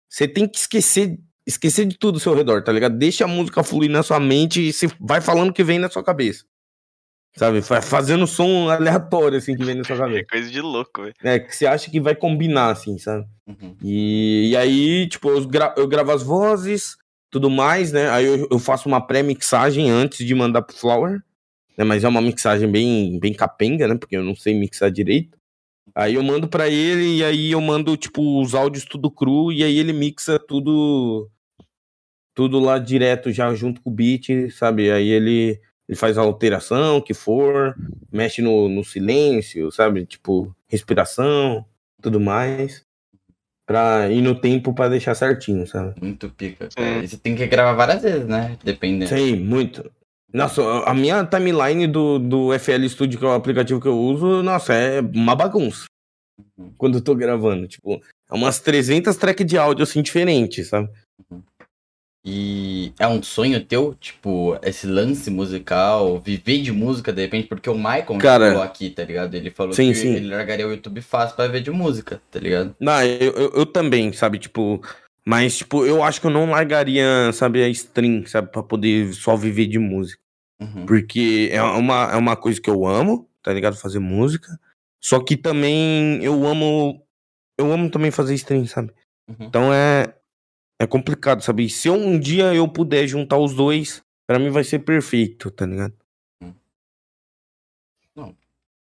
você 0.08 0.26
tem 0.28 0.48
que 0.48 0.58
esquecer, 0.58 1.18
esquecer 1.46 1.84
de 1.86 1.98
tudo 1.98 2.16
ao 2.16 2.20
seu 2.20 2.34
redor, 2.34 2.62
tá 2.62 2.72
ligado? 2.72 2.96
Deixa 2.96 3.24
a 3.24 3.28
música 3.28 3.62
fluir 3.62 3.90
na 3.90 4.02
sua 4.02 4.20
mente 4.20 4.60
e 4.60 4.72
você 4.72 4.86
vai 5.00 5.20
falando 5.20 5.50
o 5.50 5.52
que 5.52 5.64
vem 5.64 5.78
na 5.78 5.90
sua 5.90 6.02
cabeça. 6.04 6.44
Sabe? 7.36 7.60
Fa- 7.62 7.82
Fazendo 7.82 8.26
som 8.28 8.68
aleatório, 8.70 9.36
assim, 9.38 9.56
que 9.56 9.64
vem 9.64 9.74
na 9.74 9.82
sua 9.84 9.96
É 9.96 9.98
cabeça. 9.98 10.26
coisa 10.30 10.50
de 10.50 10.60
louco, 10.60 11.02
velho. 11.02 11.14
É, 11.22 11.38
que 11.40 11.54
você 11.54 11.66
acha 11.66 11.90
que 11.90 12.00
vai 12.00 12.14
combinar, 12.14 12.70
assim, 12.70 12.96
sabe? 12.96 13.26
Uhum. 13.46 13.76
E, 13.82 14.50
e 14.52 14.56
aí, 14.56 15.08
tipo, 15.08 15.28
eu, 15.30 15.44
gra- 15.46 15.74
eu 15.76 15.88
gravo 15.88 16.12
as 16.12 16.22
vozes, 16.22 16.96
tudo 17.34 17.50
mais, 17.50 17.90
né? 17.90 18.08
Aí 18.10 18.26
eu, 18.26 18.46
eu 18.48 18.58
faço 18.60 18.88
uma 18.88 19.04
pré-mixagem 19.04 19.90
antes 19.90 20.24
de 20.24 20.32
mandar 20.36 20.62
pro 20.62 20.76
Flower, 20.76 21.20
né? 21.76 21.82
Mas 21.82 22.04
é 22.04 22.08
uma 22.08 22.20
mixagem 22.20 22.70
bem, 22.70 23.18
bem 23.18 23.34
capenga, 23.34 23.88
né? 23.88 23.96
Porque 23.96 24.16
eu 24.16 24.22
não 24.22 24.36
sei 24.36 24.54
mixar 24.54 24.88
direito. 24.88 25.36
Aí 25.96 26.14
eu 26.14 26.22
mando 26.22 26.46
pra 26.46 26.68
ele 26.68 27.16
e 27.16 27.24
aí 27.24 27.50
eu 27.50 27.60
mando, 27.60 27.96
tipo, 27.96 28.40
os 28.40 28.54
áudios 28.54 28.84
tudo 28.84 29.10
cru 29.10 29.50
e 29.50 29.64
aí 29.64 29.76
ele 29.76 29.92
mixa 29.92 30.38
tudo 30.38 31.28
tudo 32.36 32.60
lá 32.60 32.78
direto 32.78 33.32
já 33.32 33.52
junto 33.52 33.82
com 33.82 33.90
o 33.90 33.92
beat, 33.92 34.52
sabe? 34.52 34.92
Aí 34.92 35.08
ele, 35.08 35.60
ele 35.88 35.98
faz 35.98 36.16
a 36.16 36.22
alteração 36.22 37.00
que 37.00 37.14
for, 37.14 37.74
mexe 38.12 38.42
no, 38.42 38.68
no 38.68 38.84
silêncio, 38.84 39.72
sabe? 39.72 40.06
Tipo, 40.06 40.54
respiração, 40.68 41.66
tudo 42.00 42.20
mais. 42.20 42.84
Pra 43.66 44.10
ir 44.10 44.20
no 44.20 44.34
tempo 44.34 44.74
pra 44.74 44.88
deixar 44.88 45.14
certinho, 45.14 45.66
sabe? 45.66 45.94
Muito 46.00 46.28
pica. 46.28 46.68
E 46.76 47.08
você 47.08 47.16
tem 47.16 47.34
que 47.34 47.46
gravar 47.46 47.72
várias 47.72 48.02
vezes, 48.02 48.26
né? 48.26 48.58
Dependendo. 48.62 49.08
Sei, 49.08 49.38
muito. 49.38 49.90
Nossa, 50.34 50.62
a 50.84 50.92
minha 50.92 51.24
timeline 51.24 51.86
do, 51.86 52.18
do 52.18 52.58
FL 52.58 52.84
Studio, 52.88 53.18
que 53.18 53.24
é 53.24 53.28
o 53.28 53.32
aplicativo 53.32 53.80
que 53.80 53.86
eu 53.86 53.96
uso, 53.96 54.42
nossa, 54.42 54.74
é 54.74 55.00
uma 55.00 55.34
bagunça. 55.34 55.84
Uhum. 56.58 56.72
Quando 56.76 56.98
eu 56.98 57.00
tô 57.00 57.14
gravando, 57.14 57.68
tipo, 57.68 58.02
é 58.30 58.34
umas 58.34 58.58
300 58.58 59.16
tracks 59.16 59.46
de 59.46 59.56
áudio, 59.56 59.84
assim, 59.84 60.02
diferentes, 60.02 60.68
sabe? 60.68 60.90
E 62.26 62.92
é 62.98 63.06
um 63.06 63.22
sonho 63.22 63.62
teu, 63.62 63.94
tipo, 63.94 64.58
esse 64.62 64.86
lance 64.86 65.30
musical, 65.30 66.18
viver 66.20 66.62
de 66.62 66.72
música, 66.72 67.12
de 67.12 67.20
repente, 67.20 67.48
porque 67.48 67.68
o 67.68 67.74
Michael 67.74 68.18
Cara, 68.18 68.48
falou 68.48 68.62
aqui, 68.62 68.88
tá 68.88 69.04
ligado? 69.04 69.34
Ele 69.34 69.50
falou 69.50 69.74
sim, 69.74 69.88
que 69.88 69.94
sim. 69.94 70.14
ele 70.14 70.28
largaria 70.28 70.66
o 70.66 70.70
YouTube 70.70 71.02
fácil 71.02 71.36
pra 71.36 71.46
viver 71.46 71.60
de 71.60 71.70
música, 71.70 72.22
tá 72.30 72.40
ligado? 72.40 72.74
Não, 72.80 73.02
eu, 73.02 73.32
eu, 73.32 73.52
eu 73.54 73.66
também, 73.66 74.12
sabe, 74.12 74.38
tipo... 74.38 74.82
Mas, 75.26 75.58
tipo, 75.58 75.86
eu 75.86 76.02
acho 76.02 76.20
que 76.20 76.26
eu 76.26 76.30
não 76.30 76.50
largaria, 76.50 77.32
sabe, 77.32 77.62
a 77.62 77.68
stream, 77.68 78.26
sabe, 78.26 78.50
pra 78.50 78.62
poder 78.62 79.12
só 79.14 79.36
viver 79.36 79.66
de 79.66 79.78
música. 79.78 80.20
Uhum. 80.60 80.86
Porque 80.86 81.48
é 81.50 81.62
uma, 81.62 82.12
é 82.12 82.16
uma 82.16 82.36
coisa 82.36 82.60
que 82.60 82.70
eu 82.70 82.86
amo, 82.86 83.28
tá 83.42 83.52
ligado? 83.52 83.76
Fazer 83.76 83.98
música. 83.98 84.58
Só 85.02 85.20
que 85.20 85.36
também 85.36 86.22
eu 86.22 86.46
amo. 86.46 87.02
Eu 87.58 87.72
amo 87.72 87.90
também 87.90 88.10
fazer 88.10 88.34
stream, 88.34 88.66
sabe? 88.66 88.92
Uhum. 89.28 89.46
Então 89.46 89.74
é. 89.74 90.14
É 90.80 90.86
complicado, 90.86 91.42
sabe? 91.42 91.64
E 91.64 91.70
se 91.70 91.88
eu, 91.88 91.94
um 91.94 92.18
dia 92.18 92.52
eu 92.54 92.68
puder 92.68 93.06
juntar 93.06 93.38
os 93.38 93.54
dois, 93.54 94.02
pra 94.26 94.38
mim 94.38 94.50
vai 94.50 94.64
ser 94.64 94.80
perfeito, 94.80 95.50
tá 95.50 95.66
ligado? 95.66 95.94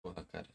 Porra, 0.02 0.24
cara. 0.32 0.46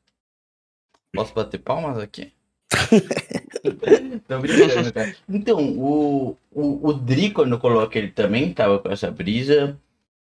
Posso 1.13 1.33
bater 1.33 1.59
palmas 1.59 1.97
aqui? 1.97 2.33
Tô 4.27 4.39
brincando, 4.39 4.93
cara. 4.93 5.15
Então, 5.29 5.57
o, 5.77 6.37
o, 6.51 6.89
o 6.89 6.93
Dri, 6.93 7.31
quando 7.31 7.53
eu 7.53 7.59
coloquei 7.59 8.01
ele 8.03 8.11
também, 8.11 8.53
tava 8.53 8.77
com 8.79 8.91
essa 8.91 9.09
brisa. 9.09 9.79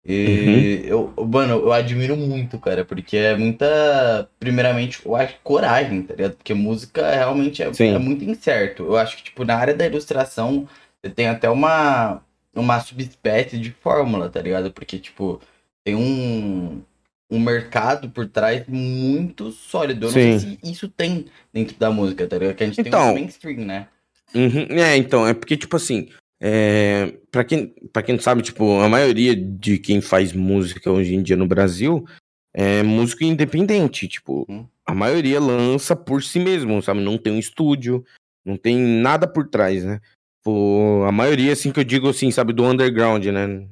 E 0.06 0.84
eu, 0.86 1.12
mano, 1.26 1.56
eu 1.56 1.72
admiro 1.72 2.16
muito, 2.16 2.58
cara, 2.58 2.84
porque 2.84 3.16
é 3.16 3.36
muita. 3.36 4.30
Primeiramente, 4.38 5.04
eu 5.04 5.14
acho 5.14 5.34
que 5.34 5.40
coragem, 5.42 6.02
tá 6.04 6.14
ligado? 6.14 6.36
Porque 6.36 6.54
música 6.54 7.10
realmente 7.10 7.62
é, 7.62 7.66
é 7.66 7.98
muito 7.98 8.24
incerto. 8.24 8.84
Eu 8.84 8.96
acho 8.96 9.16
que, 9.18 9.24
tipo, 9.24 9.44
na 9.44 9.56
área 9.56 9.74
da 9.74 9.86
ilustração, 9.86 10.66
você 11.02 11.12
tem 11.12 11.28
até 11.28 11.48
uma, 11.48 12.22
uma 12.54 12.80
subespécie 12.80 13.58
de 13.58 13.70
fórmula, 13.70 14.28
tá 14.28 14.40
ligado? 14.40 14.70
Porque, 14.72 14.98
tipo, 14.98 15.40
tem 15.84 15.94
um. 15.94 16.82
um 17.30 17.40
mercado 17.40 18.10
por 18.10 18.26
trás 18.26 18.66
muito 18.66 19.50
sólido. 19.50 20.06
Eu 20.06 20.12
não 20.12 20.20
Sim. 20.20 20.38
sei 20.38 20.56
se 20.56 20.58
isso 20.62 20.88
tem 20.88 21.26
dentro 21.52 21.76
da 21.78 21.90
música, 21.90 22.26
tá 22.26 22.36
ligado? 22.38 22.56
Que 22.56 22.64
a 22.64 22.66
gente 22.66 22.76
tem 22.82 22.88
Então, 22.88 23.10
um 23.10 23.14
mainstream, 23.14 23.64
né? 23.64 23.88
Uhum, 24.34 24.66
É, 24.70 24.96
então, 24.96 25.26
é 25.26 25.34
porque, 25.34 25.56
tipo 25.56 25.74
assim, 25.76 26.08
é, 26.40 27.14
pra, 27.30 27.42
quem, 27.44 27.68
pra 27.92 28.02
quem 28.02 28.14
não 28.14 28.22
sabe, 28.22 28.42
tipo, 28.42 28.78
a 28.80 28.88
maioria 28.88 29.34
de 29.34 29.78
quem 29.78 30.00
faz 30.00 30.32
música 30.32 30.90
hoje 30.90 31.14
em 31.14 31.22
dia 31.22 31.36
no 31.36 31.46
Brasil 31.46 32.06
é 32.54 32.82
músico 32.82 33.24
independente, 33.24 34.06
tipo, 34.08 34.44
Uhum. 34.48 34.66
a 34.86 34.94
maioria 34.94 35.40
lança 35.40 35.94
por 35.96 36.22
si 36.22 36.38
mesmo, 36.38 36.80
sabe? 36.82 37.00
Não 37.00 37.18
tem 37.18 37.32
um 37.32 37.38
estúdio, 37.38 38.04
não 38.44 38.56
tem 38.56 38.76
nada 38.76 39.26
por 39.26 39.48
trás, 39.48 39.84
né? 39.84 40.00
Pô, 40.42 41.04
a 41.06 41.12
maioria, 41.12 41.52
assim, 41.52 41.70
que 41.70 41.80
eu 41.80 41.84
digo, 41.84 42.08
assim, 42.08 42.30
sabe, 42.30 42.52
do 42.52 42.64
underground, 42.64 43.24
né? 43.26 43.68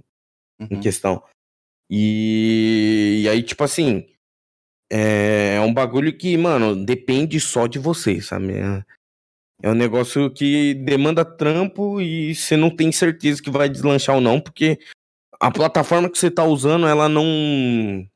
em 0.61 0.75
Uhum. 0.75 0.81
questão. 0.81 1.23
E, 1.91 3.23
e 3.23 3.29
aí, 3.29 3.43
tipo 3.43 3.65
assim, 3.65 4.07
é, 4.91 5.55
é 5.57 5.61
um 5.61 5.73
bagulho 5.73 6.17
que, 6.17 6.37
mano, 6.37 6.85
depende 6.85 7.41
só 7.41 7.67
de 7.67 7.79
você, 7.79 8.21
sabe? 8.21 8.55
É, 8.55 8.85
é 9.63 9.71
um 9.71 9.75
negócio 9.75 10.31
que 10.31 10.75
demanda 10.75 11.25
trampo 11.25 12.01
e 12.01 12.35
você 12.35 12.57
não 12.57 12.75
tem 12.75 12.93
certeza 12.93 13.43
que 13.43 13.51
vai 13.51 13.69
deslanchar 13.69 14.17
ou 14.17 14.21
não, 14.21 14.41
porque 14.41 14.79
a 15.41 15.51
plataforma 15.51 16.11
que 16.11 16.19
você 16.19 16.31
tá 16.31 16.45
usando, 16.45 16.87
ela 16.87 17.09
não. 17.09 18.07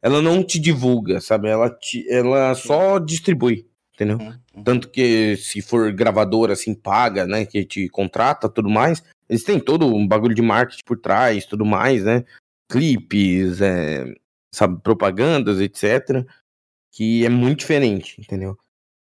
Ela 0.00 0.22
não 0.22 0.44
te 0.44 0.60
divulga, 0.60 1.20
sabe? 1.20 1.48
Ela, 1.48 1.68
te, 1.70 2.08
ela 2.08 2.54
só 2.54 3.00
distribui, 3.00 3.68
entendeu? 3.98 4.18
Uhum. 4.18 4.34
Uhum. 4.54 4.62
Tanto 4.62 4.88
que 4.88 5.36
se 5.36 5.60
for 5.60 5.92
gravadora 5.92 6.52
assim, 6.52 6.72
paga, 6.72 7.26
né? 7.26 7.44
Que 7.44 7.64
te 7.64 7.88
contrata 7.88 8.48
tudo 8.48 8.70
mais, 8.70 9.02
eles 9.28 9.42
têm 9.42 9.58
todo 9.58 9.92
um 9.92 10.06
bagulho 10.06 10.34
de 10.34 10.42
marketing 10.42 10.84
por 10.84 10.98
trás, 10.98 11.44
tudo 11.44 11.66
mais, 11.66 12.04
né? 12.04 12.24
Clipes, 12.70 13.60
é, 13.60 14.04
sabe, 14.54 14.80
propagandas, 14.82 15.60
etc. 15.60 16.24
Que 16.92 17.26
é 17.26 17.28
muito 17.28 17.60
diferente, 17.60 18.20
entendeu? 18.20 18.56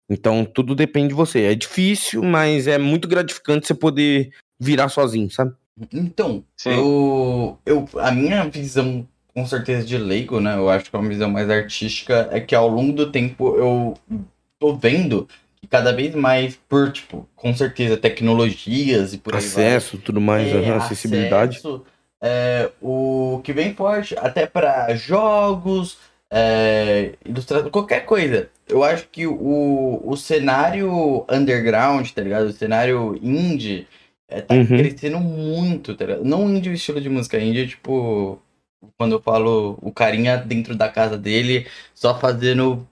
Então 0.10 0.46
tudo 0.46 0.74
depende 0.74 1.10
de 1.10 1.14
você. 1.14 1.41
É 1.41 1.56
difícil, 1.56 2.24
mas 2.24 2.68
é 2.68 2.78
muito 2.78 3.08
gratificante 3.08 3.68
você 3.68 3.74
poder 3.74 4.32
virar 4.60 4.88
sozinho, 4.88 5.30
sabe? 5.30 5.54
Então, 5.91 6.46
Sim. 6.56 6.70
eu, 6.70 7.60
eu, 7.66 7.89
a 8.00 8.10
minha 8.12 8.48
visão, 8.48 9.06
com 9.34 9.46
certeza, 9.46 9.86
de 9.86 9.98
leigo, 9.98 10.39
né? 10.39 10.56
Eu 10.56 10.70
acho 10.70 10.89
que 10.89 10.96
é 10.96 11.00
uma 11.00 11.10
visão 11.10 11.30
mais 11.30 11.50
artística, 11.50 12.30
é 12.32 12.39
que 12.39 12.56
ao 12.56 12.70
longo 12.70 12.93
do 12.93 13.12
tempo 13.12 13.58
eu 13.58 13.93
tô 14.60 14.76
vendo 14.76 15.28
que 15.62 15.68
cada 15.68 15.91
vez 15.93 16.14
mais, 16.16 16.56
por, 16.70 16.91
tipo, 16.91 17.28
com 17.36 17.53
certeza, 17.53 17.97
tecnologias 17.97 19.14
e 19.14 19.18
por 19.18 19.36
aí 19.36 19.41
vai, 19.41 19.64
Acesso, 19.64 19.97
tudo 19.97 20.22
mais, 20.22 20.47
é, 20.47 20.72
acessibilidade. 20.76 21.58
acesso, 21.58 21.86
é, 22.22 22.72
o 22.82 23.41
que 23.43 23.53
vem 23.53 23.74
forte 23.76 24.16
até 24.18 24.45
para 24.45 24.95
jogos, 24.95 25.97
é, 26.32 27.14
ilustração, 27.26 27.70
qualquer 27.70 28.06
coisa. 28.06 28.49
Eu 28.68 28.84
acho 28.84 29.08
que 29.10 29.28
o, 29.28 30.01
o 30.03 30.18
cenário 30.18 31.26
underground, 31.30 32.10
tá 32.12 32.22
ligado? 32.22 32.47
O 32.47 32.53
cenário 32.53 33.16
indie 33.22 33.88
é, 34.28 34.41
tá 34.41 34.56
Uhum. 34.56 34.66
crescendo 34.66 35.20
muito, 35.20 35.95
tá 35.95 36.06
ligado? 36.06 36.24
Não 36.26 36.49
indie 36.49 36.70
o 36.70 36.74
estilo 36.74 36.99
de 36.99 37.10
música 37.10 37.39
indie, 37.39 37.68
tipo, 37.68 38.39
quando 38.97 39.14
eu 39.14 39.22
falo 39.22 39.78
o 39.82 39.91
carinha 39.91 40.38
dentro 40.38 40.76
da 40.76 40.89
casa 40.89 41.18
dele, 41.18 41.68
só 41.93 42.20
fazendo 42.20 42.88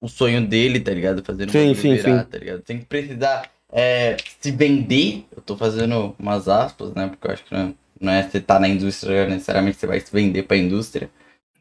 o 0.00 0.08
sonho 0.08 0.46
dele, 0.46 0.80
tá 0.80 0.92
ligado? 0.92 1.24
Fazendo 1.24 1.50
Sim, 1.50 1.74
sim, 1.74 1.94
virar, 1.96 2.24
sim. 2.24 2.30
tá 2.30 2.38
ligado? 2.38 2.62
Tem 2.62 2.78
que 2.78 2.84
precisar 2.84 3.50
é, 3.72 4.16
se 4.40 4.50
vender, 4.50 5.24
eu 5.34 5.42
tô 5.42 5.56
fazendo 5.56 6.14
umas 6.18 6.48
aspas, 6.48 6.92
né? 6.94 7.08
Porque 7.08 7.26
eu 7.26 7.32
acho 7.32 7.44
que 7.44 7.54
não, 7.54 7.74
não 8.00 8.12
é 8.12 8.22
você 8.22 8.40
tá 8.40 8.58
na 8.60 8.68
indústria 8.68 9.26
necessariamente 9.28 9.76
você 9.78 9.86
vai 9.86 10.00
se 10.00 10.12
vender 10.12 10.44
pra 10.44 10.56
indústria. 10.56 11.10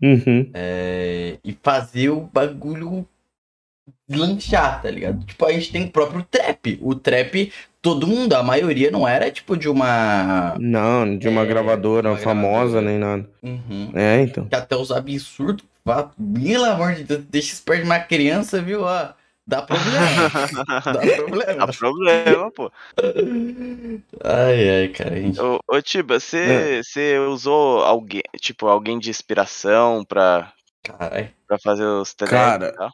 Uhum. 0.01 0.49
É, 0.53 1.37
e 1.43 1.57
fazer 1.63 2.09
o 2.09 2.21
bagulho 2.21 3.07
lanchar, 4.09 4.81
tá 4.81 4.89
ligado? 4.91 5.23
Tipo, 5.25 5.45
a 5.45 5.51
gente 5.53 5.71
tem 5.71 5.83
o 5.85 5.89
próprio 5.91 6.23
trap. 6.29 6.77
O 6.81 6.93
trap, 6.95 7.51
todo 7.81 8.05
mundo, 8.07 8.33
a 8.33 8.43
maioria 8.43 8.91
não 8.91 9.07
era 9.07 9.31
tipo 9.31 9.55
de 9.57 9.67
uma. 9.69 10.55
Não, 10.59 11.17
de 11.17 11.27
uma 11.27 11.41
É, 11.41 11.45
gravadora 11.45 12.09
uma 12.09 12.17
famosa 12.17 12.81
gravadora. 12.81 12.81
nem 12.81 12.99
nada. 12.99 13.29
Uhum. 13.41 13.91
É, 13.95 14.21
então. 14.21 14.47
Que 14.47 14.55
até 14.55 14.75
os 14.75 14.91
absurdos, 14.91 15.65
vá- 15.85 16.11
pelo 16.43 16.65
amor 16.65 16.93
de 16.95 17.03
Deus, 17.03 17.23
deixa 17.25 17.53
isso 17.53 17.63
perto 17.63 17.81
de 17.81 17.85
uma 17.85 17.99
criança, 17.99 18.61
viu? 18.61 18.81
Ó, 18.81 19.09
dá 19.47 19.61
problema. 19.61 20.29
dá 20.85 21.15
problema. 21.15 21.67
Dá 21.67 21.73
problema, 21.73 22.51
pô. 22.51 22.71
Ai, 24.23 24.69
ai, 24.81 24.87
cara, 24.89 25.15
gente. 25.15 25.39
Ô, 25.39 25.59
ô 25.67 25.81
Tiba, 25.81 26.15
É. 26.15 26.19
você 26.19 26.81
você 26.83 27.19
usou 27.19 27.83
alguém, 27.83 28.21
tipo, 28.41 28.67
alguém 28.67 28.99
de 28.99 29.09
inspiração 29.09 30.03
pra, 30.03 30.51
Caralho. 30.83 31.29
pra 31.47 31.57
fazer 31.59 31.85
os 31.85 32.13
TDF 32.13 32.31
Cara, 32.31 32.67
e 32.69 32.71
tal? 32.77 32.91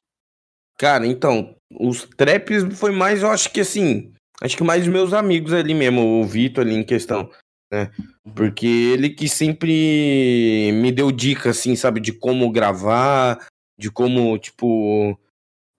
Cara, 0.78 1.06
então, 1.08 1.56
os 1.80 2.08
traps 2.18 2.78
foi 2.78 2.92
mais, 2.92 3.22
eu 3.22 3.30
acho 3.30 3.52
que 3.52 3.62
assim, 3.62 4.12
acho 4.42 4.58
que 4.58 4.64
mais 4.64 4.88
meus 4.88 5.14
amigos 5.14 5.54
ali 5.54 5.74
mesmo, 5.76 6.02
o 6.22 6.26
Vitor 6.26 6.66
ali 6.66 6.74
em 6.76 6.84
questão, 6.84 7.30
né? 7.72 7.91
Porque 8.36 8.67
ele 8.67 9.09
que 9.09 9.28
sempre 9.30 10.72
me 10.74 10.91
deu 10.91 11.11
dica, 11.11 11.51
assim, 11.51 11.76
sabe, 11.76 11.99
de 11.99 12.11
como 12.11 12.51
gravar, 12.51 13.47
de 13.80 13.89
como, 13.89 14.38
tipo, 14.38 15.17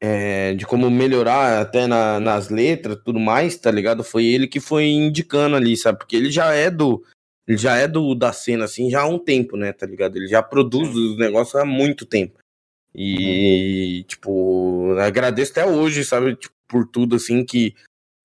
é, 0.01 0.55
de 0.55 0.67
como 0.67 0.91
melhorar 0.91 1.61
até 1.61 1.87
na- 1.87 2.19
nas 2.21 2.49
letras, 2.49 2.99
tudo 3.05 3.21
mais, 3.21 3.57
tá 3.57 3.71
ligado? 3.71 4.03
Foi 4.05 4.25
ele 4.25 4.49
que 4.49 4.61
foi 4.61 4.87
indicando 4.87 5.57
ali, 5.57 5.77
sabe? 5.77 5.99
Porque 5.99 6.17
ele 6.17 6.31
já 6.31 6.53
é 6.55 6.71
do, 6.71 7.05
ele 7.47 7.59
já 7.59 7.77
é 7.77 7.87
do 7.89 8.15
da 8.15 8.33
cena, 8.33 8.65
assim, 8.65 8.91
já 8.91 9.03
há 9.03 9.07
um 9.07 9.19
tempo, 9.19 9.57
né, 9.57 9.73
tá 9.73 9.87
ligado? 9.87 10.17
Ele 10.17 10.27
já 10.29 10.43
produz 10.43 10.89
os 10.95 11.17
negócios 11.19 11.55
há 11.57 11.65
muito 11.65 12.07
tempo. 12.07 12.39
E, 12.95 14.05
tipo, 14.09 14.95
agradeço 14.99 15.53
até 15.53 15.65
hoje, 15.67 16.05
sabe, 16.05 16.37
tipo, 16.37 16.55
por 16.69 16.87
tudo, 16.89 17.17
assim, 17.17 17.45
que, 17.45 17.75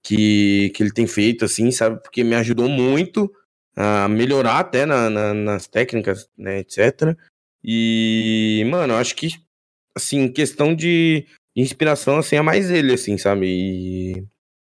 que, 0.04 0.72
que 0.76 0.84
ele 0.84 0.92
tem 0.92 1.08
feito, 1.08 1.46
assim, 1.46 1.72
sabe, 1.72 2.02
porque 2.02 2.24
me 2.24 2.36
ajudou 2.36 2.70
muito 2.70 3.32
a 3.80 4.08
melhorar 4.08 4.58
até 4.60 4.86
na, 4.88 5.08
na- 5.10 5.34
nas 5.36 5.68
técnicas, 5.68 6.28
né, 6.36 6.60
etc. 6.60 7.16
E, 7.64 8.66
mano, 8.72 8.94
eu 8.94 8.98
acho 8.98 9.16
que, 9.16 9.30
assim, 9.96 10.28
questão 10.32 10.74
de 10.74 11.26
inspiração, 11.56 12.18
assim, 12.18 12.36
é 12.38 12.42
mais 12.42 12.72
ele, 12.72 12.94
assim, 12.94 13.18
sabe, 13.18 13.46
e... 13.48 14.24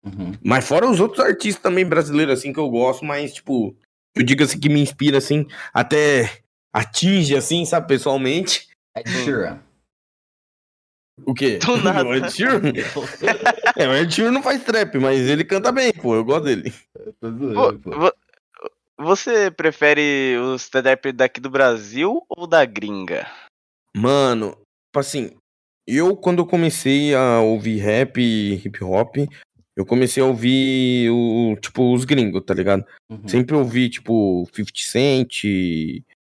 Uhum. 0.04 0.32
Mas 0.42 0.66
fora 0.66 0.88
os 0.88 1.00
outros 1.00 1.20
artistas 1.24 1.62
também 1.62 1.84
brasileiros, 1.86 2.38
assim, 2.38 2.52
que 2.52 2.58
eu 2.60 2.68
gosto, 2.68 3.04
mas, 3.04 3.32
tipo, 3.34 3.76
eu 4.14 4.22
digo 4.22 4.42
assim, 4.42 4.58
que 4.58 4.68
me 4.68 4.80
inspira, 4.80 5.18
assim, 5.18 5.46
até 5.72 6.40
atinge, 6.72 7.36
assim, 7.36 7.64
sabe, 7.64 7.86
pessoalmente. 7.88 8.68
Ed 8.96 9.08
Sheeran. 9.10 9.60
O 11.24 11.32
quê? 11.34 11.58
Do 11.58 11.76
nada. 11.82 12.08
O 12.08 12.14
Ed 12.14 12.30
Sheeran? 12.30 12.60
É, 13.76 13.88
o 13.88 13.94
Ed 13.94 14.12
Sheeran 14.14 14.30
não 14.30 14.42
faz 14.42 14.62
trap, 14.64 14.96
mas 14.98 15.20
ele 15.28 15.44
canta 15.44 15.70
bem, 15.72 15.92
pô, 15.92 16.14
eu 16.14 16.24
gosto 16.24 16.44
dele. 16.44 16.72
Pô, 17.20 17.72
pô. 17.78 18.12
Vo- 18.98 19.04
você 19.06 19.50
prefere 19.50 20.36
os 20.38 20.68
TDF 20.68 21.12
daqui 21.12 21.40
do 21.40 21.50
Brasil 21.50 22.22
ou 22.28 22.46
da 22.46 22.64
gringa? 22.64 23.26
Mano, 23.94 24.50
tipo 24.50 24.98
assim, 24.98 25.30
eu 25.86 26.16
quando 26.16 26.40
eu 26.40 26.46
comecei 26.46 27.14
a 27.14 27.40
ouvir 27.40 27.78
rap 27.78 28.20
e 28.20 28.54
hip 28.54 28.82
hop, 28.84 29.16
eu 29.76 29.84
comecei 29.84 30.22
a 30.22 30.26
ouvir 30.26 31.10
o, 31.10 31.56
tipo, 31.60 31.92
os 31.92 32.04
gringos, 32.04 32.42
tá 32.44 32.54
ligado? 32.54 32.84
Uhum. 33.10 33.28
Sempre 33.28 33.54
ouvi, 33.54 33.90
tipo, 33.90 34.46
50 34.54 34.72
Cent, 34.76 35.44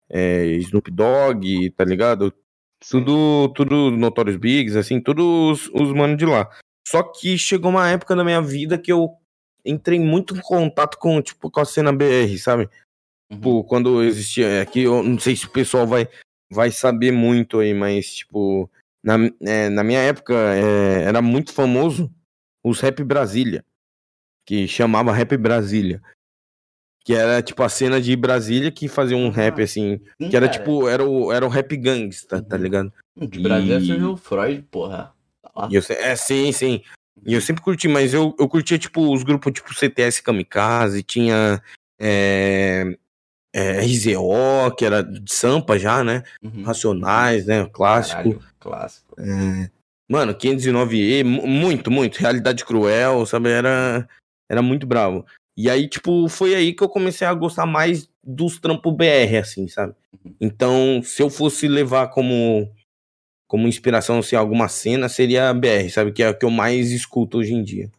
é, 0.09 0.45
Snoop 0.57 0.89
Dogg, 0.89 1.69
tá 1.75 1.83
ligado? 1.83 2.33
Tudo, 2.89 3.49
tudo 3.53 3.91
Notorious 3.91 4.37
Bigs, 4.37 4.75
assim, 4.75 4.99
todos 4.99 5.23
os, 5.23 5.69
os 5.73 5.93
manos 5.93 6.17
de 6.17 6.25
lá. 6.25 6.49
Só 6.87 7.03
que 7.03 7.37
chegou 7.37 7.69
uma 7.71 7.89
época 7.89 8.15
na 8.15 8.23
minha 8.23 8.41
vida 8.41 8.77
que 8.77 8.91
eu 8.91 9.09
entrei 9.65 9.99
muito 9.99 10.35
em 10.35 10.41
contato 10.41 10.97
com, 10.97 11.21
tipo, 11.21 11.49
com 11.49 11.59
a 11.59 11.65
cena 11.65 11.91
BR, 11.93 12.37
sabe? 12.37 12.63
Uhum. 13.29 13.37
Tipo, 13.37 13.63
quando 13.65 14.03
existia. 14.03 14.61
Aqui 14.61 14.81
eu 14.83 15.01
não 15.03 15.17
sei 15.19 15.35
se 15.35 15.45
o 15.45 15.49
pessoal 15.49 15.87
vai, 15.87 16.07
vai 16.51 16.71
saber 16.71 17.11
muito 17.11 17.59
aí, 17.59 17.73
mas, 17.73 18.13
tipo, 18.15 18.69
na, 19.03 19.15
é, 19.41 19.69
na 19.69 19.83
minha 19.83 19.99
época 19.99 20.33
é, 20.33 21.03
era 21.03 21.21
muito 21.21 21.53
famoso 21.53 22.11
os 22.63 22.79
Rap 22.79 23.03
Brasília, 23.03 23.65
que 24.45 24.67
chamava 24.67 25.11
Rap 25.13 25.35
Brasília. 25.37 26.01
Que 27.03 27.15
era, 27.15 27.41
tipo, 27.41 27.63
a 27.63 27.69
cena 27.69 27.99
de 27.99 28.15
Brasília 28.15 28.71
que 28.71 28.87
fazia 28.87 29.17
um 29.17 29.29
Ah, 29.29 29.31
rap, 29.31 29.59
assim, 29.63 29.99
Sim, 30.21 30.29
que 30.29 30.37
era, 30.37 30.47
cara. 30.47 30.59
tipo, 30.59 30.87
era 30.87 31.03
o, 31.03 31.31
era 31.31 31.43
o 31.43 31.49
rap 31.49 31.75
gangsta, 31.75 32.43
tá 32.43 32.55
Uhum. 32.55 32.61
ligado? 32.61 32.93
De 33.17 33.39
Brasília 33.39 33.77
e- 33.77 33.81
surgiu 33.87 34.11
o 34.11 34.17
Freud, 34.17 34.61
porra. 34.69 35.11
Tá. 35.41 35.67
E 35.71 35.75
eu, 35.75 35.81
é, 35.89 36.15
sim, 36.15 36.51
sim. 36.51 36.83
E 37.25 37.33
eu 37.33 37.41
sempre 37.41 37.61
curti, 37.61 37.87
mas 37.87 38.13
eu, 38.13 38.35
eu 38.39 38.47
curtia, 38.49 38.77
tipo, 38.79 39.13
os 39.13 39.23
grupos 39.23 39.51
tipo 39.53 39.73
CTS 39.73 40.21
Kamikaze, 40.23 41.03
tinha 41.03 41.61
é, 41.99 42.97
é, 43.53 43.79
RZO, 43.81 44.75
que 44.77 44.85
era 44.85 45.03
de 45.03 45.31
Sampa 45.31 45.77
já, 45.77 46.03
né? 46.03 46.23
Uhum. 46.43 46.63
Racionais, 46.63 47.45
né? 47.45 47.67
Clássico. 47.71 48.15
Caralho, 48.17 48.41
clássico. 48.59 49.15
Mano, 50.09 50.33
509E, 50.33 51.23
mu- 51.23 51.47
muito, 51.47 51.89
muito. 51.91 52.17
Realidade 52.17 52.65
Cruel, 52.65 53.25
sabe? 53.25 53.49
Era, 53.49 54.07
era 54.49 54.61
muito 54.61 54.85
bravo. 54.85 55.25
E 55.55 55.69
aí, 55.69 55.87
tipo, 55.87 56.27
foi 56.27 56.55
aí 56.55 56.73
que 56.73 56.83
eu 56.83 56.89
comecei 56.89 57.25
a 57.27 57.33
gostar 57.33 57.65
mais 57.65 58.09
dos 58.23 58.59
trampos 58.59 58.93
BR, 58.95 59.37
assim, 59.39 59.67
sabe? 59.67 59.93
Então, 60.39 61.01
se 61.03 61.21
eu 61.21 61.29
fosse 61.29 61.67
levar 61.67 62.07
como 62.07 62.69
como 63.51 63.67
inspiração, 63.67 64.19
assim, 64.19 64.37
alguma 64.37 64.69
cena, 64.69 65.09
seria 65.09 65.49
a 65.49 65.53
BR, 65.53 65.89
sabe? 65.89 66.13
Que 66.13 66.23
é 66.23 66.29
o 66.29 66.33
que 66.37 66.45
eu 66.45 66.49
mais 66.49 66.89
escuto 66.89 67.37
hoje 67.39 67.53
em 67.53 67.61
dia. 67.61 67.91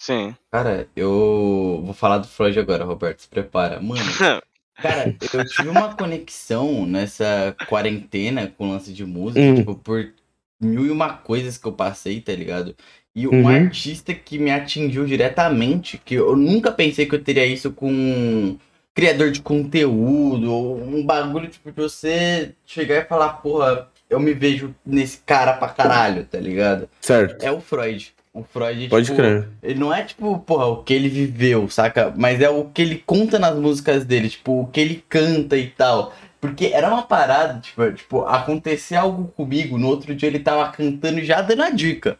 Sim. 0.00 0.34
Cara, 0.50 0.88
eu 0.96 1.82
vou 1.84 1.92
falar 1.92 2.16
do 2.16 2.26
Freud 2.26 2.58
agora, 2.58 2.82
Roberto. 2.86 3.20
Se 3.20 3.28
prepara. 3.28 3.78
Mano, 3.78 4.00
cara, 4.80 5.14
eu 5.34 5.44
tive 5.44 5.68
uma 5.68 5.94
conexão 5.94 6.86
nessa 6.86 7.54
quarentena 7.68 8.46
com 8.56 8.68
o 8.68 8.70
lance 8.70 8.90
de 8.90 9.04
música, 9.04 9.38
Hum. 9.38 9.54
tipo, 9.56 9.74
por 9.74 10.14
mil 10.58 10.86
e 10.86 10.90
uma 10.90 11.12
coisas 11.12 11.58
que 11.58 11.68
eu 11.68 11.72
passei, 11.72 12.18
tá 12.22 12.32
ligado? 12.32 12.74
E 13.14 13.26
Uhum. 13.28 13.42
um 13.42 13.48
artista 13.48 14.14
que 14.14 14.38
me 14.38 14.50
atingiu 14.50 15.04
diretamente, 15.04 16.00
que 16.02 16.14
eu 16.14 16.34
nunca 16.34 16.72
pensei 16.72 17.04
que 17.04 17.14
eu 17.14 17.22
teria 17.22 17.44
isso 17.44 17.70
com 17.70 17.92
um 17.92 18.58
criador 18.94 19.30
de 19.30 19.42
conteúdo, 19.42 20.50
ou 20.50 20.82
um 20.82 21.04
bagulho, 21.04 21.48
tipo, 21.50 21.70
de 21.70 21.76
você 21.76 22.54
chegar 22.64 22.96
e 22.96 23.04
falar, 23.04 23.34
porra, 23.34 23.90
eu 24.10 24.18
me 24.20 24.34
vejo 24.34 24.74
nesse 24.84 25.18
cara 25.24 25.52
pra 25.54 25.68
caralho, 25.68 26.24
tá 26.24 26.38
ligado? 26.38 26.88
Certo. 27.00 27.42
É 27.42 27.50
o 27.50 27.60
Freud. 27.60 28.12
O 28.32 28.42
Freud, 28.44 28.88
Pode 28.88 29.06
tipo, 29.06 29.16
crer. 29.16 29.48
ele 29.62 29.80
não 29.80 29.92
é 29.92 30.04
tipo, 30.04 30.38
porra, 30.40 30.66
o 30.66 30.82
que 30.84 30.92
ele 30.94 31.08
viveu, 31.08 31.68
saca? 31.68 32.12
Mas 32.16 32.40
é 32.40 32.48
o 32.48 32.64
que 32.66 32.82
ele 32.82 33.02
conta 33.04 33.38
nas 33.38 33.56
músicas 33.56 34.04
dele, 34.04 34.28
tipo, 34.28 34.60
o 34.62 34.66
que 34.66 34.80
ele 34.80 35.04
canta 35.08 35.56
e 35.56 35.68
tal. 35.68 36.12
Porque 36.40 36.66
era 36.66 36.88
uma 36.88 37.02
parada, 37.02 37.58
tipo, 37.60 37.92
tipo, 37.92 38.20
acontecer 38.22 38.94
algo 38.96 39.28
comigo, 39.36 39.76
no 39.76 39.88
outro 39.88 40.14
dia 40.14 40.28
ele 40.28 40.38
tava 40.38 40.70
cantando 40.70 41.18
e 41.18 41.24
já 41.24 41.42
dando 41.42 41.62
a 41.62 41.70
dica. 41.70 42.18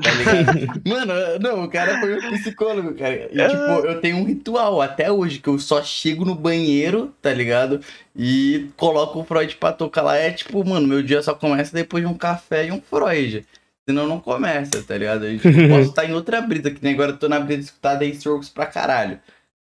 Tá 0.00 0.10
ligado? 0.10 0.80
Mano, 0.88 1.12
não, 1.40 1.64
o 1.64 1.68
cara 1.68 2.00
foi 2.00 2.16
um 2.16 2.30
psicólogo, 2.32 2.94
cara. 2.94 3.28
E, 3.30 3.48
tipo, 3.48 3.86
eu 3.86 4.00
tenho 4.00 4.16
um 4.16 4.24
ritual 4.24 4.80
até 4.80 5.10
hoje 5.12 5.38
que 5.38 5.48
eu 5.48 5.58
só 5.58 5.82
chego 5.82 6.24
no 6.24 6.34
banheiro, 6.34 7.14
tá 7.20 7.32
ligado? 7.32 7.80
E 8.16 8.70
coloco 8.76 9.20
o 9.20 9.24
Freud 9.24 9.56
pra 9.56 9.72
tocar 9.72 10.02
lá. 10.02 10.16
É 10.16 10.30
tipo, 10.30 10.64
mano, 10.64 10.86
meu 10.86 11.02
dia 11.02 11.22
só 11.22 11.34
começa 11.34 11.74
depois 11.74 12.02
de 12.02 12.08
um 12.10 12.16
café 12.16 12.66
e 12.66 12.72
um 12.72 12.80
Freud. 12.80 13.46
Senão 13.86 14.06
não 14.06 14.20
começa, 14.20 14.82
tá 14.82 14.96
ligado? 14.96 15.26
Eu 15.26 15.38
tipo, 15.38 15.68
posso 15.68 15.90
estar 15.90 16.04
em 16.08 16.14
outra 16.14 16.40
brisa, 16.40 16.70
que 16.70 16.82
nem 16.82 16.94
agora 16.94 17.12
eu 17.12 17.18
tô 17.18 17.28
na 17.28 17.40
brisa 17.40 17.58
de 17.58 17.64
escutar 17.66 17.98
The 17.98 18.06
Strokes 18.06 18.48
pra 18.48 18.66
caralho. 18.66 19.20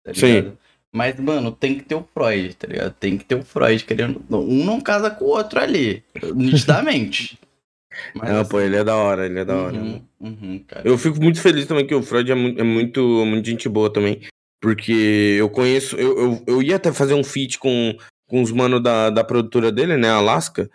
Tá 0.03 0.13
Sim. 0.13 0.25
ligado? 0.25 0.57
Mas, 0.91 1.19
mano, 1.19 1.51
tem 1.51 1.75
que 1.75 1.83
ter 1.83 1.95
o 1.95 2.07
Freud, 2.13 2.55
tá 2.55 2.65
ligado? 2.65 2.93
Tem 2.93 3.17
que 3.17 3.25
ter 3.25 3.35
o 3.35 3.43
Freud, 3.43 3.83
querendo. 3.83 4.23
Um 4.31 4.63
não 4.63 4.79
casa 4.79 5.11
com 5.11 5.25
o 5.25 5.27
outro 5.27 5.59
ali. 5.59 6.01
Nitidamente. 6.33 7.37
Mas, 8.13 8.29
Não, 8.29 8.45
pô, 8.45 8.57
assim, 8.57 8.65
ele 8.67 8.75
é 8.77 8.83
da 8.83 8.95
hora, 8.95 9.25
ele 9.25 9.39
é 9.39 9.45
da 9.45 9.55
hora. 9.55 9.77
Uhum, 9.77 10.01
uhum, 10.19 10.63
cara. 10.67 10.81
Eu 10.87 10.97
fico 10.97 11.21
muito 11.21 11.41
feliz 11.41 11.65
também 11.65 11.85
que 11.85 11.95
o 11.95 12.01
Freud 12.03 12.31
é, 12.31 12.35
mu- 12.35 12.55
é 12.57 12.63
muito, 12.63 13.01
muito 13.25 13.45
gente 13.45 13.67
boa 13.69 13.91
também. 13.91 14.21
Porque 14.61 15.35
eu 15.39 15.49
conheço. 15.49 15.95
Eu, 15.95 16.17
eu, 16.17 16.43
eu 16.47 16.61
ia 16.61 16.75
até 16.77 16.91
fazer 16.91 17.13
um 17.13 17.23
feat 17.23 17.59
com, 17.59 17.95
com 18.27 18.41
os 18.41 18.51
manos 18.51 18.81
da, 18.81 19.09
da 19.09 19.23
produtora 19.23 19.71
dele, 19.71 19.97
né? 19.97 20.09
Alaska. 20.09 20.69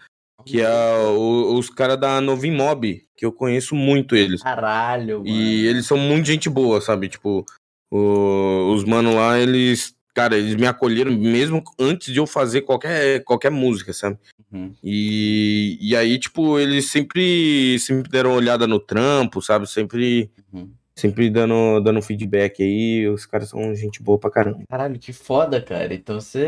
Que 0.44 0.60
é 0.60 0.68
o- 1.08 1.54
os 1.56 1.70
caras 1.70 1.98
da 2.00 2.20
Novin 2.20 2.50
Mob, 2.52 3.04
que 3.16 3.24
eu 3.24 3.30
conheço 3.32 3.74
muito 3.76 4.16
eles. 4.16 4.42
Caralho, 4.42 5.18
mano. 5.18 5.28
E 5.28 5.66
eles 5.66 5.86
são 5.86 5.96
muito 5.96 6.26
gente 6.26 6.48
boa, 6.50 6.80
sabe? 6.80 7.08
Tipo, 7.08 7.44
o- 7.90 8.72
os 8.74 8.84
manos 8.84 9.14
lá, 9.14 9.38
eles. 9.38 9.94
Cara, 10.14 10.36
eles 10.36 10.54
me 10.56 10.66
acolheram 10.66 11.10
mesmo 11.12 11.62
antes 11.78 12.12
de 12.12 12.18
eu 12.20 12.26
fazer 12.26 12.62
qualquer, 12.62 13.24
qualquer 13.24 13.50
música, 13.50 13.92
sabe? 13.94 14.18
Uhum. 14.52 14.74
E, 14.84 15.78
e 15.80 15.96
aí, 15.96 16.18
tipo, 16.18 16.58
eles 16.58 16.90
sempre, 16.90 17.78
sempre 17.78 18.10
deram 18.10 18.30
uma 18.30 18.36
olhada 18.36 18.66
no 18.66 18.78
trampo, 18.78 19.40
sabe? 19.40 19.66
Sempre, 19.66 20.30
Uhum. 20.52 20.68
sempre 20.94 21.30
dando, 21.30 21.80
dando 21.80 22.02
feedback 22.02 22.62
aí. 22.62 23.08
Os 23.08 23.24
caras 23.24 23.48
são 23.48 23.74
gente 23.74 24.02
boa 24.02 24.18
pra 24.18 24.30
caramba. 24.30 24.60
Caralho, 24.68 24.98
que 24.98 25.14
foda, 25.14 25.62
cara. 25.62 25.94
Então 25.94 26.20
você. 26.20 26.46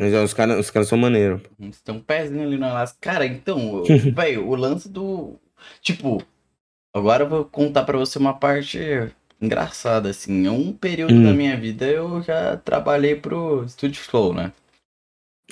Mas, 0.00 0.14
os 0.14 0.32
caras 0.32 0.58
os 0.58 0.70
caras 0.70 0.88
são 0.88 0.96
maneiros. 0.96 1.42
Você 1.60 1.80
tem 1.84 1.94
um 1.94 2.00
pezinho 2.00 2.42
ali 2.44 2.56
no 2.56 2.64
Alasca. 2.64 2.96
Cara, 2.98 3.26
então, 3.26 3.82
velho, 4.16 4.48
o 4.48 4.54
lance 4.56 4.88
do. 4.88 5.34
Tipo, 5.82 6.22
agora 6.94 7.24
eu 7.24 7.28
vou 7.28 7.44
contar 7.44 7.84
pra 7.84 7.98
você 7.98 8.18
uma 8.18 8.32
parte 8.32 8.78
engraçada, 9.42 10.10
assim. 10.10 10.48
Um 10.48 10.72
período 10.72 11.14
Hum. 11.14 11.24
da 11.24 11.32
minha 11.32 11.56
vida 11.56 11.84
eu 11.86 12.22
já 12.22 12.56
trabalhei 12.56 13.16
pro 13.16 13.66
Studio 13.68 14.00
Flow, 14.00 14.32
né? 14.32 14.52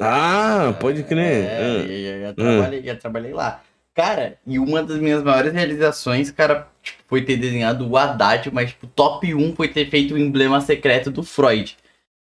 Ah, 0.00 0.74
pode 0.80 1.02
crer. 1.02 1.44
É, 1.44 1.58
Ah. 1.58 1.84
e- 1.84 1.90
e- 1.90 2.20
já, 2.22 2.32
trabalhei, 2.34 2.82
já 2.82 2.96
trabalhei 2.96 3.32
lá. 3.32 3.62
Cara, 3.94 4.38
e 4.46 4.58
uma 4.58 4.82
das 4.82 4.98
minhas 4.98 5.22
maiores 5.22 5.52
realizações, 5.52 6.30
cara, 6.30 6.68
tipo, 6.82 6.98
foi 7.08 7.22
ter 7.22 7.36
desenhado 7.36 7.86
o 7.88 7.96
Haddad, 7.96 8.50
mas 8.52 8.70
tipo, 8.70 8.86
top 8.86 9.34
1 9.34 9.54
foi 9.54 9.68
ter 9.68 9.90
feito 9.90 10.14
o 10.14 10.18
emblema 10.18 10.60
secreto 10.60 11.10
do 11.10 11.22
Freud. 11.22 11.76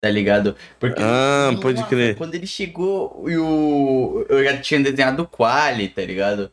Tá 0.01 0.09
ligado? 0.09 0.55
Porque 0.80 1.01
Ah, 1.01 1.49
pode 1.61 1.82
crer. 1.86 2.16
quando 2.18 2.36
ele 2.36 2.45
chegou, 2.45 3.24
e 3.30 3.38
o, 3.38 4.26
eu 4.28 4.43
já 4.43 4.57
tinha 4.57 4.82
desenhado 4.82 5.24
o 5.24 5.28
Quali, 5.28 5.88
tá 5.88 6.01
ligado? 6.01 6.51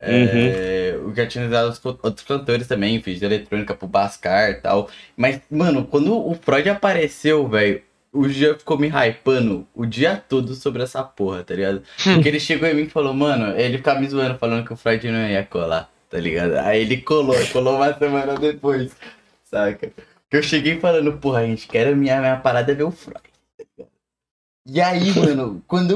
É, 0.00 0.94
Uhum. 0.96 1.10
eu 1.10 1.14
já 1.14 1.26
tinha 1.26 1.48
co- 1.82 1.98
outros 2.02 2.26
cantores 2.26 2.66
também, 2.66 3.02
fiz 3.02 3.18
de 3.18 3.24
eletrônica 3.26 3.74
pro 3.74 3.86
Bascar 3.86 4.50
e 4.50 4.54
tal. 4.54 4.88
Mas, 5.16 5.40
mano, 5.50 5.84
quando 5.84 6.16
o 6.16 6.34
Freud 6.34 6.68
apareceu, 6.70 7.46
velho, 7.46 7.82
o 8.12 8.28
Jean 8.28 8.56
ficou 8.58 8.78
me 8.78 8.88
hypando 8.88 9.66
o 9.74 9.84
dia 9.86 10.16
todo 10.28 10.54
sobre 10.54 10.82
essa 10.82 11.02
porra, 11.02 11.44
tá 11.44 11.54
ligado? 11.54 11.82
Porque 12.14 12.28
ele 12.28 12.40
chegou 12.40 12.66
em 12.68 12.74
mim 12.74 12.82
e 12.82 12.88
falou, 12.88 13.12
mano, 13.14 13.54
ele 13.58 13.76
ficava 13.76 14.00
me 14.00 14.08
zoando 14.08 14.38
falando 14.38 14.66
que 14.66 14.72
o 14.72 14.76
Freud 14.76 15.06
não 15.10 15.28
ia 15.28 15.44
colar, 15.44 15.88
tá 16.08 16.18
ligado? 16.18 16.56
Aí 16.58 16.80
ele 16.82 16.96
colou, 16.96 17.36
colou 17.52 17.76
uma 17.76 17.92
semana 17.96 18.34
depois, 18.36 18.90
saca? 19.44 19.92
Que 20.30 20.36
eu 20.36 20.42
cheguei 20.42 20.80
falando, 20.80 21.12
porra, 21.18 21.46
gente, 21.46 21.68
quero 21.68 21.94
minha, 21.94 22.18
minha 22.20 22.36
parada 22.36 22.72
é 22.72 22.74
ver 22.74 22.84
o 22.84 22.90
Freud. 22.90 23.20
E 24.66 24.78
aí, 24.80 25.12
mano, 25.18 25.62
quando 25.66 25.90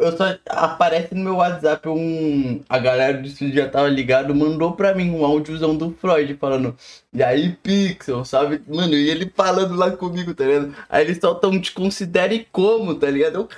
eu, 0.00 0.16
só 0.16 0.36
aparece 0.48 1.14
no 1.14 1.24
meu 1.24 1.36
WhatsApp 1.36 1.88
um. 1.88 2.62
A 2.68 2.78
galera 2.78 3.18
do 3.18 3.26
estúdio 3.26 3.54
já 3.54 3.68
tava 3.68 3.88
ligado, 3.88 4.34
mandou 4.34 4.72
pra 4.72 4.94
mim 4.94 5.10
um 5.10 5.24
áudiozão 5.24 5.76
do 5.76 5.90
Freud 5.92 6.34
falando. 6.34 6.76
E 7.12 7.22
aí, 7.22 7.56
Pixel, 7.62 8.24
sabe? 8.24 8.62
Mano, 8.68 8.94
e 8.94 9.10
ele 9.10 9.30
falando 9.34 9.74
lá 9.74 9.90
comigo, 9.90 10.34
tá 10.34 10.44
ligado? 10.44 10.74
Aí 10.88 11.04
eles 11.04 11.18
só 11.18 11.34
tão 11.34 11.60
te 11.60 11.72
considere 11.72 12.46
como, 12.52 12.94
tá 12.94 13.10
ligado? 13.10 13.36
Eu, 13.36 13.48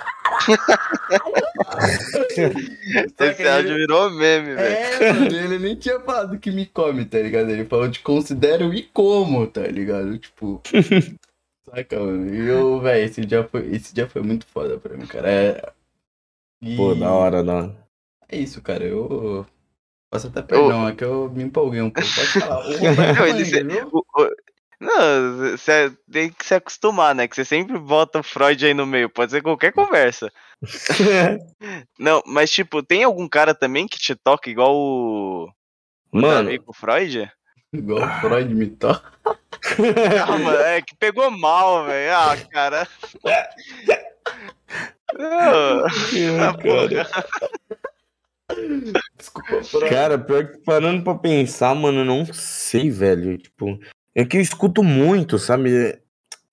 que 2.27 2.41
Esse 3.23 3.47
áudio 3.47 3.75
virou 3.75 4.09
meme, 4.09 4.55
velho. 4.55 4.75
é, 4.75 5.13
mano, 5.13 5.35
ele 5.35 5.59
nem 5.59 5.75
tinha 5.75 5.99
falado 5.99 6.39
que 6.39 6.51
me 6.51 6.65
come, 6.65 7.05
tá 7.05 7.19
ligado? 7.19 7.49
Ele 7.49 7.65
falou 7.65 7.89
te 7.89 7.99
considero 7.99 8.73
e 8.73 8.81
como, 8.81 9.45
tá 9.45 9.61
ligado? 9.61 10.17
Tipo. 10.17 10.61
Saca, 11.69 11.99
mano? 11.99 12.33
E 12.33 12.47
eu, 12.47 12.79
velho, 12.79 13.05
esse 13.05 13.25
dia 13.25 13.47
foi, 13.47 13.67
esse 13.75 13.93
dia 13.93 14.07
foi 14.09 14.21
muito 14.21 14.45
foda 14.47 14.77
pra 14.79 14.95
mim, 14.97 15.05
cara. 15.05 15.29
É... 15.31 15.73
E 16.61 16.75
Pô, 16.75 16.93
da 16.95 17.11
hora, 17.11 17.43
da 17.43 17.55
hora. 17.55 17.87
É 18.27 18.37
isso, 18.37 18.61
cara. 18.61 18.83
Eu. 18.83 19.45
Posso 20.11 20.27
até 20.27 20.41
perdão, 20.41 20.87
é 20.87 20.95
que 20.95 21.03
eu 21.03 21.29
me 21.29 21.43
empolguei 21.43 21.81
um 21.81 21.89
pouco. 21.89 22.09
Pode 22.15 22.27
falar. 22.39 22.63
Não, 23.15 23.27
ele? 23.27 23.81
O- 23.91 23.99
o- 23.99 24.35
Não, 24.79 25.37
você 25.57 25.95
tem 26.11 26.31
que 26.31 26.45
se 26.45 26.55
acostumar, 26.55 27.13
né? 27.13 27.27
Que 27.27 27.35
você 27.35 27.45
sempre 27.45 27.77
bota 27.77 28.19
o 28.19 28.23
Freud 28.23 28.65
aí 28.65 28.73
no 28.73 28.85
meio. 28.85 29.09
Pode 29.09 29.31
ser 29.31 29.41
qualquer 29.41 29.71
conversa. 29.71 30.31
Não, 31.97 32.21
mas 32.25 32.51
tipo, 32.51 32.81
tem 32.83 33.03
algum 33.03 33.27
cara 33.27 33.53
também 33.53 33.87
que 33.87 33.99
te 33.99 34.15
toca 34.15 34.49
igual 34.49 34.75
o. 34.75 35.49
O 36.11 36.17
Mano, 36.21 36.49
o 36.65 36.73
Freud? 36.73 37.31
Igual 37.73 38.03
o 38.03 38.21
Freud 38.21 38.53
me 38.53 38.67
toca. 38.67 39.17
Ah, 40.25 40.37
mano, 40.37 40.57
é 40.57 40.81
que 40.81 40.95
pegou 40.95 41.29
mal, 41.29 41.85
velho. 41.85 42.13
Ah, 42.13 42.37
cara. 42.49 42.87
Não, 45.17 45.85
ah, 46.41 46.53
porra. 46.53 47.07
Desculpa, 49.17 49.63
Freud. 49.63 49.89
Cara, 49.89 50.17
pior 50.17 50.51
que 50.51 50.57
parando 50.59 51.03
pra 51.03 51.15
pensar, 51.15 51.75
mano, 51.75 51.99
eu 51.99 52.05
não 52.05 52.25
sei, 52.33 52.89
velho. 52.89 53.37
Tipo, 53.37 53.79
é 54.15 54.25
que 54.25 54.37
eu 54.37 54.41
escuto 54.41 54.83
muito, 54.83 55.37
sabe? 55.37 55.99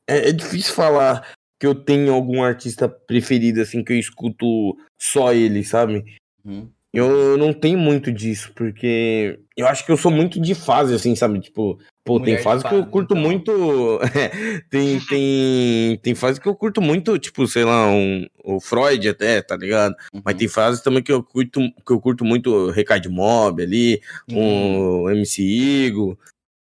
É, 0.07 0.29
é 0.29 0.33
difícil 0.33 0.75
falar 0.75 1.33
que 1.59 1.67
eu 1.67 1.75
tenho 1.75 2.13
algum 2.13 2.43
artista 2.43 2.89
preferido, 2.89 3.61
assim, 3.63 3.83
que 3.83 3.93
eu 3.93 3.99
escuto 3.99 4.77
só 5.01 5.33
ele, 5.33 5.65
sabe? 5.65 6.05
Uhum. 6.45 6.71
Eu 6.93 7.37
não 7.37 7.53
tenho 7.53 7.79
muito 7.79 8.13
disso, 8.13 8.53
porque 8.55 9.39
eu 9.57 9.67
acho 9.67 9.85
que 9.87 9.91
eu 9.93 9.97
sou 9.97 10.11
muito 10.11 10.41
de 10.41 10.55
fase, 10.55 10.95
assim, 10.95 11.15
sabe? 11.17 11.41
Tipo, 11.41 11.79
pô, 12.05 12.19
Mulher 12.19 12.37
tem 12.37 12.45
fase 12.45 12.63
que 12.63 12.75
eu 12.75 12.81
fase, 12.81 12.91
curto 12.91 13.15
então. 13.15 13.23
muito. 13.23 13.99
tem, 14.71 15.01
tem, 15.01 15.99
tem 16.03 16.15
fase 16.15 16.41
que 16.41 16.47
eu 16.49 16.55
curto 16.55 16.83
muito, 16.83 17.19
tipo, 17.19 17.47
sei 17.47 17.65
lá, 17.65 17.89
um, 17.91 18.27
o 18.45 18.61
Freud 18.61 19.09
até, 19.09 19.41
tá 19.41 19.57
ligado? 19.57 19.95
Mas 20.25 20.35
Uhum. 20.35 20.39
tem 20.39 20.49
fases 20.49 20.83
também 20.83 21.03
que 21.03 21.11
eu 21.11 21.23
curto, 21.23 21.61
que 21.87 21.93
eu 21.93 22.01
curto 22.01 22.25
muito 22.25 22.71
Recado 22.71 23.11
Mob 23.11 23.63
ali, 23.63 24.01
Uhum. 24.31 25.03
o 25.05 25.11
MC 25.11 25.43
Igo. 25.43 26.19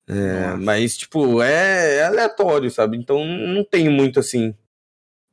É, 0.09 0.55
mas, 0.57 0.97
tipo, 0.97 1.41
é, 1.41 1.97
é 1.99 2.03
aleatório, 2.03 2.69
sabe? 2.69 2.97
Então 2.97 3.25
não 3.25 3.63
tenho 3.63 3.89
muito 3.91 4.19
assim. 4.19 4.53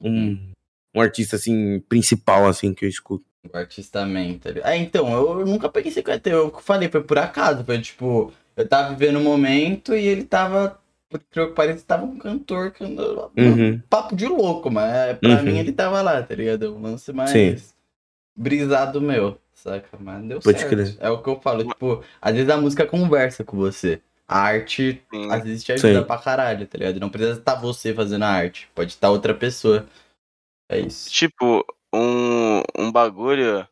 Um, 0.01 0.53
um 0.95 1.01
artista 1.01 1.35
assim, 1.35 1.81
principal, 1.89 2.47
assim, 2.47 2.73
que 2.73 2.85
eu 2.85 2.89
escuto. 2.89 3.25
O 3.53 3.57
artista 3.57 4.05
tá 4.39 4.51
ligado? 4.51 4.67
Ah, 4.67 4.77
então, 4.77 5.11
eu 5.13 5.47
nunca 5.47 5.69
pensei 5.69 6.03
que 6.03 6.11
eu 6.11 6.15
ia 6.15 6.21
ter. 6.21 6.33
Eu 6.33 6.51
falei, 6.61 6.89
foi 6.89 7.03
por 7.03 7.19
acaso. 7.19 7.65
Foi 7.65 7.81
tipo, 7.81 8.33
eu 8.57 8.69
tava 8.69 8.91
vivendo 8.95 9.19
um 9.19 9.23
momento 9.25 9.95
e 9.95 10.07
ele 10.07 10.25
tava. 10.25 10.79
Por 11.09 11.21
que 11.21 11.41
tava 11.87 12.05
um 12.05 12.19
cantor 12.19 12.71
cantando. 12.73 13.31
Uhum. 13.37 13.81
Papo 13.89 14.15
de 14.15 14.27
louco, 14.27 14.71
mas 14.71 14.93
é, 14.95 15.15
pra 15.15 15.31
Uhum. 15.31 15.43
mim 15.43 15.59
ele 15.59 15.73
tava 15.73 16.03
lá, 16.03 16.23
tá 16.23 16.35
ligado? 16.35 16.75
Um 16.77 16.83
lance 16.83 17.13
mais. 17.13 17.31
Sim. 17.31 17.57
brisado 18.37 19.01
meu, 19.01 19.39
saca? 19.55 19.89
Mas 19.99 20.23
deu 20.25 20.41
Pode 20.41 20.59
certo. 20.59 20.71
crer. 20.71 20.97
É 21.01 21.09
o 21.11 21.23
que 21.23 21.29
eu 21.29 21.41
falo, 21.41 21.65
tipo, 21.67 22.05
às 22.21 22.35
vezes 22.35 22.51
a 22.51 22.57
música 22.57 22.87
conversa 22.87 23.43
com 23.43 23.57
você. 23.57 24.01
A 24.29 24.39
arte, 24.41 25.03
Sim. 25.13 25.33
às 25.33 25.43
vezes 25.43 25.65
te 25.65 25.73
ajuda 25.73 26.01
Sim. 26.01 26.07
pra 26.07 26.19
caralho, 26.19 26.67
tá 26.67 26.77
ligado? 26.77 27.01
Não 27.01 27.09
precisa 27.09 27.39
estar 27.39 27.55
você 27.55 27.95
fazendo 27.95 28.25
a 28.25 28.29
arte, 28.29 28.69
pode 28.75 28.93
estar 28.93 29.11
outra 29.11 29.33
pessoa. 29.35 29.87
É 30.71 30.79
isso. 30.79 31.11
Tipo, 31.11 31.65
um, 31.95 32.63
um 32.79 32.93
bagulho 32.93 33.67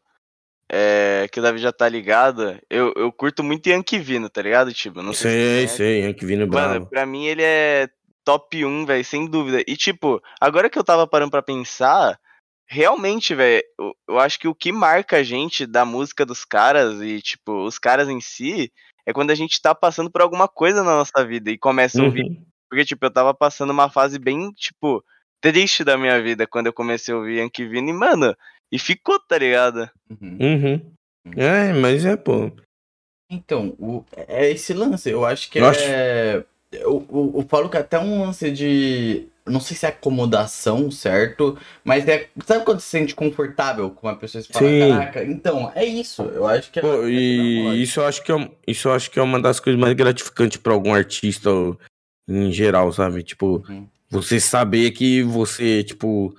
é, 0.70 1.28
que 1.30 1.38
o 1.38 1.42
Davi 1.42 1.58
já 1.58 1.72
tá 1.72 1.88
ligado. 1.88 2.58
Eu, 2.68 2.92
eu 2.96 3.12
curto 3.12 3.42
muito 3.44 3.68
Yankee 3.68 3.98
Vino, 3.98 4.28
tá 4.28 4.42
ligado? 4.42 4.72
Tipo, 4.72 5.02
não 5.02 5.12
sei 5.12 5.30
se 5.30 5.36
Sei, 5.36 5.68
você 5.68 5.76
sei, 5.76 6.00
Yankee 6.02 6.26
Vino 6.26 6.46
Mano, 6.46 6.50
bravo. 6.50 6.86
pra 6.86 7.06
mim 7.06 7.26
ele 7.26 7.42
é 7.42 7.88
top 8.24 8.64
1, 8.64 8.86
velho, 8.86 9.04
sem 9.04 9.26
dúvida. 9.26 9.62
E 9.66 9.76
tipo, 9.76 10.20
agora 10.40 10.68
que 10.68 10.78
eu 10.78 10.84
tava 10.84 11.06
parando 11.06 11.30
pra 11.30 11.42
pensar, 11.42 12.18
realmente, 12.66 13.34
velho, 13.34 13.62
eu, 13.78 13.94
eu 14.08 14.18
acho 14.18 14.38
que 14.38 14.48
o 14.48 14.54
que 14.54 14.72
marca 14.72 15.18
a 15.18 15.22
gente 15.22 15.66
da 15.66 15.84
música 15.84 16.26
dos 16.26 16.44
caras 16.44 17.00
e, 17.00 17.22
tipo, 17.22 17.64
os 17.64 17.78
caras 17.78 18.08
em 18.08 18.20
si, 18.20 18.72
é 19.06 19.12
quando 19.12 19.30
a 19.30 19.34
gente 19.34 19.62
tá 19.62 19.74
passando 19.74 20.10
por 20.10 20.20
alguma 20.20 20.48
coisa 20.48 20.82
na 20.82 20.96
nossa 20.96 21.24
vida 21.24 21.50
e 21.50 21.56
começa 21.58 22.02
a 22.02 22.04
ouvir. 22.04 22.24
Uhum. 22.24 22.44
Porque, 22.68 22.84
tipo, 22.84 23.06
eu 23.06 23.10
tava 23.10 23.32
passando 23.32 23.70
uma 23.70 23.88
fase 23.88 24.18
bem, 24.18 24.50
tipo, 24.52 25.04
triste 25.40 25.84
da 25.84 25.96
minha 25.96 26.20
vida 26.22 26.46
quando 26.46 26.66
eu 26.66 26.72
comecei 26.72 27.12
a 27.14 27.16
ouvir 27.18 27.38
Yankee 27.38 27.66
Vino 27.66 27.88
e, 27.90 27.92
mano, 27.92 28.34
e 28.72 28.78
ficou, 28.78 29.18
tá 29.20 29.38
ligado? 29.38 29.88
Uhum. 30.10 30.38
Uhum. 30.40 30.92
É, 31.36 31.72
mas 31.72 32.04
é, 32.04 32.16
pô. 32.16 32.50
Então, 33.30 33.74
o- 33.78 34.04
é 34.28 34.50
esse 34.50 34.72
lance. 34.72 35.10
Eu 35.10 35.24
acho 35.24 35.50
que 35.50 35.58
Eu 35.58 35.66
é. 35.70 36.44
Eu, 36.72 37.06
eu, 37.10 37.32
eu 37.36 37.46
falo 37.48 37.68
que 37.68 37.76
até 37.76 37.98
um 37.98 38.22
lance 38.22 38.50
de. 38.50 39.26
Não 39.46 39.60
sei 39.60 39.76
se 39.76 39.86
é 39.86 39.88
acomodação, 39.88 40.90
certo? 40.90 41.56
Mas 41.84 42.06
é. 42.08 42.28
Sabe 42.44 42.64
quando 42.64 42.80
você 42.80 42.84
se 42.86 42.90
sente 42.90 43.14
confortável 43.14 43.90
com 43.90 44.06
uma 44.08 44.16
pessoa 44.16 44.42
e 44.42 44.52
fala, 44.52 44.68
Sim. 44.68 44.78
caraca? 44.90 45.24
Então, 45.24 45.72
é 45.74 45.84
isso. 45.84 46.22
Eu 46.22 46.46
acho 46.46 46.70
que 46.70 46.78
é. 46.78 46.82
Pô, 46.82 47.04
é 47.04 47.10
e 47.10 47.82
isso 47.82 48.00
eu 48.00 48.06
acho 48.06 48.22
que 48.22 48.32
é, 48.32 48.50
isso 48.66 48.88
eu 48.88 48.92
acho 48.92 49.10
que 49.10 49.18
é 49.18 49.22
uma 49.22 49.40
das 49.40 49.58
coisas 49.60 49.80
mais 49.80 49.94
gratificantes 49.94 50.58
pra 50.58 50.72
algum 50.74 50.92
artista 50.94 51.50
em 52.28 52.50
geral, 52.52 52.92
sabe? 52.92 53.22
Tipo, 53.22 53.64
Uhum. 53.68 53.88
Você 54.10 54.38
saber 54.40 54.90
que 54.92 55.22
você, 55.22 55.82
tipo, 55.84 56.34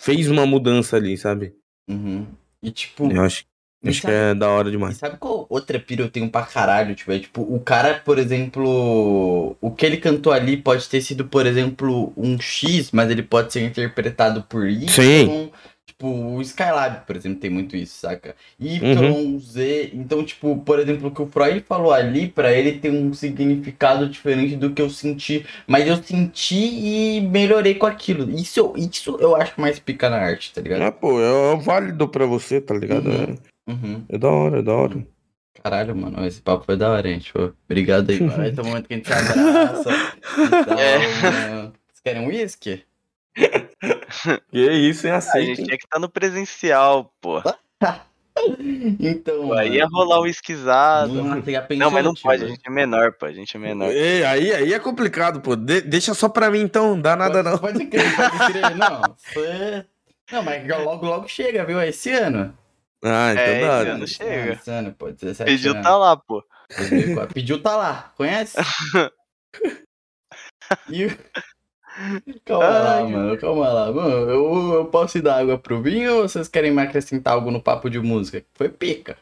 fez 0.00 0.28
uma 0.28 0.46
mudança 0.46 0.96
ali, 0.96 1.16
sabe? 1.16 1.54
Uhum. 1.88 2.26
E 2.62 2.70
tipo. 2.70 3.10
Eu 3.10 3.22
acho, 3.22 3.44
acho 3.84 4.00
que 4.00 4.02
sabe- 4.02 4.14
é 4.14 4.34
da 4.34 4.48
hora 4.48 4.70
demais. 4.70 4.96
sabe 4.96 5.16
qual 5.18 5.46
outra 5.48 5.78
pira 5.78 6.02
eu 6.02 6.10
tenho 6.10 6.28
pra 6.30 6.42
caralho? 6.44 6.94
Tipo, 6.94 7.12
é 7.12 7.18
tipo, 7.18 7.42
o 7.42 7.60
cara, 7.60 8.00
por 8.04 8.18
exemplo, 8.18 9.56
o 9.60 9.70
que 9.70 9.86
ele 9.86 9.96
cantou 9.96 10.32
ali 10.32 10.56
pode 10.56 10.88
ter 10.88 11.00
sido, 11.00 11.24
por 11.26 11.46
exemplo, 11.46 12.12
um 12.16 12.38
X, 12.40 12.90
mas 12.92 13.10
ele 13.10 13.22
pode 13.22 13.52
ser 13.52 13.62
interpretado 13.64 14.42
por 14.42 14.68
Y. 14.68 14.88
Sim. 14.88 15.50
Tipo, 15.98 16.12
o 16.36 16.40
Skylab, 16.42 17.04
por 17.06 17.16
exemplo, 17.16 17.40
tem 17.40 17.50
muito 17.50 17.74
isso, 17.76 17.98
saca? 17.98 18.36
Y, 18.60 18.80
Uhum. 18.96 19.40
Z. 19.40 19.90
Então, 19.92 20.24
tipo, 20.24 20.56
por 20.58 20.78
exemplo, 20.78 21.08
o 21.08 21.10
que 21.10 21.20
o 21.20 21.26
Freud 21.26 21.60
falou 21.66 21.92
ali, 21.92 22.28
pra 22.28 22.52
ele 22.52 22.78
tem 22.78 22.92
um 22.92 23.12
significado 23.12 24.08
diferente 24.08 24.54
do 24.54 24.70
que 24.72 24.80
eu 24.80 24.88
senti. 24.88 25.44
Mas 25.66 25.88
eu 25.88 25.96
senti 26.00 26.54
e 26.54 27.20
melhorei 27.20 27.74
com 27.74 27.84
aquilo. 27.86 28.30
Isso, 28.30 28.60
eu- 28.60 28.74
isso 28.76 29.16
eu 29.18 29.34
acho 29.34 29.60
mais 29.60 29.80
pica 29.80 30.08
na 30.08 30.18
arte, 30.18 30.52
tá 30.54 30.60
ligado? 30.60 30.82
Ah, 30.82 30.92
pô, 30.92 31.20
é 31.20 31.56
válido 31.56 32.06
pra 32.06 32.26
você, 32.26 32.60
tá 32.60 32.74
ligado? 32.74 33.08
Uhum. 33.10 33.36
Uhum. 33.68 34.04
É, 34.08 34.14
é 34.14 34.18
da 34.18 34.28
hora, 34.28 34.58
é 34.60 34.62
da 34.62 34.72
hora. 34.74 35.04
Caralho, 35.64 35.96
mano, 35.96 36.24
esse 36.24 36.40
papo 36.40 36.64
foi 36.64 36.76
da 36.76 36.90
hora, 36.92 37.10
hein? 37.10 37.18
Tipo, 37.18 37.52
obrigado 37.68 38.08
aí. 38.10 38.18
Vai 38.18 38.52
ter 38.52 38.60
um 38.60 38.66
momento 38.66 38.86
que 38.86 38.94
a 38.94 38.96
gente 38.98 39.08
se 39.08 39.12
abraça. 39.12 39.90
e 40.46 40.64
tal, 40.64 40.78
É. 40.78 40.98
mano. 41.22 41.72
Vocês 41.88 42.00
querem 42.04 42.22
um 42.22 42.28
whisky? 42.28 42.84
Que 44.50 44.70
isso, 44.72 45.06
hein? 45.06 45.12
A 45.14 45.16
Aceita. 45.16 45.46
gente 45.46 45.64
tinha 45.64 45.78
que 45.78 45.84
estar 45.84 45.98
no 45.98 46.08
presencial, 46.08 47.12
pô. 47.20 47.42
Então. 49.00 49.48
Pô, 49.48 49.52
Aí 49.54 49.74
ia 49.78 49.86
rolar 49.86 50.20
um 50.20 50.26
esquisado. 50.26 51.12
Não, 51.12 51.90
mas 51.90 52.04
não 52.04 52.14
pode, 52.14 52.44
a 52.44 52.46
gente 52.46 52.60
é 52.64 52.70
menor, 52.70 53.12
pô. 53.14 53.26
A 53.26 53.32
gente 53.32 53.56
é 53.56 53.58
menor. 53.58 53.90
Ei, 53.90 54.24
aí, 54.24 54.52
aí 54.54 54.72
é 54.72 54.78
complicado, 54.78 55.40
pô. 55.40 55.56
De- 55.56 55.80
deixa 55.80 56.14
só 56.14 56.28
pra 56.28 56.48
mim 56.48 56.60
então, 56.60 57.00
dá 57.00 57.16
nada 57.16 57.42
pode, 57.42 57.50
não. 57.50 57.58
Pode 57.58 57.86
crer, 57.86 58.14
pode 58.16 58.52
crer. 58.52 58.76
Não, 58.76 59.02
você... 59.16 59.84
Não, 60.30 60.42
mas 60.44 60.68
logo, 60.68 61.04
logo 61.04 61.26
chega, 61.26 61.64
viu? 61.64 61.80
É 61.80 61.88
Esse 61.88 62.12
ano. 62.12 62.56
Ah, 63.02 63.32
então 63.32 63.42
É, 63.44 63.60
dá. 63.60 63.80
esse 63.82 63.90
ano 63.90 64.06
chega. 64.06 64.52
Esse 64.52 64.70
ano, 64.70 64.92
pô, 64.92 65.10
17 65.10 65.50
Pediu 65.50 65.72
anos. 65.72 65.82
tá 65.84 65.96
lá, 65.96 66.16
pô. 66.16 66.44
2004. 66.76 67.34
Pediu 67.34 67.60
tá 67.60 67.76
lá, 67.76 68.12
conhece? 68.16 68.56
E 70.90 71.06
Calma 72.44 72.68
lá, 72.68 72.96
Ai, 72.98 73.06
mano, 73.08 73.38
calma 73.38 73.68
lá. 73.68 73.92
Mano, 73.92 74.30
eu, 74.30 74.72
eu 74.74 74.84
posso 74.86 75.18
ir 75.18 75.22
dar 75.22 75.38
água 75.40 75.58
pro 75.58 75.82
vinho 75.82 76.16
ou 76.16 76.28
vocês 76.28 76.48
querem 76.48 76.70
me 76.70 76.80
acrescentar 76.82 77.34
algo 77.34 77.50
no 77.50 77.60
papo 77.60 77.90
de 77.90 77.98
música? 77.98 78.44
Foi 78.54 78.68
pica. 78.68 79.16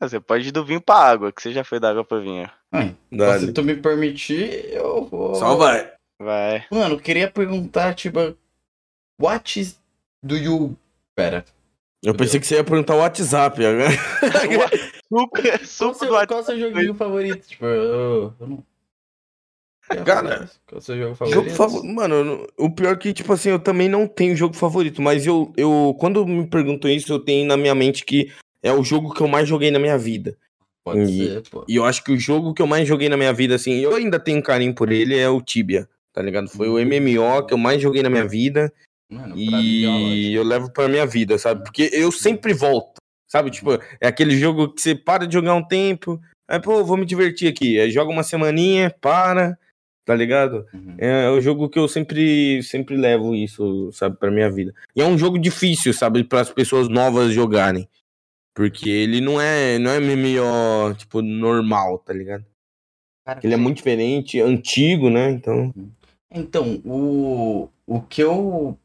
Ah, 0.00 0.08
Você 0.08 0.18
pode 0.20 0.48
ir 0.48 0.52
do 0.52 0.64
vinho 0.64 0.80
pra 0.80 0.96
água, 0.96 1.32
que 1.32 1.40
você 1.40 1.52
já 1.52 1.62
foi 1.64 1.78
da 1.80 1.90
água 1.90 2.04
pro 2.04 2.20
vinho. 2.20 2.50
Ai, 2.72 2.94
Dá. 3.10 3.38
se 3.38 3.52
tu 3.52 3.62
me 3.62 3.76
permitir, 3.76 4.72
eu 4.72 5.04
vou. 5.04 5.34
Só 5.36 5.54
vai. 5.54 5.90
Vai. 6.20 6.64
Mano, 6.70 6.94
eu 6.96 7.00
queria 7.00 7.30
perguntar, 7.30 7.94
tipo, 7.94 8.36
what 9.20 9.60
is 9.60 9.78
do 10.22 10.36
you. 10.36 10.76
Pera. 11.14 11.44
Eu 12.02 12.14
pensei 12.14 12.38
que 12.38 12.46
você 12.46 12.56
ia 12.56 12.64
perguntar 12.64 12.94
o 12.94 12.98
WhatsApp 12.98 13.64
agora. 13.64 13.90
Super, 15.08 15.58
Qual 15.58 15.64
super 15.64 15.66
seu, 15.66 16.08
do 16.08 16.26
qual 16.26 16.42
seu 16.42 16.58
joguinho 16.58 16.94
favorito? 16.94 17.46
Tipo, 17.46 17.64
eu, 17.66 18.34
eu 18.38 18.46
não. 18.46 18.64
Cara, 20.04 20.48
qual 20.66 20.80
seu 20.80 20.96
jogo 20.98 21.14
favorito? 21.14 21.44
Jogo 21.44 21.56
favorito. 21.56 21.94
Mano, 21.94 22.46
o 22.56 22.70
pior 22.70 22.92
é 22.92 22.96
que, 22.96 23.12
tipo 23.12 23.32
assim, 23.32 23.50
eu 23.50 23.58
também 23.58 23.88
não 23.88 24.06
tenho 24.06 24.34
jogo 24.36 24.54
favorito, 24.54 25.00
mas 25.00 25.26
eu, 25.26 25.52
eu 25.56 25.96
quando 25.98 26.26
me 26.26 26.46
perguntam 26.46 26.90
isso, 26.90 27.12
eu 27.12 27.18
tenho 27.18 27.46
na 27.46 27.56
minha 27.56 27.74
mente 27.74 28.04
que 28.04 28.32
é 28.62 28.72
o 28.72 28.82
jogo 28.82 29.12
que 29.14 29.20
eu 29.20 29.28
mais 29.28 29.48
joguei 29.48 29.70
na 29.70 29.78
minha 29.78 29.96
vida. 29.96 30.36
Pode 30.84 31.00
E- 31.02 31.16
ser, 31.28 31.42
pô. 31.50 31.64
E 31.68 31.76
eu 31.76 31.84
acho 31.84 32.02
que 32.04 32.12
o 32.12 32.18
jogo 32.18 32.52
que 32.54 32.62
eu 32.62 32.66
mais 32.66 32.86
joguei 32.86 33.08
na 33.08 33.16
minha 33.16 33.32
vida, 33.32 33.54
assim, 33.54 33.72
eu 33.74 33.94
ainda 33.94 34.18
tenho 34.18 34.42
carinho 34.42 34.74
por 34.74 34.90
ele, 34.92 35.16
é 35.16 35.28
o 35.28 35.40
Tibia, 35.40 35.88
tá 36.12 36.20
ligado? 36.22 36.48
Foi 36.48 36.68
o 36.68 36.78
MMO 36.78 37.44
que 37.46 37.54
eu 37.54 37.58
mais 37.58 37.80
joguei 37.82 38.02
na 38.02 38.10
minha 38.10 38.26
vida 38.26 38.72
Mano, 39.10 39.34
é 39.34 39.36
e 39.38 39.84
lógica. 39.86 40.36
eu 40.36 40.42
levo 40.44 40.72
pra 40.72 40.88
minha 40.88 41.06
vida, 41.06 41.38
sabe? 41.38 41.62
Porque 41.64 41.90
eu 41.92 42.10
sempre 42.12 42.52
volto, 42.52 42.94
sabe? 43.28 43.50
Tipo, 43.50 43.72
é 44.00 44.06
aquele 44.08 44.36
jogo 44.38 44.72
que 44.72 44.80
você 44.80 44.94
para 44.94 45.26
de 45.26 45.34
jogar 45.34 45.54
um 45.54 45.66
tempo, 45.66 46.20
aí, 46.48 46.60
pô, 46.60 46.84
vou 46.84 46.96
me 46.96 47.04
divertir 47.06 47.48
aqui. 47.48 47.78
Aí 47.80 47.90
joga 47.90 48.10
uma 48.10 48.22
semaninha, 48.22 48.94
para, 49.00 49.58
tá 50.06 50.14
ligado? 50.14 50.64
Uhum. 50.72 50.94
É 50.96 51.28
o 51.28 51.40
jogo 51.40 51.68
que 51.68 51.78
eu 51.78 51.88
sempre, 51.88 52.62
sempre 52.62 52.96
levo 52.96 53.34
isso, 53.34 53.90
sabe, 53.92 54.16
pra 54.16 54.30
minha 54.30 54.48
vida. 54.48 54.72
E 54.94 55.02
é 55.02 55.04
um 55.04 55.18
jogo 55.18 55.36
difícil, 55.36 55.92
sabe, 55.92 56.22
para 56.22 56.40
as 56.40 56.50
pessoas 56.50 56.88
novas 56.88 57.32
jogarem. 57.32 57.88
Porque 58.54 58.88
ele 58.88 59.20
não 59.20 59.40
é, 59.40 59.78
não 59.80 59.90
é 59.90 59.98
MMO, 59.98 60.94
tipo, 60.94 61.20
normal, 61.20 61.98
tá 61.98 62.12
ligado? 62.14 62.44
Cara, 63.26 63.40
Ele 63.42 63.52
é 63.52 63.56
muito 63.56 63.78
diferente, 63.78 64.40
antigo, 64.40 65.10
né? 65.10 65.28
Então. 65.30 65.74
Então, 66.30 66.80
o, 66.84 67.68
o 67.84 68.00
que 68.00 68.22
eu. 68.22 68.78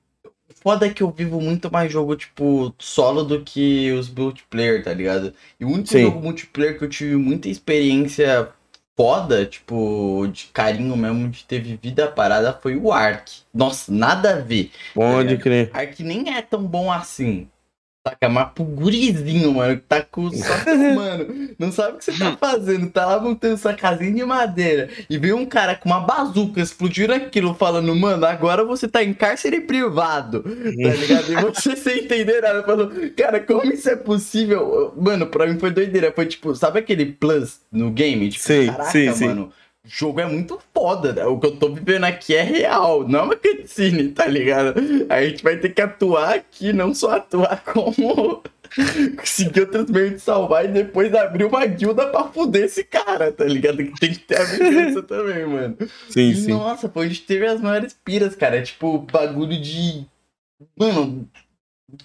Foda 0.63 0.85
é 0.87 0.93
que 0.93 1.01
eu 1.01 1.11
vivo 1.11 1.39
muito 1.39 1.71
mais 1.71 1.91
jogo, 1.91 2.15
tipo, 2.15 2.73
solo 2.77 3.23
do 3.23 3.41
que 3.41 3.91
os 3.91 4.09
multiplayer, 4.09 4.83
tá 4.83 4.93
ligado? 4.93 5.33
E 5.59 5.65
o 5.65 5.69
único 5.69 5.89
Sim. 5.89 6.01
jogo 6.01 6.19
multiplayer 6.19 6.77
que 6.77 6.83
eu 6.83 6.89
tive 6.89 7.15
muita 7.15 7.47
experiência 7.47 8.51
foda, 9.01 9.47
tipo, 9.47 10.27
de 10.31 10.45
carinho 10.53 10.95
mesmo, 10.95 11.27
de 11.27 11.43
ter 11.43 11.59
vivido 11.59 12.01
a 12.01 12.07
parada, 12.07 12.53
foi 12.61 12.75
o 12.75 12.91
Ark. 12.91 13.31
Nossa, 13.51 13.91
nada 13.91 14.35
a 14.35 14.39
ver. 14.39 14.69
Pode 14.93 15.33
É. 15.33 15.37
crer. 15.37 15.71
Ark 15.73 16.03
nem 16.03 16.35
é 16.35 16.39
tão 16.43 16.61
bom 16.63 16.91
assim. 16.91 17.47
Saca? 18.07 18.27
Mas 18.29 18.51
pro 18.53 18.63
gurizinho, 18.63 19.53
mano, 19.53 19.75
que 19.77 19.83
tá 19.83 20.01
com. 20.01 20.31
Só 20.31 20.43
mano, 20.95 21.53
não 21.59 21.71
sabe 21.71 21.95
o 21.95 21.97
que 21.97 22.05
você 22.05 22.17
tá 22.17 22.35
fazendo. 22.35 22.89
Tá 22.89 23.05
lá 23.05 23.19
montando 23.19 23.57
sua 23.57 23.73
casinha 23.75 24.11
de 24.11 24.25
madeira. 24.25 24.89
E 25.07 25.19
vem 25.19 25.33
um 25.33 25.45
cara 25.45 25.75
com 25.75 25.87
uma 25.87 25.99
bazuca 25.99 26.59
explodindo 26.59 27.13
aquilo, 27.13 27.53
falando, 27.53 27.95
mano, 27.95 28.25
agora 28.25 28.65
você 28.65 28.87
tá 28.87 29.03
em 29.03 29.13
cárcere 29.13 29.61
privado. 29.61 30.41
Tá 30.41 30.49
ligado? 30.49 31.31
E 31.31 31.35
você 31.35 31.75
sem 31.75 32.05
entender 32.05 32.41
nada. 32.41 32.63
Falou, 32.63 32.91
cara, 33.15 33.39
como 33.39 33.71
isso 33.71 33.87
é 33.87 33.95
possível? 33.95 34.93
Mano, 34.97 35.27
pra 35.27 35.45
mim 35.45 35.59
foi 35.59 35.69
doideira. 35.69 36.11
Foi 36.11 36.25
tipo, 36.25 36.55
sabe 36.55 36.79
aquele 36.79 37.05
plus 37.05 37.61
no 37.71 37.91
game? 37.91 38.29
Tipo, 38.29 38.43
Sim, 38.43 38.65
caraca, 38.65 38.91
sim, 38.91 39.13
sim. 39.13 39.49
O 39.83 39.89
jogo 39.89 40.19
é 40.19 40.25
muito 40.27 40.59
foda, 40.73 41.11
né? 41.11 41.25
O 41.25 41.39
que 41.39 41.47
eu 41.47 41.57
tô 41.57 41.73
vivendo 41.73 42.03
aqui 42.03 42.35
é 42.35 42.43
real, 42.43 43.07
não 43.07 43.19
é 43.19 43.23
uma 43.23 43.35
cutscene, 43.35 44.09
tá 44.09 44.27
ligado? 44.27 44.75
A 45.09 45.23
gente 45.23 45.43
vai 45.43 45.57
ter 45.57 45.69
que 45.69 45.81
atuar 45.81 46.35
aqui, 46.35 46.71
não 46.71 46.93
só 46.93 47.15
atuar 47.15 47.63
como 47.65 48.43
conseguir 49.17 49.61
outros 49.61 49.89
meios 49.89 50.11
de 50.11 50.19
salvar 50.19 50.65
e 50.65 50.67
depois 50.67 51.13
abrir 51.13 51.45
uma 51.45 51.65
guilda 51.65 52.07
pra 52.07 52.25
fuder 52.25 52.65
esse 52.65 52.83
cara, 52.83 53.31
tá 53.31 53.43
ligado? 53.43 53.77
Que 53.77 53.99
tem 53.99 54.11
que 54.11 54.19
ter 54.19 54.39
a 54.39 54.43
vingança 54.43 55.01
também, 55.01 55.45
mano. 55.47 55.77
Sim, 56.09 56.29
E, 56.29 56.35
sim. 56.35 56.51
Nossa, 56.51 56.87
foi 56.87 57.07
onde 57.07 57.19
teve 57.21 57.47
as 57.47 57.59
maiores 57.59 57.93
piras, 58.05 58.35
cara. 58.35 58.57
É 58.57 58.61
tipo, 58.61 58.99
bagulho 58.99 59.59
de. 59.59 60.05
Mano, 60.77 61.27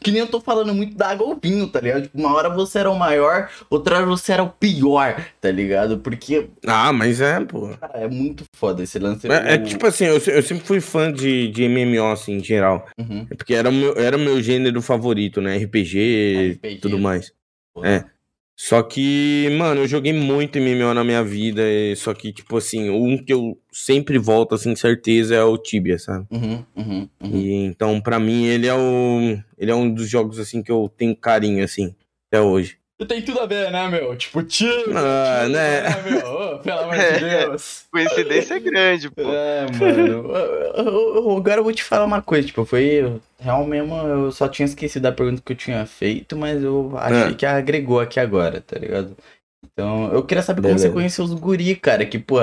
Que 0.00 0.10
nem 0.10 0.20
eu 0.20 0.26
tô 0.26 0.40
falando 0.40 0.74
muito 0.74 0.96
da 0.96 1.10
água 1.10 1.36
vinho, 1.42 1.68
tá 1.68 1.80
ligado? 1.80 2.02
Tipo, 2.02 2.18
uma 2.18 2.34
hora 2.34 2.48
você 2.48 2.78
era 2.78 2.90
o 2.90 2.98
maior, 2.98 3.50
outra 3.70 3.96
hora 3.96 4.06
você 4.06 4.32
era 4.32 4.42
o 4.42 4.50
pior, 4.50 5.24
tá 5.40 5.50
ligado? 5.50 5.98
Porque. 5.98 6.48
Ah, 6.66 6.92
mas 6.92 7.20
é, 7.20 7.40
pô. 7.44 7.68
Cara, 7.80 7.98
é 7.98 8.08
muito 8.08 8.44
foda 8.54 8.82
esse 8.82 8.98
lance. 8.98 9.30
É, 9.30 9.54
é 9.54 9.58
tipo 9.58 9.86
assim, 9.86 10.04
eu, 10.04 10.14
eu, 10.14 10.42
sempre 10.42 10.64
fui 10.64 10.80
fã 10.80 11.12
de, 11.12 11.48
de 11.48 11.68
MMO, 11.68 12.12
assim, 12.12 12.34
em 12.34 12.44
geral. 12.44 12.86
Uhum. 12.98 13.26
Porque 13.26 13.54
era 13.54 13.68
o 13.68 13.72
meu, 13.72 13.96
era 13.96 14.18
meu 14.18 14.42
gênero 14.42 14.80
favorito, 14.82 15.40
né? 15.40 15.56
RPG, 15.58 16.58
RPG. 16.58 16.78
tudo 16.80 16.98
mais. 16.98 17.32
Porra. 17.74 17.88
É. 17.88 18.15
Só 18.58 18.82
que, 18.82 19.50
mano, 19.58 19.82
eu 19.82 19.86
joguei 19.86 20.14
muito 20.14 20.58
MMO 20.58 20.94
na 20.94 21.04
minha 21.04 21.22
vida, 21.22 21.62
só 21.94 22.14
que, 22.14 22.32
tipo 22.32 22.56
assim, 22.56 22.88
um 22.88 23.22
que 23.22 23.30
eu 23.30 23.60
sempre 23.70 24.16
volto, 24.16 24.54
assim, 24.54 24.74
certeza 24.74 25.34
é 25.34 25.44
o 25.44 25.58
Tibia, 25.58 25.98
sabe? 25.98 26.26
Uhum, 26.30 26.64
uhum, 26.74 27.08
uhum. 27.22 27.36
E, 27.36 27.52
então, 27.66 28.00
para 28.00 28.18
mim, 28.18 28.46
ele 28.46 28.66
é 28.66 28.74
o. 28.74 29.38
Ele 29.58 29.70
é 29.70 29.74
um 29.74 29.92
dos 29.92 30.08
jogos, 30.08 30.38
assim, 30.38 30.62
que 30.62 30.72
eu 30.72 30.90
tenho 30.96 31.14
carinho, 31.14 31.62
assim, 31.62 31.94
até 32.28 32.40
hoje. 32.40 32.78
Tem 33.04 33.20
tudo 33.20 33.40
a 33.40 33.46
ver, 33.46 33.70
né, 33.70 33.88
meu? 33.88 34.16
Tipo, 34.16 34.42
tio. 34.42 34.72
Ah, 34.96 35.46
né? 35.48 35.82
né 35.82 36.02
meu? 36.10 36.26
Oh, 36.26 36.58
pelo 36.60 36.80
amor 36.80 36.94
de 36.94 37.02
é, 37.26 37.46
Deus. 37.46 37.84
Coincidência 37.92 38.54
é 38.54 38.58
grande, 38.58 39.10
pô. 39.10 39.20
É, 39.20 39.66
mano. 39.78 40.32
Agora 41.36 41.60
eu 41.60 41.64
vou 41.64 41.74
te 41.74 41.84
falar 41.84 42.06
uma 42.06 42.22
coisa. 42.22 42.46
Tipo, 42.46 42.64
foi. 42.64 43.20
Real 43.38 43.66
mesmo, 43.66 43.94
eu 43.94 44.32
só 44.32 44.48
tinha 44.48 44.64
esquecido 44.64 45.02
da 45.02 45.12
pergunta 45.12 45.42
que 45.44 45.52
eu 45.52 45.56
tinha 45.56 45.84
feito, 45.84 46.34
mas 46.34 46.62
eu 46.62 46.94
achei 46.96 47.32
é. 47.32 47.34
que 47.34 47.44
agregou 47.44 48.00
aqui 48.00 48.18
agora, 48.18 48.62
tá 48.62 48.78
ligado? 48.78 49.14
Então, 49.62 50.10
eu 50.10 50.22
queria 50.22 50.42
saber 50.42 50.62
Beleza. 50.62 50.84
como 50.84 50.94
você 50.94 50.94
conheceu 50.94 51.24
os 51.26 51.34
guri, 51.34 51.76
cara. 51.76 52.06
Que, 52.06 52.18
pô, 52.18 52.38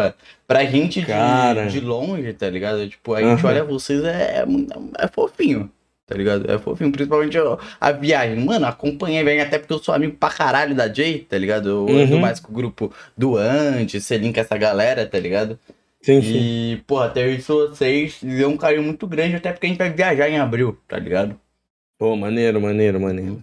pra 0.48 0.66
gente 0.66 1.02
de, 1.02 1.72
de 1.72 1.80
longe, 1.80 2.32
tá 2.34 2.48
ligado? 2.48 2.88
Tipo, 2.88 3.16
a 3.16 3.22
gente 3.24 3.44
uhum. 3.44 3.50
olha 3.50 3.64
vocês, 3.64 4.04
é, 4.04 4.44
é, 4.44 4.46
é 5.00 5.08
fofinho 5.08 5.68
tá 6.06 6.16
ligado? 6.16 6.50
É 6.52 6.58
fofinho, 6.58 6.92
principalmente 6.92 7.38
a 7.80 7.92
viagem. 7.92 8.44
Mano, 8.44 8.66
acompanhei, 8.66 9.24
velho, 9.24 9.42
até 9.42 9.58
porque 9.58 9.74
eu 9.74 9.80
sou 9.80 9.94
amigo 9.94 10.18
pra 10.18 10.30
caralho 10.30 10.76
da 10.76 10.92
Jay, 10.92 11.20
tá 11.20 11.38
ligado? 11.38 11.70
Eu 11.70 11.86
uhum. 11.86 12.04
ando 12.04 12.20
mais 12.20 12.40
com 12.40 12.52
o 12.52 12.56
grupo 12.56 12.94
do 13.18 13.38
Antes, 13.38 14.06
Selinka, 14.06 14.42
essa 14.42 14.58
galera, 14.58 15.06
tá 15.06 15.20
ligado? 15.20 15.58
Sim, 16.02 16.22
sim. 16.22 16.34
E, 16.34 16.84
porra, 16.86 17.10
ter 17.10 17.30
isso 17.30 17.70
vocês 17.70 18.20
deu 18.22 18.50
um 18.50 18.58
carinho 18.58 18.84
muito 18.84 19.08
grande, 19.08 19.38
até 19.38 19.52
porque 19.54 19.66
a 19.66 19.70
gente 19.70 19.78
vai 19.78 19.90
viajar 19.90 20.30
em 20.30 20.38
abril, 20.38 20.78
tá 20.88 21.00
ligado? 21.00 21.40
Pô, 21.98 22.16
maneiro, 22.16 22.60
maneiro, 22.60 23.00
maneiro. 23.00 23.42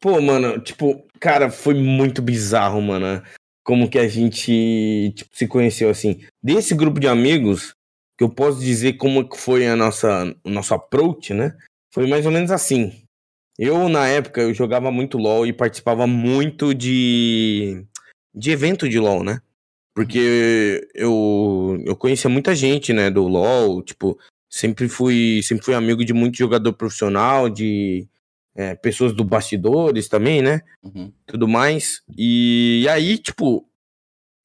Pô, 0.00 0.20
mano, 0.20 0.60
tipo, 0.60 1.04
cara, 1.18 1.50
foi 1.50 1.74
muito 1.74 2.22
bizarro, 2.22 2.80
mano. 2.80 3.20
Como 3.64 3.90
que 3.90 3.98
a 3.98 4.06
gente 4.06 5.12
tipo, 5.16 5.30
se 5.36 5.48
conheceu 5.48 5.90
assim. 5.90 6.20
Desse 6.40 6.74
grupo 6.74 7.00
de 7.00 7.08
amigos, 7.08 7.74
que 8.16 8.22
eu 8.22 8.28
posso 8.28 8.60
dizer 8.60 8.94
como 8.94 9.28
foi 9.34 9.66
a 9.66 9.74
nossa, 9.74 10.32
o 10.44 10.50
nosso 10.50 10.74
approach, 10.74 11.34
né? 11.34 11.56
Foi 11.92 12.06
mais 12.06 12.26
ou 12.26 12.32
menos 12.32 12.50
assim. 12.50 13.02
Eu, 13.58 13.88
na 13.88 14.06
época, 14.06 14.40
eu 14.40 14.54
jogava 14.54 14.90
muito 14.90 15.18
LoL 15.18 15.46
e 15.46 15.52
participava 15.52 16.06
muito 16.06 16.72
de, 16.72 17.84
de 18.32 18.50
evento 18.50 18.88
de 18.88 19.00
LoL, 19.00 19.24
né? 19.24 19.40
Porque 19.94 20.88
eu, 20.94 21.82
eu 21.84 21.96
conhecia 21.96 22.30
muita 22.30 22.54
gente, 22.54 22.92
né, 22.92 23.10
do 23.10 23.26
LoL, 23.26 23.82
tipo, 23.82 24.16
sempre 24.48 24.88
fui, 24.88 25.40
sempre 25.42 25.64
fui 25.64 25.74
amigo 25.74 26.04
de 26.04 26.12
muito 26.12 26.38
jogador 26.38 26.72
profissional, 26.72 27.48
de 27.50 28.06
é, 28.54 28.76
pessoas 28.76 29.12
do 29.12 29.24
bastidores 29.24 30.08
também, 30.08 30.40
né? 30.40 30.62
Uhum. 30.84 31.12
Tudo 31.26 31.48
mais. 31.48 32.00
E, 32.16 32.82
e, 32.84 32.88
aí, 32.88 33.18
tipo, 33.18 33.68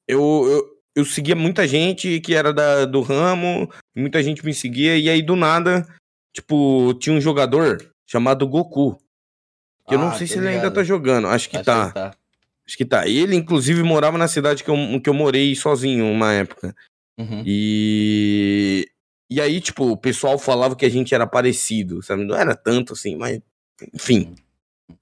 eu, 0.08 0.20
eu, 0.48 0.80
eu 0.96 1.04
seguia 1.04 1.36
muita 1.36 1.68
gente 1.68 2.20
que 2.20 2.34
era 2.34 2.52
da, 2.52 2.84
do 2.84 3.00
ramo, 3.00 3.70
muita 3.94 4.20
gente 4.24 4.44
me 4.44 4.52
seguia, 4.52 4.98
e 4.98 5.08
aí 5.08 5.22
do 5.22 5.36
nada 5.36 5.86
Tipo, 6.34 6.92
tinha 6.94 7.14
um 7.14 7.20
jogador 7.20 7.94
chamado 8.04 8.46
Goku. 8.48 8.96
Que 9.86 9.94
ah, 9.94 9.94
eu 9.94 9.98
não 9.98 10.08
ah, 10.08 10.14
sei 10.14 10.26
se 10.26 10.38
ele 10.38 10.48
ainda 10.48 10.70
tá 10.70 10.82
jogando. 10.82 11.28
Acho 11.28 11.48
que 11.48 11.56
Acho 11.56 11.64
tá. 11.64 11.86
Que 11.86 11.94
tá. 11.94 12.16
Acho 12.66 12.76
que 12.76 12.84
tá. 12.84 13.08
Ele, 13.08 13.36
inclusive, 13.36 13.82
morava 13.82 14.18
na 14.18 14.26
cidade 14.26 14.64
que 14.64 14.70
eu, 14.70 15.00
que 15.00 15.08
eu 15.08 15.14
morei 15.14 15.54
sozinho 15.54 16.06
uma 16.06 16.32
época. 16.32 16.74
Uhum. 17.18 17.42
E. 17.46 18.88
E 19.30 19.40
aí, 19.40 19.60
tipo, 19.60 19.90
o 19.90 19.96
pessoal 19.96 20.38
falava 20.38 20.76
que 20.76 20.84
a 20.84 20.88
gente 20.88 21.14
era 21.14 21.26
parecido, 21.26 22.02
sabe? 22.02 22.24
Não 22.24 22.34
era 22.34 22.54
tanto 22.54 22.94
assim, 22.94 23.16
mas. 23.16 23.40
Enfim. 23.92 24.34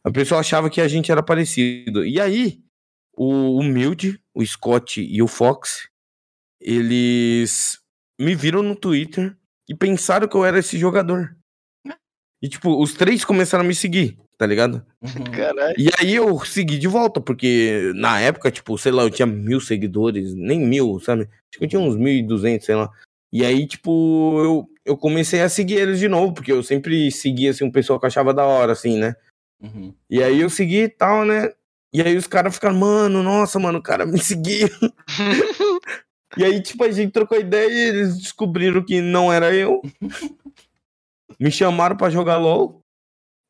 O 0.04 0.12
pessoal 0.12 0.40
achava 0.40 0.68
que 0.68 0.80
a 0.80 0.88
gente 0.88 1.10
era 1.10 1.22
parecido. 1.22 2.04
E 2.04 2.20
aí, 2.20 2.60
o, 3.16 3.58
o 3.58 3.62
Milde, 3.62 4.20
o 4.34 4.44
Scott 4.44 5.00
e 5.00 5.22
o 5.22 5.28
Fox, 5.28 5.88
eles 6.60 7.80
me 8.18 8.34
viram 8.34 8.62
no 8.62 8.76
Twitter 8.76 9.36
e 9.68 9.74
pensaram 9.74 10.28
que 10.28 10.36
eu 10.36 10.44
era 10.44 10.58
esse 10.58 10.78
jogador. 10.78 11.36
E, 12.42 12.48
tipo, 12.48 12.82
os 12.82 12.94
três 12.94 13.24
começaram 13.24 13.64
a 13.64 13.66
me 13.66 13.74
seguir, 13.74 14.18
tá 14.36 14.44
ligado? 14.44 14.84
Uhum. 15.00 15.24
Caralho. 15.30 15.74
E 15.78 15.88
aí 15.98 16.14
eu 16.16 16.44
segui 16.44 16.76
de 16.76 16.88
volta, 16.88 17.20
porque 17.20 17.92
na 17.94 18.18
época, 18.20 18.50
tipo, 18.50 18.76
sei 18.76 18.90
lá, 18.90 19.04
eu 19.04 19.10
tinha 19.10 19.26
mil 19.26 19.60
seguidores, 19.60 20.34
nem 20.34 20.58
mil, 20.58 20.98
sabe? 20.98 21.22
Acho 21.22 21.58
que 21.58 21.64
eu 21.64 21.68
tinha 21.68 21.80
uns 21.80 21.96
mil 21.96 22.12
e 22.12 22.22
duzentos, 22.22 22.66
sei 22.66 22.74
lá. 22.74 22.90
E 23.32 23.44
aí, 23.44 23.66
tipo, 23.66 24.40
eu, 24.42 24.70
eu 24.84 24.96
comecei 24.96 25.40
a 25.40 25.48
seguir 25.48 25.76
eles 25.76 26.00
de 26.00 26.08
novo, 26.08 26.34
porque 26.34 26.50
eu 26.50 26.62
sempre 26.64 27.10
seguia, 27.12 27.50
assim, 27.50 27.64
um 27.64 27.70
pessoal 27.70 28.00
que 28.00 28.06
eu 28.06 28.08
achava 28.08 28.34
da 28.34 28.44
hora, 28.44 28.72
assim, 28.72 28.98
né? 28.98 29.14
Uhum. 29.62 29.94
E 30.10 30.20
aí 30.20 30.40
eu 30.40 30.50
segui 30.50 30.82
e 30.82 30.88
tal, 30.88 31.24
né? 31.24 31.52
E 31.94 32.02
aí 32.02 32.16
os 32.16 32.26
caras 32.26 32.54
ficaram, 32.54 32.74
mano, 32.76 33.22
nossa, 33.22 33.58
mano, 33.60 33.78
o 33.78 33.82
cara 33.82 34.04
me 34.04 34.18
seguiu. 34.20 34.68
E 36.36 36.44
aí, 36.44 36.62
tipo, 36.62 36.82
a 36.84 36.90
gente 36.90 37.12
trocou 37.12 37.38
ideia 37.38 37.68
e 37.68 37.88
eles 37.88 38.18
descobriram 38.18 38.82
que 38.82 39.00
não 39.00 39.32
era 39.32 39.54
eu. 39.54 39.82
Me 41.38 41.50
chamaram 41.50 41.96
para 41.96 42.10
jogar 42.10 42.38
LOL. 42.38 42.80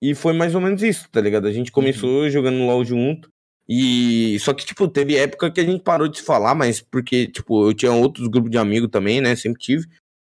E 0.00 0.14
foi 0.14 0.32
mais 0.32 0.54
ou 0.54 0.60
menos 0.60 0.82
isso, 0.82 1.08
tá 1.10 1.20
ligado? 1.20 1.46
A 1.46 1.52
gente 1.52 1.70
começou 1.70 2.22
uhum. 2.22 2.30
jogando 2.30 2.66
LOL 2.66 2.84
junto. 2.84 3.30
E 3.68 4.36
só 4.40 4.52
que, 4.52 4.66
tipo, 4.66 4.88
teve 4.88 5.16
época 5.16 5.50
que 5.50 5.60
a 5.60 5.64
gente 5.64 5.82
parou 5.82 6.08
de 6.08 6.18
se 6.18 6.24
falar, 6.24 6.54
mas 6.54 6.80
porque, 6.80 7.28
tipo, 7.28 7.68
eu 7.68 7.72
tinha 7.72 7.92
outros 7.92 8.26
grupos 8.26 8.50
de 8.50 8.58
amigos 8.58 8.90
também, 8.90 9.20
né? 9.20 9.36
Sempre 9.36 9.60
tive. 9.60 9.86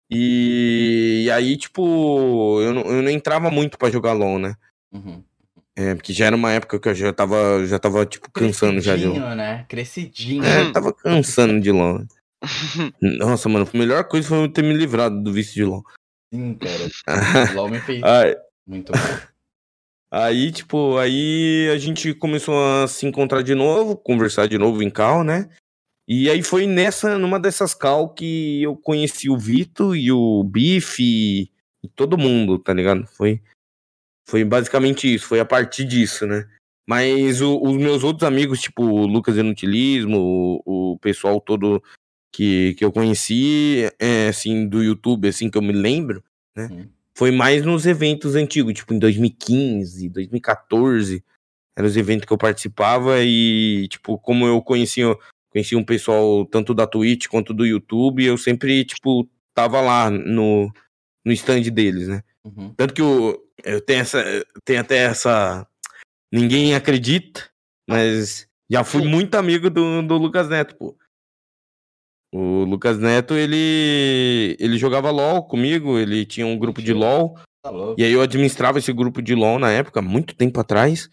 E, 0.10 1.24
e 1.26 1.32
aí, 1.32 1.56
tipo, 1.56 2.60
eu 2.62 2.74
não, 2.74 2.82
eu 2.82 3.02
não 3.04 3.12
entrava 3.12 3.52
muito 3.52 3.78
para 3.78 3.92
jogar 3.92 4.14
LOL, 4.14 4.40
né? 4.40 4.56
Uhum. 4.92 5.24
É, 5.76 5.94
porque 5.94 6.12
já 6.12 6.26
era 6.26 6.36
uma 6.36 6.52
época 6.52 6.80
que 6.80 6.90
eu 6.90 6.96
já 6.96 7.14
tava, 7.14 7.66
já 7.66 7.78
tava 7.78 8.06
tipo, 8.06 8.30
cansando 8.32 8.82
já 8.82 8.98
de 8.98 9.06
LOL. 9.06 9.36
né? 9.36 9.66
Crescidinho. 9.70 10.44
É, 10.44 10.72
tava 10.72 10.92
cansando 10.92 11.62
de 11.62 11.72
LOL. 11.72 12.04
Nossa, 13.02 13.50
mano, 13.50 13.70
a 13.72 13.78
melhor 13.78 14.04
coisa 14.06 14.28
foi 14.28 14.44
eu 14.44 14.52
ter 14.52 14.64
me 14.64 14.74
livrado 14.74 15.22
do 15.22 15.32
vício 15.34 15.54
de 15.54 15.64
LOL. 15.64 15.84
Sim, 16.34 16.56
cara. 16.56 16.90
LOL 17.56 17.70
me 17.70 17.80
fez 17.80 18.02
Ai. 18.04 18.36
muito 18.66 18.92
mal. 18.92 19.30
Aí, 20.12 20.52
tipo, 20.52 20.98
aí 20.98 21.70
a 21.72 21.78
gente 21.78 22.16
começou 22.16 22.56
a 22.58 22.88
se 22.88 23.06
encontrar 23.06 23.44
de 23.44 23.54
novo, 23.54 23.96
conversar 23.96 24.48
de 24.48 24.58
novo 24.58 24.82
em 24.82 24.90
cal, 24.90 25.24
né? 25.24 25.50
E 26.08 26.28
aí 26.28 26.42
foi 26.42 26.66
nessa, 26.66 27.20
numa 27.20 27.40
dessas 27.40 27.76
cal 27.76 28.12
que 28.12 28.64
eu 28.64 28.76
conheci 28.76 29.30
o 29.30 29.38
Vito 29.38 29.96
e 29.96 30.12
o 30.12 30.44
Bife 30.44 31.04
e, 31.04 31.52
e 31.84 31.88
todo 31.88 32.18
mundo, 32.18 32.58
tá 32.58 32.74
ligado? 32.74 33.06
Foi, 33.06 33.40
foi 34.28 34.44
basicamente 34.44 35.14
isso, 35.14 35.28
foi 35.28 35.40
a 35.40 35.46
partir 35.46 35.86
disso, 35.86 36.26
né? 36.26 36.50
Mas 36.88 37.40
o, 37.42 37.62
os 37.62 37.78
meus 37.78 38.04
outros 38.04 38.28
amigos, 38.28 38.60
tipo 38.60 38.82
o 38.82 39.06
Lucas 39.06 39.38
Inutilismo, 39.38 40.18
o, 40.66 40.94
o 40.94 40.98
pessoal 40.98 41.40
todo 41.40 41.84
que, 42.32 42.74
que 42.76 42.86
eu 42.86 42.92
conheci, 42.92 43.90
é, 44.00 44.28
assim, 44.28 44.68
do 44.68 44.84
YouTube, 44.84 45.28
assim, 45.28 45.50
que 45.50 45.58
eu 45.58 45.62
me 45.62 45.74
lembro, 45.74 46.24
né? 46.56 46.68
Uhum. 46.72 46.88
Foi 47.16 47.32
mais 47.32 47.66
nos 47.66 47.86
eventos 47.86 48.36
antigos, 48.36 48.74
tipo 48.74 48.94
em 48.94 49.00
2015, 49.00 50.10
2014. 50.10 51.24
Eram 51.76 51.88
os 51.88 51.98
eventos 51.98 52.26
que 52.26 52.32
eu 52.32 52.38
participava 52.38 53.22
e, 53.22 53.88
tipo, 53.90 54.18
como 54.18 54.46
eu 54.46 54.62
conhecia, 54.62 55.18
conhecia 55.50 55.78
um 55.78 55.84
pessoal 55.84 56.46
tanto 56.46 56.74
da 56.74 56.88
Twitch 56.88 57.28
quanto 57.28 57.54
do 57.54 57.66
YouTube, 57.66 58.24
eu 58.24 58.38
sempre, 58.38 58.86
tipo, 58.86 59.28
tava 59.54 59.82
lá 59.82 60.10
no, 60.10 60.72
no 61.26 61.32
stand 61.34 61.62
deles, 61.64 62.08
né? 62.08 62.24
Uhum. 62.46 62.74
Tanto 62.76 62.94
que 62.94 63.02
eu, 63.02 63.42
eu 63.64 63.82
tenho, 63.82 64.02
essa, 64.02 64.24
tenho 64.64 64.80
até 64.80 64.98
essa. 64.98 65.68
Ninguém 66.32 66.76
acredita, 66.76 67.50
mas 67.90 68.48
já 68.70 68.84
fui 68.84 69.04
muito 69.06 69.36
amigo 69.36 69.70
do, 69.70 70.02
do 70.02 70.18
Lucas 70.18 70.48
Neto, 70.48 70.76
pô. 70.76 70.96
O 72.32 72.64
Lucas 72.64 73.00
Neto, 73.00 73.34
ele 73.34 74.56
ele 74.60 74.78
jogava 74.78 75.10
LoL 75.10 75.44
comigo, 75.44 75.98
ele 75.98 76.26
tinha 76.26 76.46
um 76.46 76.58
grupo 76.58 76.82
de 76.82 76.94
LoL. 76.94 77.36
Tá 77.62 77.72
e 77.98 78.04
aí 78.04 78.12
eu 78.14 78.22
administrava 78.22 78.80
esse 78.80 78.94
grupo 78.94 79.22
de 79.22 79.36
LoL 79.36 79.60
na 79.60 79.72
época, 79.72 80.02
muito 80.02 80.36
tempo 80.36 80.60
atrás. 80.60 81.10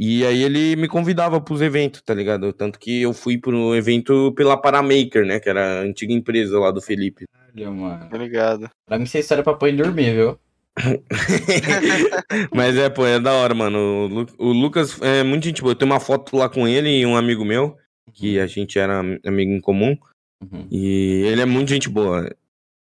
E 0.00 0.24
aí 0.24 0.44
ele 0.44 0.76
me 0.76 0.86
convidava 0.86 1.40
pros 1.40 1.60
eventos, 1.60 2.00
tá 2.02 2.14
ligado? 2.14 2.52
Tanto 2.52 2.78
que 2.78 3.02
eu 3.02 3.12
fui 3.12 3.36
pro 3.36 3.74
evento 3.74 4.32
pela 4.36 4.56
Paramaker, 4.56 5.26
né? 5.26 5.40
Que 5.40 5.48
era 5.48 5.80
a 5.80 5.82
antiga 5.82 6.12
empresa 6.12 6.56
lá 6.56 6.70
do 6.70 6.80
Felipe. 6.80 7.24
Olha, 7.52 7.70
mano. 7.70 8.06
Obrigado. 8.06 8.70
Pra 8.86 8.96
mim, 8.96 9.04
isso 9.04 9.16
é 9.16 9.20
história 9.20 9.42
pra 9.42 9.54
pôr 9.54 9.72
dormir, 9.72 10.14
viu? 10.14 10.38
Mas 12.54 12.76
é, 12.76 12.88
pô, 12.88 13.04
é 13.04 13.18
da 13.18 13.32
hora, 13.32 13.54
mano. 13.54 14.28
O, 14.38 14.52
Lucas 14.52 15.02
é 15.02 15.24
muito 15.24 15.44
gente 15.44 15.60
boa. 15.60 15.72
Eu 15.72 15.76
tenho 15.76 15.90
uma 15.90 15.98
foto 15.98 16.36
lá 16.36 16.48
com 16.48 16.68
ele 16.68 16.88
e 16.88 17.04
um 17.04 17.16
amigo 17.16 17.44
meu, 17.44 17.76
que 18.12 18.38
a 18.38 18.46
gente 18.46 18.78
era 18.78 19.00
amigo 19.00 19.50
em 19.50 19.60
comum. 19.60 19.96
Uhum. 20.40 20.66
E 20.70 21.22
ele 21.26 21.42
é 21.42 21.46
muito 21.46 21.68
gente 21.68 21.88
boa. 21.88 22.22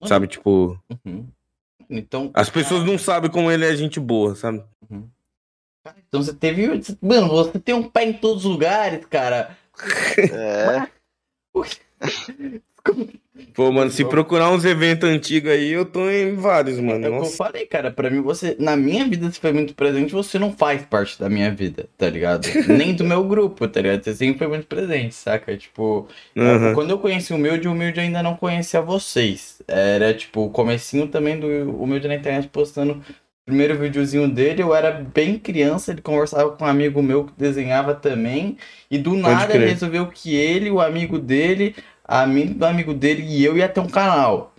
Uhum. 0.01 0.07
Sabe, 0.07 0.27
tipo. 0.27 0.79
Uhum. 1.05 1.27
Então. 1.89 2.31
As 2.33 2.49
pessoas 2.49 2.83
não 2.83 2.97
sabem 2.97 3.31
como 3.31 3.51
ele 3.51 3.65
é 3.65 3.75
gente 3.75 3.99
boa, 3.99 4.35
sabe? 4.35 4.63
Uhum. 4.89 5.07
Então 6.07 6.21
você 6.21 6.33
teve. 6.33 6.67
Mano, 7.01 7.29
você 7.29 7.59
tem 7.59 7.73
um 7.73 7.89
pé 7.89 8.03
em 8.03 8.13
todos 8.13 8.45
os 8.45 8.51
lugares, 8.51 9.05
cara. 9.05 9.57
É. 10.17 10.87
Pô, 13.53 13.71
mano, 13.71 13.89
se 13.89 14.05
procurar 14.05 14.51
uns 14.51 14.65
eventos 14.65 15.09
antigos 15.09 15.51
aí, 15.51 15.71
eu 15.71 15.83
tô 15.83 16.07
em 16.09 16.35
vários, 16.35 16.79
mano. 16.79 17.05
É 17.05 17.09
o 17.09 17.21
que 17.21 17.27
eu 17.27 17.31
falei, 17.31 17.65
cara. 17.65 17.89
Pra 17.89 18.09
mim, 18.09 18.21
você. 18.21 18.55
Na 18.59 18.75
minha 18.75 19.07
vida, 19.07 19.31
você 19.31 19.39
foi 19.39 19.51
muito 19.51 19.73
presente, 19.73 20.13
você 20.13 20.37
não 20.37 20.53
faz 20.53 20.83
parte 20.83 21.19
da 21.19 21.27
minha 21.27 21.51
vida, 21.51 21.87
tá 21.97 22.07
ligado? 22.09 22.47
Nem 22.67 22.93
do 22.93 23.03
meu 23.03 23.23
grupo, 23.23 23.67
tá 23.67 23.81
ligado? 23.81 24.03
Você 24.03 24.13
sempre 24.13 24.37
foi 24.37 24.47
muito 24.47 24.67
presente, 24.67 25.15
saca? 25.15 25.57
Tipo. 25.57 26.07
Aham. 26.37 26.73
Quando 26.75 26.91
eu 26.91 26.99
conheci 26.99 27.33
o 27.33 27.35
Humilde, 27.35 27.67
o 27.67 27.71
Humilde 27.71 27.99
ainda 27.99 28.21
não 28.21 28.35
conhecia 28.35 28.79
vocês. 28.79 29.59
Era, 29.67 30.13
tipo, 30.13 30.45
o 30.45 30.49
comecinho 30.51 31.07
também 31.07 31.39
do 31.39 31.47
Humilde 31.81 32.07
na 32.07 32.15
internet 32.15 32.47
postando 32.49 32.93
o 32.93 33.45
primeiro 33.45 33.77
videozinho 33.77 34.27
dele. 34.27 34.61
Eu 34.61 34.75
era 34.75 34.91
bem 34.91 35.39
criança, 35.39 35.91
ele 35.91 36.01
conversava 36.01 36.51
com 36.51 36.63
um 36.63 36.67
amigo 36.67 37.01
meu 37.01 37.25
que 37.25 37.33
desenhava 37.37 37.95
também. 37.95 38.57
E 38.91 38.97
do 38.97 39.15
nada 39.15 39.45
ele 39.45 39.63
crer. 39.63 39.69
resolveu 39.69 40.07
que 40.07 40.35
ele, 40.35 40.69
o 40.69 40.79
amigo 40.79 41.17
dele, 41.17 41.73
amigo 42.07 42.53
do 42.53 42.65
amigo 42.65 42.93
dele 42.93 43.23
e 43.23 43.43
eu 43.43 43.57
ia 43.57 43.67
ter 43.67 43.79
um 43.79 43.87
canal. 43.87 44.53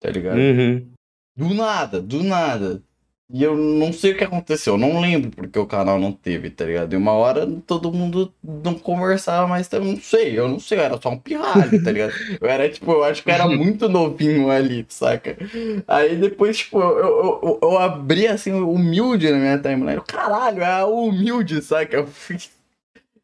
Tá 0.00 0.10
ligado? 0.10 0.38
Uhum. 0.38 0.86
Do 1.36 1.54
nada, 1.54 2.00
do 2.00 2.22
nada. 2.22 2.82
E 3.28 3.42
eu 3.42 3.56
não 3.56 3.92
sei 3.92 4.12
o 4.12 4.16
que 4.16 4.22
aconteceu, 4.22 4.74
eu 4.74 4.78
não 4.78 5.00
lembro 5.00 5.32
porque 5.32 5.58
o 5.58 5.66
canal 5.66 5.98
não 5.98 6.12
teve, 6.12 6.48
tá 6.48 6.64
ligado? 6.64 6.92
E 6.92 6.96
uma 6.96 7.10
hora 7.10 7.44
todo 7.66 7.92
mundo 7.92 8.32
não 8.40 8.74
conversava 8.74 9.48
mais, 9.48 9.70
eu 9.72 9.84
não 9.84 9.96
sei, 9.96 10.38
eu 10.38 10.46
não 10.46 10.60
sei, 10.60 10.78
eu 10.78 10.82
era 10.84 11.00
só 11.02 11.10
um 11.10 11.18
pirralho, 11.18 11.82
tá 11.82 11.90
ligado? 11.90 12.12
Eu 12.40 12.48
era, 12.48 12.68
tipo, 12.68 12.92
eu 12.92 13.02
acho 13.02 13.24
que 13.24 13.30
eu 13.30 13.34
era 13.34 13.48
muito 13.48 13.88
novinho 13.88 14.48
ali, 14.48 14.86
saca? 14.88 15.36
Aí 15.88 16.14
depois, 16.16 16.58
tipo, 16.58 16.78
eu, 16.80 16.98
eu, 16.98 17.40
eu, 17.42 17.58
eu 17.62 17.78
abri, 17.78 18.28
assim, 18.28 18.52
humilde 18.52 19.28
na 19.30 19.38
minha 19.38 19.58
timeline, 19.58 20.00
caralho, 20.06 20.62
é 20.62 20.84
humilde, 20.84 21.60
saca? 21.62 21.96
Eu 21.96 22.06
fui... 22.06 22.36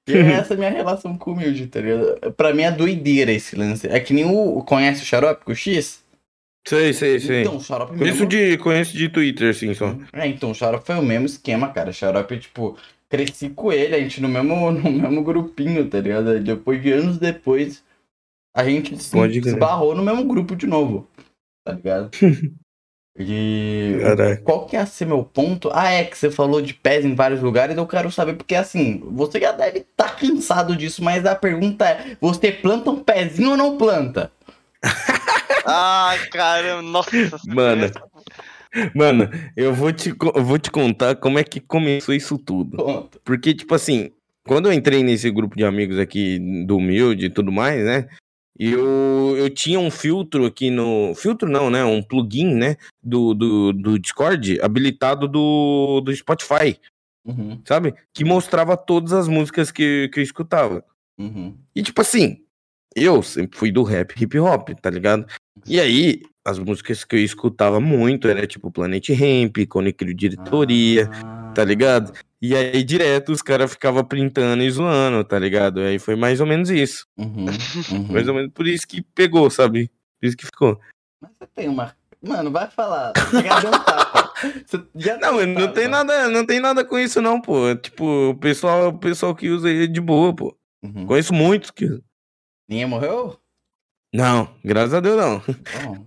E 0.08 0.12
é 0.14 0.32
essa 0.34 0.54
minha 0.56 0.70
relação 0.70 1.16
com 1.16 1.30
o 1.30 1.34
humilde, 1.34 1.66
tá 1.66 1.80
ligado? 1.80 2.32
Pra 2.32 2.52
mim 2.54 2.62
é 2.62 2.70
doideira 2.70 3.30
esse 3.32 3.54
lance. 3.56 3.86
É 3.88 3.98
que 4.00 4.12
nem 4.12 4.24
o. 4.24 4.62
Conhece 4.64 5.02
o 5.02 5.06
Xarope 5.06 5.44
com 5.44 5.52
o 5.52 5.54
X? 5.56 6.02
Sei, 6.66 6.92
sei, 6.92 7.18
sei. 7.18 7.40
Então, 7.42 7.56
o 7.56 7.60
Xarope 7.60 7.98
Conheço 7.98 8.24
mesmo- 8.24 8.28
de, 8.28 8.56
conheço 8.58 8.96
de 8.96 9.08
Twitter, 9.08 9.50
assim, 9.50 9.74
só. 9.74 9.96
é, 10.12 10.26
então, 10.28 10.52
o 10.52 10.54
Xarope 10.54 10.86
foi 10.86 10.94
o 10.96 11.02
mesmo 11.02 11.26
esquema, 11.26 11.72
cara. 11.72 11.90
O 11.90 11.92
Xarope, 11.92 12.38
tipo, 12.38 12.76
cresci 13.08 13.50
com 13.50 13.72
ele, 13.72 13.96
a 13.96 13.98
gente 13.98 14.20
no 14.20 14.28
mesmo, 14.28 14.70
no 14.72 14.90
mesmo 14.92 15.24
grupinho, 15.24 15.88
tá 15.88 16.00
ligado? 16.00 16.38
Depois 16.40 16.80
de 16.80 16.92
anos 16.92 17.18
depois, 17.18 17.82
a 18.56 18.62
gente 18.64 18.96
se 19.02 19.10
Pode 19.10 19.38
esbarrou 19.40 19.94
no 19.96 20.04
mesmo 20.04 20.24
grupo 20.24 20.54
de 20.54 20.66
novo, 20.68 21.08
tá 21.66 21.72
ligado? 21.74 22.10
E 23.18 23.98
Caraca. 24.00 24.42
qual 24.42 24.66
que 24.66 24.74
ia 24.74 24.86
ser 24.86 25.06
meu 25.06 25.22
ponto? 25.22 25.70
Ah, 25.72 25.90
é 25.90 26.04
que 26.04 26.16
você 26.16 26.30
falou 26.30 26.62
de 26.62 26.72
pés 26.72 27.04
em 27.04 27.14
vários 27.14 27.42
lugares, 27.42 27.76
eu 27.76 27.86
quero 27.86 28.10
saber, 28.10 28.34
porque 28.34 28.54
assim, 28.54 29.02
você 29.12 29.38
já 29.38 29.52
deve 29.52 29.80
estar 29.80 30.16
cansado 30.16 30.74
disso, 30.74 31.04
mas 31.04 31.26
a 31.26 31.34
pergunta 31.34 31.84
é: 31.86 32.16
você 32.20 32.50
planta 32.50 32.90
um 32.90 33.04
pezinho 33.04 33.50
ou 33.50 33.56
não 33.56 33.76
planta? 33.76 34.30
Ah, 35.64 36.16
caramba, 36.32 36.82
nossa. 36.82 37.38
Mano. 37.46 37.88
Mano, 38.92 39.30
eu 39.56 39.72
vou, 39.72 39.92
te, 39.92 40.12
eu 40.34 40.44
vou 40.44 40.58
te 40.58 40.72
contar 40.72 41.14
como 41.14 41.38
é 41.38 41.44
que 41.44 41.60
começou 41.60 42.12
isso 42.12 42.36
tudo. 42.36 42.78
Conta. 42.78 43.20
Porque, 43.24 43.54
tipo 43.54 43.72
assim, 43.72 44.10
quando 44.44 44.66
eu 44.66 44.72
entrei 44.72 45.04
nesse 45.04 45.30
grupo 45.30 45.56
de 45.56 45.64
amigos 45.64 45.98
aqui 45.98 46.38
do 46.66 46.78
Humilde 46.78 47.26
e 47.26 47.30
tudo 47.30 47.52
mais, 47.52 47.84
né? 47.84 48.08
Eu, 48.58 49.34
eu 49.36 49.48
tinha 49.50 49.78
um 49.80 49.90
filtro 49.90 50.44
aqui 50.44 50.70
no. 50.70 51.14
Filtro 51.14 51.48
não, 51.48 51.70
né? 51.70 51.84
Um 51.84 52.02
plugin, 52.02 52.54
né? 52.54 52.76
Do, 53.02 53.32
do, 53.34 53.72
do 53.72 53.98
Discord 53.98 54.60
habilitado 54.60 55.26
do, 55.26 56.00
do 56.00 56.14
Spotify, 56.14 56.78
Uhum, 57.24 57.60
sabe? 57.64 57.94
Que 58.12 58.24
mostrava 58.24 58.76
todas 58.76 59.12
as 59.12 59.28
músicas 59.28 59.70
que, 59.70 60.10
que 60.12 60.18
eu 60.18 60.24
escutava. 60.24 60.84
uhum. 61.18 61.56
E 61.74 61.80
tipo 61.82 62.00
assim, 62.00 62.38
eu 62.96 63.22
sempre 63.22 63.56
fui 63.56 63.70
do 63.70 63.82
rap 63.84 64.12
hip 64.20 64.38
hop, 64.40 64.70
tá 64.80 64.90
ligado? 64.90 65.26
E 65.66 65.78
aí, 65.80 66.20
as 66.44 66.58
músicas 66.58 67.04
que 67.04 67.14
eu 67.14 67.20
escutava 67.20 67.78
muito 67.80 68.26
era 68.26 68.44
tipo 68.46 68.70
Planet 68.72 69.08
Ramp, 69.10 69.56
Cone 69.68 69.92
Crew 69.92 70.12
Diretoria, 70.14 71.08
Ah. 71.24 71.52
tá 71.54 71.64
ligado? 71.64 72.12
E 72.42 72.56
aí, 72.56 72.82
direto, 72.82 73.30
os 73.30 73.40
caras 73.40 73.70
ficavam 73.70 74.04
printando 74.04 74.64
e 74.64 74.70
zoando, 74.70 75.22
tá 75.22 75.38
ligado? 75.38 75.78
Aí 75.78 76.00
foi 76.00 76.16
mais 76.16 76.40
ou 76.40 76.46
menos 76.46 76.70
isso. 76.70 77.06
Uhum, 77.16 77.46
uhum. 77.92 78.12
Mais 78.12 78.26
ou 78.26 78.34
menos 78.34 78.52
por 78.52 78.66
isso 78.66 78.84
que 78.84 79.00
pegou, 79.00 79.48
sabe? 79.48 79.88
Por 80.20 80.26
isso 80.26 80.36
que 80.36 80.46
ficou. 80.46 80.80
Mas 81.20 81.30
você 81.38 81.46
tem 81.54 81.68
uma. 81.68 81.94
Mano, 82.20 82.50
vai 82.50 82.68
falar. 82.68 83.12
Já 83.32 83.60
deu 83.60 83.70
um 83.70 83.84
tapa. 83.84 84.32
Você 84.66 84.84
já 84.96 85.16
deu 85.18 85.32
Não, 85.32 85.38
um 85.38 85.46
não 85.46 85.72
tem 85.72 85.86
nada, 85.86 86.28
não 86.28 86.44
tem 86.44 86.58
nada 86.58 86.84
com 86.84 86.98
isso 86.98 87.22
não, 87.22 87.40
pô. 87.40 87.76
Tipo, 87.76 88.30
o 88.30 88.34
pessoal, 88.36 88.88
o 88.88 88.98
pessoal 88.98 89.36
que 89.36 89.48
usa 89.48 89.68
aí 89.68 89.84
é 89.84 89.86
de 89.86 90.00
boa, 90.00 90.34
pô. 90.34 90.56
Uhum. 90.82 91.06
Conheço 91.06 91.32
muitos 91.32 91.70
que 91.70 92.02
Ninguém 92.68 92.86
morreu? 92.86 93.38
Não, 94.12 94.52
graças 94.64 94.94
a 94.94 95.00
Deus 95.00 95.16
não. 95.16 95.38
Bom, 95.84 96.06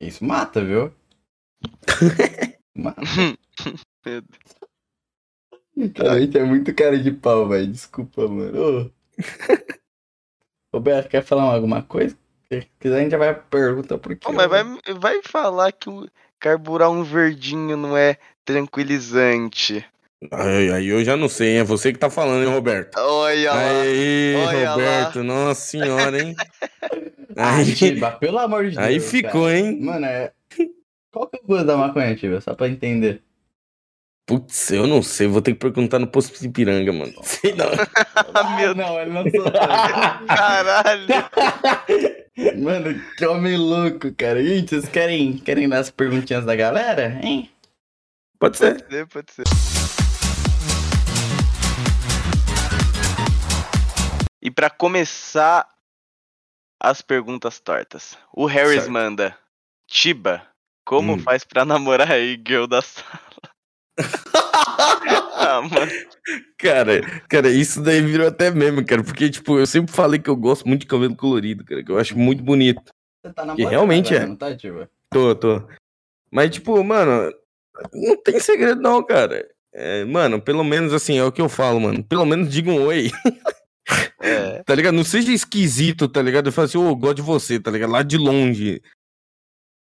isso 0.00 0.24
mata, 0.24 0.64
viu? 0.64 0.94
mata. 2.76 3.02
A 6.08 6.20
gente 6.20 6.36
é 6.38 6.44
muito 6.44 6.74
cara 6.74 6.98
de 6.98 7.10
pau, 7.10 7.48
velho. 7.48 7.66
Desculpa, 7.66 8.28
mano. 8.28 8.88
Ô. 8.88 8.90
Roberto, 10.74 11.08
quer 11.08 11.22
falar 11.22 11.42
alguma 11.54 11.82
coisa? 11.82 12.16
Se 12.50 12.66
quiser, 12.80 12.96
a 12.98 13.00
gente 13.00 13.12
já 13.12 13.18
vai 13.18 13.34
pra 13.34 13.42
pergunta 13.44 13.98
porque. 13.98 14.26
Pô, 14.26 14.32
mas 14.32 14.48
vai, 14.48 14.64
vai 14.98 15.22
falar 15.22 15.72
que 15.72 15.88
o 15.88 16.08
carburar 16.38 16.90
um 16.90 17.02
verdinho 17.02 17.76
não 17.76 17.96
é 17.96 18.16
tranquilizante. 18.44 19.84
Aí, 20.30 20.70
aí 20.70 20.86
eu 20.86 21.04
já 21.04 21.16
não 21.16 21.28
sei, 21.28 21.56
é 21.56 21.64
você 21.64 21.92
que 21.92 21.98
tá 21.98 22.08
falando, 22.08 22.44
hein, 22.44 22.52
Roberto? 22.52 22.96
Olha 22.96 23.52
lá. 23.52 23.80
Aí, 23.80 24.34
olha 24.36 24.68
lá. 24.68 24.74
Roberto, 24.74 25.22
nossa 25.24 25.60
senhora, 25.60 26.22
hein? 26.22 26.36
Aí, 27.34 27.74
Tiba, 27.74 28.10
pelo 28.12 28.38
amor 28.38 28.64
de 28.68 28.76
Deus. 28.76 28.86
aí 28.86 29.00
ficou, 29.00 29.44
cara. 29.44 29.58
hein? 29.58 29.80
Mano, 29.80 30.04
é. 30.04 30.32
Qual 31.10 31.26
que 31.26 31.38
é 31.38 31.40
o 31.42 31.46
gosto 31.46 31.64
da 31.64 31.78
maconha, 31.78 32.14
Tiba? 32.14 32.40
Só 32.42 32.54
pra 32.54 32.68
entender. 32.68 33.22
Putz, 34.26 34.70
eu 34.70 34.86
não 34.86 35.02
sei, 35.02 35.26
vou 35.26 35.42
ter 35.42 35.52
que 35.52 35.58
perguntar 35.58 35.98
no 35.98 36.06
posto 36.06 36.38
de 36.40 36.46
Ipiranga, 36.46 36.92
mano. 36.92 37.12
Sei 37.22 37.52
não. 37.54 37.66
Ah, 38.32 38.54
meu 38.56 38.74
não, 38.74 39.00
ele 39.00 39.10
não 39.10 39.22
soltou. 39.28 39.52
Caralho. 40.28 41.06
Mano, 42.62 42.98
que 43.18 43.26
homem 43.26 43.58
louco, 43.58 44.10
cara. 44.14 44.42
Gente, 44.42 44.70
vocês 44.70 44.88
querem, 44.88 45.36
querem 45.36 45.68
dar 45.68 45.80
as 45.80 45.90
perguntinhas 45.90 46.46
da 46.46 46.56
galera, 46.56 47.20
hein? 47.22 47.50
Pode 48.38 48.56
ser. 48.56 48.76
Pode 48.82 48.90
ser, 48.94 49.06
pode 49.06 49.32
ser. 49.32 49.42
E 54.40 54.50
pra 54.50 54.70
começar 54.70 55.68
as 56.80 57.02
perguntas 57.02 57.60
tortas, 57.60 58.16
o 58.32 58.46
Harris 58.46 58.76
Certo. 58.84 58.90
manda: 58.92 59.36
Tiba, 59.86 60.42
como 60.86 61.14
Hum. 61.14 61.18
faz 61.18 61.44
pra 61.44 61.64
namorar 61.66 62.10
a 62.10 62.18
girl 62.18 62.66
da 62.66 62.80
sala? 62.82 63.20
Ah, 65.36 65.62
mano. 65.62 65.92
Cara, 66.58 67.22
cara, 67.28 67.50
isso 67.50 67.82
daí 67.82 68.00
virou 68.00 68.28
até 68.28 68.50
meme, 68.50 68.84
cara. 68.84 69.02
Porque, 69.02 69.28
tipo, 69.28 69.58
eu 69.58 69.66
sempre 69.66 69.92
falei 69.92 70.18
que 70.18 70.30
eu 70.30 70.36
gosto 70.36 70.66
muito 70.66 70.82
de 70.82 70.86
cabelo 70.86 71.16
colorido, 71.16 71.64
cara. 71.64 71.82
Que 71.84 71.92
eu 71.92 71.98
acho 71.98 72.16
muito 72.16 72.42
bonito. 72.42 72.82
Você 73.24 73.32
tá 73.32 73.54
Que 73.54 73.64
realmente 73.64 74.14
agora, 74.14 74.24
é. 74.24 74.28
Não 74.28 74.36
tá? 74.36 74.88
Tô, 75.10 75.34
tô. 75.34 75.62
Mas, 76.30 76.50
tipo, 76.50 76.82
mano, 76.82 77.32
não 77.92 78.16
tem 78.22 78.40
segredo 78.40 78.80
não, 78.80 79.02
cara. 79.02 79.46
É, 79.72 80.04
mano, 80.04 80.40
pelo 80.40 80.64
menos 80.64 80.92
assim, 80.92 81.18
é 81.18 81.24
o 81.24 81.32
que 81.32 81.40
eu 81.40 81.48
falo, 81.48 81.80
mano. 81.80 82.02
Pelo 82.04 82.26
menos 82.26 82.50
diga 82.50 82.70
um 82.70 82.86
oi, 82.86 83.10
É, 84.22 84.62
tá 84.62 84.74
ligado? 84.74 84.94
Não 84.94 85.04
seja 85.04 85.32
esquisito, 85.32 86.08
tá 86.08 86.22
ligado? 86.22 86.46
Eu 86.46 86.52
falo 86.52 86.66
assim, 86.66 86.78
ô, 86.78 86.88
eu 86.88 86.96
gosto 86.96 87.16
de 87.16 87.22
você, 87.22 87.58
tá 87.58 87.70
ligado? 87.70 87.90
Lá 87.90 88.02
de 88.02 88.16
longe. 88.16 88.80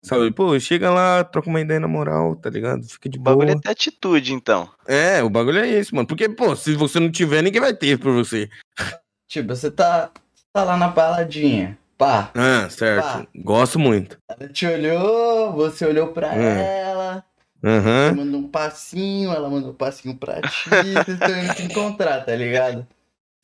Sabe? 0.07 0.31
Pô, 0.31 0.59
chega 0.61 0.89
lá, 0.89 1.25
troca 1.25 1.49
uma 1.51 1.61
ideia 1.61 1.81
na 1.81 1.89
moral, 1.89 2.37
tá 2.37 2.49
ligado? 2.49 2.85
Fica 2.85 3.09
de 3.09 3.19
o 3.19 3.21
boa. 3.23 3.37
bagulho 3.37 3.57
é 3.59 3.61
ter 3.61 3.71
atitude, 3.71 4.35
então. 4.35 4.71
É, 4.87 5.21
o 5.21 5.29
bagulho 5.29 5.59
é 5.59 5.69
esse, 5.69 5.93
mano. 5.93 6.07
Porque, 6.07 6.29
pô, 6.29 6.55
se 6.55 6.75
você 6.77 7.01
não 7.01 7.11
tiver, 7.11 7.43
ninguém 7.43 7.61
vai 7.61 7.75
ter 7.75 7.99
por 7.99 8.13
você. 8.13 8.49
Tiba, 9.29 9.57
você 9.57 9.69
tá, 9.69 10.13
tá 10.53 10.63
lá 10.63 10.77
na 10.77 10.87
baladinha. 10.87 11.77
Pá, 11.99 12.31
Ah, 12.37 12.69
certo. 12.71 13.03
Pá. 13.03 13.27
Gosto 13.35 13.81
muito. 13.81 14.17
ela 14.29 14.49
te 14.49 14.65
olhou, 14.67 15.53
você 15.55 15.85
olhou 15.85 16.09
pra 16.13 16.33
Hum. 16.37 16.41
ela, 16.61 17.25
você 17.61 17.69
Aham. 17.69 18.15
mandou 18.15 18.41
um 18.43 18.49
passinho, 18.49 19.33
ela 19.33 19.49
mandou 19.51 19.71
um 19.71 19.75
passinho 19.75 20.15
pra 20.17 20.41
ti, 20.43 20.71
vocês 20.71 21.09
estão 21.19 21.37
indo 21.43 21.57
se 21.57 21.63
encontrar, 21.65 22.21
tá 22.25 22.37
ligado? 22.37 22.87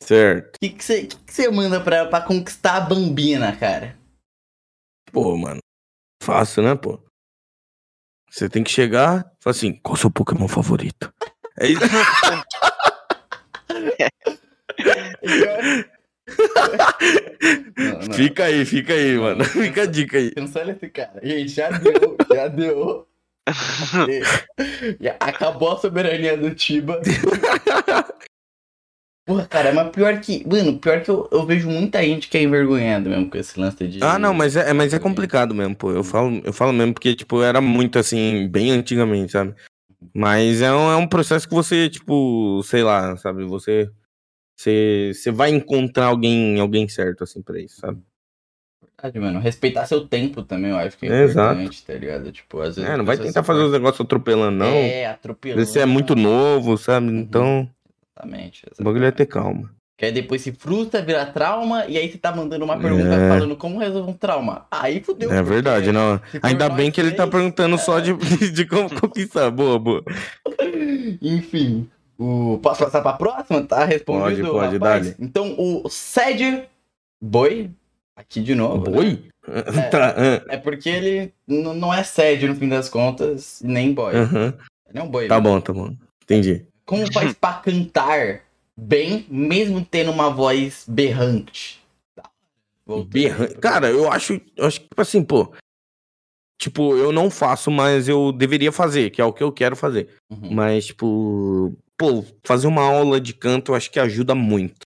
Certo. 0.01 0.55
O 0.55 0.59
que 0.61 0.69
que 0.69 0.83
você 0.83 1.07
que 1.07 1.15
que 1.17 1.33
você 1.33 1.49
manda 1.49 1.81
pra 1.81 1.97
ela 1.97 2.09
pra 2.09 2.21
conquistar 2.21 2.77
a 2.77 2.81
bambina, 2.81 3.53
cara? 3.55 3.97
Pô, 5.11 5.35
mano. 5.35 5.59
Fácil, 6.23 6.63
né, 6.63 6.73
pô? 6.73 7.03
Você 8.31 8.47
tem 8.47 8.63
que 8.63 8.71
chegar 8.71 9.19
e 9.19 9.43
falar 9.43 9.51
assim, 9.51 9.73
qual 9.73 9.95
o 9.95 9.97
seu 9.97 10.09
Pokémon 10.09 10.47
favorito? 10.47 11.13
É 11.59 11.67
isso. 11.67 11.81
Não, 17.77 17.99
não. 17.99 18.13
Fica 18.13 18.45
aí, 18.45 18.65
fica 18.65 18.93
aí, 18.93 19.17
mano. 19.17 19.43
Fica 19.43 19.81
a 19.81 19.85
dica 19.85 20.17
aí. 20.17 20.31
Cancela 20.31 20.71
esse 20.71 20.87
cara. 20.89 21.19
Gente, 21.21 21.49
já 21.49 21.69
deu, 21.71 22.17
já 22.33 22.47
deu. 22.47 23.07
E 25.01 25.09
Acabou 25.19 25.73
a 25.73 25.77
soberania 25.77 26.37
do 26.37 26.55
Tiba. 26.55 27.01
Porra, 29.25 29.45
cara, 29.45 29.71
mas 29.71 29.89
pior 29.89 30.19
que. 30.19 30.45
Mano, 30.45 30.77
pior 30.77 31.01
que 31.01 31.09
eu, 31.09 31.29
eu 31.31 31.45
vejo 31.45 31.69
muita 31.69 32.03
gente 32.03 32.27
que 32.27 32.37
é 32.37 32.43
envergonhada 32.43 33.09
mesmo 33.09 33.29
com 33.29 33.37
esse 33.37 33.57
lance 33.57 33.87
de. 33.87 34.03
Ah, 34.03 34.19
não, 34.19 34.33
mas 34.33 34.57
é, 34.57 34.73
mas 34.73 34.93
é 34.93 34.99
complicado 34.99 35.55
mesmo, 35.55 35.75
pô. 35.75 35.91
Eu 35.91 36.03
falo, 36.03 36.41
eu 36.43 36.51
falo 36.51 36.73
mesmo 36.73 36.93
porque, 36.93 37.15
tipo, 37.15 37.41
era 37.41 37.61
muito 37.61 37.97
assim, 37.97 38.49
bem 38.49 38.71
antigamente, 38.71 39.31
sabe? 39.31 39.55
Mas 40.13 40.61
é 40.61 40.73
um, 40.73 40.91
é 40.91 40.95
um 40.97 41.07
processo 41.07 41.47
que 41.47 41.53
você, 41.53 41.89
tipo, 41.89 42.61
sei 42.63 42.83
lá, 42.83 43.15
sabe? 43.15 43.45
Você. 43.45 43.89
Você, 44.55 45.11
você 45.13 45.31
vai 45.31 45.49
encontrar 45.49 46.05
alguém, 46.07 46.59
alguém 46.59 46.87
certo, 46.87 47.23
assim, 47.23 47.41
pra 47.41 47.59
isso, 47.59 47.79
sabe? 47.79 47.99
Verdade, 48.81 49.19
mano. 49.19 49.39
Respeitar 49.39 49.85
seu 49.85 50.07
tempo 50.07 50.43
também, 50.43 50.71
eu 50.71 50.77
acho 50.77 50.97
que 50.97 51.07
é 51.07 51.25
importante, 51.25 51.85
tá 51.85 51.93
ligado? 51.93 52.31
Tipo, 52.31 52.59
às 52.59 52.75
vezes. 52.75 52.89
É, 52.89 52.97
não 52.97 53.05
vai 53.05 53.17
tentar 53.17 53.41
fazer 53.43 53.63
os 53.63 53.71
negócios 53.71 54.01
atropelando, 54.01 54.57
não. 54.57 54.67
É, 54.67 55.07
atropelando. 55.07 55.65
você 55.65 55.79
é 55.79 55.85
muito 55.85 56.13
novo, 56.13 56.77
sabe? 56.77 57.07
Então, 57.07 57.67
Exatamente. 58.17 58.65
o 58.79 58.83
bagulho 58.83 59.03
é 59.05 59.07
exatamente. 59.07 59.15
ter 59.17 59.25
calma. 59.25 59.71
Que 59.97 60.05
aí 60.05 60.11
depois 60.11 60.41
se 60.41 60.51
frustra, 60.51 61.01
vira 61.03 61.25
trauma, 61.25 61.85
e 61.85 61.97
aí 61.97 62.11
você 62.11 62.17
tá 62.17 62.35
mandando 62.35 62.65
uma 62.65 62.77
pergunta 62.79 63.13
É. 63.13 63.29
falando 63.29 63.55
como 63.55 63.77
resolve 63.79 64.09
um 64.09 64.13
trauma. 64.13 64.65
Aí 64.71 65.01
fudeu. 65.03 65.31
É 65.31 65.41
verdade, 65.43 65.91
não. 65.91 66.19
se 66.31 66.39
for 66.39 66.47
Ainda 66.47 66.67
bem 66.69 66.89
que 66.91 66.99
ele 66.99 67.11
tá 67.11 67.27
perguntando 67.27 67.75
é. 67.75 67.77
só 67.77 67.99
de, 67.99 68.11
de 68.51 68.65
como 68.65 68.89
conquistar. 68.99 69.51
Boa, 69.51 69.77
boa. 69.77 70.03
Enfim. 71.21 71.87
O... 72.17 72.59
Posso 72.61 72.83
passar 72.83 73.01
pra 73.01 73.13
próxima? 73.13 73.61
Tá 73.63 73.85
respondido, 73.85 74.47
Pode, 74.51 74.77
pode, 74.77 74.79
dale. 74.79 75.15
Então, 75.19 75.55
o 75.57 75.87
Sed 75.89 76.67
Boy, 77.21 77.69
aqui 78.15 78.41
de 78.41 78.55
novo. 78.55 78.89
né? 78.89 78.95
Boi? 78.97 79.23
Tá, 79.91 80.15
ah, 80.17 80.45
É 80.47 80.55
porque 80.57 80.87
ele 80.89 81.33
não 81.45 81.93
é 81.93 82.01
Sed 82.01 82.47
no 82.47 82.55
fim 82.55 82.69
das 82.69 82.87
contas, 82.87 83.61
nem 83.61 83.93
boy. 83.93 84.15
aham. 84.15 84.53
Ele 84.89 84.99
é 84.99 85.03
um 85.03 85.09
boy. 85.09 85.27
Tá 85.27 85.35
né? 85.35 85.41
bom, 85.41 85.59
tá 85.59 85.73
bom. 85.73 85.93
Entendi. 86.23 86.65
Como 86.85 87.11
faz 87.13 87.33
pra 87.33 87.53
cantar 87.53 88.41
bem, 88.77 89.25
mesmo 89.29 89.83
tendo 89.85 90.11
uma 90.11 90.29
voz 90.29 90.85
berrante? 90.87 91.81
Berran- 93.07 93.47
Cara, 93.61 93.89
eu 93.89 94.11
acho, 94.11 94.41
eu 94.57 94.65
acho 94.65 94.81
que, 94.81 94.87
tipo 94.89 95.01
assim, 95.01 95.23
pô. 95.23 95.53
Tipo, 96.61 96.95
eu 96.95 97.11
não 97.11 97.29
faço, 97.29 97.69
mas 97.71 98.07
eu 98.07 98.31
deveria 98.31 98.71
fazer, 98.71 99.09
que 99.09 99.21
é 99.21 99.25
o 99.25 99.33
que 99.33 99.43
eu 99.43 99.51
quero 99.51 99.75
fazer. 99.75 100.09
Uhum. 100.29 100.53
Mas, 100.53 100.87
tipo, 100.87 101.73
pô, 101.97 102.23
fazer 102.43 102.67
uma 102.67 102.83
aula 102.83 103.19
de 103.19 103.33
canto 103.33 103.71
eu 103.71 103.75
acho 103.75 103.89
que 103.91 103.99
ajuda 103.99 104.35
muito. 104.35 104.81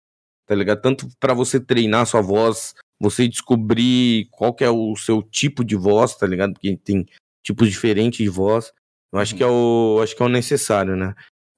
Tá 0.45 0.53
ligado? 0.55 0.81
Tanto 0.81 1.07
pra 1.19 1.33
você 1.33 1.59
treinar 1.59 2.05
sua 2.05 2.21
voz, 2.21 2.75
você 2.99 3.27
descobrir 3.27 4.27
qual 4.31 4.53
que 4.53 4.63
é 4.63 4.69
o 4.69 4.95
seu 4.95 5.21
tipo 5.23 5.63
de 5.63 5.75
voz, 5.75 6.15
tá 6.15 6.27
ligado? 6.27 6.53
Porque 6.53 6.75
tem 6.77 7.05
tipos 7.43 7.69
diferentes 7.69 8.17
de 8.19 8.29
voz. 8.29 8.71
Eu 9.11 9.19
acho 9.19 9.33
Uhum. 9.33 9.37
que 9.37 9.43
é 9.43 9.47
o, 9.47 9.99
acho 10.03 10.15
que 10.15 10.21
é 10.21 10.25
o 10.25 10.29
necessário, 10.29 10.95
né? 10.95 11.13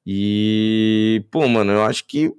E, 0.05 1.25
pô, 1.31 1.47
mano, 1.47 1.71
eu 1.71 1.83
acho 1.83 2.05
que 2.05 2.31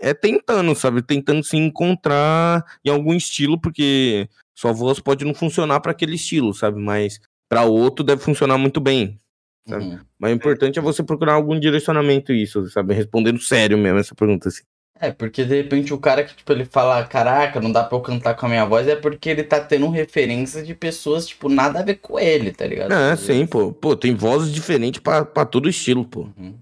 é 0.00 0.12
tentando, 0.12 0.74
sabe? 0.74 1.02
Tentando 1.02 1.42
se 1.42 1.56
encontrar 1.56 2.64
em 2.84 2.90
algum 2.90 3.14
estilo, 3.14 3.58
porque 3.60 4.28
sua 4.54 4.72
voz 4.72 5.00
pode 5.00 5.24
não 5.24 5.34
funcionar 5.34 5.80
pra 5.80 5.92
aquele 5.92 6.16
estilo, 6.16 6.52
sabe? 6.52 6.78
Mas 6.80 7.18
pra 7.48 7.64
outro 7.64 8.04
deve 8.04 8.22
funcionar 8.22 8.58
muito 8.58 8.80
bem. 8.80 9.18
sabe? 9.66 9.84
Uhum. 9.84 9.98
Mas 10.18 10.32
o 10.32 10.34
importante 10.34 10.78
é 10.78 10.82
você 10.82 11.02
procurar 11.02 11.34
algum 11.34 11.58
direcionamento 11.58 12.32
isso, 12.32 12.68
sabe? 12.70 12.94
Respondendo 12.94 13.40
sério 13.40 13.78
mesmo 13.78 13.98
essa 13.98 14.14
pergunta 14.14 14.48
assim. 14.48 14.62
É, 14.98 15.10
porque 15.12 15.44
de 15.44 15.54
repente 15.54 15.92
o 15.92 15.98
cara 15.98 16.24
que, 16.24 16.34
tipo, 16.34 16.50
ele 16.52 16.64
fala, 16.64 17.04
caraca, 17.04 17.60
não 17.60 17.70
dá 17.70 17.84
pra 17.84 17.98
eu 17.98 18.00
cantar 18.00 18.34
com 18.34 18.46
a 18.46 18.48
minha 18.48 18.64
voz, 18.64 18.88
é 18.88 18.96
porque 18.96 19.28
ele 19.28 19.42
tá 19.44 19.60
tendo 19.60 19.90
referências 19.90 20.66
de 20.66 20.74
pessoas, 20.74 21.26
tipo, 21.26 21.50
nada 21.50 21.80
a 21.80 21.82
ver 21.82 21.96
com 21.96 22.18
ele, 22.18 22.50
tá 22.50 22.66
ligado? 22.66 22.92
É, 22.92 23.14
sim, 23.14 23.46
pô. 23.46 23.72
Pô, 23.72 23.94
tem 23.94 24.14
vozes 24.14 24.52
diferentes 24.52 25.00
pra, 25.00 25.22
pra 25.22 25.44
todo 25.44 25.68
estilo, 25.68 26.04
pô. 26.06 26.28
Uhum. 26.38 26.54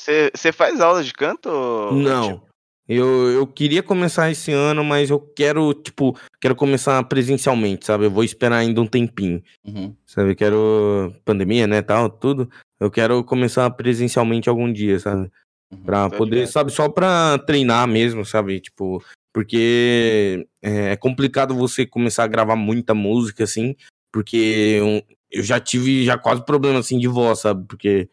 Você 0.00 0.52
faz 0.52 0.80
aula 0.80 1.04
de 1.04 1.12
canto? 1.12 1.50
Não. 1.92 2.42
Eu, 2.88 3.30
eu 3.30 3.46
queria 3.46 3.84
começar 3.84 4.32
esse 4.32 4.50
ano, 4.50 4.82
mas 4.82 5.10
eu 5.10 5.20
quero, 5.20 5.72
tipo, 5.74 6.18
quero 6.40 6.56
começar 6.56 7.00
presencialmente, 7.04 7.86
sabe? 7.86 8.06
Eu 8.06 8.10
vou 8.10 8.24
esperar 8.24 8.56
ainda 8.56 8.80
um 8.80 8.86
tempinho. 8.86 9.40
Uhum. 9.64 9.94
Sabe, 10.04 10.32
eu 10.32 10.36
quero. 10.36 11.14
Pandemia, 11.24 11.68
né, 11.68 11.82
tal, 11.82 12.10
tudo. 12.10 12.50
Eu 12.80 12.90
quero 12.90 13.22
começar 13.22 13.70
presencialmente 13.70 14.48
algum 14.48 14.72
dia, 14.72 14.98
sabe? 14.98 15.30
Uhum. 15.72 15.82
Pra 15.84 16.10
poder, 16.10 16.36
ligado. 16.36 16.50
sabe, 16.50 16.72
só 16.72 16.88
pra 16.88 17.38
treinar 17.38 17.86
mesmo, 17.86 18.24
sabe? 18.24 18.58
Tipo, 18.58 19.00
porque 19.32 20.48
é, 20.60 20.92
é 20.92 20.96
complicado 20.96 21.54
você 21.54 21.86
começar 21.86 22.24
a 22.24 22.28
gravar 22.28 22.56
muita 22.56 22.92
música, 22.92 23.44
assim, 23.44 23.76
porque 24.12 24.78
eu, 24.80 25.02
eu 25.30 25.44
já 25.44 25.60
tive 25.60 26.04
já 26.04 26.18
quase 26.18 26.44
problema, 26.44 26.80
assim, 26.80 26.98
de 26.98 27.06
voz, 27.06 27.38
sabe? 27.38 27.64
Porque 27.68 28.08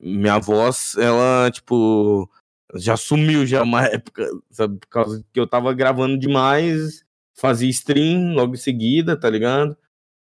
minha 0.00 0.38
voz, 0.38 0.96
ela, 0.98 1.50
tipo, 1.50 2.28
já 2.74 2.96
sumiu 2.96 3.46
já 3.46 3.62
uma 3.62 3.84
época, 3.86 4.28
sabe? 4.50 4.78
Por 4.78 4.88
causa 4.88 5.24
que 5.32 5.40
eu 5.40 5.46
tava 5.46 5.72
gravando 5.72 6.18
demais, 6.18 7.04
fazia 7.34 7.68
stream 7.70 8.34
logo 8.34 8.54
em 8.54 8.58
seguida, 8.58 9.16
tá 9.16 9.28
ligado? 9.30 9.76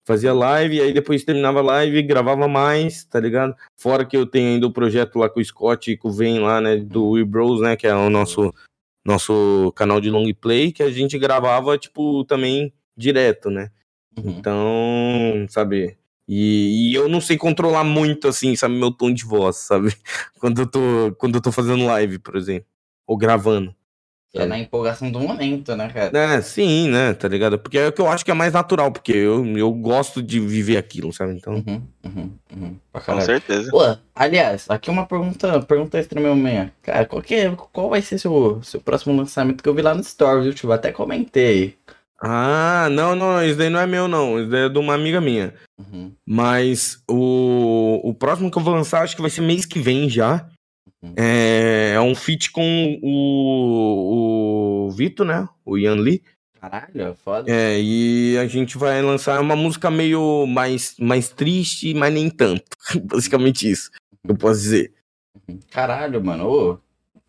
Fazia 0.06 0.32
live, 0.32 0.80
aí 0.80 0.92
depois 0.92 1.22
terminava 1.22 1.58
a 1.58 1.62
live, 1.62 2.02
gravava 2.02 2.48
mais, 2.48 3.04
tá 3.04 3.20
ligado? 3.20 3.54
Fora 3.76 4.06
que 4.06 4.16
eu 4.16 4.24
tenho 4.24 4.54
ainda 4.54 4.66
o 4.66 4.72
projeto 4.72 5.18
lá 5.18 5.28
com 5.28 5.38
o 5.38 5.44
Scott 5.44 5.90
e 5.90 5.98
com 5.98 6.08
o 6.08 6.12
Ven 6.12 6.40
lá, 6.40 6.62
né, 6.62 6.76
do 6.78 7.10
We 7.10 7.24
Bros, 7.24 7.60
né, 7.60 7.76
que 7.76 7.86
é 7.86 7.94
o 7.94 8.08
nosso, 8.08 8.54
nosso 9.04 9.70
canal 9.76 10.00
de 10.00 10.08
long 10.08 10.32
play, 10.32 10.72
que 10.72 10.82
a 10.82 10.90
gente 10.90 11.18
gravava, 11.18 11.76
tipo, 11.76 12.24
também 12.24 12.72
direto, 12.96 13.50
né? 13.50 13.70
Uhum. 14.16 14.30
Então, 14.30 15.46
sabe? 15.50 15.97
E, 16.28 16.90
e 16.90 16.94
eu 16.94 17.08
não 17.08 17.20
sei 17.20 17.36
controlar 17.38 17.84
muito, 17.84 18.28
assim, 18.28 18.54
sabe, 18.54 18.74
meu 18.74 18.90
tom 18.92 19.12
de 19.12 19.24
voz, 19.24 19.56
sabe? 19.56 19.96
Quando 20.38 20.62
eu 20.62 20.66
tô, 20.66 21.14
quando 21.18 21.36
eu 21.36 21.40
tô 21.40 21.50
fazendo 21.50 21.86
live, 21.86 22.18
por 22.18 22.36
exemplo. 22.36 22.66
Ou 23.06 23.16
gravando. 23.16 23.74
É 24.34 24.44
na 24.44 24.58
empolgação 24.58 25.10
do 25.10 25.18
momento, 25.20 25.74
né, 25.74 25.88
cara? 25.88 26.16
É, 26.16 26.42
sim, 26.42 26.88
né, 26.90 27.14
tá 27.14 27.26
ligado? 27.26 27.58
Porque 27.58 27.78
é 27.78 27.88
o 27.88 27.92
que 27.92 28.00
eu 28.00 28.06
acho 28.08 28.22
que 28.22 28.30
é 28.30 28.34
mais 28.34 28.52
natural, 28.52 28.92
porque 28.92 29.10
eu, 29.12 29.44
eu 29.56 29.72
gosto 29.72 30.22
de 30.22 30.38
viver 30.38 30.76
aquilo, 30.76 31.10
sabe? 31.14 31.32
Então, 31.32 31.54
Uhum, 31.54 31.82
uhum, 32.04 32.32
uhum. 32.54 32.76
Com 32.92 33.20
certeza. 33.22 33.70
Pô, 33.70 33.80
aliás, 34.14 34.68
aqui 34.68 34.90
uma 34.90 35.06
pergunta, 35.06 35.62
pergunta 35.62 35.98
extra 35.98 36.20
meu 36.20 36.36
meia. 36.36 36.70
Cara, 36.82 37.06
qual, 37.06 37.22
que 37.22 37.34
é- 37.34 37.56
qual 37.72 37.88
vai 37.88 38.02
ser 38.02 38.18
seu, 38.18 38.62
seu 38.62 38.80
próximo 38.82 39.16
lançamento 39.16 39.62
que 39.62 39.68
eu 39.68 39.74
vi 39.74 39.80
lá 39.80 39.94
no 39.94 40.04
Stories, 40.04 40.44
viu, 40.44 40.54
tio? 40.54 40.72
Até 40.72 40.92
comentei. 40.92 41.77
Ah, 42.20 42.88
não, 42.90 43.14
não, 43.14 43.44
isso 43.44 43.56
daí 43.56 43.70
não 43.70 43.78
é 43.78 43.86
meu, 43.86 44.08
não. 44.08 44.40
Isso 44.40 44.50
daí 44.50 44.66
é 44.66 44.68
de 44.68 44.78
uma 44.78 44.94
amiga 44.94 45.20
minha. 45.20 45.54
Uhum, 45.78 46.12
Mas 46.26 47.00
o, 47.08 48.00
o 48.02 48.12
próximo 48.12 48.50
que 48.50 48.58
eu 48.58 48.62
vou 48.62 48.74
lançar, 48.74 49.02
acho 49.02 49.14
que 49.14 49.22
vai 49.22 49.30
ser 49.30 49.42
mês 49.42 49.64
que 49.64 49.78
vem 49.78 50.08
já. 50.08 50.48
Uhum. 51.00 51.14
É, 51.16 51.92
é 51.94 52.00
um 52.00 52.14
feat 52.14 52.50
com 52.50 52.98
o, 53.00 54.86
o 54.86 54.90
Vitor, 54.90 55.24
né? 55.24 55.48
O 55.64 55.78
Ian 55.78 55.94
Lee. 55.94 56.22
Caralho, 56.60 57.00
é 57.00 57.14
foda. 57.14 57.48
É, 57.48 57.80
e 57.80 58.36
a 58.36 58.46
gente 58.48 58.76
vai 58.76 59.00
lançar 59.00 59.40
uma 59.40 59.54
música 59.54 59.88
meio 59.90 60.44
mais, 60.44 60.96
mais 60.98 61.28
triste, 61.28 61.94
mas 61.94 62.12
nem 62.12 62.28
tanto. 62.28 62.64
Basicamente 63.04 63.70
isso, 63.70 63.90
eu 64.28 64.36
posso 64.36 64.60
dizer. 64.60 64.92
Caralho, 65.70 66.22
mano. 66.22 66.48
Ô, 66.48 66.78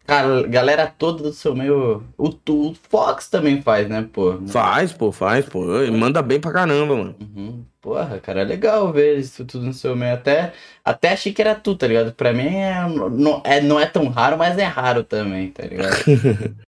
cara, 0.09 0.47
galera 0.47 0.87
toda 0.87 1.23
do 1.23 1.31
seu 1.33 1.55
meio. 1.55 2.03
O, 2.17 2.29
tu- 2.29 2.71
o 2.71 2.75
Fox 2.75 3.29
também 3.29 3.61
faz, 3.61 3.87
né, 3.87 4.07
pô? 4.11 4.39
Faz, 4.47 4.91
pô, 4.91 5.11
faz, 5.11 5.45
pô. 5.47 5.61
Manda 5.91 6.21
bem 6.21 6.39
pra 6.39 6.51
caramba, 6.51 6.95
mano. 6.95 7.15
Uhum. 7.19 7.65
Porra, 7.79 8.19
cara, 8.19 8.41
é 8.41 8.43
legal 8.43 8.91
ver 8.91 9.17
isso 9.19 9.45
tudo 9.45 9.65
no 9.65 9.73
seu 9.73 9.95
meio. 9.95 10.13
Até, 10.13 10.53
até 10.83 11.13
achei 11.13 11.31
que 11.33 11.41
era 11.41 11.55
tu, 11.55 11.75
tá 11.75 11.87
ligado? 11.87 12.11
Pra 12.13 12.33
mim 12.33 12.47
é, 12.47 12.81
não, 13.11 13.41
é, 13.45 13.61
não 13.61 13.79
é 13.79 13.85
tão 13.85 14.07
raro, 14.09 14.37
mas 14.37 14.57
é 14.57 14.63
raro 14.65 15.03
também, 15.03 15.49
tá 15.51 15.63
ligado? 15.65 15.93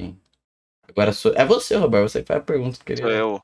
Sim. 0.00 0.16
Agora 0.88 1.12
sou, 1.12 1.32
é 1.34 1.44
você, 1.44 1.76
Roberto, 1.76 2.08
você 2.08 2.22
que 2.22 2.26
faz 2.28 2.40
a 2.40 2.44
pergunta, 2.44 2.76
Sou 2.76 2.84
querido. 2.84 3.08
eu. 3.10 3.40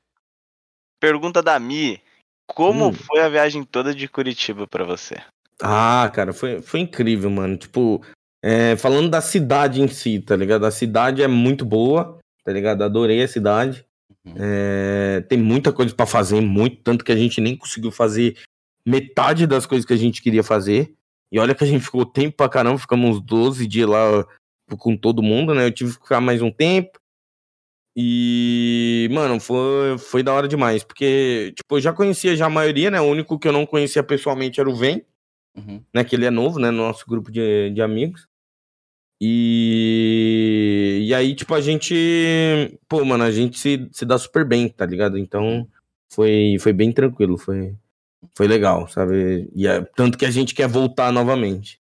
Pergunta 0.99 1.41
da 1.41 1.59
Mi. 1.59 2.01
Como 2.47 2.89
Hum. 2.89 2.93
foi 2.93 3.21
a 3.21 3.29
viagem 3.29 3.63
toda 3.63 3.93
de 3.95 4.07
Curitiba 4.07 4.67
pra 4.67 4.83
você? 4.83 5.15
Ah, 5.61 6.11
cara, 6.13 6.33
foi, 6.33 6.61
foi 6.61 6.81
incrível, 6.81 7.29
mano. 7.29 7.55
Tipo, 7.57 8.01
é, 8.43 8.75
falando 8.75 9.09
da 9.09 9.21
cidade 9.21 9.81
em 9.81 9.87
si, 9.87 10.19
tá 10.19 10.35
ligado? 10.35 10.65
A 10.65 10.71
cidade 10.71 11.23
é 11.23 11.27
muito 11.27 11.63
boa, 11.65 12.19
tá 12.43 12.51
ligado? 12.51 12.83
Adorei 12.83 13.23
a 13.23 13.27
cidade. 13.27 13.85
Uhum. 14.25 14.33
É, 14.37 15.21
tem 15.29 15.37
muita 15.39 15.71
coisa 15.71 15.95
pra 15.95 16.05
fazer, 16.05 16.41
muito, 16.41 16.81
tanto 16.83 17.03
que 17.05 17.11
a 17.11 17.15
gente 17.15 17.39
nem 17.41 17.55
conseguiu 17.55 17.91
fazer 17.91 18.37
metade 18.85 19.47
das 19.47 19.65
coisas 19.65 19.85
que 19.85 19.93
a 19.93 19.97
gente 19.97 20.21
queria 20.21 20.43
fazer. 20.43 20.93
E 21.31 21.39
olha 21.39 21.55
que 21.55 21.63
a 21.63 21.67
gente 21.67 21.83
ficou 21.83 22.05
tempo 22.05 22.35
pra 22.37 22.49
caramba, 22.49 22.77
ficamos 22.77 23.17
uns 23.17 23.21
12 23.21 23.65
dias 23.65 23.89
lá 23.89 24.25
com 24.77 24.95
todo 24.97 25.23
mundo, 25.23 25.53
né? 25.55 25.65
Eu 25.65 25.71
tive 25.71 25.93
que 25.93 26.03
ficar 26.03 26.19
mais 26.21 26.41
um 26.41 26.51
tempo. 26.51 26.99
E, 27.95 29.07
mano, 29.11 29.39
foi, 29.39 29.97
foi 29.99 30.23
da 30.23 30.33
hora 30.33 30.47
demais, 30.47 30.83
porque, 30.83 31.53
tipo, 31.55 31.77
eu 31.77 31.81
já 31.81 31.93
conhecia 31.93 32.35
já 32.35 32.47
a 32.47 32.49
maioria, 32.49 32.89
né? 32.89 32.99
O 32.99 33.05
único 33.05 33.37
que 33.37 33.47
eu 33.47 33.51
não 33.51 33.65
conhecia 33.65 34.03
pessoalmente 34.03 34.59
era 34.59 34.69
o 34.69 34.75
Vem, 34.75 35.05
Uhum. 35.55 35.83
né? 35.93 36.03
Que 36.03 36.15
ele 36.15 36.25
é 36.25 36.31
novo, 36.31 36.57
né? 36.59 36.71
No 36.71 36.77
nosso 36.77 37.05
grupo 37.07 37.31
de, 37.31 37.69
de 37.69 37.81
amigos. 37.81 38.27
E, 39.25 41.05
e 41.07 41.13
aí, 41.13 41.33
tipo, 41.33 41.53
a 41.53 41.61
gente. 41.61 42.77
Pô, 42.89 43.05
mano, 43.05 43.23
a 43.23 43.31
gente 43.31 43.57
se, 43.57 43.87
se 43.91 44.05
dá 44.05 44.17
super 44.17 44.45
bem, 44.45 44.67
tá 44.67 44.85
ligado? 44.85 45.17
Então, 45.17 45.65
foi, 46.11 46.57
foi 46.59 46.73
bem 46.73 46.91
tranquilo. 46.91 47.37
Foi, 47.37 47.73
Foi 48.35 48.47
legal, 48.47 48.85
sabe? 48.89 49.49
E 49.55 49.65
é, 49.65 49.81
tanto 49.95 50.17
que 50.17 50.25
a 50.25 50.31
gente 50.31 50.53
quer 50.53 50.67
voltar 50.67 51.11
novamente. 51.11 51.79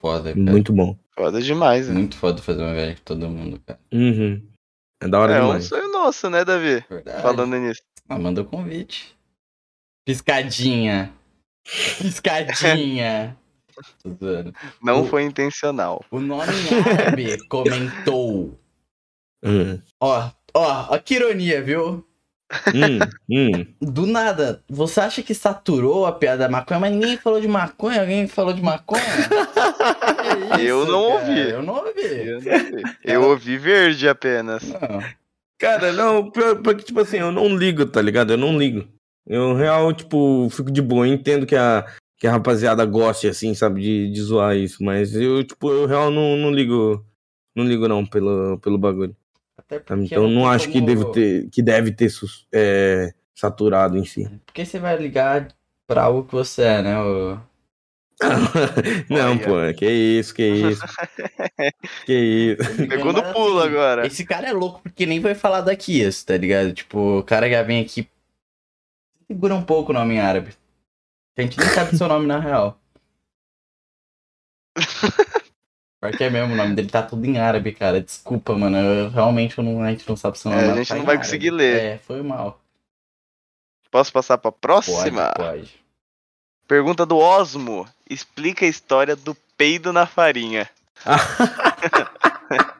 Foda, 0.00 0.32
cara. 0.32 0.50
Muito 0.50 0.72
bom. 0.72 0.96
Foda 1.14 1.42
demais, 1.42 1.88
né? 1.88 1.94
Muito 1.94 2.16
foda 2.16 2.40
fazer 2.40 2.62
uma 2.62 2.72
viagem 2.74 2.94
com 2.96 3.02
todo 3.04 3.28
mundo, 3.28 3.60
cara. 3.66 3.80
Uhum. 3.92 4.40
É 5.02 5.08
da 5.08 5.18
hora 5.18 5.34
É 5.34 5.40
um 5.42 5.46
demais. 5.46 5.64
sonho 5.66 5.90
nosso, 5.92 6.30
né, 6.30 6.44
Davi? 6.44 6.84
Verdade. 6.88 7.22
Falando 7.22 7.56
nisso. 7.58 7.82
Ah, 8.08 8.18
manda 8.18 8.40
o 8.40 8.44
convite. 8.44 9.14
Piscadinha. 10.06 11.12
Piscadinha. 12.00 13.36
Não 14.82 15.02
O- 15.02 15.06
foi 15.06 15.22
intencional. 15.22 16.04
O 16.10 16.20
nome 16.20 16.42
árabe 16.98 17.38
comentou. 17.48 18.58
Hum, 19.42 19.78
Ó, 20.00 20.30
ó, 20.54 20.86
ó 20.94 20.98
que 20.98 21.14
ironia, 21.14 21.62
viu? 21.62 22.04
hum, 22.74 22.98
hum. 23.30 23.66
Do 23.80 24.06
nada, 24.06 24.62
você 24.68 25.00
acha 25.00 25.22
que 25.22 25.34
saturou 25.34 26.04
a 26.04 26.12
piada 26.12 26.38
da 26.44 26.48
maconha, 26.48 26.80
mas 26.80 26.92
ninguém 26.92 27.16
falou 27.16 27.40
de 27.40 27.46
maconha? 27.48 28.00
Alguém 28.00 28.26
falou 28.26 28.52
de 28.52 28.62
maconha? 28.62 29.02
Que 30.56 30.62
Eu 30.64 30.84
não 30.86 31.00
ouvi. 31.02 31.38
Eu 31.50 31.62
não 31.62 31.74
ouvi. 31.74 32.00
Eu, 32.02 32.34
não 32.34 32.40
sei. 32.42 32.82
Eu 33.04 33.22
ouvi 33.28 33.56
verde 33.58 34.08
apenas. 34.08 34.62
Não. 34.64 35.02
Cara, 35.58 35.92
não, 35.92 36.30
porque, 36.30 36.84
tipo 36.84 37.00
assim, 37.00 37.18
eu 37.18 37.30
não 37.32 37.48
ligo, 37.56 37.84
tá 37.86 38.00
ligado? 38.00 38.32
Eu 38.32 38.36
não 38.36 38.56
ligo. 38.58 38.86
Eu, 39.26 39.54
real, 39.54 39.92
tipo, 39.92 40.48
fico 40.50 40.70
de 40.70 40.80
boa. 40.80 41.06
Eu 41.06 41.12
entendo 41.12 41.46
que 41.46 41.54
a, 41.56 41.84
que 42.20 42.26
a 42.26 42.32
rapaziada 42.32 42.84
goste, 42.84 43.26
assim, 43.26 43.54
sabe, 43.54 43.80
de, 43.80 44.12
de 44.12 44.20
zoar 44.20 44.54
isso. 44.54 44.84
Mas 44.84 45.16
eu, 45.16 45.42
tipo, 45.42 45.70
eu, 45.72 45.86
real, 45.86 46.10
não, 46.10 46.36
não 46.36 46.50
ligo. 46.52 47.02
Não 47.56 47.64
ligo, 47.64 47.88
não, 47.88 48.04
pelo, 48.04 48.58
pelo 48.58 48.76
bagulho. 48.76 49.16
Até 49.56 49.76
sabe? 49.76 49.84
porque 50.02 50.14
Então, 50.14 50.28
não 50.28 50.42
tem 50.42 50.50
acho 50.50 50.66
que 50.68 50.74
como- 50.74 50.86
deve 50.86 51.04
ter, 51.12 51.48
que 51.50 51.62
deve 51.62 51.92
ter 51.92 52.10
é, 52.52 53.12
saturado 53.34 53.96
em 53.96 54.04
si. 54.04 54.30
Porque 54.44 54.66
você 54.66 54.78
vai 54.78 54.98
ligar 54.98 55.48
pra 55.86 56.02
algo 56.04 56.24
que 56.24 56.32
você 56.34 56.62
é, 56.62 56.82
né? 56.82 57.00
O... 57.00 57.38
não, 59.08 59.30
Olha. 59.30 59.38
pô, 59.72 59.78
que 59.78 59.90
isso, 59.90 60.34
que 60.34 60.46
isso. 60.46 60.82
que 62.04 62.56
isso. 62.60 62.86
Pegou 62.86 63.14
no 63.14 63.22
Mas, 63.22 63.32
pulo 63.32 63.58
assim, 63.60 63.68
agora. 63.68 64.06
Esse 64.06 64.26
cara 64.26 64.46
é 64.46 64.52
louco 64.52 64.82
porque 64.82 65.06
nem 65.06 65.20
vai 65.20 65.34
falar 65.34 65.62
daqui 65.62 66.02
isso, 66.02 66.26
tá 66.26 66.36
ligado? 66.36 66.70
Tipo, 66.74 67.20
o 67.20 67.22
cara 67.22 67.48
já 67.48 67.62
vem 67.62 67.80
aqui. 67.80 68.06
Segura 69.26 69.54
um 69.54 69.62
pouco 69.62 69.90
o 69.90 69.94
nome 69.94 70.16
em 70.16 70.20
árabe. 70.20 70.50
A 71.40 71.42
gente 71.42 71.58
nem 71.58 71.68
sabe 71.68 71.96
seu 71.96 72.08
nome 72.08 72.26
na 72.26 72.38
real. 72.38 72.78
Porque 76.00 76.24
é 76.24 76.30
mesmo, 76.30 76.54
o 76.54 76.56
nome 76.56 76.74
dele 76.74 76.88
tá 76.88 77.02
tudo 77.02 77.24
em 77.26 77.38
árabe, 77.38 77.72
cara. 77.72 78.00
Desculpa, 78.00 78.56
mano. 78.56 78.76
Eu, 78.78 79.10
realmente 79.10 79.58
eu 79.58 79.64
não, 79.64 79.82
a 79.82 79.90
gente 79.90 80.08
não 80.08 80.16
sabe 80.16 80.38
seu 80.38 80.50
É, 80.50 80.54
nome. 80.54 80.66
a 80.66 80.68
mas 80.70 80.78
gente 80.78 80.88
tá 80.88 80.94
não 80.96 81.04
vai 81.04 81.16
árabe. 81.16 81.26
conseguir 81.26 81.50
ler. 81.50 81.82
É, 81.82 81.98
foi 81.98 82.22
mal. 82.22 82.60
Posso 83.90 84.12
passar 84.12 84.38
pra 84.38 84.50
Pode, 84.52 84.60
próxima? 84.60 85.32
pode. 85.36 85.74
Pergunta 86.66 87.04
do 87.04 87.18
Osmo. 87.18 87.86
Explica 88.08 88.64
a 88.64 88.68
história 88.68 89.16
do 89.16 89.34
peido 89.56 89.92
na 89.92 90.06
farinha. 90.06 90.70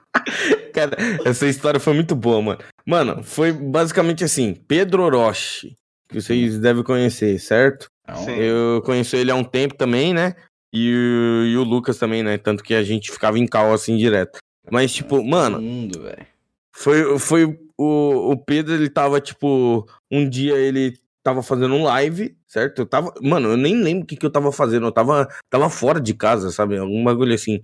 Cara, 0.73 0.97
essa 1.25 1.47
história 1.47 1.81
foi 1.81 1.95
muito 1.95 2.15
boa, 2.15 2.41
mano. 2.41 2.61
Mano, 2.87 3.23
foi 3.25 3.53
basicamente 3.53 4.25
assim: 4.25 4.55
Pedro 4.55 5.03
Orochi, 5.03 5.77
que 6.09 6.21
vocês 6.21 6.59
devem 6.59 6.83
conhecer, 6.83 7.39
certo? 7.39 7.91
Então. 8.11 8.35
Eu 8.35 8.83
conheço 8.83 9.17
ele 9.17 9.31
há 9.31 9.35
um 9.35 9.45
tempo 9.45 9.75
também, 9.75 10.13
né? 10.13 10.35
E 10.73 10.95
o, 10.95 11.47
e 11.47 11.57
o 11.57 11.65
Lucas 11.65 11.99
também, 11.99 12.23
né? 12.23 12.39
Tanto 12.39 12.63
que 12.63 12.75
a 12.75 12.83
gente 12.83 13.11
ficava 13.11 13.39
em 13.39 13.47
cal 13.47 13.73
assim 13.73 13.97
direto. 13.97 14.39
Mas, 14.71 14.93
tipo, 14.93 15.25
mano, 15.25 15.61
Mundo, 15.61 16.01
foi, 16.73 17.19
foi 17.19 17.59
o, 17.77 18.33
o 18.33 18.37
Pedro, 18.37 18.75
ele 18.75 18.89
tava, 18.89 19.21
tipo, 19.21 19.87
um 20.11 20.29
dia 20.29 20.57
ele 20.57 20.97
tava 21.23 21.43
fazendo 21.43 21.75
um 21.75 21.85
live, 21.85 22.37
certo? 22.47 22.83
Eu 22.83 22.87
tava, 22.87 23.13
mano, 23.21 23.51
eu 23.51 23.57
nem 23.57 23.75
lembro 23.75 24.05
o 24.05 24.07
que, 24.07 24.17
que 24.17 24.25
eu 24.25 24.31
tava 24.31 24.53
fazendo, 24.53 24.87
eu 24.87 24.93
tava, 24.93 25.29
tava 25.49 25.69
fora 25.69 26.01
de 26.01 26.15
casa, 26.15 26.51
sabe? 26.51 26.79
Algum 26.79 27.03
bagulho 27.05 27.35
assim. 27.35 27.61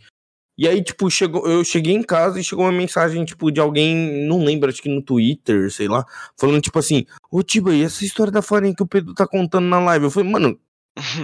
E 0.58 0.66
aí, 0.66 0.82
tipo, 0.82 1.10
chegou, 1.10 1.46
eu 1.46 1.62
cheguei 1.62 1.94
em 1.94 2.02
casa 2.02 2.40
e 2.40 2.44
chegou 2.44 2.64
uma 2.64 2.72
mensagem, 2.72 3.24
tipo, 3.24 3.50
de 3.50 3.60
alguém, 3.60 4.26
não 4.26 4.42
lembro, 4.42 4.70
acho 4.70 4.82
que 4.82 4.88
no 4.88 5.02
Twitter, 5.02 5.70
sei 5.70 5.86
lá, 5.86 6.04
falando, 6.36 6.62
tipo 6.62 6.78
assim, 6.78 7.04
ô 7.30 7.42
Tiba, 7.42 7.74
e 7.74 7.82
essa 7.82 8.04
história 8.04 8.32
da 8.32 8.40
farinha 8.40 8.74
que 8.74 8.82
o 8.82 8.86
Pedro 8.86 9.14
tá 9.14 9.26
contando 9.26 9.66
na 9.66 9.78
live? 9.80 10.06
Eu 10.06 10.10
falei, 10.10 10.30
mano, 10.30 10.58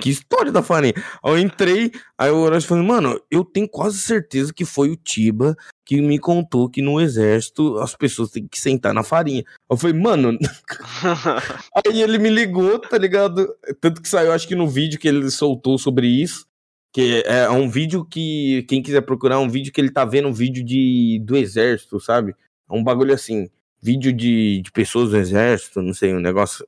que 0.03 0.11
história 0.11 0.53
da 0.53 0.63
farinha? 0.63 0.93
Aí 1.25 1.33
eu 1.33 1.39
entrei, 1.39 1.93
aí 2.19 2.31
o 2.31 2.37
Horácio 2.37 2.69
falou, 2.69 2.85
mano, 2.85 3.19
eu 3.31 3.43
tenho 3.43 3.69
quase 3.69 3.99
certeza 3.99 4.53
que 4.53 4.67
foi 4.67 4.91
o 4.91 4.97
Tiba 4.97 5.57
que 5.85 6.01
me 6.01 6.19
contou 6.19 6.69
que 6.69 6.83
no 6.83 7.01
exército 7.01 7.79
as 7.79 7.97
pessoas 7.97 8.31
têm 8.31 8.47
que 8.47 8.61
sentar 8.61 8.93
na 8.93 9.03
farinha. 9.03 9.45
Eu 9.69 9.77
falei, 9.77 9.99
mano. 9.99 10.39
Aí 11.87 12.03
ele 12.03 12.19
me 12.19 12.29
ligou, 12.29 12.79
tá 12.79 12.99
ligado? 12.99 13.49
Tanto 13.81 14.03
que 14.03 14.09
saiu, 14.09 14.33
acho 14.33 14.47
que 14.47 14.55
no 14.55 14.69
vídeo 14.69 14.99
que 14.99 15.09
ele 15.09 15.31
soltou 15.31 15.79
sobre 15.79 16.07
isso. 16.07 16.47
Que 16.93 17.23
é 17.27 17.49
um 17.49 17.69
vídeo 17.69 18.05
que, 18.05 18.65
quem 18.69 18.83
quiser 18.83 19.01
procurar, 19.01 19.37
é 19.37 19.39
um 19.39 19.49
vídeo 19.49 19.73
que 19.73 19.81
ele 19.81 19.91
tá 19.91 20.05
vendo 20.05 20.29
um 20.29 20.33
vídeo 20.33 20.63
de, 20.63 21.21
do 21.25 21.37
exército, 21.37 21.99
sabe? 21.99 22.35
É 22.71 22.75
um 22.75 22.85
bagulho 22.85 23.15
assim. 23.15 23.49
Vídeo 23.81 24.13
de, 24.13 24.61
de 24.61 24.71
pessoas 24.71 25.11
do 25.11 25.17
exército, 25.17 25.81
não 25.83 25.95
sei, 25.95 26.15
um 26.15 26.21
negócio, 26.21 26.67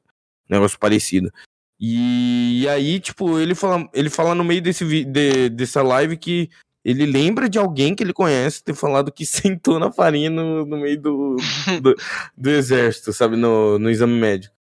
um 0.50 0.54
negócio 0.54 0.78
parecido. 0.78 1.30
E, 1.78 2.66
aí, 2.68 2.98
tipo, 2.98 3.38
ele 3.38 3.54
fala, 3.54 3.88
ele 3.92 4.08
fala 4.08 4.34
no 4.34 4.44
meio 4.44 4.62
desse, 4.62 5.04
de, 5.04 5.48
dessa 5.50 5.82
live 5.82 6.16
que 6.16 6.48
ele 6.84 7.06
lembra 7.06 7.48
de 7.48 7.58
alguém 7.58 7.94
que 7.94 8.02
ele 8.02 8.12
conhece 8.12 8.62
ter 8.62 8.74
falado 8.74 9.12
que 9.12 9.24
sentou 9.26 9.78
na 9.78 9.90
farinha 9.90 10.30
no, 10.30 10.64
no 10.64 10.78
meio 10.78 11.00
do, 11.00 11.36
do, 11.82 11.94
do 12.36 12.50
exército, 12.50 13.12
sabe? 13.12 13.36
No, 13.36 13.78
no 13.78 13.90
exame 13.90 14.18
médico. 14.18 14.54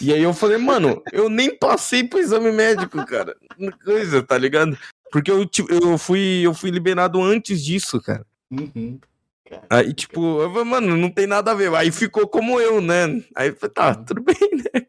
E 0.00 0.12
aí 0.12 0.22
eu 0.22 0.32
falei, 0.32 0.58
mano, 0.58 1.02
eu 1.12 1.28
nem 1.28 1.56
passei 1.56 2.04
pro 2.04 2.20
exame 2.20 2.52
médico, 2.52 3.04
cara. 3.04 3.36
Coisa, 3.84 4.22
tá 4.22 4.38
ligado? 4.38 4.78
Porque 5.12 5.30
eu, 5.30 5.46
ti- 5.46 5.64
eu, 5.68 5.96
fui, 5.98 6.42
eu 6.44 6.52
fui 6.54 6.70
liberado 6.70 7.22
antes 7.22 7.64
disso, 7.64 8.00
cara. 8.00 8.26
Uhum. 8.50 8.98
Aí, 9.70 9.92
tipo, 9.94 10.40
eu 10.42 10.50
falei, 10.50 10.64
mano, 10.64 10.96
não 10.96 11.10
tem 11.10 11.26
nada 11.26 11.52
a 11.52 11.54
ver. 11.54 11.72
Aí 11.74 11.92
ficou 11.92 12.26
como 12.26 12.60
eu, 12.60 12.80
né? 12.80 13.22
Aí 13.34 13.48
eu 13.50 13.56
falei, 13.56 13.72
tá, 13.74 13.94
tudo 13.94 14.20
bem, 14.22 14.34
né? 14.74 14.86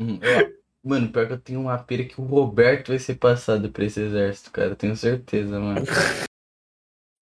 Uhum. 0.00 0.18
Eu- 0.22 0.60
Mano, 0.82 1.12
pior 1.12 1.26
que 1.26 1.32
eu 1.34 1.38
tenho 1.38 1.60
uma 1.60 1.76
pira 1.76 2.04
que 2.06 2.18
o 2.18 2.24
Roberto 2.24 2.88
vai 2.88 2.98
ser 2.98 3.16
passado 3.16 3.70
pra 3.70 3.84
esse 3.84 4.00
exército, 4.00 4.50
cara. 4.50 4.68
Eu 4.70 4.76
tenho 4.76 4.96
certeza, 4.96 5.60
mano. 5.60 5.84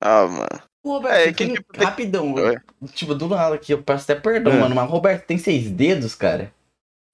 ah, 0.01 0.27
mano. 0.29 0.63
O 0.85 0.93
Roberto, 0.93 1.17
É, 1.29 1.33
que 1.33 1.45
tem- 1.45 1.55
tipo, 1.55 1.77
rapidão. 1.77 2.35
Ué. 2.35 2.63
Tipo, 2.95 3.17
do 3.17 3.29
nada 3.29 3.57
aqui, 3.57 3.73
eu 3.73 3.83
peço 3.83 4.05
até 4.05 4.15
perdão, 4.21 4.53
É. 4.53 4.61
mano. 4.61 4.77
Mas 4.77 4.89
Roberto 4.89 5.27
tem 5.27 5.39
seis 5.39 5.69
dedos, 5.69 6.15
cara. 6.15 6.55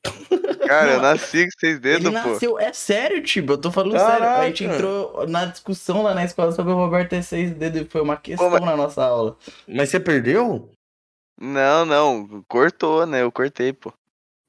Cara, 0.67 0.93
eu 0.93 1.01
nasci 1.01 1.45
com 1.45 1.59
seis 1.61 1.79
dedos, 1.79 2.07
Ele 2.07 2.21
pô. 2.23 2.29
nasceu. 2.31 2.59
É 2.59 2.73
sério, 2.73 3.23
tipo, 3.23 3.53
eu 3.53 3.59
tô 3.59 3.71
falando 3.71 3.93
Caraca. 3.93 4.13
sério. 4.25 4.43
A 4.43 4.47
gente 4.47 4.65
entrou 4.65 5.27
na 5.29 5.45
discussão 5.47 6.03
lá 6.03 6.15
na 6.15 6.25
escola 6.25 6.53
sobre 6.53 6.73
o 6.73 6.77
Roberto 6.77 7.11
ter 7.11 7.23
seis 7.23 7.53
dedos 7.53 7.83
e 7.83 7.85
foi 7.85 8.01
uma 8.01 8.17
questão 8.17 8.51
mas- 8.51 8.61
na 8.63 8.77
nossa 8.77 9.05
aula. 9.05 9.37
Mas 9.69 9.89
você 9.91 10.01
perdeu? 10.01 10.71
Não, 11.41 11.85
não. 11.85 12.45
Cortou, 12.49 13.07
né? 13.07 13.23
Eu 13.23 13.33
cortei, 13.33 13.73
pô. 13.73 13.93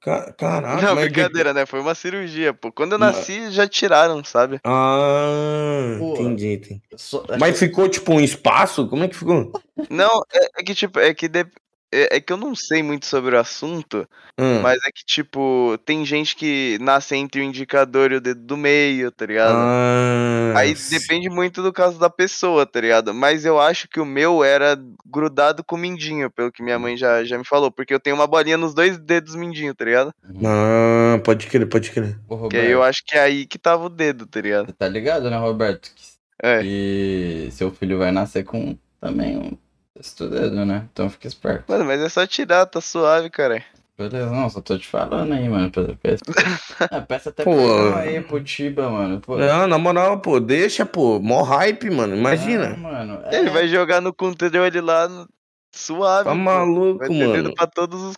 Ca- 0.02 0.32
Caraca, 0.34 0.82
não, 0.84 0.94
mas 0.94 1.06
brincadeira, 1.06 1.52
né? 1.52 1.66
Foi 1.66 1.80
uma 1.80 1.96
cirurgia, 1.96 2.54
pô. 2.54 2.72
Quando 2.72 2.92
eu 2.94 3.00
Mas- 3.00 3.16
nasci, 3.18 3.50
já 3.50 3.68
tiraram, 3.68 4.24
sabe? 4.24 4.60
Ah, 4.64 5.96
Pô. 5.98 6.14
entendi, 6.14 6.54
entendi. 6.54 6.82
Só- 6.96 7.24
Mas 7.40 7.58
ficou, 7.58 7.90
tipo, 7.90 8.14
um 8.14 8.20
espaço? 8.20 8.88
Como 8.88 9.04
é 9.04 9.08
que 9.08 9.16
ficou? 9.16 9.52
Não, 9.90 10.22
é, 10.32 10.62
é 10.62 10.64
que, 10.64 10.76
tipo, 10.76 11.00
é 11.00 11.12
que. 11.14 11.28
de- 11.28 11.48
É, 11.92 12.18
é 12.18 12.20
que 12.20 12.34
eu 12.34 12.38
não 12.38 12.54
sei 12.56 12.82
muito 12.84 13.06
sobre 13.06 13.36
o 13.36 13.40
assunto, 13.40 14.08
Hum. 14.40 14.60
mas 14.62 14.78
é 14.86 14.92
que, 14.94 15.06
tipo, 15.06 15.78
tem 15.86 16.04
gente 16.06 16.36
que 16.36 16.78
nasce 16.82 17.16
entre 17.16 17.40
o 17.40 17.44
indicador 17.44 18.12
e 18.12 18.16
o 18.16 18.22
dedo 18.22 18.42
do 18.42 18.58
meio, 18.58 19.10
tá 19.12 19.26
ligado? 19.26 19.56
Ah, 19.56 20.54
Aí 20.58 20.74
depende 20.90 21.30
muito 21.30 21.62
do 21.62 21.72
caso 21.72 21.98
da 22.00 22.10
pessoa, 22.10 22.66
tá 22.66 22.82
ligado? 22.82 23.14
Mas 23.14 23.46
eu 23.46 23.60
acho 23.60 23.88
que 23.88 24.00
o 24.00 24.06
meu 24.06 24.44
era 24.44 24.78
grudado 25.06 25.64
com 25.64 25.76
o 25.76 25.80
mindinho, 25.80 26.30
pelo 26.30 26.52
que 26.52 26.64
minha 26.64 26.78
mãe 26.80 26.98
já, 26.98 27.24
já 27.24 27.38
me 27.38 27.46
falou. 27.46 27.72
Porque 27.72 27.94
eu 27.94 28.00
tenho 28.00 28.16
uma 28.16 28.28
bolinha 28.28 28.58
nos 28.58 28.74
dois 28.74 28.98
dedos 28.98 29.36
mindinho, 29.36 29.74
tá 29.76 29.86
ligado? 29.86 30.12
Ah, 30.46 31.20
pode 31.24 31.48
crer, 31.48 31.68
pode 31.68 31.92
crer. 31.92 32.20
Ô, 32.28 32.36
Que 32.36 32.42
Roberto, 32.44 32.66
aí 32.66 32.72
eu 32.72 32.84
acho 32.84 33.04
que 33.06 33.16
é 33.16 33.22
aí 33.22 33.46
que 33.46 33.58
tava 33.58 33.86
o 33.86 33.90
dedo, 33.90 34.26
tá 34.26 34.42
ligado? 34.42 34.66
você 34.68 34.74
tá 34.74 34.88
ligado, 34.88 35.30
né, 35.30 35.38
Roberto? 35.38 35.92
Que, 35.96 36.04
É. 36.44 36.62
que 36.62 37.48
seu 37.52 37.72
filho 37.72 37.98
vai 38.00 38.12
nascer 38.12 38.44
com 38.44 38.78
também 39.00 39.38
um 39.38 39.58
sexto 39.98 40.30
dedo, 40.30 40.66
né? 40.66 40.88
Então 40.92 41.10
fica 41.10 41.28
esperto. 41.28 41.66
Mano, 41.72 41.86
mas 41.86 42.02
é 42.02 42.10
só 42.10 42.26
tirar, 42.28 42.66
tá 42.66 42.82
suave, 42.82 43.30
cara. 43.30 43.64
Beleza, 43.98 44.30
não, 44.30 44.50
só 44.50 44.60
tô 44.60 44.78
te 44.78 44.86
falando 44.86 45.34
aí, 45.34 45.48
mano. 45.48 45.72
Peça, 45.72 45.96
peça, 46.02 46.24
ah, 46.92 47.00
peça 47.02 47.30
até 47.30 47.44
Pô. 47.46 47.94
aí 47.96 48.20
pro 48.22 48.44
Tiba, 48.44 48.90
mano. 48.90 49.22
Pô, 49.22 49.38
Não, 49.38 49.68
na 49.68 49.78
moral, 49.78 50.20
pô, 50.20 50.38
deixa, 50.40 50.86
pô. 50.86 51.18
Mó 51.22 51.42
hype, 51.44 51.90
mano. 51.90 52.14
ah, 52.14 52.18
Imagina. 52.18 52.76
mano. 52.76 53.22
Ele 53.32 53.48
é, 53.50 53.54
vai 53.54 53.68
jogar 53.70 54.02
no 54.02 54.14
controle 54.14 54.82
lá 54.82 55.08
no- 55.08 55.30
suave. 55.74 56.26
Tá 56.26 56.32
pô. 56.32 56.36
maluco, 56.36 57.00
Vai 57.00 57.08
ter 57.08 57.14
mano. 57.28 57.34
dedo 57.34 57.54
pra 57.56 57.68
todos 57.68 58.02
os. 58.04 58.16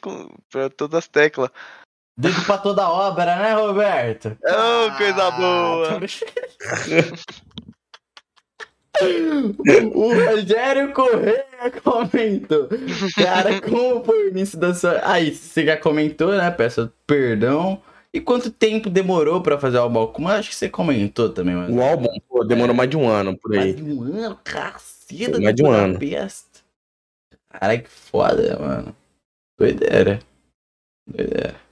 pra 0.50 0.68
todas 0.72 0.98
as 0.98 1.08
teclas. 1.08 1.52
Dedo 2.20 2.44
pra 2.46 2.58
toda 2.58 2.90
obra, 2.90 3.36
né, 3.36 3.54
Roberto? 3.54 4.36
Ô, 4.44 4.98
coisa 4.98 5.28
Ah, 5.28 5.32
boa. 5.32 6.00
O 9.94 10.14
Rogério 10.14 10.94
Correia 10.94 11.46
comentou. 11.84 12.70
Cara, 13.16 13.62
como 13.62 14.04
foi 14.04 14.26
o 14.26 14.30
início 14.30 14.58
da 14.60 14.74
sua. 14.74 15.00
Aí, 15.04 15.34
você 15.34 15.66
já 15.66 15.78
comentou, 15.78 16.32
né? 16.36 16.50
Peço 16.52 16.92
perdão. 17.06 17.82
E 18.14 18.22
quanto 18.22 18.50
tempo 18.50 18.90
demorou 18.90 19.42
pra 19.42 19.60
fazer 19.60 19.78
o 19.78 19.82
álbum 19.82 20.02
Akuma? 20.02 20.36
Acho 20.36 20.50
que 20.50 20.56
você 20.56 20.70
comentou 20.70 21.30
também, 21.30 21.56
mano. 21.56 21.76
O 21.76 21.82
álbum, 21.82 22.08
pô, 22.28 22.44
demorou 22.44 22.76
mais 22.76 22.90
de 22.90 22.98
um 22.98 23.08
ano 23.08 23.38
por 23.38 23.52
Mais 23.52 23.66
aí. 23.66 23.74
de 23.74 23.84
um 23.84 24.02
ano, 24.02 24.40
caceta. 24.44 25.40
Mais 25.40 25.56
de 25.56 25.64
um 25.64 25.70
ano. 25.72 26.00
Budapeste. 26.00 26.64
Caralho, 27.50 27.84
que 27.84 27.90
foda, 27.90 28.58
mano. 28.60 28.96
Doideira. 29.60 30.20
Doideira. 31.08 31.67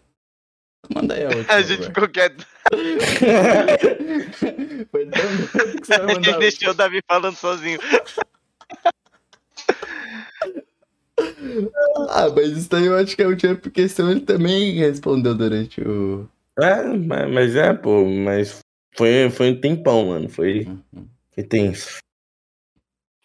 Manda 0.94 1.14
aí 1.16 1.26
a 1.26 1.30
última. 1.36 1.54
A 1.54 1.62
gente 1.62 1.84
ficou 1.86 2.10
quieto. 2.10 2.46
Foi 4.92 5.06
tão 5.08 5.38
que 5.80 5.86
você 5.86 5.98
vai 5.98 6.02
A 6.02 6.08
mandar 6.08 6.22
gente 6.24 6.36
a 6.36 6.40
deixou 6.40 6.70
o 6.72 6.74
Davi 6.74 7.02
falando 7.08 7.36
sozinho. 7.36 7.80
Ah, 12.10 12.28
mas 12.36 12.52
isso 12.58 12.70
daí 12.70 12.86
eu 12.86 12.96
acho 12.98 13.16
que 13.16 13.22
é 13.22 13.28
o 13.28 13.36
tipo 13.36 13.56
porque 13.62 13.88
senão 13.88 14.12
ele 14.12 14.22
também 14.22 14.74
respondeu 14.76 15.34
durante 15.36 15.82
o. 15.82 16.28
É, 16.60 16.84
mas, 16.84 17.32
mas 17.34 17.56
é, 17.56 17.74
pô, 17.74 18.04
mas 18.06 18.60
foi, 18.96 19.30
foi 19.30 19.52
um 19.52 19.60
tempão, 19.62 20.08
mano. 20.08 20.28
Foi, 20.30 20.66
Uhum. 20.66 21.08
foi 21.34 21.44
tenso. 21.44 22.00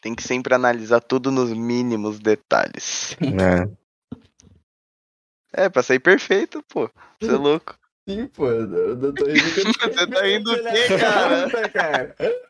Tem 0.01 0.15
que 0.15 0.23
sempre 0.23 0.55
analisar 0.55 1.01
tudo 1.01 1.31
nos 1.33 1.53
mínimos 1.53 2.19
detalhes. 2.21 3.17
né? 3.21 3.69
É, 5.53 5.69
pra 5.69 5.83
sair 5.83 5.99
perfeito, 5.99 6.63
pô. 6.69 6.89
Você 7.21 7.31
é 7.33 7.37
louco. 7.37 7.79
Sim, 8.09 8.27
pô, 8.29 8.47
eu 8.49 8.97
não 8.97 9.13
tô 9.13 9.27
rindo 9.27 9.41
Você 9.95 10.07
tá 10.07 10.23
rindo 10.23 10.51
do 10.51 10.57
filha 10.57 10.73
quê, 10.73 11.69
cara? 11.71 12.41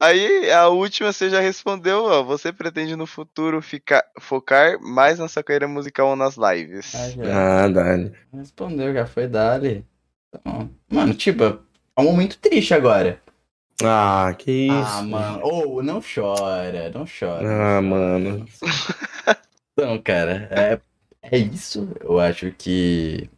Aí, 0.00 0.50
a 0.50 0.66
última 0.68 1.12
você 1.12 1.30
já 1.30 1.38
respondeu, 1.40 2.04
ó. 2.04 2.22
Você 2.24 2.52
pretende 2.52 2.96
no 2.96 3.06
futuro 3.06 3.62
ficar, 3.62 4.04
focar 4.18 4.80
mais 4.80 5.20
na 5.20 5.28
sua 5.28 5.44
carreira 5.44 5.68
musical 5.68 6.08
ou 6.08 6.16
nas 6.16 6.36
lives? 6.36 6.92
Ah, 6.94 7.10
já. 7.10 7.64
Ah, 7.64 7.68
Dani. 7.68 8.12
Respondeu, 8.32 8.92
já 8.92 9.06
foi 9.06 9.28
dali. 9.28 9.86
Então, 10.34 10.68
mano, 10.90 11.14
tipo, 11.14 11.44
é 11.44 11.60
um 12.00 12.04
momento 12.04 12.36
triste 12.38 12.74
agora. 12.74 13.22
Ah, 13.84 14.34
que 14.36 14.50
isso. 14.50 14.90
Ah, 14.98 15.02
mano. 15.02 15.40
Ou, 15.44 15.82
não 15.82 16.00
chora, 16.02 16.90
não 16.90 17.04
chora. 17.06 17.76
Ah, 17.78 17.80
mano. 17.80 18.44
Então, 19.72 20.02
cara, 20.02 20.48
é, 20.50 20.80
é 21.22 21.38
isso. 21.38 21.88
Eu 22.00 22.18
acho 22.20 22.50
que. 22.52 23.28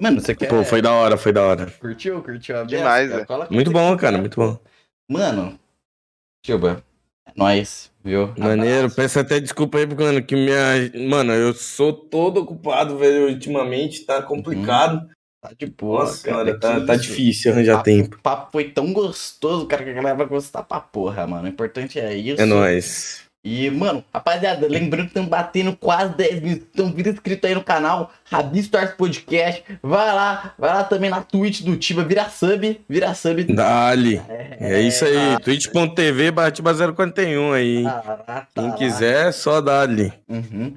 Mano, 0.00 0.20
você 0.20 0.34
quer. 0.34 0.48
Pô, 0.48 0.64
foi 0.64 0.82
da 0.82 0.92
hora, 0.92 1.16
foi 1.16 1.32
da 1.32 1.42
hora. 1.42 1.70
Curtiu? 1.80 2.22
Curtiu 2.22 2.58
a 2.58 2.64
Demais, 2.64 3.10
é. 3.10 3.26
Muito 3.50 3.70
bom, 3.70 3.96
cara, 3.96 4.12
quiser, 4.12 4.20
muito 4.20 4.36
bom. 4.40 4.58
Mano, 5.10 5.58
Chuba, 6.44 6.82
é 7.26 7.32
nóis, 7.36 7.92
viu? 8.02 8.34
Maneiro, 8.36 8.78
Abraço. 8.78 8.96
peço 8.96 9.20
até 9.20 9.38
desculpa 9.40 9.78
aí, 9.78 9.86
porque, 9.86 10.02
mano, 10.02 10.22
que 10.22 10.34
minha. 10.34 10.58
Mano, 11.08 11.32
eu 11.32 11.54
sou 11.54 11.92
todo 11.92 12.40
ocupado, 12.40 12.98
velho, 12.98 13.28
ultimamente, 13.28 14.04
tá 14.04 14.22
complicado. 14.22 15.08
Tá 15.40 15.52
de 15.58 15.66
boa, 15.66 16.00
Nossa, 16.04 16.26
cara, 16.26 16.58
cara, 16.58 16.58
tá, 16.58 16.80
que 16.80 16.86
tá 16.86 16.94
isso. 16.94 17.02
difícil 17.02 17.52
arranjar 17.52 17.72
Papo- 17.74 17.84
tempo. 17.84 18.16
O 18.16 18.20
papo 18.22 18.50
foi 18.50 18.70
tão 18.70 18.92
gostoso, 18.94 19.66
cara, 19.66 19.84
que 19.84 19.90
a 19.90 19.94
galera 19.94 20.16
vai 20.16 20.26
gostar 20.26 20.62
pra 20.62 20.80
porra, 20.80 21.26
mano. 21.26 21.44
O 21.44 21.48
importante 21.48 22.00
é 22.00 22.14
isso. 22.16 22.40
É 22.40 22.46
nóis. 22.46 23.23
E, 23.44 23.68
mano, 23.68 24.02
rapaziada, 24.12 24.66
lembrando 24.66 25.02
que 25.02 25.10
estamos 25.10 25.28
batendo 25.28 25.76
quase 25.76 26.14
10 26.14 26.40
mil. 26.40 26.62
Então, 26.72 26.90
vira 26.90 27.10
inscrito 27.10 27.46
aí 27.46 27.54
no 27.54 27.62
canal, 27.62 28.10
Rabi 28.24 28.60
Stars 28.60 28.92
Podcast. 28.92 29.62
Vai 29.82 30.14
lá, 30.14 30.54
vai 30.58 30.70
lá 30.70 30.82
também 30.82 31.10
na 31.10 31.20
Twitch 31.20 31.60
do 31.60 31.76
Tiba, 31.76 32.02
vira 32.02 32.24
sub, 32.30 32.80
vira 32.88 33.12
sub. 33.12 33.44
Dali. 33.52 34.18
É 34.58 34.80
isso 34.80 35.04
aí, 35.04 35.38
twitch.tv 35.40 36.30
Batiba 36.30 36.72
041 36.72 37.52
aí. 37.52 37.86
Ah, 37.86 38.00
tá 38.24 38.46
Quem 38.54 38.68
lá. 38.68 38.76
quiser, 38.76 39.32
só 39.32 39.60
dali. 39.60 40.10
Uhum. 40.26 40.74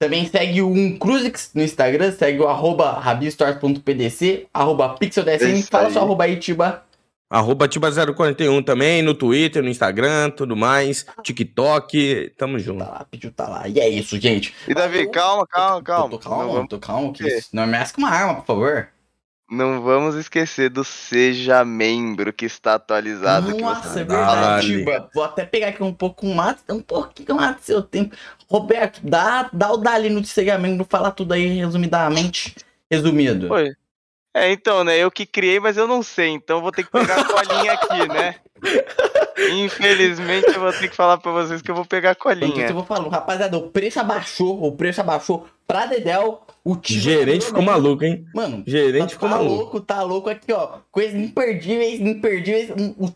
Também 0.00 0.26
segue 0.26 0.60
o 0.60 0.68
um 0.68 0.98
Cruzix 0.98 1.52
no 1.54 1.62
Instagram, 1.62 2.10
segue 2.10 2.40
o 2.40 2.48
arroba 2.48 2.98
rabistores.pdc, 2.98 4.46
arroba 4.52 4.96
É 5.00 5.62
Fala 5.62 5.90
seu 5.90 6.02
arroba 6.02 6.24
aí, 6.24 6.36
Tiba. 6.36 6.82
Arroba 7.30 7.68
Tiba041 7.68 8.64
também, 8.64 9.02
no 9.02 9.12
Twitter, 9.12 9.62
no 9.62 9.68
Instagram, 9.68 10.30
tudo 10.30 10.56
mais. 10.56 11.04
TikTok, 11.22 12.32
tamo 12.38 12.58
junto. 12.58 12.84
Tá 12.84 12.90
lá, 12.90 13.06
pediu, 13.10 13.30
tá 13.30 13.46
lá. 13.48 13.68
E 13.68 13.78
é 13.78 13.88
isso, 13.88 14.18
gente. 14.18 14.54
E 14.66 14.72
Davi, 14.72 15.10
calma, 15.10 15.46
calma, 15.46 15.82
calma. 15.82 16.10
Tô, 16.10 16.18
tô 16.18 16.28
calmo, 16.30 16.44
Não, 16.44 16.52
vamos, 16.52 16.68
tô 16.68 16.78
calmo. 16.78 17.12
Que? 17.12 17.24
Não 17.52 17.64
me 17.64 17.68
ameaça 17.68 17.92
com 17.92 18.00
uma 18.00 18.10
arma, 18.10 18.36
por 18.36 18.46
favor. 18.46 18.88
não 19.50 19.82
vamos 19.82 20.14
esquecer 20.14 20.70
do 20.70 20.82
Seja 20.84 21.64
Membro 21.66 22.32
que 22.32 22.46
está 22.46 22.74
atualizado. 22.74 23.56
Nossa, 23.58 24.00
é 24.00 24.04
tá 24.04 24.16
verdade. 24.16 24.66
Tiba. 24.66 25.10
Vou 25.14 25.24
até 25.24 25.44
pegar 25.44 25.68
aqui 25.68 25.82
um 25.82 25.92
pouco 25.92 26.26
mais, 26.26 26.56
um 26.70 26.80
pouquinho 26.80 27.36
mais 27.36 27.56
do 27.56 27.62
seu 27.62 27.82
tempo. 27.82 28.16
Roberto, 28.50 29.00
dá, 29.02 29.50
dá 29.52 29.70
o 29.70 29.76
dali 29.76 30.08
no 30.08 30.24
Segamento, 30.24 30.86
fala 30.88 31.10
tudo 31.10 31.34
aí 31.34 31.46
resumidamente. 31.58 32.56
Resumido. 32.90 33.52
Oi. 33.52 33.74
É, 34.38 34.52
então, 34.52 34.84
né? 34.84 34.96
Eu 34.98 35.10
que 35.10 35.24
criei, 35.26 35.58
mas 35.60 35.76
eu 35.76 35.86
não 35.86 36.02
sei, 36.02 36.28
então 36.30 36.58
eu 36.58 36.62
vou 36.62 36.72
ter 36.72 36.84
que 36.84 36.90
pegar 36.90 37.20
a 37.20 37.24
colinha 37.24 37.72
aqui, 37.72 38.08
né? 38.08 38.34
Infelizmente 39.52 40.48
eu 40.48 40.60
vou 40.60 40.72
ter 40.72 40.88
que 40.88 40.96
falar 40.96 41.18
pra 41.18 41.30
vocês 41.32 41.62
que 41.62 41.70
eu 41.70 41.74
vou 41.74 41.84
pegar 41.84 42.10
a 42.10 42.14
colinha. 42.14 42.66
eu 42.66 42.74
vou 42.74 42.84
falando, 42.84 43.08
rapaziada, 43.08 43.56
o 43.56 43.68
preço 43.70 44.00
abaixou, 44.00 44.62
o 44.64 44.72
preço 44.72 45.00
abaixou 45.00 45.46
pra 45.66 45.86
Dedel, 45.86 46.42
o 46.64 46.76
Tiba. 46.76 47.00
Gerente 47.00 47.46
ficou 47.46 47.62
maluco, 47.62 48.04
hein? 48.04 48.24
Mano, 48.34 48.62
Gerente 48.66 49.02
tá, 49.02 49.08
ficou 49.10 49.28
tá 49.28 49.34
maluco. 49.36 49.54
louco, 49.54 49.80
tá 49.80 50.02
louco 50.02 50.30
aqui, 50.30 50.52
ó. 50.52 50.78
Coisas 50.90 51.14
imperdíveis, 51.14 52.00
imperdíveis. 52.00 52.70
Um- 52.70 52.94
o 52.98 53.10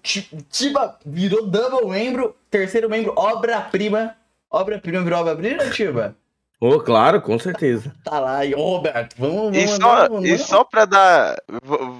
Tiba 0.50 0.98
virou 1.04 1.46
double 1.46 1.88
membro, 1.90 2.36
terceiro 2.50 2.88
membro, 2.88 3.12
obra-prima. 3.16 4.14
Obra-prima 4.50 5.02
virou 5.02 5.20
obra-prima, 5.20 5.70
Tiba? 5.70 6.14
Ô, 6.62 6.78
claro, 6.78 7.20
com 7.20 7.36
certeza. 7.40 7.92
Tá 8.04 8.20
lá, 8.20 8.46
e 8.46 8.54
ô 8.54 8.76
Roberto, 8.76 9.16
vamos, 9.18 9.56
E 9.56 9.66
vamos, 9.66 9.82
só, 9.82 10.08
vamos, 10.08 10.24
e 10.24 10.28
vamos. 10.28 10.42
só 10.46 10.62
pra 10.62 10.84
dar. 10.84 11.36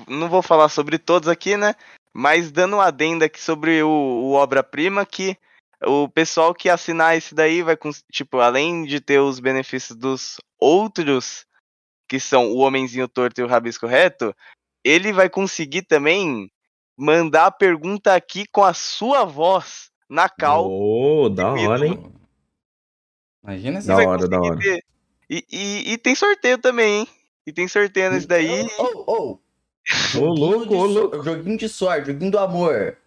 Não 0.07 0.29
vou 0.29 0.41
falar 0.41 0.69
sobre 0.69 0.99
todos 0.99 1.29
aqui, 1.29 1.57
né? 1.57 1.75
Mas 2.15 2.53
dando 2.53 2.77
um 2.77 2.81
adendo 2.81 3.25
aqui 3.25 3.41
sobre 3.41 3.83
o, 3.83 3.89
o 3.89 4.33
obra-prima, 4.35 5.05
que 5.05 5.37
o 5.85 6.09
pessoal 6.09 6.55
que 6.55 6.69
assinar 6.69 7.17
esse 7.17 7.35
daí 7.35 7.61
vai, 7.61 7.77
tipo, 8.13 8.39
além 8.39 8.85
de 8.85 9.01
ter 9.01 9.19
os 9.19 9.41
benefícios 9.41 9.99
dos 9.99 10.37
outros, 10.61 11.45
que 12.09 12.21
são 12.21 12.53
o 12.53 12.59
Homenzinho 12.59 13.09
Torto 13.09 13.41
e 13.41 13.45
o 13.45 13.49
Rabisco 13.49 13.89
Reto, 13.89 14.33
ele 14.85 15.13
vai 15.13 15.29
conseguir 15.29 15.83
também 15.83 16.49
mandar 16.97 17.47
a 17.47 17.51
pergunta 17.51 18.15
aqui 18.15 18.45
com 18.53 18.63
a 18.63 18.75
sua 18.75 19.25
voz 19.25 19.91
na 20.09 20.29
cal. 20.29 20.71
Ô, 20.71 21.29
da 21.29 21.53
hora, 21.53 21.85
hein? 21.85 22.22
Imagina 23.45 23.79
essa 23.79 23.89
Da 23.89 23.95
vai 23.97 24.07
hora, 24.07 24.29
da 24.29 24.39
conseguir 24.39 24.51
hora. 24.53 24.61
ter. 24.61 24.85
E, 25.31 25.45
e, 25.51 25.93
e 25.93 25.99
tem 25.99 26.15
sorteio 26.15 26.59
também, 26.59 27.01
hein? 27.01 27.09
E 27.47 27.53
tem 27.53 27.67
sorteio 27.67 28.11
nesse 28.13 28.27
daí. 28.27 28.67
Ô, 28.79 29.05
ô, 29.07 29.39
Ô, 30.17 30.25
louco, 30.27 30.75
ô, 30.75 30.85
louco. 30.87 31.23
Joguinho 31.23 31.59
de 31.59 31.69
sorte, 31.69 32.07
joguinho 32.13 32.31
do 32.31 32.39
amor. 32.39 32.97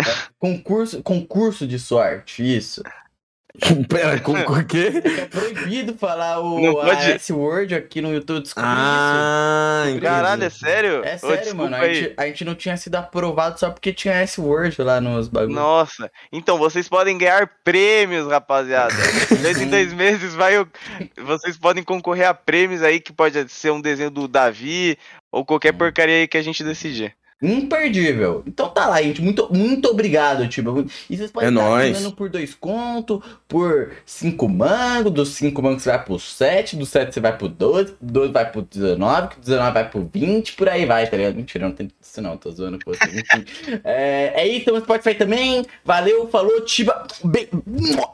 É, 0.00 0.04
concurso, 0.38 1.02
concurso 1.02 1.66
de 1.66 1.76
sorte, 1.76 2.40
isso. 2.56 2.84
Pera, 3.88 4.20
com 4.20 4.32
o 4.32 4.64
quê? 4.64 5.02
É 5.04 5.24
proibido 5.26 5.94
falar 5.94 6.36
Não 6.36 6.70
o 6.70 6.74
pode- 6.74 7.10
S-word 7.12 7.74
aqui 7.74 8.00
no 8.00 8.12
YouTube. 8.12 8.42
Desculpa 8.42 8.68
Ah, 8.68 9.84
isso. 9.88 10.00
Caralho, 10.00 10.44
é 10.44 10.50
sério? 10.50 11.02
É 11.04 11.16
Ô, 11.16 11.18
sério, 11.18 11.36
desculpa 11.38 11.70
mano. 11.70 11.76
A 11.76 11.92
gente, 11.92 12.14
a 12.16 12.26
gente 12.26 12.44
não 12.44 12.54
tinha 12.54 12.76
sido 12.76 12.94
aprovado 12.94 13.58
só 13.58 13.70
porque 13.70 13.92
tinha 13.92 14.14
S-word 14.22 14.80
lá 14.82 15.00
nos 15.00 15.28
bagulhos. 15.28 15.54
Nossa, 15.56 16.10
então 16.30 16.56
vocês 16.58 16.88
podem 16.88 17.18
ganhar 17.18 17.50
prêmios, 17.64 18.28
rapaziada. 18.28 18.94
De 19.28 19.36
dois 19.42 19.60
em 19.60 19.68
dois 19.68 19.92
meses 19.92 20.34
vai 20.34 20.58
o... 20.58 20.68
Vocês 21.24 21.56
podem 21.56 21.82
concorrer 21.82 22.28
a 22.28 22.34
prêmios 22.34 22.82
aí 22.82 23.00
que 23.00 23.12
pode 23.12 23.48
ser 23.48 23.70
um 23.72 23.80
desenho 23.80 24.10
do 24.10 24.28
Davi 24.28 24.96
ou 25.32 25.44
qualquer 25.44 25.74
Hum. 25.74 25.78
porcaria 25.78 26.16
aí 26.16 26.28
que 26.28 26.38
a 26.38 26.42
gente 26.42 26.62
decidir. 26.62 27.14
Imperdível. 27.40 28.42
Então 28.46 28.68
tá 28.68 28.86
lá, 28.86 29.00
gente. 29.00 29.22
Muito, 29.22 29.48
muito 29.52 29.88
obrigado, 29.88 30.48
tipo. 30.48 30.84
E 31.08 31.16
vocês 31.16 31.30
podem 31.30 31.48
É 31.48 31.52
estar 31.52 31.62
nóis. 31.68 32.10
por 32.12 32.28
dois 32.28 32.52
contos, 32.54 33.20
por 33.46 33.92
cinco 34.04 34.48
mangos, 34.48 35.12
dos 35.12 35.28
cinco 35.30 35.62
mangos 35.62 35.82
você 35.84 35.90
vai 35.90 36.04
pro 36.04 36.18
sete, 36.18 36.76
do 36.76 36.84
sete 36.84 37.14
você 37.14 37.20
vai 37.20 37.36
pro 37.36 37.48
12, 37.48 37.94
do 38.00 38.12
12 38.12 38.32
vai 38.32 38.50
pro 38.50 38.62
19, 38.62 39.28
que 39.28 39.36
do 39.36 39.42
19 39.42 39.72
vai 39.72 39.88
pro 39.88 40.10
20, 40.12 40.52
por 40.54 40.68
aí 40.68 40.84
vai, 40.84 41.06
tá 41.08 41.16
ligado? 41.16 41.36
Mentira, 41.36 41.66
não 41.68 41.74
tem 41.74 41.88
isso 42.02 42.20
não, 42.20 42.36
tô 42.36 42.50
zoando 42.50 42.78
com 42.84 42.92
você. 42.92 43.04
Enfim. 43.04 43.80
é, 43.84 44.32
é 44.42 44.48
isso, 44.48 44.72
no 44.72 44.80
Spotify 44.80 45.14
também. 45.14 45.64
Valeu, 45.84 46.28
falou, 46.28 46.60
Tiba. 46.62 47.06
Be... 47.24 47.48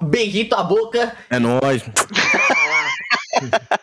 Beijito 0.02 0.54
a 0.54 0.62
boca. 0.62 1.16
É 1.30 1.38
nóis. 1.38 1.82
Tá. 3.50 3.80